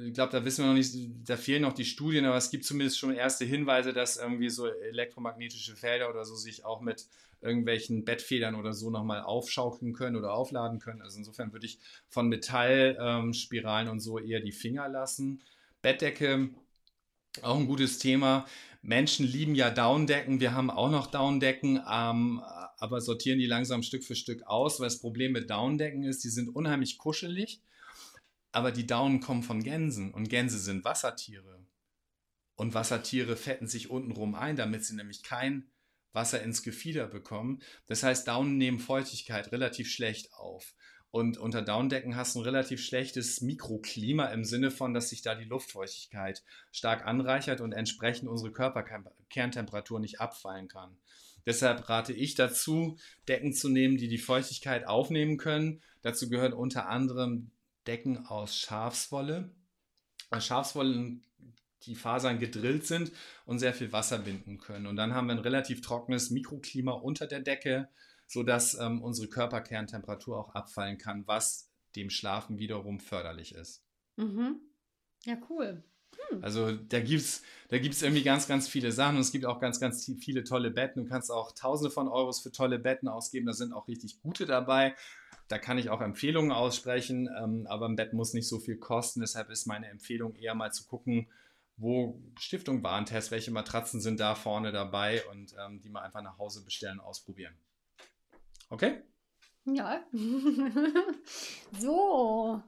ich 0.06 0.14
glaube, 0.14 0.32
da 0.32 0.44
wissen 0.44 0.64
wir 0.64 0.68
noch 0.68 0.76
nicht, 0.76 0.94
da 1.24 1.36
fehlen 1.36 1.62
noch 1.62 1.72
die 1.72 1.84
Studien, 1.84 2.24
aber 2.24 2.36
es 2.36 2.50
gibt 2.50 2.64
zumindest 2.64 2.98
schon 2.98 3.14
erste 3.14 3.44
Hinweise, 3.44 3.92
dass 3.92 4.16
irgendwie 4.16 4.50
so 4.50 4.66
elektromagnetische 4.66 5.76
Felder 5.76 6.10
oder 6.10 6.24
so 6.24 6.34
sich 6.34 6.64
auch 6.64 6.80
mit 6.80 7.06
irgendwelchen 7.40 8.04
Bettfedern 8.04 8.54
oder 8.54 8.72
so 8.72 8.90
nochmal 8.90 9.22
aufschaukeln 9.22 9.92
können 9.92 10.16
oder 10.16 10.32
aufladen 10.32 10.78
können. 10.78 11.02
Also 11.02 11.18
insofern 11.18 11.52
würde 11.52 11.66
ich 11.66 11.78
von 12.08 12.28
Metallspiralen 12.28 13.88
ähm, 13.88 13.92
und 13.92 14.00
so 14.00 14.18
eher 14.18 14.40
die 14.40 14.52
Finger 14.52 14.88
lassen. 14.88 15.42
Bettdecke, 15.82 16.50
auch 17.42 17.58
ein 17.58 17.66
gutes 17.66 17.98
Thema. 17.98 18.46
Menschen 18.82 19.26
lieben 19.26 19.54
ja 19.54 19.70
Downdecken. 19.70 20.40
Wir 20.40 20.54
haben 20.54 20.70
auch 20.70 20.90
noch 20.90 21.08
Downdecken, 21.08 21.80
ähm, 21.90 22.42
aber 22.78 23.00
sortieren 23.00 23.38
die 23.38 23.46
langsam 23.46 23.82
Stück 23.82 24.04
für 24.04 24.14
Stück 24.16 24.44
aus, 24.44 24.80
weil 24.80 24.86
das 24.86 25.00
Problem 25.00 25.32
mit 25.32 25.50
Downdecken 25.50 26.04
ist, 26.04 26.24
die 26.24 26.30
sind 26.30 26.48
unheimlich 26.48 26.98
kuschelig, 26.98 27.60
aber 28.52 28.70
die 28.70 28.86
Daunen 28.86 29.20
kommen 29.20 29.42
von 29.42 29.62
Gänsen 29.62 30.12
und 30.12 30.28
Gänse 30.28 30.58
sind 30.58 30.84
Wassertiere. 30.84 31.66
Und 32.54 32.74
Wassertiere 32.74 33.36
fetten 33.36 33.66
sich 33.66 33.90
untenrum 33.90 34.34
ein, 34.34 34.56
damit 34.56 34.84
sie 34.84 34.94
nämlich 34.94 35.22
kein 35.22 35.70
Wasser 36.12 36.42
ins 36.42 36.62
Gefieder 36.62 37.06
bekommen. 37.06 37.62
Das 37.86 38.02
heißt, 38.02 38.28
Daunen 38.28 38.58
nehmen 38.58 38.78
Feuchtigkeit 38.78 39.50
relativ 39.52 39.90
schlecht 39.90 40.32
auf. 40.34 40.74
Und 41.12 41.36
unter 41.36 41.60
Downdecken 41.60 42.16
hast 42.16 42.34
du 42.34 42.40
ein 42.40 42.44
relativ 42.44 42.82
schlechtes 42.82 43.42
Mikroklima 43.42 44.26
im 44.28 44.44
Sinne 44.44 44.70
von, 44.70 44.94
dass 44.94 45.10
sich 45.10 45.20
da 45.20 45.34
die 45.34 45.44
Luftfeuchtigkeit 45.44 46.42
stark 46.72 47.06
anreichert 47.06 47.60
und 47.60 47.72
entsprechend 47.72 48.30
unsere 48.30 48.50
Körperkerntemperatur 48.50 50.00
nicht 50.00 50.20
abfallen 50.20 50.68
kann. 50.68 50.96
Deshalb 51.44 51.86
rate 51.88 52.14
ich 52.14 52.34
dazu, 52.34 52.96
Decken 53.28 53.52
zu 53.52 53.68
nehmen, 53.68 53.98
die 53.98 54.08
die 54.08 54.16
Feuchtigkeit 54.16 54.86
aufnehmen 54.86 55.36
können. 55.36 55.82
Dazu 56.00 56.30
gehören 56.30 56.54
unter 56.54 56.88
anderem 56.88 57.50
Decken 57.86 58.26
aus 58.26 58.56
Schafswolle. 58.56 59.50
Schafswolle 60.38 61.20
die 61.84 61.94
Fasern 61.94 62.38
gedrillt 62.38 62.86
sind 62.86 63.12
und 63.44 63.58
sehr 63.58 63.74
viel 63.74 63.92
Wasser 63.92 64.18
binden 64.18 64.58
können. 64.58 64.86
Und 64.86 64.96
dann 64.96 65.14
haben 65.14 65.26
wir 65.26 65.34
ein 65.34 65.40
relativ 65.40 65.82
trockenes 65.82 66.30
Mikroklima 66.30 66.92
unter 66.92 67.26
der 67.26 67.40
Decke, 67.40 67.88
sodass 68.26 68.74
ähm, 68.74 69.02
unsere 69.02 69.28
Körperkerntemperatur 69.28 70.38
auch 70.38 70.54
abfallen 70.54 70.98
kann, 70.98 71.26
was 71.26 71.70
dem 71.96 72.08
Schlafen 72.08 72.58
wiederum 72.58 73.00
förderlich 73.00 73.54
ist. 73.54 73.84
Mhm. 74.16 74.60
Ja, 75.24 75.36
cool. 75.50 75.82
Hm. 76.28 76.42
Also 76.42 76.72
da 76.72 77.00
gibt 77.00 77.22
es 77.22 77.42
da 77.68 77.78
gibt's 77.78 78.02
irgendwie 78.02 78.22
ganz, 78.22 78.46
ganz 78.46 78.68
viele 78.68 78.92
Sachen 78.92 79.16
und 79.16 79.22
es 79.22 79.32
gibt 79.32 79.46
auch 79.46 79.60
ganz, 79.60 79.80
ganz 79.80 80.10
viele 80.20 80.44
tolle 80.44 80.70
Betten. 80.70 81.04
Du 81.04 81.08
kannst 81.08 81.30
auch 81.30 81.52
tausende 81.52 81.90
von 81.90 82.08
Euros 82.08 82.40
für 82.40 82.52
tolle 82.52 82.78
Betten 82.78 83.08
ausgeben. 83.08 83.46
Da 83.46 83.54
sind 83.54 83.72
auch 83.72 83.88
richtig 83.88 84.20
gute 84.20 84.46
dabei. 84.46 84.94
Da 85.52 85.58
kann 85.58 85.76
ich 85.76 85.90
auch 85.90 86.00
Empfehlungen 86.00 86.50
aussprechen, 86.50 87.28
ähm, 87.38 87.66
aber 87.68 87.86
ein 87.86 87.94
Bett 87.94 88.14
muss 88.14 88.32
nicht 88.32 88.48
so 88.48 88.58
viel 88.58 88.78
kosten. 88.78 89.20
Deshalb 89.20 89.50
ist 89.50 89.66
meine 89.66 89.86
Empfehlung 89.88 90.34
eher 90.34 90.54
mal 90.54 90.72
zu 90.72 90.86
gucken, 90.86 91.30
wo 91.76 92.18
Stiftung 92.40 92.82
Warentest, 92.82 93.30
welche 93.30 93.50
Matratzen 93.50 94.00
sind 94.00 94.18
da 94.18 94.34
vorne 94.34 94.72
dabei 94.72 95.22
und 95.26 95.54
ähm, 95.62 95.82
die 95.82 95.90
mal 95.90 96.00
einfach 96.00 96.22
nach 96.22 96.38
Hause 96.38 96.64
bestellen 96.64 97.00
und 97.00 97.04
ausprobieren. 97.04 97.54
Okay? 98.70 99.02
Ja. 99.66 100.02
so. 101.78 102.62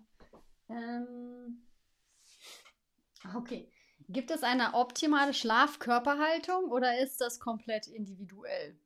Ähm. 0.68 1.62
Okay. 3.34 3.72
Gibt 4.10 4.30
es 4.30 4.42
eine 4.42 4.74
optimale 4.74 5.32
Schlafkörperhaltung 5.32 6.70
oder 6.70 6.98
ist 6.98 7.18
das 7.22 7.40
komplett 7.40 7.86
individuell? 7.86 8.78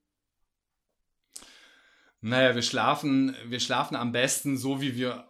Naja, 2.20 2.54
wir 2.54 2.62
schlafen, 2.62 3.34
wir 3.46 3.60
schlafen 3.60 3.96
am 3.96 4.12
besten 4.12 4.56
so, 4.56 4.80
wie 4.80 4.96
wir, 4.96 5.28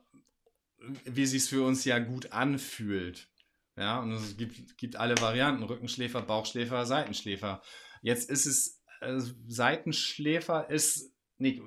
wie 1.05 1.23
es 1.23 1.31
sich 1.31 1.45
für 1.45 1.65
uns 1.65 1.85
ja 1.85 1.99
gut 1.99 2.33
anfühlt. 2.33 3.29
Ja, 3.77 4.01
und 4.01 4.13
es 4.13 4.37
gibt, 4.37 4.79
gibt 4.79 4.97
alle 4.97 5.21
Varianten: 5.21 5.63
Rückenschläfer, 5.63 6.23
Bauchschläfer, 6.23 6.87
Seitenschläfer. 6.87 7.63
Jetzt 8.03 8.31
ist 8.31 8.47
es, 8.47 8.83
äh, 9.01 9.21
Seitenschläfer 9.47 10.69
ist, 10.71 11.13
nee, 11.37 11.61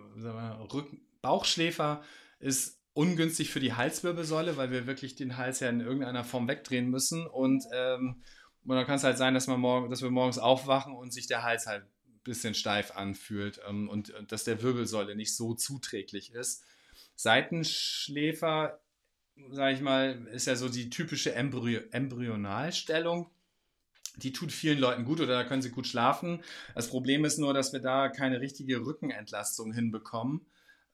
Rücken, 0.74 1.06
Bauchschläfer 1.22 2.04
ist 2.40 2.82
ungünstig 2.94 3.52
für 3.52 3.60
die 3.60 3.74
Halswirbelsäule, 3.74 4.58
weil 4.58 4.72
wir 4.72 4.88
wirklich 4.88 5.16
den 5.16 5.38
Hals 5.38 5.60
ja 5.60 5.70
in 5.70 5.80
irgendeiner 5.80 6.24
Form 6.24 6.48
wegdrehen 6.48 6.90
müssen. 6.90 7.26
Und, 7.28 7.64
ähm, 7.74 8.24
und 8.66 8.76
dann 8.76 8.86
kann 8.86 8.96
es 8.96 9.04
halt 9.04 9.18
sein, 9.18 9.34
dass, 9.34 9.48
man 9.48 9.60
morgen, 9.60 9.90
dass 9.90 10.02
wir 10.02 10.10
morgens 10.10 10.40
aufwachen 10.40 10.94
und 10.94 11.14
sich 11.14 11.28
der 11.28 11.44
Hals 11.44 11.68
halt 11.68 11.86
bisschen 12.24 12.54
steif 12.54 12.92
anfühlt 12.92 13.62
ähm, 13.68 13.90
und 13.90 14.14
dass 14.28 14.44
der 14.44 14.62
Wirbelsäule 14.62 15.16
nicht 15.16 15.36
so 15.36 15.54
zuträglich 15.54 16.34
ist. 16.34 16.64
Seitenschläfer 17.16 18.82
sage 19.50 19.76
ich 19.76 19.82
mal, 19.82 20.28
ist 20.28 20.48
ja 20.48 20.56
so 20.56 20.70
die 20.70 20.90
typische 20.90 21.34
Embryo 21.34 21.82
Embryonalstellung. 21.92 23.30
Die 24.18 24.34
tut 24.34 24.52
vielen 24.52 24.78
Leuten 24.78 25.06
gut 25.06 25.22
oder 25.22 25.34
da 25.34 25.44
können 25.46 25.62
sie 25.62 25.72
gut 25.72 25.88
schlafen. 25.88 26.44
Das 26.76 26.90
Problem 26.90 27.24
ist 27.24 27.40
nur, 27.40 27.54
dass 27.54 27.72
wir 27.72 27.80
da 27.80 28.10
keine 28.10 28.42
richtige 28.42 28.86
Rückenentlastung 28.86 29.74
hinbekommen 29.74 30.46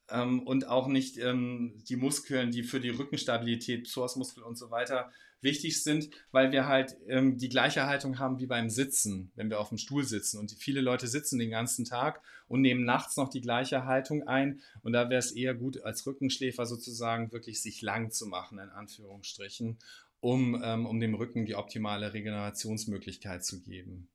ähm, 0.09 0.41
und 0.43 0.67
auch 0.67 0.88
nicht 0.88 1.17
ähm, 1.17 1.82
die 1.89 1.95
Muskeln, 1.95 2.51
die 2.51 2.63
für 2.63 2.80
die 2.80 2.89
Rückenstabilität, 2.89 3.86
Psoasmuskel 3.86 4.43
und 4.43 4.55
so 4.55 4.69
weiter 4.69 5.11
wichtig 5.41 5.83
sind, 5.83 6.09
weil 6.31 6.51
wir 6.51 6.67
halt 6.67 6.97
ähm, 7.07 7.38
die 7.38 7.49
gleiche 7.49 7.85
Haltung 7.85 8.19
haben 8.19 8.39
wie 8.39 8.47
beim 8.47 8.69
Sitzen, 8.69 9.31
wenn 9.35 9.49
wir 9.49 9.59
auf 9.59 9.69
dem 9.69 9.77
Stuhl 9.77 10.03
sitzen. 10.03 10.39
Und 10.39 10.51
viele 10.51 10.81
Leute 10.81 11.07
sitzen 11.07 11.39
den 11.39 11.51
ganzen 11.51 11.85
Tag 11.85 12.21
und 12.47 12.61
nehmen 12.61 12.85
nachts 12.85 13.17
noch 13.17 13.29
die 13.29 13.41
gleiche 13.41 13.85
Haltung 13.85 14.27
ein. 14.27 14.61
Und 14.81 14.93
da 14.93 15.09
wäre 15.09 15.19
es 15.19 15.31
eher 15.31 15.53
gut, 15.53 15.83
als 15.83 16.05
Rückenschläfer 16.05 16.65
sozusagen 16.65 17.31
wirklich 17.31 17.61
sich 17.61 17.81
lang 17.81 18.11
zu 18.11 18.25
machen, 18.27 18.59
in 18.59 18.69
Anführungsstrichen, 18.69 19.77
um, 20.19 20.61
ähm, 20.63 20.85
um 20.85 20.99
dem 20.99 21.13
Rücken 21.13 21.45
die 21.45 21.55
optimale 21.55 22.13
Regenerationsmöglichkeit 22.13 23.45
zu 23.45 23.61
geben. 23.61 24.07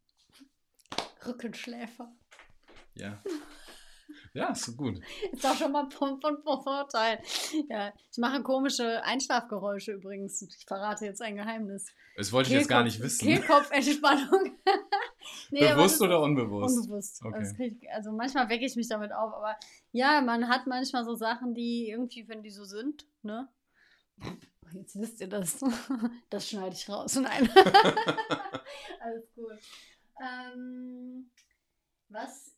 Rückenschläfer. 1.24 2.12
Ja. 2.94 3.22
Ja, 4.35 4.51
ist 4.51 4.64
so 4.64 4.72
gut. 4.72 4.99
Ist 5.30 5.45
auch 5.45 5.57
schon 5.57 5.72
mal 5.72 5.91
von, 5.91 6.20
von, 6.20 6.43
von 6.43 6.62
Vorteil. 6.62 7.20
Ja, 7.68 7.93
ich 8.11 8.18
mache 8.18 8.43
komische 8.43 9.03
Einschlafgeräusche 9.05 9.93
übrigens. 9.93 10.41
Ich 10.41 10.64
verrate 10.66 11.05
jetzt 11.05 11.20
ein 11.20 11.37
Geheimnis. 11.37 11.93
Das 12.16 12.33
wollte 12.33 12.51
ich 12.51 12.57
jetzt 12.57 12.68
gar 12.68 12.83
nicht 12.83 13.01
wissen. 13.01 13.20
Kehlkopfentspannung. 13.26 14.57
nee, 15.51 15.68
Bewusst 15.68 16.01
oder 16.01 16.20
unbewusst? 16.20 16.78
Unbewusst. 16.78 17.22
Okay. 17.22 17.76
Ich, 17.80 17.91
also 17.91 18.12
manchmal 18.12 18.49
wecke 18.49 18.64
ich 18.64 18.74
mich 18.74 18.89
damit 18.89 19.12
auf, 19.12 19.35
aber 19.35 19.57
ja, 19.93 20.22
man 20.22 20.49
hat 20.49 20.66
manchmal 20.66 21.05
so 21.05 21.14
Sachen, 21.14 21.55
die 21.55 21.91
irgendwie, 21.91 22.26
wenn 22.28 22.43
die 22.43 22.51
so 22.51 22.64
sind, 22.64 23.07
ne? 23.22 23.49
Jetzt 24.72 24.99
wisst 24.99 25.20
ihr 25.20 25.28
das. 25.28 25.61
Das 26.30 26.49
schneide 26.49 26.74
ich 26.74 26.89
raus. 26.89 27.16
Nein. 27.16 27.51
Alles 29.01 29.30
gut. 29.35 29.59
Ähm, 30.18 31.30
was? 32.09 32.51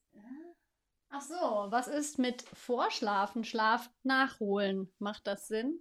Ach 1.16 1.22
so, 1.22 1.70
was 1.70 1.86
ist 1.86 2.18
mit 2.18 2.42
Vorschlafen, 2.42 3.44
Schlaf 3.44 3.88
nachholen? 4.02 4.90
Macht 4.98 5.28
das 5.28 5.46
Sinn? 5.46 5.78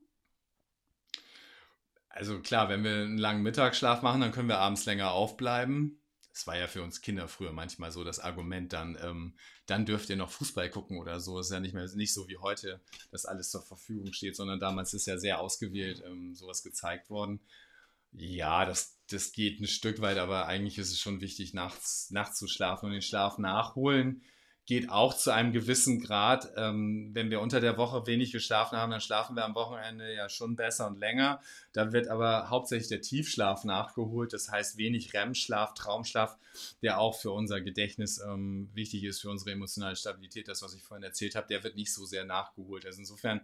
Also 2.08 2.40
klar, 2.40 2.70
wenn 2.70 2.84
wir 2.84 2.92
einen 2.92 3.18
langen 3.18 3.42
Mittagsschlaf 3.42 4.04
machen, 4.04 4.22
dann 4.22 4.32
können 4.32 4.48
wir 4.48 4.60
abends 4.60 4.86
länger 4.86 5.12
aufbleiben. 5.12 6.00
es 6.32 6.46
war 6.46 6.56
ja 6.56 6.68
für 6.68 6.84
uns 6.84 7.02
Kinder 7.02 7.28
früher 7.28 7.52
manchmal 7.52 7.92
so 7.92 8.04
das 8.04 8.20
Argument, 8.20 8.74
dann, 8.74 8.96
ähm, 9.02 9.34
dann 9.66 9.88
dürft 9.88 10.12
ihr 10.12 10.18
noch 10.18 10.30
Fußball 10.30 10.70
gucken 10.70 11.00
oder 11.00 11.20
so. 11.20 11.40
Es 11.40 11.48
ist 11.48 11.54
ja 11.54 11.60
nicht 11.60 11.74
mehr 11.74 11.88
nicht 11.96 12.14
so 12.14 12.28
wie 12.28 12.38
heute, 12.38 12.80
dass 13.10 13.26
alles 13.26 13.50
zur 13.50 13.64
Verfügung 13.64 14.14
steht, 14.14 14.36
sondern 14.36 14.60
damals 14.60 14.94
ist 14.94 15.08
ja 15.08 15.18
sehr 15.18 15.40
ausgewählt 15.40 16.04
ähm, 16.06 16.36
sowas 16.36 16.62
gezeigt 16.62 17.10
worden. 17.10 17.40
Ja, 18.12 18.66
das, 18.66 19.00
das 19.10 19.32
geht 19.32 19.60
ein 19.60 19.68
Stück 19.68 20.00
weit, 20.00 20.20
aber 20.20 20.46
eigentlich 20.46 20.78
ist 20.78 20.92
es 20.92 21.00
schon 21.00 21.22
wichtig, 21.22 21.56
nachts, 21.56 22.12
nachts 22.12 22.38
zu 22.38 22.48
schlafen 22.48 22.86
und 22.86 22.92
den 22.92 23.02
Schlaf 23.02 23.40
nachholen 23.40 24.22
geht 24.66 24.90
auch 24.90 25.14
zu 25.14 25.32
einem 25.32 25.52
gewissen 25.52 26.00
Grad. 26.02 26.54
Ähm, 26.56 27.12
wenn 27.14 27.30
wir 27.30 27.42
unter 27.42 27.60
der 27.60 27.78
Woche 27.78 28.08
wenig 28.08 28.32
geschlafen 28.32 28.78
haben, 28.78 28.92
dann 28.92 29.02
schlafen 29.02 29.36
wir 29.36 29.44
am 29.44 29.56
Wochenende 29.56 30.14
ja 30.14 30.30
schon 30.30 30.56
besser 30.56 30.88
und 30.88 30.98
länger. 31.00 31.42
Da 31.74 31.92
wird 31.92 32.08
aber 32.08 32.50
hauptsächlich 32.50 32.88
der 32.88 33.02
Tiefschlaf 33.02 33.66
nachgeholt. 33.66 34.32
Das 34.32 34.50
heißt 34.50 34.78
wenig 34.78 35.14
REM-Schlaf, 35.14 35.74
Traumschlaf, 35.74 36.38
der 36.82 37.00
auch 37.00 37.20
für 37.20 37.32
unser 37.32 37.60
Gedächtnis 37.60 38.20
ähm, 38.20 38.70
wichtig 38.74 39.04
ist, 39.04 39.22
für 39.22 39.30
unsere 39.30 39.52
emotionale 39.52 39.96
Stabilität. 39.96 40.48
Das, 40.48 40.62
was 40.62 40.74
ich 40.74 40.84
vorhin 40.84 41.04
erzählt 41.04 41.36
habe, 41.36 41.48
der 41.48 41.64
wird 41.64 41.76
nicht 41.76 41.94
so 41.94 42.06
sehr 42.06 42.24
nachgeholt. 42.24 42.86
Also 42.86 43.00
insofern, 43.00 43.42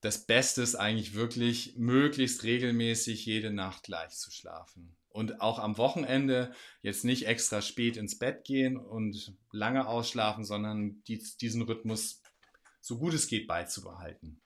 das 0.00 0.26
Beste 0.26 0.62
ist 0.62 0.74
eigentlich 0.74 1.14
wirklich, 1.14 1.76
möglichst 1.76 2.42
regelmäßig 2.42 3.24
jede 3.24 3.52
Nacht 3.52 3.84
gleich 3.84 4.16
zu 4.16 4.30
schlafen 4.30 4.96
und 5.10 5.40
auch 5.40 5.58
am 5.58 5.76
Wochenende 5.76 6.52
jetzt 6.82 7.04
nicht 7.04 7.26
extra 7.26 7.62
spät 7.62 7.96
ins 7.96 8.18
Bett 8.18 8.44
gehen 8.44 8.76
und 8.76 9.34
lange 9.52 9.86
ausschlafen, 9.86 10.44
sondern 10.44 11.02
die, 11.04 11.22
diesen 11.40 11.62
Rhythmus 11.62 12.22
so 12.80 12.98
gut 12.98 13.14
es 13.14 13.26
geht 13.26 13.46
beizubehalten. 13.46 14.40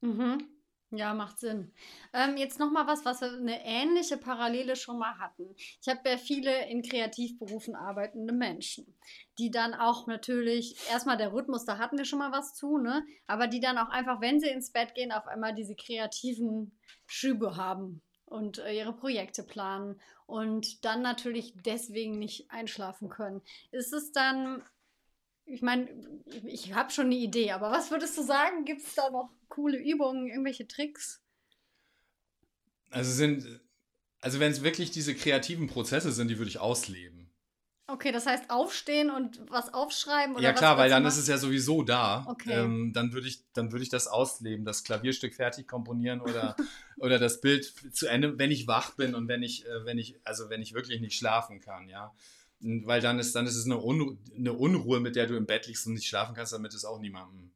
Mhm. 0.00 0.54
Ja, 0.90 1.12
macht 1.12 1.40
Sinn. 1.40 1.72
Ähm, 2.12 2.36
jetzt 2.36 2.60
noch 2.60 2.70
mal 2.70 2.86
was, 2.86 3.04
was 3.04 3.20
wir 3.20 3.32
eine 3.32 3.64
ähnliche 3.64 4.16
Parallele 4.16 4.76
schon 4.76 4.98
mal 4.98 5.18
hatten. 5.18 5.52
Ich 5.56 5.88
habe 5.88 6.08
ja 6.08 6.16
viele 6.18 6.68
in 6.68 6.82
Kreativberufen 6.82 7.74
arbeitende 7.74 8.32
Menschen, 8.32 8.94
die 9.38 9.50
dann 9.50 9.74
auch 9.74 10.06
natürlich 10.06 10.76
erstmal 10.90 11.16
der 11.16 11.32
Rhythmus, 11.32 11.64
da 11.64 11.78
hatten 11.78 11.98
wir 11.98 12.04
schon 12.04 12.20
mal 12.20 12.30
was 12.30 12.54
zu, 12.54 12.78
ne? 12.78 13.04
Aber 13.26 13.48
die 13.48 13.58
dann 13.58 13.78
auch 13.78 13.88
einfach, 13.88 14.20
wenn 14.20 14.38
sie 14.38 14.48
ins 14.48 14.70
Bett 14.70 14.94
gehen, 14.94 15.10
auf 15.10 15.26
einmal 15.26 15.52
diese 15.52 15.74
kreativen 15.74 16.78
Schübe 17.06 17.56
haben 17.56 18.00
und 18.34 18.58
äh, 18.58 18.76
ihre 18.76 18.92
Projekte 18.92 19.44
planen 19.44 20.00
und 20.26 20.84
dann 20.84 21.02
natürlich 21.02 21.54
deswegen 21.64 22.18
nicht 22.18 22.50
einschlafen 22.50 23.08
können. 23.08 23.42
Ist 23.70 23.92
es 23.92 24.10
dann, 24.10 24.62
ich 25.46 25.62
meine, 25.62 25.88
ich 26.44 26.74
habe 26.74 26.90
schon 26.90 27.06
eine 27.06 27.14
Idee, 27.14 27.52
aber 27.52 27.70
was 27.70 27.90
würdest 27.90 28.18
du 28.18 28.22
sagen? 28.22 28.64
Gibt 28.64 28.82
es 28.82 28.94
da 28.94 29.08
noch 29.10 29.30
coole 29.48 29.78
Übungen, 29.78 30.26
irgendwelche 30.26 30.66
Tricks? 30.66 31.22
Also 32.90 33.24
also 34.20 34.40
wenn 34.40 34.52
es 34.52 34.62
wirklich 34.62 34.90
diese 34.90 35.14
kreativen 35.14 35.66
Prozesse 35.66 36.10
sind, 36.10 36.28
die 36.28 36.38
würde 36.38 36.48
ich 36.48 36.58
ausleben. 36.58 37.23
Okay, 37.86 38.12
das 38.12 38.24
heißt 38.24 38.48
aufstehen 38.48 39.10
und 39.10 39.40
was 39.50 39.74
aufschreiben? 39.74 40.34
Oder 40.34 40.42
ja 40.42 40.52
klar, 40.54 40.78
weil 40.78 40.88
dann 40.88 41.04
ist 41.04 41.18
es 41.18 41.28
ja 41.28 41.36
sowieso 41.36 41.82
da. 41.82 42.24
Okay. 42.26 42.52
Ähm, 42.52 42.92
dann 42.94 43.12
würde 43.12 43.28
ich, 43.28 43.44
dann 43.52 43.74
ich 43.76 43.90
das 43.90 44.06
ausleben, 44.06 44.64
das 44.64 44.84
Klavierstück 44.84 45.34
fertig 45.34 45.68
komponieren 45.68 46.22
oder, 46.22 46.56
oder 46.96 47.18
das 47.18 47.42
Bild 47.42 47.74
zu 47.92 48.06
Ende, 48.06 48.38
wenn 48.38 48.50
ich 48.50 48.66
wach 48.66 48.92
bin 48.92 49.14
und 49.14 49.28
wenn 49.28 49.42
ich, 49.42 49.66
äh, 49.66 49.84
wenn 49.84 49.98
ich, 49.98 50.18
also 50.24 50.48
wenn 50.48 50.62
ich 50.62 50.72
wirklich 50.72 51.02
nicht 51.02 51.16
schlafen 51.16 51.60
kann, 51.60 51.88
ja. 51.88 52.14
Weil 52.60 53.02
dann 53.02 53.18
ist, 53.18 53.34
dann 53.34 53.46
ist 53.46 53.56
es 53.56 53.66
eine, 53.66 53.76
Unru 53.76 54.16
eine 54.34 54.54
Unruhe, 54.54 55.00
mit 55.00 55.14
der 55.16 55.26
du 55.26 55.36
im 55.36 55.44
Bett 55.44 55.66
liegst 55.66 55.86
und 55.86 55.92
nicht 55.92 56.06
schlafen 56.06 56.34
kannst, 56.34 56.54
damit 56.54 56.72
ist 56.72 56.86
auch 56.86 56.98
niemandem 56.98 57.50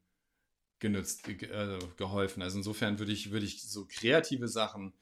genützt, 0.78 1.26
äh, 1.26 1.78
geholfen. 1.96 2.42
Also 2.42 2.58
insofern 2.58 2.98
würde 2.98 3.12
ich, 3.12 3.30
würde 3.30 3.46
ich 3.46 3.62
so 3.62 3.86
kreative 3.86 4.48
Sachen 4.48 4.92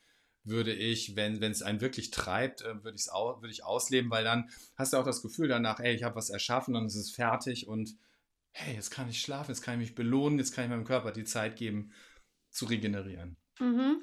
würde 0.46 0.72
ich, 0.72 1.16
wenn 1.16 1.42
es 1.42 1.62
einen 1.62 1.80
wirklich 1.80 2.10
treibt, 2.10 2.62
äh, 2.62 2.82
würde, 2.84 2.96
ich's 2.96 3.08
au, 3.08 3.40
würde 3.40 3.52
ich 3.52 3.64
ausleben, 3.64 4.10
weil 4.10 4.24
dann 4.24 4.50
hast 4.76 4.92
du 4.92 4.96
auch 4.96 5.04
das 5.04 5.22
Gefühl 5.22 5.48
danach, 5.48 5.80
ey, 5.80 5.94
ich 5.94 6.04
habe 6.04 6.16
was 6.16 6.30
erschaffen 6.30 6.76
und 6.76 6.86
es 6.86 6.96
ist 6.96 7.14
fertig 7.14 7.68
und 7.68 7.96
hey, 8.52 8.74
jetzt 8.74 8.90
kann 8.90 9.08
ich 9.08 9.20
schlafen, 9.20 9.50
jetzt 9.50 9.62
kann 9.62 9.74
ich 9.74 9.88
mich 9.88 9.94
belohnen, 9.94 10.38
jetzt 10.38 10.54
kann 10.54 10.64
ich 10.64 10.70
meinem 10.70 10.84
Körper 10.84 11.12
die 11.12 11.24
Zeit 11.24 11.56
geben, 11.56 11.92
zu 12.50 12.64
regenerieren. 12.64 13.36
Mhm. 13.58 14.02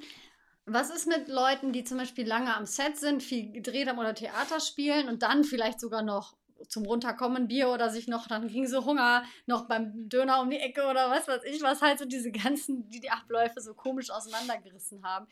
Was 0.66 0.92
ist 0.92 1.08
mit 1.08 1.28
Leuten, 1.28 1.74
die 1.74 1.84
zum 1.84 1.98
Beispiel 1.98 2.26
lange 2.26 2.56
am 2.56 2.66
Set 2.66 2.98
sind, 2.98 3.22
viel 3.22 3.52
gedreht 3.52 3.88
haben 3.88 4.00
oder 4.00 4.14
Theater 4.14 4.60
spielen 4.60 5.10
und 5.10 5.24
dann 5.24 5.44
vielleicht 5.44 5.80
sogar 5.80 6.04
noch 6.04 6.38
zum 6.68 6.86
Runterkommen 6.86 7.48
Bier 7.48 7.70
oder 7.70 7.90
sich 7.90 8.08
noch, 8.08 8.28
dann 8.28 8.48
ging 8.48 8.68
so 8.68 8.86
Hunger, 8.86 9.24
noch 9.46 9.68
beim 9.68 10.08
Döner 10.08 10.42
um 10.42 10.50
die 10.50 10.60
Ecke 10.60 10.86
oder 10.86 11.10
was 11.10 11.28
weiß 11.28 11.42
ich, 11.46 11.62
was 11.62 11.82
halt 11.82 12.00
so 12.00 12.06
diese 12.06 12.32
ganzen, 12.32 12.90
die 12.90 13.00
die 13.00 13.10
Abläufe 13.10 13.60
so 13.60 13.74
komisch 13.74 14.10
auseinandergerissen 14.10 15.04
haben. 15.04 15.28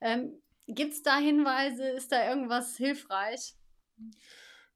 Ähm, 0.00 0.40
Gibt 0.66 0.94
es 0.94 1.02
da 1.02 1.18
Hinweise? 1.18 1.88
Ist 1.88 2.12
da 2.12 2.28
irgendwas 2.28 2.76
hilfreich? 2.76 3.54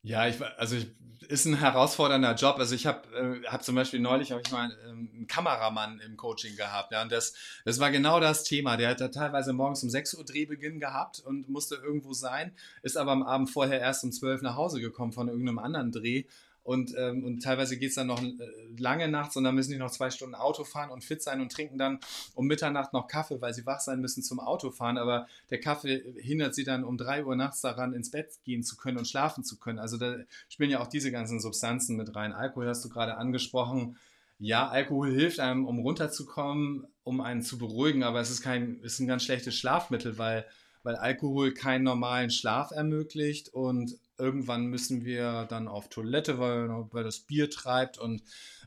Ja, 0.03 0.27
ich, 0.27 0.41
also 0.57 0.77
ich, 0.77 0.87
ist 1.29 1.45
ein 1.45 1.59
herausfordernder 1.59 2.35
Job. 2.35 2.57
Also 2.59 2.75
ich 2.75 2.87
habe 2.87 3.43
äh, 3.45 3.47
hab 3.47 3.63
zum 3.63 3.75
Beispiel 3.75 4.01
neulich 4.01 4.31
ich 4.31 4.51
mal 4.51 4.77
ähm, 4.87 5.11
einen 5.15 5.27
Kameramann 5.27 6.01
im 6.01 6.17
Coaching 6.17 6.57
gehabt. 6.57 6.93
Ja, 6.93 7.03
und 7.03 7.13
das, 7.13 7.35
das 7.65 7.79
war 7.79 7.91
genau 7.91 8.19
das 8.19 8.45
Thema. 8.45 8.77
Der 8.77 8.91
hat 8.91 9.01
da 9.01 9.09
teilweise 9.09 9.53
morgens 9.53 9.83
um 9.83 9.91
6 9.91 10.15
Uhr 10.15 10.25
Drehbeginn 10.25 10.81
gehabt 10.81 11.21
und 11.21 11.49
musste 11.49 11.77
irgendwo 11.77 12.15
sein, 12.15 12.53
ist 12.83 12.97
aber 12.97 13.13
am 13.13 13.23
Abend 13.23 13.51
vorher 13.51 13.81
erst 13.81 14.03
um 14.05 14.13
12 14.13 14.43
nach 14.43 14.57
Hause 14.57 14.81
gekommen 14.81 15.13
von 15.13 15.29
irgendeinem 15.29 15.59
anderen 15.59 15.93
Dreh 15.93 16.25
und, 16.71 16.95
ähm, 16.97 17.25
und 17.25 17.43
teilweise 17.43 17.77
geht 17.77 17.89
es 17.89 17.97
dann 17.97 18.07
noch 18.07 18.23
äh, 18.23 18.33
lange 18.79 19.09
nachts 19.09 19.37
und 19.37 19.43
dann 19.43 19.57
müssen 19.57 19.73
die 19.73 19.77
noch 19.77 19.91
zwei 19.91 20.09
Stunden 20.09 20.37
Auto 20.37 20.63
fahren 20.63 20.91
und 20.91 21.03
fit 21.03 21.21
sein 21.21 21.41
und 21.41 21.51
trinken 21.51 21.79
dann 21.79 21.99
um 22.37 22.47
Mitternacht 22.47 22.93
noch 22.93 23.09
Kaffee, 23.09 23.41
weil 23.41 23.53
sie 23.53 23.67
wach 23.67 23.81
sein 23.81 24.01
müssen 24.01 24.23
zum 24.23 24.39
Autofahren. 24.39 24.97
Aber 24.97 25.27
der 25.51 25.59
Kaffee 25.59 26.01
hindert 26.21 26.55
sie 26.55 26.63
dann 26.63 26.85
um 26.85 26.97
drei 26.97 27.25
Uhr 27.25 27.35
nachts 27.35 27.61
daran, 27.61 27.93
ins 27.93 28.13
Bett 28.13 28.39
gehen 28.45 28.63
zu 28.63 28.77
können 28.77 28.99
und 28.99 29.09
schlafen 29.09 29.43
zu 29.43 29.59
können. 29.59 29.81
Also 29.81 29.97
da 29.97 30.19
spielen 30.49 30.71
ja 30.71 30.79
auch 30.79 30.87
diese 30.87 31.11
ganzen 31.11 31.41
Substanzen 31.41 31.97
mit 31.97 32.15
rein. 32.15 32.33
Alkohol 32.33 32.69
hast 32.69 32.85
du 32.85 32.89
gerade 32.89 33.17
angesprochen. 33.17 33.97
Ja, 34.39 34.69
Alkohol 34.69 35.11
hilft 35.11 35.41
einem, 35.41 35.67
um 35.67 35.81
runterzukommen, 35.81 36.87
um 37.03 37.21
einen 37.21 37.43
zu 37.43 37.59
beruhigen, 37.59 38.05
aber 38.05 38.21
es 38.21 38.31
ist 38.31 38.43
kein, 38.43 38.79
ist 38.83 39.01
ein 39.01 39.09
ganz 39.09 39.25
schlechtes 39.25 39.57
Schlafmittel, 39.57 40.19
weil, 40.19 40.47
weil 40.85 40.95
Alkohol 40.95 41.53
keinen 41.53 41.83
normalen 41.83 42.31
Schlaf 42.31 42.71
ermöglicht 42.71 43.49
und 43.49 43.99
irgendwann 44.21 44.67
müssen 44.67 45.05
wir 45.05 45.47
dann 45.49 45.69
auf 45.69 45.89
Toilette, 45.89 46.39
weil, 46.39 46.69
weil 46.93 47.05
das 47.05 47.21
Bier 47.21 47.51
treibt 47.51 47.99
und, 47.99 48.23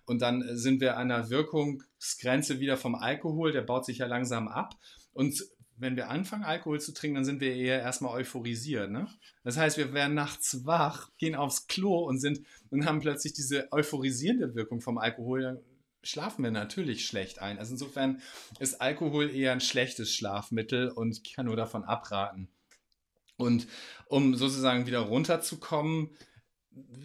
und 0.05 0.21
dann 0.21 0.43
sind 0.57 0.81
wir 0.81 0.97
an 0.97 1.09
der 1.09 1.29
Wirkungsgrenze 1.29 2.59
wieder 2.59 2.77
vom 2.77 2.95
Alkohol, 2.95 3.51
der 3.51 3.61
baut 3.61 3.85
sich 3.85 3.99
ja 3.99 4.07
langsam 4.07 4.47
ab 4.47 4.75
und 5.13 5.43
wenn 5.77 5.95
wir 5.95 6.09
anfangen, 6.09 6.43
Alkohol 6.43 6.79
zu 6.79 6.93
trinken, 6.93 7.15
dann 7.15 7.25
sind 7.25 7.41
wir 7.41 7.55
eher 7.55 7.81
erstmal 7.81 8.13
euphorisiert. 8.13 8.91
Ne? 8.91 9.07
Das 9.43 9.57
heißt, 9.57 9.77
wir 9.77 9.93
werden 9.93 10.13
nachts 10.13 10.65
wach, 10.65 11.09
gehen 11.17 11.35
aufs 11.35 11.67
Klo 11.67 11.99
und 12.05 12.19
sind 12.19 12.41
und 12.69 12.85
haben 12.85 12.99
plötzlich 12.99 13.33
diese 13.33 13.71
euphorisierende 13.71 14.55
Wirkung 14.55 14.81
vom 14.81 14.97
Alkohol. 14.97 15.41
Dann 15.41 15.59
schlafen 16.03 16.43
wir 16.43 16.51
natürlich 16.51 17.05
schlecht 17.05 17.39
ein. 17.39 17.57
Also 17.57 17.73
insofern 17.73 18.21
ist 18.59 18.81
Alkohol 18.81 19.29
eher 19.29 19.51
ein 19.51 19.61
schlechtes 19.61 20.13
Schlafmittel 20.13 20.89
und 20.89 21.11
ich 21.11 21.35
kann 21.35 21.45
nur 21.45 21.55
davon 21.55 21.83
abraten. 21.83 22.49
Und 23.37 23.67
um 24.07 24.35
sozusagen 24.35 24.85
wieder 24.85 24.99
runterzukommen, 24.99 26.09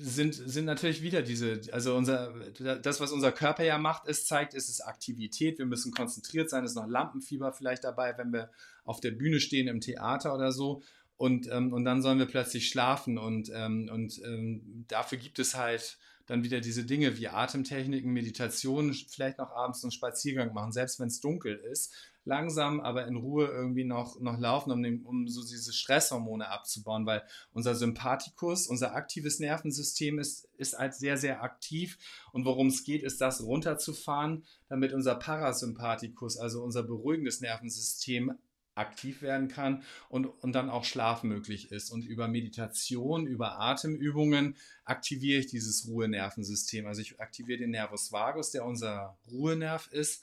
sind, 0.00 0.34
sind 0.34 0.64
natürlich 0.64 1.02
wieder 1.02 1.22
diese, 1.22 1.60
also 1.72 1.94
unser, 1.94 2.32
das, 2.80 3.00
was 3.00 3.12
unser 3.12 3.32
Körper 3.32 3.64
ja 3.64 3.76
macht, 3.76 4.06
ist, 4.08 4.26
zeigt, 4.26 4.54
es 4.54 4.68
ist 4.68 4.80
Aktivität, 4.80 5.58
wir 5.58 5.66
müssen 5.66 5.92
konzentriert 5.92 6.48
sein, 6.48 6.64
es 6.64 6.70
ist 6.70 6.76
noch 6.76 6.88
Lampenfieber 6.88 7.52
vielleicht 7.52 7.84
dabei, 7.84 8.16
wenn 8.16 8.32
wir 8.32 8.50
auf 8.84 9.00
der 9.00 9.10
Bühne 9.10 9.40
stehen 9.40 9.68
im 9.68 9.80
Theater 9.80 10.34
oder 10.34 10.52
so. 10.52 10.82
Und, 11.16 11.50
ähm, 11.50 11.72
und 11.72 11.84
dann 11.84 12.00
sollen 12.00 12.18
wir 12.18 12.26
plötzlich 12.26 12.68
schlafen. 12.68 13.18
Und, 13.18 13.50
ähm, 13.52 13.90
und 13.92 14.22
ähm, 14.24 14.84
dafür 14.88 15.18
gibt 15.18 15.38
es 15.38 15.56
halt 15.56 15.98
dann 16.26 16.44
wieder 16.44 16.60
diese 16.60 16.84
Dinge 16.84 17.18
wie 17.18 17.28
Atemtechniken, 17.28 18.12
Meditation, 18.12 18.94
vielleicht 18.94 19.38
noch 19.38 19.50
abends 19.50 19.82
einen 19.82 19.90
Spaziergang 19.90 20.52
machen, 20.52 20.72
selbst 20.72 21.00
wenn 21.00 21.08
es 21.08 21.20
dunkel 21.20 21.56
ist, 21.56 21.94
langsam, 22.28 22.80
aber 22.80 23.06
in 23.06 23.16
Ruhe 23.16 23.46
irgendwie 23.46 23.84
noch, 23.84 24.20
noch 24.20 24.38
laufen, 24.38 24.70
um, 24.70 24.82
den, 24.82 25.02
um 25.04 25.26
so 25.26 25.40
diese 25.42 25.72
Stresshormone 25.72 26.48
abzubauen, 26.48 27.06
weil 27.06 27.22
unser 27.52 27.74
Sympathikus, 27.74 28.68
unser 28.68 28.94
aktives 28.94 29.40
Nervensystem 29.40 30.18
ist, 30.18 30.48
ist 30.56 30.78
halt 30.78 30.94
sehr, 30.94 31.16
sehr 31.16 31.42
aktiv 31.42 31.98
und 32.32 32.44
worum 32.44 32.68
es 32.68 32.84
geht, 32.84 33.02
ist 33.02 33.20
das 33.20 33.42
runterzufahren, 33.42 34.44
damit 34.68 34.92
unser 34.92 35.16
Parasympathikus, 35.16 36.36
also 36.36 36.62
unser 36.62 36.84
beruhigendes 36.84 37.40
Nervensystem, 37.40 38.38
aktiv 38.78 39.22
werden 39.22 39.48
kann 39.48 39.82
und, 40.08 40.26
und 40.26 40.52
dann 40.52 40.70
auch 40.70 40.84
Schlaf 40.84 41.24
möglich 41.24 41.72
ist. 41.72 41.90
Und 41.90 42.04
über 42.04 42.28
Meditation, 42.28 43.26
über 43.26 43.60
Atemübungen 43.60 44.56
aktiviere 44.84 45.40
ich 45.40 45.48
dieses 45.48 45.88
Ruhenervensystem. 45.88 46.86
Also 46.86 47.02
ich 47.02 47.20
aktiviere 47.20 47.58
den 47.58 47.70
Nervus 47.70 48.12
vagus, 48.12 48.52
der 48.52 48.64
unser 48.64 49.18
Ruhenerv 49.28 49.88
ist 49.92 50.22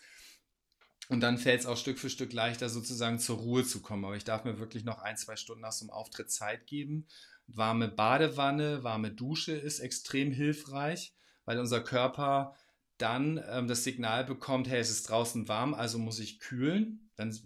und 1.09 1.21
dann 1.21 1.37
fällt 1.37 1.61
es 1.61 1.65
auch 1.65 1.77
Stück 1.77 1.99
für 1.99 2.09
Stück 2.09 2.33
leichter, 2.33 2.69
sozusagen 2.69 3.19
zur 3.19 3.37
Ruhe 3.37 3.63
zu 3.63 3.81
kommen. 3.81 4.05
Aber 4.05 4.15
ich 4.15 4.23
darf 4.23 4.43
mir 4.43 4.59
wirklich 4.59 4.85
noch 4.85 4.99
ein, 4.99 5.17
zwei 5.17 5.35
Stunden 5.35 5.61
nach 5.61 5.71
so 5.71 5.85
einem 5.85 5.91
Auftritt 5.91 6.31
Zeit 6.31 6.65
geben. 6.65 7.05
Warme 7.47 7.89
Badewanne, 7.89 8.83
warme 8.83 9.11
Dusche 9.11 9.53
ist 9.53 9.79
extrem 9.79 10.31
hilfreich, 10.31 11.13
weil 11.45 11.59
unser 11.59 11.81
Körper 11.81 12.55
dann 12.97 13.43
ähm, 13.49 13.67
das 13.67 13.83
Signal 13.83 14.23
bekommt, 14.23 14.67
hey, 14.67 14.79
es 14.79 14.89
ist 14.89 15.09
draußen 15.09 15.47
warm, 15.47 15.73
also 15.73 15.99
muss 15.99 16.19
ich 16.19 16.39
kühlen. 16.39 17.09
Dann 17.15 17.37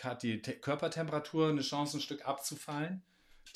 hat 0.00 0.22
die 0.22 0.42
Te 0.42 0.54
Körpertemperatur 0.54 1.50
eine 1.50 1.60
Chance, 1.60 1.98
ein 1.98 2.00
Stück 2.00 2.26
abzufallen. 2.26 3.02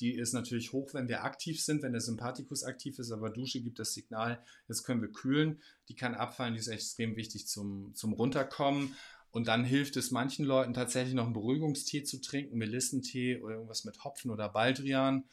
Die 0.01 0.15
ist 0.15 0.33
natürlich 0.33 0.73
hoch, 0.73 0.95
wenn 0.95 1.09
wir 1.09 1.25
aktiv 1.25 1.63
sind, 1.63 1.83
wenn 1.83 1.93
der 1.93 2.01
Sympathikus 2.01 2.65
aktiv 2.65 2.99
ist, 2.99 3.13
aber 3.13 3.31
Dusche 3.31 3.61
gibt 3.61 3.79
das 3.79 3.93
Signal, 3.93 4.43
jetzt 4.69 4.85
können 4.85 5.03
wir 5.03 5.13
kühlen. 5.13 5.61
Die 5.89 5.95
kann 5.95 6.15
abfallen, 6.15 6.55
die 6.55 6.61
ist 6.61 6.69
extrem 6.69 7.17
wichtig 7.17 7.47
zum, 7.47 7.95
zum 7.95 8.13
Runterkommen. 8.13 8.97
Und 9.33 9.49
dann 9.49 9.65
hilft 9.65 9.97
es 9.97 10.11
manchen 10.11 10.45
Leuten 10.45 10.75
tatsächlich 10.75 11.15
noch 11.15 11.25
einen 11.25 11.33
Beruhigungstee 11.33 12.05
zu 12.05 12.21
trinken, 12.21 12.59
Melissentee 12.59 13.41
oder 13.41 13.55
irgendwas 13.55 13.85
mit 13.85 14.05
Hopfen 14.05 14.31
oder 14.31 14.51
Baldrian. 14.51 15.25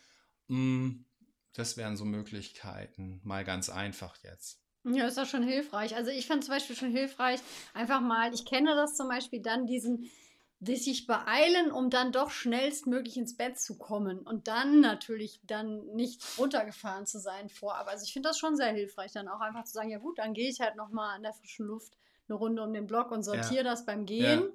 Mm, 0.48 1.02
das 1.54 1.76
wären 1.76 1.98
so 1.98 2.06
Möglichkeiten, 2.06 3.20
mal 3.24 3.44
ganz 3.44 3.70
einfach 3.70 4.16
jetzt. 4.24 4.62
Ja, 4.86 5.06
ist 5.06 5.18
doch 5.18 5.26
schon 5.26 5.44
hilfreich. 5.44 5.98
Also 5.98 6.12
ich 6.12 6.28
fand 6.28 6.46
zum 6.46 6.54
Beispiel 6.54 6.78
schon 6.78 6.92
hilfreich, 6.92 7.42
einfach 7.74 8.00
mal, 8.00 8.34
ich 8.34 8.46
kenne 8.46 8.74
das 8.76 8.96
zum 8.96 9.10
Beispiel 9.10 9.42
dann, 9.42 9.68
diesen, 9.68 10.10
die 10.62 10.78
sich 10.78 11.06
beeilen, 11.06 11.70
um 11.70 11.90
dann 11.90 12.14
doch 12.14 12.32
schnellstmöglich 12.32 13.18
ins 13.18 13.36
Bett 13.36 13.60
zu 13.60 13.78
kommen 13.78 14.20
und 14.20 14.48
dann 14.48 14.80
natürlich 14.80 15.42
dann 15.44 15.86
nicht 15.88 16.24
runtergefahren 16.38 17.06
zu 17.06 17.20
sein 17.20 17.50
vorab. 17.50 17.88
Also 17.88 18.06
ich 18.06 18.14
finde 18.14 18.30
das 18.30 18.40
schon 18.40 18.56
sehr 18.56 18.72
hilfreich, 18.72 19.12
dann 19.12 19.28
auch 19.28 19.42
einfach 19.42 19.66
zu 19.66 19.74
sagen, 19.74 19.90
ja 19.90 20.00
gut, 20.00 20.18
dann 20.18 20.34
gehe 20.34 20.50
ich 20.50 20.62
halt 20.62 20.78
nochmal 20.78 21.16
an 21.16 21.24
der 21.24 21.34
frischen 21.34 21.66
Luft 21.66 21.98
eine 22.30 22.38
Runde 22.38 22.64
um 22.64 22.74
den 22.74 22.88
Block 22.88 23.12
und 23.12 23.24
sortiere 23.24 23.58
ja. 23.58 23.64
das 23.64 23.86
beim 23.86 24.06
Gehen. 24.06 24.50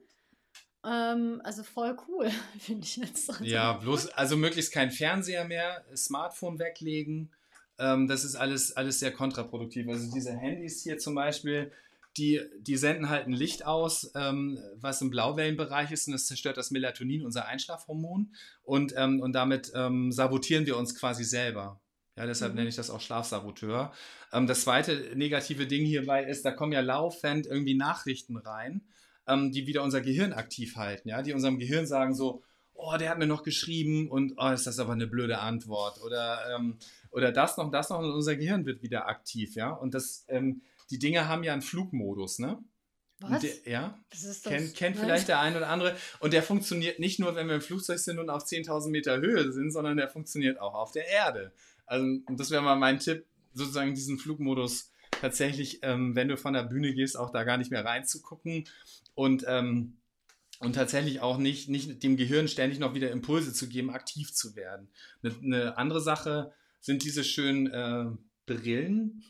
Ja. 0.85 1.13
Ähm, 1.13 1.41
also 1.45 1.63
voll 1.63 1.97
cool, 2.09 2.31
finde 2.59 2.85
ich 2.85 2.97
jetzt. 2.97 3.31
Also 3.31 3.45
ja, 3.45 3.73
bloß, 3.75 4.09
also 4.11 4.37
möglichst 4.37 4.73
kein 4.73 4.91
Fernseher 4.91 5.45
mehr, 5.45 5.85
Smartphone 5.97 6.59
weglegen. 6.59 7.31
Ähm, 7.79 8.07
das 8.07 8.25
ist 8.25 8.37
alles, 8.37 8.77
alles 8.77 9.01
sehr 9.01 9.13
kontraproduktiv. 9.13 9.89
Also 9.89 10.13
diese 10.13 10.33
Handys 10.33 10.83
hier 10.83 10.99
zum 10.99 11.15
Beispiel, 11.15 11.73
die, 12.17 12.41
die 12.61 12.77
senden 12.77 13.09
halt 13.09 13.27
ein 13.27 13.33
Licht 13.33 13.67
aus, 13.67 14.13
ähm, 14.15 14.59
was 14.77 15.01
im 15.01 15.11
Blauwellenbereich 15.11 15.91
ist 15.91 16.07
und 16.07 16.13
das 16.13 16.27
zerstört 16.27 16.57
das 16.57 16.71
Melatonin, 16.71 17.25
unser 17.25 17.47
Einschlafhormon. 17.47 18.35
Und, 18.63 18.95
ähm, 18.97 19.21
und 19.21 19.33
damit 19.33 19.73
ähm, 19.75 20.13
sabotieren 20.13 20.67
wir 20.67 20.77
uns 20.77 20.95
quasi 20.95 21.25
selber. 21.25 21.81
Ja, 22.17 22.27
deshalb 22.27 22.53
mhm. 22.53 22.59
nenne 22.59 22.69
ich 22.69 22.77
das 22.77 22.91
auch 22.91 23.01
Schlafsaboteur. 23.01 23.93
Ähm, 24.33 24.47
das 24.47 24.63
zweite 24.63 25.13
negative 25.17 25.67
Ding 25.67 25.85
hierbei 25.85 26.25
ist, 26.25 26.45
da 26.45 26.53
kommen 26.53 26.73
ja 26.73 26.81
laufend 26.81 27.47
irgendwie 27.47 27.75
Nachrichten 27.75 28.37
rein, 28.37 28.83
ähm, 29.27 29.53
die 29.53 29.67
wieder 29.67 29.83
unser 29.83 30.01
Gehirn 30.01 30.33
aktiv 30.33 30.77
halten, 30.77 31.09
ja, 31.09 31.23
die 31.23 31.33
unserem 31.33 31.59
Gehirn 31.59 31.87
sagen 31.87 32.15
so, 32.15 32.43
oh, 32.75 32.97
der 32.99 33.11
hat 33.11 33.19
mir 33.19 33.27
noch 33.27 33.43
geschrieben 33.43 34.11
und 34.11 34.35
oh, 34.37 34.51
ist 34.51 34.67
das 34.67 34.79
aber 34.79 34.93
eine 34.93 35.07
blöde 35.07 35.39
Antwort 35.39 36.01
oder, 36.03 36.55
ähm, 36.55 36.77
oder 37.11 37.33
das 37.33 37.57
noch, 37.57 37.71
das 37.71 37.91
noch 37.91 38.01
und 38.01 38.11
unser 38.11 38.37
Gehirn 38.37 38.67
wird 38.67 38.83
wieder 38.83 39.07
aktiv, 39.09 39.55
ja. 39.55 39.71
Und 39.71 39.95
das, 39.95 40.25
ähm, 40.29 40.63
die 40.91 40.99
Dinge 40.99 41.29
haben 41.29 41.45
ja 41.45 41.53
einen 41.53 41.63
Flugmodus, 41.63 42.39
ne? 42.39 42.59
Was? 43.21 43.43
Der, 43.43 43.53
ja, 43.65 43.99
kennt, 44.43 44.75
kennt 44.75 44.97
vielleicht 44.97 45.29
der 45.29 45.41
ein 45.41 45.57
oder 45.57 45.69
andere. 45.69 45.97
Und 46.19 46.33
der 46.33 46.43
funktioniert 46.43 46.99
nicht 46.99 47.21
nur, 47.21 47.37
wenn 47.37 47.47
wir 47.47 47.55
im 47.55 47.61
Flugzeug 47.61 47.99
sind 47.99 48.19
und 48.19 48.29
auf 48.29 48.45
10.000 48.45 48.91
Meter 48.91 49.19
Höhe 49.19 49.53
sind, 49.53 49.71
sondern 49.71 49.97
der 49.97 50.09
funktioniert 50.09 50.61
auch 50.61 50.75
auf 50.75 50.93
der 50.93 51.07
Erde. 51.07 51.53
Also 51.87 52.07
das 52.31 52.51
wäre 52.51 52.63
mal 52.63 52.77
mein 52.77 52.99
Tipp, 52.99 53.27
sozusagen 53.53 53.95
diesen 53.95 54.19
Flugmodus 54.19 54.91
tatsächlich, 55.21 55.79
ähm, 55.83 56.15
wenn 56.15 56.29
du 56.29 56.37
von 56.37 56.55
der 56.55 56.65
Bühne 56.65 56.93
gehst, 56.93 57.17
auch 57.17 57.31
da 57.31 57.45
gar 57.45 57.57
nicht 57.57 57.71
mehr 57.71 57.85
reinzugucken 57.85 58.69
und, 59.15 59.45
ähm, 59.49 59.97
und 60.61 60.75
tatsächlich 60.75 61.21
auch 61.21 61.39
nicht, 61.39 61.69
nicht 61.69 62.03
dem 62.03 62.17
Gehirn 62.17 62.49
ständig 62.49 62.79
noch 62.79 62.95
wieder 62.95 63.11
Impulse 63.11 63.53
zu 63.53 63.69
geben, 63.69 63.91
aktiv 63.91 64.33
zu 64.33 64.57
werden. 64.57 64.89
Eine, 65.23 65.35
eine 65.43 65.79
andere 65.79 66.01
Sache 66.01 66.53
sind 66.81 67.05
diese 67.05 67.25
schönen 67.25 67.67
äh, 67.69 68.07
Brillen. 68.47 69.23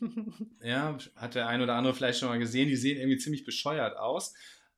ja, 0.61 0.97
hat 1.15 1.35
der 1.35 1.47
ein 1.47 1.61
oder 1.61 1.75
andere 1.75 1.93
vielleicht 1.93 2.19
schon 2.19 2.29
mal 2.29 2.39
gesehen. 2.39 2.67
Die 2.67 2.75
sehen 2.75 2.97
irgendwie 2.97 3.17
ziemlich 3.17 3.45
bescheuert 3.45 3.97
aus, 3.97 4.33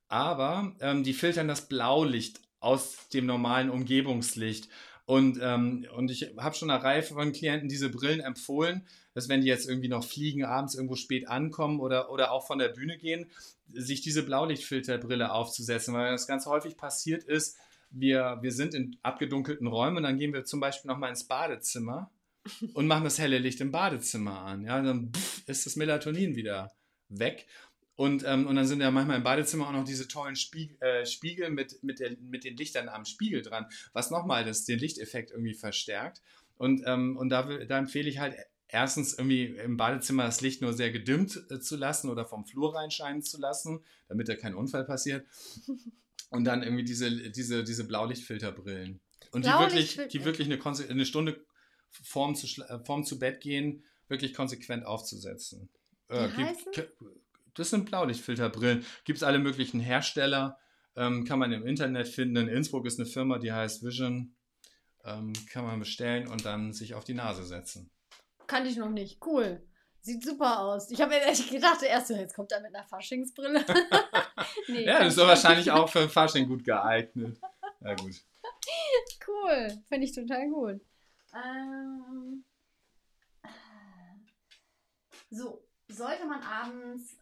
aber 0.08 0.76
ähm, 0.80 1.04
die 1.04 1.14
filtern 1.14 1.48
das 1.48 1.68
Blaulicht 1.68 2.40
aus 2.60 3.10
dem 3.10 3.26
normalen 3.26 3.70
Umgebungslicht. 3.70 4.70
Und, 5.08 5.40
ähm, 5.42 5.88
und 5.96 6.12
ich 6.12 6.34
habe 6.38 6.54
schon 6.54 6.70
eine 6.70 6.84
Reihe 6.84 7.02
von 7.02 7.32
Klienten 7.32 7.70
diese 7.70 7.90
Brillen 7.90 8.20
empfohlen, 8.20 8.86
dass 9.14 9.30
wenn 9.30 9.40
die 9.40 9.48
jetzt 9.48 9.68
irgendwie 9.68 9.88
noch 9.88 10.04
fliegen, 10.04 10.44
abends 10.44 10.76
irgendwo 10.76 10.98
spät 10.98 11.30
ankommen 11.30 11.80
oder, 11.80 12.12
oder 12.12 12.34
auch 12.34 12.46
von 12.46 12.60
der 12.60 12.68
Bühne 12.68 12.98
gehen, 12.98 13.32
sich 13.72 14.02
diese 14.02 14.24
Blaulichtfilterbrille 14.24 15.32
aufzusetzen, 15.32 15.94
weil 15.94 16.12
das 16.12 16.28
ganz 16.28 16.46
häufig 16.46 16.76
passiert 16.76 17.24
ist, 17.24 17.58
wir, 17.90 18.40
wir 18.42 18.52
sind 18.52 18.74
in 18.74 18.98
abgedunkelten 19.02 19.68
Räumen 19.68 19.96
und 19.96 20.04
dann 20.04 20.18
gehen 20.18 20.34
wir 20.34 20.44
zum 20.44 20.60
Beispiel 20.60 20.90
nochmal 20.90 21.12
ins 21.12 21.24
Badezimmer 21.24 22.12
und 22.74 22.88
machen 22.88 23.06
das 23.06 23.18
helle 23.18 23.38
Licht 23.38 23.62
im 23.62 23.72
Badezimmer 23.72 24.42
an. 24.42 24.66
Ja, 24.66 24.82
dann 24.82 25.14
pff, 25.14 25.48
ist 25.48 25.66
das 25.66 25.78
Melatonin 25.78 26.36
wieder 26.36 26.74
weg. 27.08 27.48
Und, 27.98 28.24
ähm, 28.28 28.46
und 28.46 28.56
dann 28.56 28.68
sind 28.68 28.80
ja 28.80 28.92
manchmal 28.92 29.18
im 29.18 29.24
Badezimmer 29.24 29.68
auch 29.68 29.72
noch 29.72 29.84
diese 29.84 30.08
tollen 30.08 30.36
Spieg 30.36 30.80
äh, 30.84 31.04
Spiegel 31.08 31.50
mit, 31.50 31.82
mit, 31.84 32.00
der, 32.00 32.16
mit 32.22 32.44
den 32.44 32.56
Lichtern 32.56 32.90
am 32.90 33.06
Spiegel 33.06 33.42
dran, 33.42 33.66
was 33.92 34.12
nochmal 34.12 34.46
das, 34.46 34.66
den 34.66 34.78
Lichteffekt 34.78 35.32
irgendwie 35.32 35.56
verstärkt. 35.56 36.22
Und, 36.58 36.84
ähm, 36.86 37.18
und 37.18 37.30
da, 37.30 37.42
da 37.42 37.80
empfehle 37.80 38.08
ich 38.08 38.20
halt 38.20 38.36
erstens 38.68 39.18
irgendwie 39.18 39.46
im 39.46 39.78
Badezimmer 39.78 40.26
das 40.26 40.42
Licht 40.42 40.62
nur 40.62 40.74
sehr 40.74 40.92
gedimmt 40.92 41.44
äh, 41.50 41.60
zu 41.60 41.76
lassen 41.76 42.10
oder 42.10 42.24
vom 42.26 42.46
Flur 42.46 42.76
reinscheinen 42.76 43.24
zu 43.24 43.40
lassen, 43.40 43.84
damit 44.08 44.30
da 44.30 44.36
kein 44.36 44.54
Unfall 44.54 44.86
passiert. 44.86 45.26
Und 46.30 46.44
dann 46.44 46.62
irgendwie 46.62 46.84
diese, 46.84 47.32
diese, 47.32 47.64
diese 47.64 47.88
Blaulichtfilterbrillen. 47.88 49.00
Und 49.32 49.46
die 49.46 49.50
wirklich, 49.50 49.98
die 50.12 50.26
wirklich 50.26 50.52
eine, 50.52 50.62
eine 50.90 51.06
Stunde 51.06 51.44
vorm 51.90 52.36
zu, 52.36 52.48
vorm 52.84 53.06
zu 53.06 53.18
Bett 53.18 53.40
gehen, 53.40 53.86
wirklich 54.10 54.34
konsequent 54.34 54.86
aufzusetzen. 54.86 55.70
Äh, 56.10 56.28
das 57.58 57.70
sind 57.70 57.86
Blaulichtfilterbrillen. 57.86 58.86
Gibt 59.04 59.18
es 59.18 59.24
alle 59.24 59.40
möglichen 59.40 59.80
Hersteller. 59.80 60.58
Ähm, 60.96 61.26
kann 61.26 61.40
man 61.40 61.52
im 61.52 61.66
Internet 61.66 62.08
finden. 62.08 62.38
In 62.38 62.48
Innsbruck 62.48 62.86
ist 62.86 63.00
eine 63.00 63.08
Firma, 63.08 63.38
die 63.38 63.52
heißt 63.52 63.84
Vision. 63.84 64.36
Ähm, 65.04 65.34
kann 65.52 65.66
man 65.66 65.80
bestellen 65.80 66.28
und 66.28 66.46
dann 66.46 66.74
sich 66.74 66.94
auf 66.94 67.04
die 67.04 67.14
Nase 67.14 67.44
setzen. 67.44 67.92
Kann 68.48 68.66
ich 68.66 68.78
noch 68.78 68.90
nicht. 68.90 69.24
Cool. 69.26 69.62
Sieht 70.02 70.24
super 70.24 70.60
aus. 70.60 70.90
Ich 70.90 71.02
habe 71.02 71.16
ehrlich 71.16 71.50
gedacht, 71.50 71.84
erst 71.84 72.10
jetzt 72.12 72.36
kommt 72.36 72.52
er 72.52 72.62
mit 72.62 72.74
einer 72.74 72.86
Faschingsbrille. 72.86 73.66
nee, 74.70 74.86
ja, 74.86 75.04
das 75.04 75.18
ist 75.18 75.20
wahrscheinlich 75.20 75.70
auch 75.72 75.90
für 75.90 76.08
Fasching 76.08 76.48
gut 76.48 76.64
geeignet. 76.64 77.38
Ja, 77.82 77.94
gut. 77.96 78.16
Cool. 79.28 79.84
Finde 79.88 80.06
ich 80.06 80.14
total 80.14 80.50
gut. 80.50 80.82
Ähm, 81.34 82.44
so, 85.30 85.62
sollte 85.90 86.26
man 86.26 86.42
abends 86.42 87.18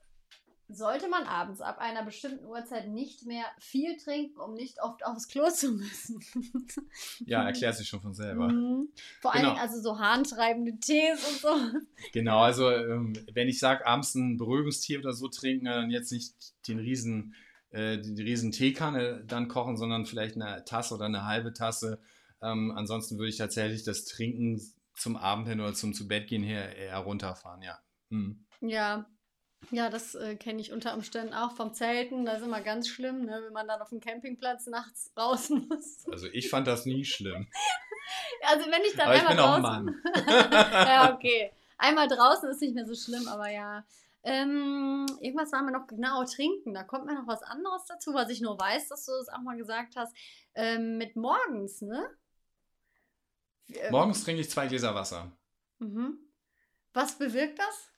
sollte 0.67 1.07
man 1.07 1.23
abends 1.23 1.61
ab 1.61 1.77
einer 1.79 2.03
bestimmten 2.03 2.45
Uhrzeit 2.45 2.87
nicht 2.87 3.25
mehr 3.25 3.45
viel 3.59 3.97
trinken, 3.97 4.39
um 4.39 4.55
nicht 4.55 4.81
oft 4.81 5.05
aufs 5.05 5.27
Klo 5.27 5.49
zu 5.49 5.71
müssen. 5.71 6.19
ja, 7.25 7.43
erklärt 7.43 7.75
sich 7.75 7.87
schon 7.87 8.01
von 8.01 8.15
selber. 8.15 8.47
Mhm. 8.47 8.89
Vor 9.21 9.31
genau. 9.31 9.49
allen 9.49 9.55
Dingen 9.55 9.61
also 9.61 9.81
so 9.81 9.99
harntreibende 9.99 10.79
Tees 10.79 11.23
und 11.27 11.39
so. 11.39 11.79
Genau, 12.13 12.39
also 12.39 12.71
ähm, 12.71 13.13
wenn 13.33 13.47
ich 13.47 13.59
sage, 13.59 13.85
abends 13.85 14.15
ein 14.15 14.37
Beruhigungstee 14.37 14.97
oder 14.97 15.13
so 15.13 15.27
trinken, 15.27 15.65
dann 15.65 15.91
jetzt 15.91 16.11
nicht 16.11 16.33
den 16.67 16.79
riesen, 16.79 17.35
äh, 17.69 17.99
die 17.99 18.21
riesen 18.21 18.51
Teekanne 18.51 19.23
dann 19.25 19.47
kochen, 19.47 19.77
sondern 19.77 20.05
vielleicht 20.05 20.35
eine 20.35 20.65
Tasse 20.65 20.95
oder 20.95 21.05
eine 21.05 21.25
halbe 21.25 21.53
Tasse. 21.53 21.99
Ähm, 22.41 22.71
ansonsten 22.75 23.17
würde 23.17 23.29
ich 23.29 23.37
tatsächlich 23.37 23.83
das 23.83 24.05
Trinken 24.05 24.61
zum 24.95 25.15
Abend 25.15 25.47
hin 25.47 25.59
oder 25.59 25.73
zum 25.73 25.93
zu 25.93 26.07
Bett 26.07 26.27
gehen 26.27 26.43
her 26.43 26.75
eher 26.75 26.97
runterfahren, 26.97 27.61
ja. 27.61 27.77
Mhm. 28.09 28.45
Ja, 28.61 29.05
ja, 29.71 29.89
das 29.89 30.15
äh, 30.15 30.35
kenne 30.35 30.61
ich 30.61 30.71
unter 30.71 30.93
Umständen 30.93 31.33
auch 31.33 31.55
vom 31.55 31.73
Zelten. 31.73 32.25
Das 32.25 32.39
ist 32.39 32.45
immer 32.45 32.61
ganz 32.61 32.87
schlimm, 32.87 33.25
ne, 33.25 33.41
wenn 33.45 33.53
man 33.53 33.67
dann 33.67 33.81
auf 33.81 33.89
dem 33.89 33.99
Campingplatz 33.99 34.67
nachts 34.67 35.11
raus 35.17 35.49
muss. 35.49 36.05
Also 36.11 36.27
ich 36.27 36.49
fand 36.49 36.67
das 36.67 36.85
nie 36.85 37.05
schlimm. 37.05 37.47
also 38.43 38.65
wenn 38.71 38.81
ich 38.83 38.95
dann 38.95 39.07
aber 39.07 39.29
einmal 39.29 39.33
ich 39.33 39.37
bin 39.37 39.37
draußen... 39.37 39.65
Auch 39.65 39.71
Mann. 39.71 40.01
ja, 40.87 41.13
okay. 41.13 41.51
Einmal 41.77 42.07
draußen 42.07 42.49
ist 42.49 42.61
nicht 42.61 42.75
mehr 42.75 42.85
so 42.85 42.95
schlimm, 42.95 43.27
aber 43.27 43.49
ja. 43.49 43.85
Ähm, 44.23 45.05
irgendwas 45.19 45.51
waren 45.51 45.65
wir 45.65 45.77
noch 45.77 45.87
genau 45.87 46.23
trinken. 46.25 46.73
Da 46.73 46.83
kommt 46.83 47.05
mir 47.05 47.13
noch 47.13 47.27
was 47.27 47.43
anderes 47.43 47.85
dazu, 47.85 48.13
was 48.13 48.29
ich 48.29 48.41
nur 48.41 48.59
weiß, 48.59 48.87
dass 48.87 49.05
du 49.05 49.11
es 49.13 49.29
auch 49.29 49.41
mal 49.41 49.57
gesagt 49.57 49.95
hast. 49.95 50.15
Ähm, 50.55 50.97
mit 50.97 51.15
morgens, 51.15 51.81
ne? 51.81 52.09
Morgens 53.91 54.23
trinke 54.23 54.41
ich 54.41 54.49
zwei 54.49 54.67
Gläser 54.67 54.95
Wasser. 54.95 55.31
Mhm. 55.79 56.17
Was 56.93 57.17
bewirkt 57.17 57.59
das? 57.59 57.91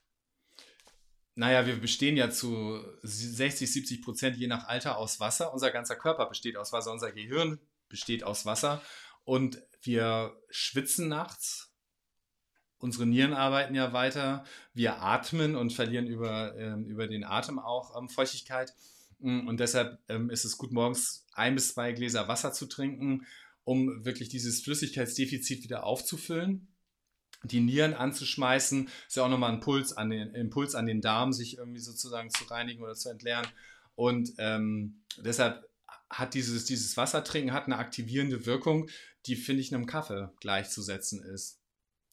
Naja, 1.38 1.68
wir 1.68 1.80
bestehen 1.80 2.18
ja 2.18 2.31
zu 2.31 2.84
60, 3.03 3.72
70 3.72 4.01
Prozent 4.01 4.38
je 4.38 4.47
nach 4.47 4.68
Alter 4.68 4.97
aus 4.97 5.19
Wasser. 5.19 5.53
Unser 5.53 5.69
ganzer 5.69 5.95
Körper 5.95 6.26
besteht 6.26 6.57
aus 6.57 6.73
Wasser, 6.73 6.91
unser 6.91 7.11
Gehirn 7.11 7.59
besteht 7.89 8.23
aus 8.23 8.47
Wasser 8.47 8.81
und 9.23 9.61
wir 9.84 10.35
schwitzen 10.49 11.07
nachts. 11.07 11.72
Unsere 12.80 13.05
Nieren 13.05 13.34
arbeiten 13.34 13.76
ja 13.76 13.93
weiter. 13.93 14.45
Wir 14.73 15.03
atmen 15.03 15.55
und 15.55 15.73
verlieren 15.73 16.07
über, 16.07 16.57
ähm, 16.57 16.85
über 16.85 17.05
den 17.07 17.23
Atem 17.23 17.59
auch 17.59 17.95
ähm, 17.95 18.09
Feuchtigkeit. 18.09 18.73
Mm, 19.19 19.47
und 19.47 19.59
deshalb 19.59 19.99
ähm, 20.09 20.31
ist 20.31 20.43
es 20.43 20.57
gut, 20.57 20.72
morgens 20.72 21.27
ein 21.34 21.53
bis 21.53 21.76
zwei 21.76 21.91
Gläser 21.91 22.27
Wasser 22.27 22.51
zu 22.51 22.65
trinken, 22.65 23.27
um 23.64 24.03
wirklich 24.05 24.30
dieses 24.30 24.64
Flüssigkeitsdefizit 24.64 25.64
wieder 25.64 25.84
aufzufüllen 25.84 26.68
die 27.48 27.61
Nieren 27.61 27.94
anzuschmeißen, 27.94 28.90
ist 29.07 29.15
ja 29.15 29.24
auch 29.24 29.30
nochmal 29.30 29.52
ein 29.52 29.60
Puls 29.60 29.95
an 29.95 30.10
den, 30.10 30.34
Impuls 30.34 30.76
an 30.76 30.86
den 30.86 31.02
Darm, 31.02 31.34
sich 31.34 31.57
irgendwie 31.57 31.80
sozusagen 31.80 32.30
zu 32.30 32.45
reinigen 32.45 32.84
oder 32.84 32.95
zu 32.95 33.10
entleeren. 33.10 33.48
Und 33.95 34.34
ähm, 34.38 35.02
deshalb 35.18 35.68
hat 36.10 36.34
dieses, 36.34 36.65
dieses 36.65 36.95
Wassertrinken 36.98 37.53
hat 37.53 37.65
eine 37.65 37.78
aktivierende 37.78 38.45
Wirkung, 38.45 38.90
die, 39.26 39.36
finde 39.36 39.61
ich, 39.61 39.74
einem 39.74 39.86
Kaffee 39.86 40.30
gleichzusetzen 40.40 41.24
ist. 41.24 41.60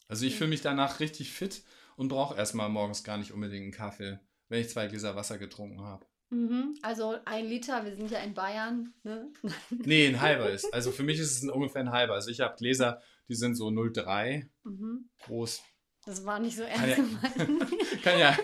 Also 0.09 0.27
ich 0.27 0.37
fühle 0.37 0.51
mich 0.51 0.63
danach 0.63 1.01
richtig 1.01 1.33
fit 1.33 1.63
und 1.97 2.09
brauche 2.09 2.37
erstmal 2.37 2.69
morgens 2.69 3.05
gar 3.05 3.17
nicht 3.19 3.33
unbedingt 3.33 3.63
einen 3.63 3.73
Kaffee, 3.73 4.19
wenn 4.49 4.61
ich 4.61 4.69
zwei 4.69 4.87
Gläser 4.87 5.17
Wasser 5.17 5.39
getrunken 5.39 5.83
habe. 5.83 6.07
Mhm. 6.31 6.77
Also 6.83 7.17
ein 7.25 7.47
Liter, 7.47 7.85
wir 7.85 7.95
sind 7.95 8.11
ja 8.11 8.19
in 8.19 8.35
Bayern, 8.35 8.93
ne? 9.03 9.31
Nee, 9.71 10.09
ein 10.09 10.21
halber 10.21 10.51
ist. 10.51 10.73
Also 10.75 10.91
für 10.91 11.03
mich 11.03 11.19
ist 11.19 11.31
es 11.31 11.43
ein, 11.43 11.51
ungefähr 11.51 11.83
ein 11.83 11.93
halber. 11.93 12.15
Also 12.15 12.31
ich 12.31 12.41
habe 12.41 12.57
Gläser, 12.57 13.01
die 13.29 13.35
sind 13.35 13.55
so 13.55 13.69
0,3 13.69 14.49
mhm. 14.65 15.11
groß. 15.25 15.63
Das 16.07 16.25
war 16.25 16.39
nicht 16.39 16.57
so 16.57 16.65
ernst 16.65 16.97
gemeint. 16.97 18.03
kann 18.03 18.19
ja, 18.19 18.37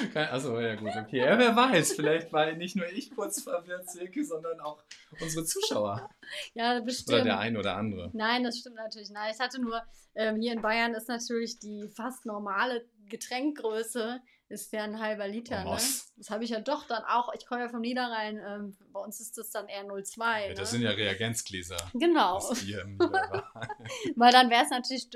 Achso, 0.14 0.58
ja 0.60 0.74
gut, 0.76 0.90
okay. 0.96 1.18
Ja, 1.18 1.38
wer 1.38 1.54
weiß, 1.54 1.92
vielleicht 1.92 2.32
war 2.32 2.52
nicht 2.52 2.76
nur 2.76 2.86
ich 2.88 3.10
kurz 3.14 3.42
verwirrt, 3.42 3.90
Silke, 3.90 4.24
sondern 4.24 4.60
auch 4.60 4.82
unsere 5.20 5.44
Zuschauer. 5.44 6.08
Ja, 6.54 6.80
bestimmt. 6.80 7.16
Oder 7.16 7.24
der 7.24 7.38
ein 7.38 7.56
oder 7.56 7.76
andere. 7.76 8.10
Nein, 8.14 8.42
das 8.44 8.58
stimmt 8.58 8.76
natürlich. 8.76 9.10
Nein, 9.10 9.32
ich 9.32 9.38
hatte 9.38 9.60
nur, 9.60 9.82
ähm, 10.14 10.40
hier 10.40 10.52
in 10.52 10.62
Bayern 10.62 10.94
ist 10.94 11.08
natürlich 11.08 11.58
die 11.58 11.88
fast 11.94 12.24
normale 12.24 12.88
Getränkgröße 13.08 14.20
ist 14.48 14.72
ja 14.72 14.84
ein 14.84 15.00
halber 15.00 15.26
Liter. 15.26 15.64
Ne? 15.64 15.70
Das 16.16 16.30
habe 16.30 16.44
ich 16.44 16.50
ja 16.50 16.60
doch 16.60 16.86
dann 16.86 17.02
auch. 17.04 17.32
Ich 17.34 17.46
komme 17.46 17.62
ja 17.62 17.68
vom 17.68 17.80
Niederrhein. 17.80 18.40
Ähm, 18.46 18.76
bei 18.92 19.00
uns 19.00 19.20
ist 19.20 19.36
das 19.38 19.50
dann 19.50 19.68
eher 19.68 19.84
0,2. 19.84 20.42
Ja, 20.42 20.48
ne? 20.48 20.54
Das 20.54 20.70
sind 20.70 20.82
ja 20.82 20.90
Reagenzgläser. 20.90 21.76
Genau. 21.94 22.38
Weil 24.16 24.32
dann 24.32 24.50
wäre 24.50 24.64
es 24.64 24.70
natürlich 24.70 25.08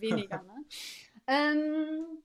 weniger. 0.00 0.42
Ne? 0.42 0.64
ähm, 1.26 2.22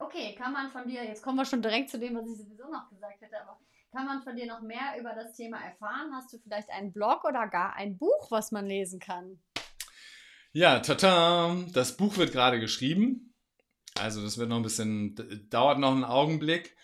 Okay, 0.00 0.34
kann 0.34 0.54
man 0.54 0.70
von 0.70 0.88
dir, 0.88 1.04
jetzt 1.04 1.22
kommen 1.22 1.36
wir 1.36 1.44
schon 1.44 1.60
direkt 1.60 1.90
zu 1.90 1.98
dem, 1.98 2.16
was 2.16 2.26
ich 2.26 2.38
sowieso 2.38 2.70
noch 2.70 2.88
gesagt 2.88 3.20
hätte, 3.20 3.38
aber 3.42 3.60
kann 3.92 4.06
man 4.06 4.22
von 4.22 4.34
dir 4.34 4.46
noch 4.46 4.62
mehr 4.62 4.98
über 4.98 5.12
das 5.12 5.34
Thema 5.34 5.58
erfahren? 5.58 6.10
Hast 6.14 6.32
du 6.32 6.38
vielleicht 6.38 6.70
einen 6.70 6.90
Blog 6.90 7.24
oder 7.24 7.46
gar 7.48 7.74
ein 7.74 7.98
Buch, 7.98 8.30
was 8.30 8.50
man 8.50 8.64
lesen 8.64 8.98
kann? 8.98 9.38
Ja, 10.52 10.80
tata, 10.80 11.54
das 11.74 11.98
Buch 11.98 12.16
wird 12.16 12.32
gerade 12.32 12.60
geschrieben. 12.60 13.29
Also 13.98 14.22
das 14.22 14.38
wird 14.38 14.48
noch 14.48 14.56
ein 14.56 14.62
bisschen, 14.62 15.14
dauert 15.50 15.78
noch 15.78 15.92
einen 15.92 16.04
Augenblick. 16.04 16.76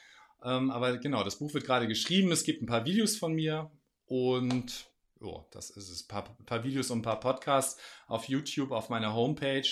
Ähm, 0.42 0.70
aber 0.70 0.98
genau, 0.98 1.24
das 1.24 1.38
Buch 1.38 1.54
wird 1.54 1.64
gerade 1.64 1.88
geschrieben. 1.88 2.32
Es 2.32 2.44
gibt 2.44 2.62
ein 2.62 2.66
paar 2.66 2.84
Videos 2.84 3.16
von 3.16 3.34
mir 3.34 3.70
und 4.06 4.90
oh, 5.20 5.44
das 5.50 5.70
ist 5.70 5.88
es. 5.88 6.04
Ein 6.04 6.08
paar, 6.08 6.36
paar 6.44 6.64
Videos 6.64 6.90
und 6.90 6.98
ein 6.98 7.02
paar 7.02 7.20
Podcasts 7.20 7.80
auf 8.06 8.28
YouTube, 8.28 8.70
auf 8.70 8.88
meiner 8.88 9.14
Homepage. 9.14 9.68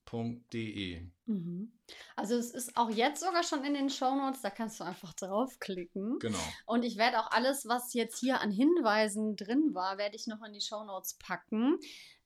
Mhm. 1.25 1.71
Also 2.15 2.35
es 2.35 2.51
ist 2.51 2.77
auch 2.77 2.89
jetzt 2.89 3.21
sogar 3.21 3.43
schon 3.43 3.63
in 3.63 3.73
den 3.73 3.89
Shownotes, 3.89 4.41
da 4.41 4.49
kannst 4.49 4.79
du 4.79 4.83
einfach 4.83 5.13
draufklicken. 5.13 6.19
Genau. 6.19 6.37
Und 6.65 6.83
ich 6.83 6.97
werde 6.97 7.19
auch 7.19 7.31
alles, 7.31 7.67
was 7.67 7.93
jetzt 7.93 8.19
hier 8.19 8.41
an 8.41 8.51
Hinweisen 8.51 9.35
drin 9.35 9.73
war, 9.73 9.97
werde 9.97 10.15
ich 10.15 10.27
noch 10.27 10.43
in 10.45 10.53
die 10.53 10.61
Shownotes 10.61 11.15
packen. 11.15 11.77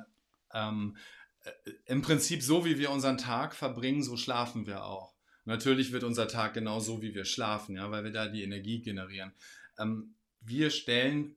Ähm, 0.52 0.96
äh, 1.42 1.50
Im 1.86 2.02
Prinzip 2.02 2.42
so, 2.42 2.64
wie 2.64 2.78
wir 2.78 2.90
unseren 2.90 3.18
Tag 3.18 3.54
verbringen, 3.54 4.02
so 4.02 4.16
schlafen 4.16 4.66
wir 4.66 4.84
auch. 4.84 5.14
Natürlich 5.46 5.92
wird 5.92 6.04
unser 6.04 6.28
Tag 6.28 6.54
genau 6.54 6.80
so, 6.80 7.02
wie 7.02 7.14
wir 7.14 7.24
schlafen, 7.24 7.76
ja, 7.76 7.90
weil 7.90 8.04
wir 8.04 8.12
da 8.12 8.28
die 8.28 8.42
Energie 8.42 8.80
generieren. 8.80 9.32
Ähm, 9.78 10.14
wir 10.40 10.70
stellen 10.70 11.34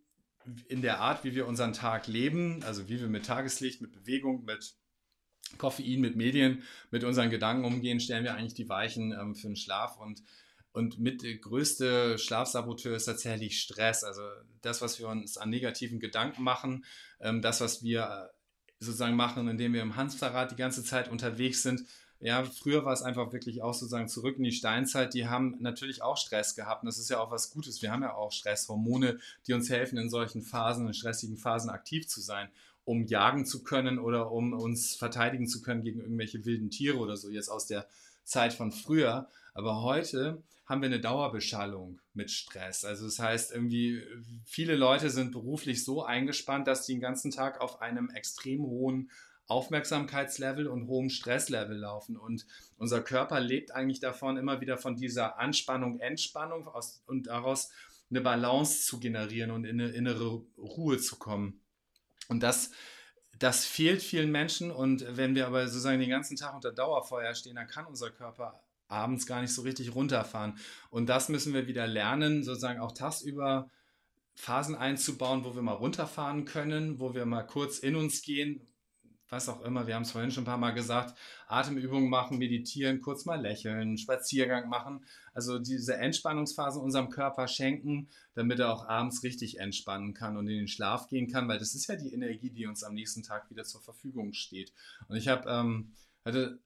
in 0.67 0.81
der 0.81 0.99
Art, 0.99 1.23
wie 1.23 1.35
wir 1.35 1.47
unseren 1.47 1.73
Tag 1.73 2.07
leben, 2.07 2.63
also 2.63 2.87
wie 2.87 2.99
wir 2.99 3.07
mit 3.07 3.25
Tageslicht, 3.25 3.81
mit 3.81 3.91
Bewegung, 3.91 4.45
mit 4.45 4.75
Koffein, 5.57 6.01
mit 6.01 6.15
Medien, 6.15 6.63
mit 6.91 7.03
unseren 7.03 7.29
Gedanken 7.29 7.65
umgehen, 7.65 7.99
stellen 7.99 8.23
wir 8.23 8.35
eigentlich 8.35 8.53
die 8.53 8.69
Weichen 8.69 9.13
ähm, 9.13 9.35
für 9.35 9.47
den 9.47 9.55
Schlaf 9.55 9.97
und 9.97 10.21
und 10.73 10.99
mit 10.99 11.23
der 11.23 11.37
größte 11.37 12.17
Schlafsaboteur 12.17 12.95
ist 12.95 13.05
tatsächlich 13.05 13.59
Stress. 13.59 14.03
Also 14.03 14.21
das, 14.61 14.81
was 14.81 14.99
wir 14.99 15.07
uns 15.07 15.37
an 15.37 15.49
negativen 15.49 15.99
Gedanken 15.99 16.43
machen, 16.43 16.85
ähm, 17.19 17.41
das, 17.41 17.61
was 17.61 17.83
wir 17.83 18.31
sozusagen 18.79 19.15
machen, 19.15 19.47
indem 19.47 19.73
wir 19.73 19.81
im 19.81 19.95
Hamsterrad 19.95 20.51
die 20.51 20.55
ganze 20.55 20.83
Zeit 20.83 21.09
unterwegs 21.09 21.63
sind, 21.63 21.83
ja, 22.19 22.43
früher 22.43 22.83
war 22.83 22.93
es 22.93 23.03
einfach 23.03 23.31
wirklich 23.31 23.61
auch 23.61 23.73
sozusagen 23.73 24.07
zurück 24.07 24.37
in 24.37 24.43
die 24.43 24.51
Steinzeit. 24.51 25.13
Die 25.13 25.27
haben 25.27 25.57
natürlich 25.59 26.01
auch 26.01 26.17
Stress 26.17 26.55
gehabt 26.55 26.81
und 26.81 26.87
das 26.87 26.97
ist 26.97 27.09
ja 27.09 27.19
auch 27.19 27.29
was 27.29 27.51
Gutes. 27.51 27.81
Wir 27.81 27.91
haben 27.91 28.01
ja 28.01 28.15
auch 28.15 28.31
Stresshormone, 28.31 29.19
die 29.45 29.53
uns 29.53 29.69
helfen, 29.69 29.99
in 29.99 30.09
solchen 30.09 30.41
Phasen, 30.41 30.87
in 30.87 30.93
stressigen 30.93 31.37
Phasen 31.37 31.69
aktiv 31.69 32.07
zu 32.07 32.19
sein, 32.19 32.49
um 32.85 33.05
jagen 33.05 33.45
zu 33.45 33.63
können 33.63 33.99
oder 33.99 34.31
um 34.31 34.53
uns 34.53 34.95
verteidigen 34.95 35.47
zu 35.47 35.61
können 35.61 35.83
gegen 35.83 35.99
irgendwelche 36.01 36.43
wilden 36.45 36.71
Tiere 36.71 36.97
oder 36.97 37.17
so, 37.17 37.29
jetzt 37.29 37.49
aus 37.49 37.67
der 37.67 37.87
Zeit 38.23 38.53
von 38.53 38.71
früher. 38.71 39.27
Aber 39.57 39.81
heute 39.81 40.43
haben 40.67 40.83
wir 40.83 40.85
eine 40.85 40.99
Dauerbeschallung 40.99 41.99
mit 42.13 42.29
Stress. 42.29 42.85
Also 42.85 43.05
das 43.05 43.17
heißt, 43.17 43.51
irgendwie 43.51 44.03
viele 44.45 44.75
Leute 44.75 45.09
sind 45.09 45.31
beruflich 45.31 45.83
so 45.83 46.03
eingespannt, 46.03 46.67
dass 46.67 46.85
die 46.85 46.93
den 46.93 47.01
ganzen 47.01 47.31
Tag 47.31 47.59
auf 47.59 47.81
einem 47.81 48.11
extrem 48.11 48.61
hohen 48.61 49.09
Aufmerksamkeitslevel 49.47 50.67
und 50.67 50.85
hohem 50.85 51.09
Stresslevel 51.09 51.75
laufen. 51.75 52.17
Und 52.17 52.45
unser 52.77 53.01
Körper 53.01 53.39
lebt 53.39 53.71
eigentlich 53.71 53.99
davon, 53.99 54.37
immer 54.37 54.61
wieder 54.61 54.77
von 54.77 54.95
dieser 54.95 55.39
Anspannung, 55.39 55.99
Entspannung 56.01 56.67
aus, 56.67 57.01
und 57.07 57.25
daraus 57.25 57.71
eine 58.11 58.21
Balance 58.21 58.85
zu 58.85 58.99
generieren 58.99 59.49
und 59.49 59.65
in 59.65 59.81
eine 59.81 59.89
innere 59.89 60.43
Ruhe 60.59 60.99
zu 60.99 61.15
kommen. 61.15 61.61
Und 62.27 62.43
das, 62.43 62.69
das 63.39 63.65
fehlt 63.65 64.03
vielen 64.03 64.31
Menschen. 64.31 64.69
Und 64.69 65.17
wenn 65.17 65.33
wir 65.33 65.47
aber 65.47 65.67
sozusagen 65.67 65.99
den 65.99 66.11
ganzen 66.11 66.37
Tag 66.37 66.53
unter 66.53 66.71
Dauerfeuer 66.71 67.33
stehen, 67.33 67.55
dann 67.55 67.67
kann 67.67 67.87
unser 67.87 68.11
Körper 68.11 68.61
abends 68.87 69.25
gar 69.25 69.41
nicht 69.41 69.53
so 69.53 69.61
richtig 69.61 69.95
runterfahren. 69.95 70.57
Und 70.89 71.07
das 71.07 71.29
müssen 71.29 71.53
wir 71.53 71.67
wieder 71.67 71.87
lernen, 71.87 72.43
sozusagen 72.43 72.79
auch 72.79 72.91
tagsüber 72.91 73.69
Phasen 74.35 74.75
einzubauen, 74.75 75.43
wo 75.43 75.55
wir 75.55 75.61
mal 75.61 75.73
runterfahren 75.73 76.45
können, 76.45 76.99
wo 76.99 77.15
wir 77.15 77.25
mal 77.25 77.43
kurz 77.43 77.79
in 77.79 77.95
uns 77.95 78.21
gehen, 78.21 78.67
was 79.29 79.49
auch 79.49 79.61
immer, 79.61 79.87
wir 79.87 79.95
haben 79.95 80.03
es 80.03 80.11
vorhin 80.11 80.31
schon 80.31 80.43
ein 80.43 80.47
paar 80.47 80.57
Mal 80.57 80.71
gesagt, 80.71 81.17
Atemübungen 81.47 82.09
machen, 82.09 82.37
meditieren, 82.37 83.01
kurz 83.01 83.25
mal 83.25 83.41
lächeln, 83.41 83.97
Spaziergang 83.97 84.69
machen. 84.69 85.05
Also 85.33 85.59
diese 85.59 85.97
Entspannungsphase 85.97 86.79
unserem 86.79 87.09
Körper 87.09 87.47
schenken, 87.47 88.09
damit 88.35 88.59
er 88.59 88.71
auch 88.71 88.87
abends 88.87 89.23
richtig 89.23 89.59
entspannen 89.59 90.13
kann 90.13 90.37
und 90.37 90.47
in 90.47 90.57
den 90.57 90.67
Schlaf 90.67 91.09
gehen 91.09 91.27
kann, 91.29 91.47
weil 91.49 91.59
das 91.59 91.75
ist 91.75 91.87
ja 91.87 91.95
die 91.95 92.13
Energie, 92.13 92.51
die 92.51 92.67
uns 92.67 92.83
am 92.83 92.93
nächsten 92.93 93.23
Tag 93.23 93.49
wieder 93.49 93.65
zur 93.65 93.81
Verfügung 93.81 94.33
steht. 94.33 94.71
Und 95.09 95.17
ich 95.17 95.27
habe, 95.27 95.49
ähm, 95.49 95.91
hatte 96.23 96.59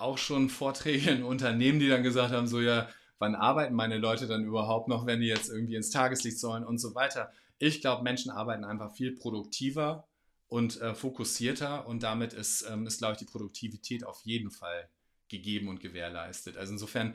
auch 0.00 0.18
schon 0.18 0.50
Vorträge 0.50 1.10
in 1.10 1.22
Unternehmen, 1.22 1.80
die 1.80 1.88
dann 1.88 2.02
gesagt 2.02 2.32
haben, 2.32 2.46
so 2.46 2.60
ja, 2.60 2.88
wann 3.18 3.34
arbeiten 3.34 3.74
meine 3.74 3.98
Leute 3.98 4.26
dann 4.26 4.44
überhaupt 4.44 4.88
noch, 4.88 5.06
wenn 5.06 5.20
die 5.20 5.26
jetzt 5.26 5.48
irgendwie 5.48 5.74
ins 5.74 5.90
Tageslicht 5.90 6.38
sollen 6.38 6.64
und 6.64 6.78
so 6.78 6.94
weiter. 6.94 7.32
Ich 7.58 7.80
glaube, 7.80 8.02
Menschen 8.02 8.30
arbeiten 8.30 8.64
einfach 8.64 8.94
viel 8.94 9.16
produktiver 9.16 10.06
und 10.46 10.80
äh, 10.80 10.94
fokussierter 10.94 11.86
und 11.86 12.02
damit 12.02 12.32
ist, 12.32 12.62
ähm, 12.70 12.86
ist, 12.86 12.98
glaube 12.98 13.14
ich, 13.14 13.18
die 13.18 13.24
Produktivität 13.24 14.04
auf 14.04 14.20
jeden 14.24 14.50
Fall 14.50 14.88
gegeben 15.28 15.68
und 15.68 15.80
gewährleistet. 15.80 16.56
Also 16.56 16.72
insofern, 16.72 17.14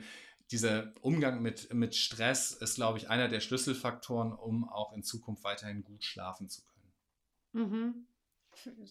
dieser 0.50 0.92
Umgang 1.00 1.40
mit, 1.40 1.72
mit 1.72 1.94
Stress 1.96 2.52
ist, 2.52 2.76
glaube 2.76 2.98
ich, 2.98 3.08
einer 3.08 3.28
der 3.28 3.40
Schlüsselfaktoren, 3.40 4.32
um 4.32 4.68
auch 4.68 4.92
in 4.92 5.02
Zukunft 5.02 5.42
weiterhin 5.42 5.82
gut 5.82 6.04
schlafen 6.04 6.48
zu 6.50 6.62
können. 6.62 6.92
Mhm. 7.52 8.06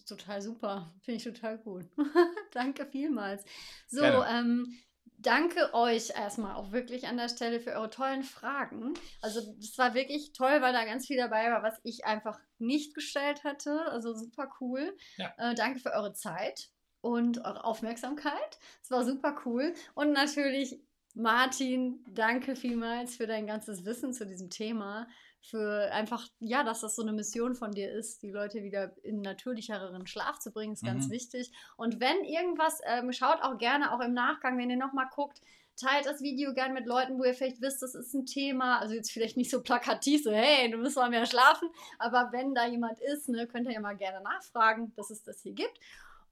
Total 0.06 0.40
super. 0.42 0.92
Finde 1.02 1.18
ich 1.18 1.24
total 1.24 1.60
cool. 1.66 1.88
Danke 2.52 2.86
vielmals. 2.86 3.44
So, 3.88 4.04
ähm, 4.04 4.78
danke 5.18 5.72
euch 5.72 6.10
erstmal 6.10 6.54
auch 6.54 6.72
wirklich 6.72 7.06
an 7.06 7.16
der 7.16 7.28
Stelle 7.28 7.60
für 7.60 7.72
eure 7.72 7.90
tollen 7.90 8.22
Fragen. 8.22 8.94
Also 9.20 9.40
das 9.58 9.76
war 9.78 9.94
wirklich 9.94 10.32
toll, 10.32 10.60
weil 10.60 10.72
da 10.72 10.84
ganz 10.84 11.06
viel 11.06 11.16
dabei 11.16 11.50
war, 11.50 11.62
was 11.62 11.80
ich 11.82 12.04
einfach 12.04 12.38
nicht 12.58 12.94
gestellt 12.94 13.44
hatte. 13.44 13.80
Also 13.90 14.14
super 14.14 14.50
cool. 14.60 14.96
Ja. 15.16 15.32
Äh, 15.38 15.54
danke 15.54 15.80
für 15.80 15.92
eure 15.92 16.12
Zeit 16.12 16.68
und 17.00 17.38
eure 17.44 17.64
Aufmerksamkeit. 17.64 18.58
Es 18.82 18.90
war 18.90 19.04
super 19.04 19.36
cool. 19.44 19.74
Und 19.94 20.12
natürlich 20.12 20.80
Martin, 21.14 22.04
danke 22.08 22.56
vielmals 22.56 23.16
für 23.16 23.26
dein 23.26 23.46
ganzes 23.46 23.84
Wissen 23.84 24.12
zu 24.12 24.26
diesem 24.26 24.50
Thema 24.50 25.06
für 25.44 25.90
einfach, 25.92 26.26
ja, 26.40 26.64
dass 26.64 26.80
das 26.80 26.96
so 26.96 27.02
eine 27.02 27.12
Mission 27.12 27.54
von 27.54 27.72
dir 27.72 27.92
ist, 27.92 28.22
die 28.22 28.30
Leute 28.30 28.62
wieder 28.62 28.92
in 29.02 29.20
natürlicheren 29.20 30.06
Schlaf 30.06 30.38
zu 30.38 30.50
bringen, 30.50 30.72
ist 30.72 30.82
mhm. 30.82 30.88
ganz 30.88 31.10
wichtig. 31.10 31.52
Und 31.76 32.00
wenn 32.00 32.24
irgendwas, 32.24 32.80
ähm, 32.86 33.12
schaut 33.12 33.42
auch 33.42 33.58
gerne 33.58 33.92
auch 33.92 34.00
im 34.00 34.14
Nachgang, 34.14 34.58
wenn 34.58 34.70
ihr 34.70 34.76
nochmal 34.76 35.08
guckt, 35.14 35.40
teilt 35.76 36.06
das 36.06 36.22
Video 36.22 36.54
gerne 36.54 36.72
mit 36.72 36.86
Leuten, 36.86 37.18
wo 37.18 37.24
ihr 37.24 37.34
vielleicht 37.34 37.60
wisst, 37.60 37.82
das 37.82 37.94
ist 37.94 38.14
ein 38.14 38.26
Thema. 38.26 38.78
Also 38.78 38.94
jetzt 38.94 39.10
vielleicht 39.10 39.36
nicht 39.36 39.50
so 39.50 39.62
plakativ, 39.62 40.22
so 40.22 40.32
hey, 40.32 40.70
du 40.70 40.78
musst 40.78 40.96
mal 40.96 41.10
mehr 41.10 41.26
schlafen. 41.26 41.68
Aber 41.98 42.30
wenn 42.32 42.54
da 42.54 42.66
jemand 42.66 43.00
ist, 43.00 43.28
ne, 43.28 43.46
könnt 43.46 43.66
ihr 43.66 43.72
ja 43.72 43.80
mal 43.80 43.96
gerne 43.96 44.22
nachfragen, 44.22 44.92
dass 44.96 45.10
es 45.10 45.24
das 45.24 45.42
hier 45.42 45.52
gibt. 45.52 45.78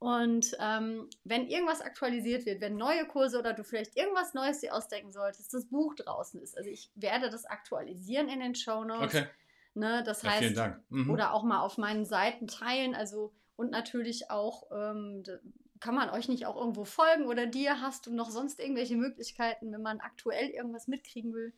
Und 0.03 0.57
ähm, 0.59 1.09
wenn 1.23 1.47
irgendwas 1.47 1.81
aktualisiert 1.81 2.45
wird, 2.45 2.61
wenn 2.61 2.75
neue 2.75 3.07
Kurse 3.07 3.39
oder 3.39 3.53
du 3.53 3.63
vielleicht 3.63 3.97
irgendwas 3.97 4.35
Neues 4.35 4.59
dir 4.59 4.75
ausdenken 4.75 5.13
solltest, 5.13 5.55
das 5.55 5.67
Buch 5.67 5.95
draußen 5.95 6.43
ist. 6.43 6.59
Also 6.59 6.71
ich 6.71 6.91
werde 6.97 7.31
das 7.31 7.45
aktualisieren 7.45 8.29
in 8.29 8.41
den 8.41 8.57
Show 8.57 8.83
Notes. 8.83 9.15
Okay. 9.15 9.27
Ne, 9.75 10.03
das 10.05 10.23
ja, 10.23 10.31
heißt, 10.31 10.39
vielen 10.41 10.57
Dank. 10.57 10.83
Mhm. 10.89 11.09
oder 11.09 11.33
auch 11.33 11.45
mal 11.45 11.61
auf 11.61 11.79
meinen 11.79 12.05
Seiten 12.05 12.49
teilen. 12.49 12.97
Also 12.97 13.33
und 13.55 13.71
natürlich 13.71 14.29
auch 14.29 14.65
ähm, 14.73 15.23
kann 15.79 15.95
man 15.95 16.11
euch 16.11 16.29
nicht 16.29 16.47
auch 16.47 16.57
irgendwo 16.57 16.85
folgen 16.85 17.27
oder 17.27 17.47
dir 17.47 17.81
hast 17.81 18.07
du 18.07 18.13
noch 18.13 18.33
sonst 18.33 18.59
irgendwelche 18.59 18.97
Möglichkeiten, 18.97 19.71
wenn 19.71 19.83
man 19.83 20.01
aktuell 20.01 20.49
irgendwas 20.49 20.89
mitkriegen 20.89 21.33
will? 21.33 21.53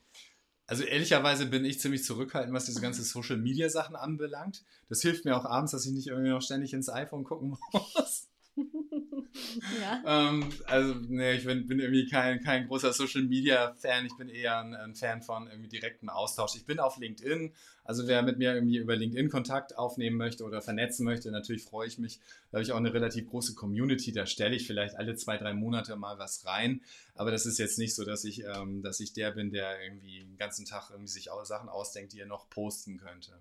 Also 0.67 0.85
ehrlicherweise 0.85 1.47
bin 1.47 1.65
ich 1.65 1.81
ziemlich 1.81 2.05
zurückhaltend, 2.05 2.53
was 2.53 2.67
diese 2.67 2.83
ganze 2.83 3.03
Social 3.05 3.39
Media 3.39 3.71
Sachen 3.71 3.97
anbelangt. 3.97 4.65
Das 4.91 5.01
hilft 5.01 5.25
mir 5.25 5.35
auch 5.35 5.47
abends, 5.47 5.73
dass 5.73 5.87
ich 5.87 5.93
nicht 5.93 6.09
irgendwie 6.09 6.29
noch 6.29 6.43
ständig 6.43 6.75
ins 6.75 6.91
iPhone 6.91 7.25
gucken 7.25 7.57
muss. 7.73 8.29
ja. 9.81 10.03
ähm, 10.07 10.49
also, 10.67 10.95
nee, 11.09 11.35
ich 11.35 11.45
bin, 11.45 11.67
bin, 11.67 11.81
irgendwie 11.81 12.07
kein, 12.09 12.41
kein 12.41 12.69
großer 12.69 12.93
Social 12.93 13.23
Media 13.23 13.75
Fan. 13.75 14.07
Ich 14.07 14.17
bin 14.17 14.29
eher 14.29 14.59
ein, 14.61 14.75
ein, 14.75 14.95
Fan 14.95 15.23
von 15.23 15.49
irgendwie 15.49 15.69
direkten 15.69 16.09
Austausch. 16.09 16.55
Ich 16.55 16.65
bin 16.65 16.79
auf 16.79 16.99
LinkedIn. 16.99 17.53
Also, 17.83 18.07
wer 18.07 18.23
mit 18.23 18.39
mir 18.39 18.55
irgendwie 18.55 18.77
über 18.77 18.95
LinkedIn 18.95 19.29
Kontakt 19.29 19.77
aufnehmen 19.77 20.17
möchte 20.17 20.45
oder 20.45 20.63
vernetzen 20.63 21.05
möchte, 21.05 21.31
natürlich 21.33 21.65
freue 21.65 21.89
ich 21.89 21.99
mich. 21.99 22.21
Da 22.51 22.59
habe 22.59 22.63
ich 22.63 22.73
auch 22.73 22.77
eine 22.77 22.95
relativ 22.95 23.29
große 23.29 23.55
Community. 23.55 24.13
Da 24.13 24.27
stelle 24.27 24.55
ich 24.55 24.67
vielleicht 24.67 24.97
alle 24.97 25.17
zwei, 25.17 25.37
drei 25.37 25.53
Monate 25.53 25.97
mal 25.97 26.19
was 26.19 26.47
rein. 26.47 26.81
Aber 27.17 27.31
das 27.31 27.47
ist 27.47 27.59
jetzt 27.59 27.79
nicht 27.79 27.95
so, 27.95 28.05
dass 28.05 28.25
ich, 28.25 28.45
ähm, 28.45 28.83
dass 28.83 29.01
ich 29.01 29.13
der 29.13 29.33
bin, 29.33 29.51
der 29.51 29.83
irgendwie 29.83 30.21
den 30.21 30.37
ganzen 30.37 30.65
Tag 30.65 30.91
irgendwie 30.91 31.11
sich 31.11 31.29
Sachen 31.43 31.69
ausdenkt, 31.69 32.13
die 32.13 32.21
er 32.21 32.27
noch 32.27 32.49
posten 32.49 32.99
könnte. 32.99 33.33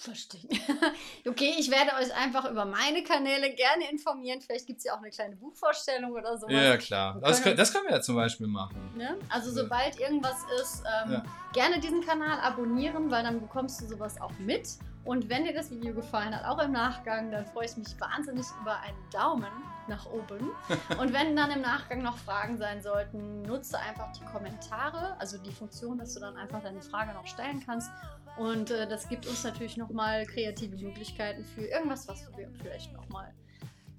Verstehe. 0.00 0.48
okay, 1.28 1.56
ich 1.58 1.72
werde 1.72 1.90
euch 1.96 2.14
einfach 2.14 2.48
über 2.48 2.64
meine 2.64 3.02
Kanäle 3.02 3.52
gerne 3.52 3.90
informieren. 3.90 4.40
Vielleicht 4.40 4.68
gibt 4.68 4.78
es 4.78 4.84
ja 4.84 4.94
auch 4.94 4.98
eine 4.98 5.10
kleine 5.10 5.34
Buchvorstellung 5.34 6.12
oder 6.12 6.38
sowas. 6.38 6.52
Ja, 6.52 6.76
klar. 6.76 7.20
Das 7.20 7.42
können, 7.42 7.56
das 7.56 7.72
können 7.72 7.86
wir 7.86 7.96
ja 7.96 8.00
zum 8.00 8.14
Beispiel 8.14 8.46
machen. 8.46 8.92
Ne? 8.96 9.16
Also, 9.28 9.50
sobald 9.50 9.98
irgendwas 9.98 10.44
ist, 10.60 10.84
ähm, 11.04 11.14
ja. 11.14 11.24
gerne 11.52 11.80
diesen 11.80 12.00
Kanal 12.00 12.38
abonnieren, 12.38 13.10
weil 13.10 13.24
dann 13.24 13.40
bekommst 13.40 13.80
du 13.80 13.88
sowas 13.88 14.20
auch 14.20 14.30
mit. 14.38 14.68
Und 15.04 15.28
wenn 15.28 15.44
dir 15.44 15.54
das 15.54 15.70
Video 15.70 15.94
gefallen 15.94 16.34
hat, 16.34 16.44
auch 16.44 16.62
im 16.62 16.72
Nachgang, 16.72 17.30
dann 17.30 17.46
freue 17.46 17.66
ich 17.66 17.76
mich 17.76 17.98
wahnsinnig 17.98 18.46
über 18.60 18.78
einen 18.80 18.98
Daumen 19.10 19.50
nach 19.88 20.06
oben. 20.06 20.50
Und 21.00 21.12
wenn 21.12 21.34
dann 21.34 21.50
im 21.50 21.62
Nachgang 21.62 22.02
noch 22.02 22.18
Fragen 22.18 22.58
sein 22.58 22.82
sollten, 22.82 23.42
nutze 23.42 23.78
einfach 23.78 24.12
die 24.12 24.24
Kommentare, 24.24 25.18
also 25.18 25.38
die 25.38 25.52
Funktion, 25.52 25.98
dass 25.98 26.14
du 26.14 26.20
dann 26.20 26.36
einfach 26.36 26.62
deine 26.62 26.82
Frage 26.82 27.14
noch 27.14 27.26
stellen 27.26 27.62
kannst. 27.64 27.90
Und 28.36 28.70
äh, 28.70 28.86
das 28.86 29.08
gibt 29.08 29.26
uns 29.26 29.42
natürlich 29.44 29.76
nochmal 29.76 30.26
kreative 30.26 30.76
Möglichkeiten 30.76 31.44
für 31.44 31.64
irgendwas, 31.64 32.06
was 32.06 32.30
wir 32.36 32.50
vielleicht 32.60 32.92
nochmal 32.92 33.32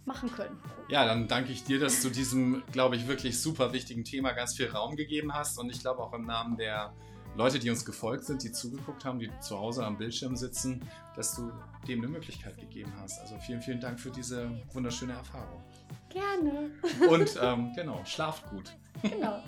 machen 0.06 0.32
können. 0.32 0.58
Ja, 0.90 1.06
dann 1.06 1.28
danke 1.28 1.52
ich 1.52 1.64
dir, 1.64 1.80
dass 1.80 2.02
du 2.02 2.10
diesem, 2.10 2.64
glaube 2.72 2.96
ich, 2.96 3.08
wirklich 3.08 3.40
super 3.42 3.74
wichtigen 3.74 4.04
Thema 4.04 4.32
ganz 4.32 4.56
viel 4.56 4.70
Raum 4.70 4.96
gegeben 4.96 5.34
hast. 5.34 5.58
Und 5.60 5.70
ich 5.70 5.80
glaube 5.80 6.02
auch 6.02 6.14
im 6.14 6.26
Namen 6.26 6.58
der 6.58 6.94
Leute, 7.36 7.60
die 7.60 7.70
uns 7.70 7.86
gefolgt 7.86 8.26
sind, 8.26 8.44
die 8.44 8.52
zugeguckt 8.52 9.06
haben, 9.06 9.20
die 9.20 9.30
zu 9.40 9.58
Hause 9.58 9.86
am 9.86 9.98
Bildschirm 9.98 10.36
sitzen, 10.36 10.82
dass 11.16 11.36
du 11.36 11.52
dem 11.88 12.00
eine 12.00 12.08
Möglichkeit 12.08 12.58
gegeben 12.58 12.92
hast. 13.00 13.20
Also 13.22 13.38
vielen, 13.40 13.62
vielen 13.62 13.80
Dank 13.80 14.00
für 14.00 14.12
diese 14.12 14.50
wunderschöne 14.74 15.14
Erfahrung. 15.14 15.64
Gerne. 16.10 16.72
Und 17.10 17.38
ähm, 17.42 17.72
genau, 17.76 18.04
schlaft 18.06 18.50
gut. 18.50 18.76
Genau. 19.04 19.42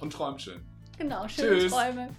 Und 0.00 0.12
träumt 0.12 0.42
schön. 0.42 0.60
Genau, 0.98 1.26
schöne 1.28 1.60
Tschüss. 1.60 1.72
Träume. 1.72 2.10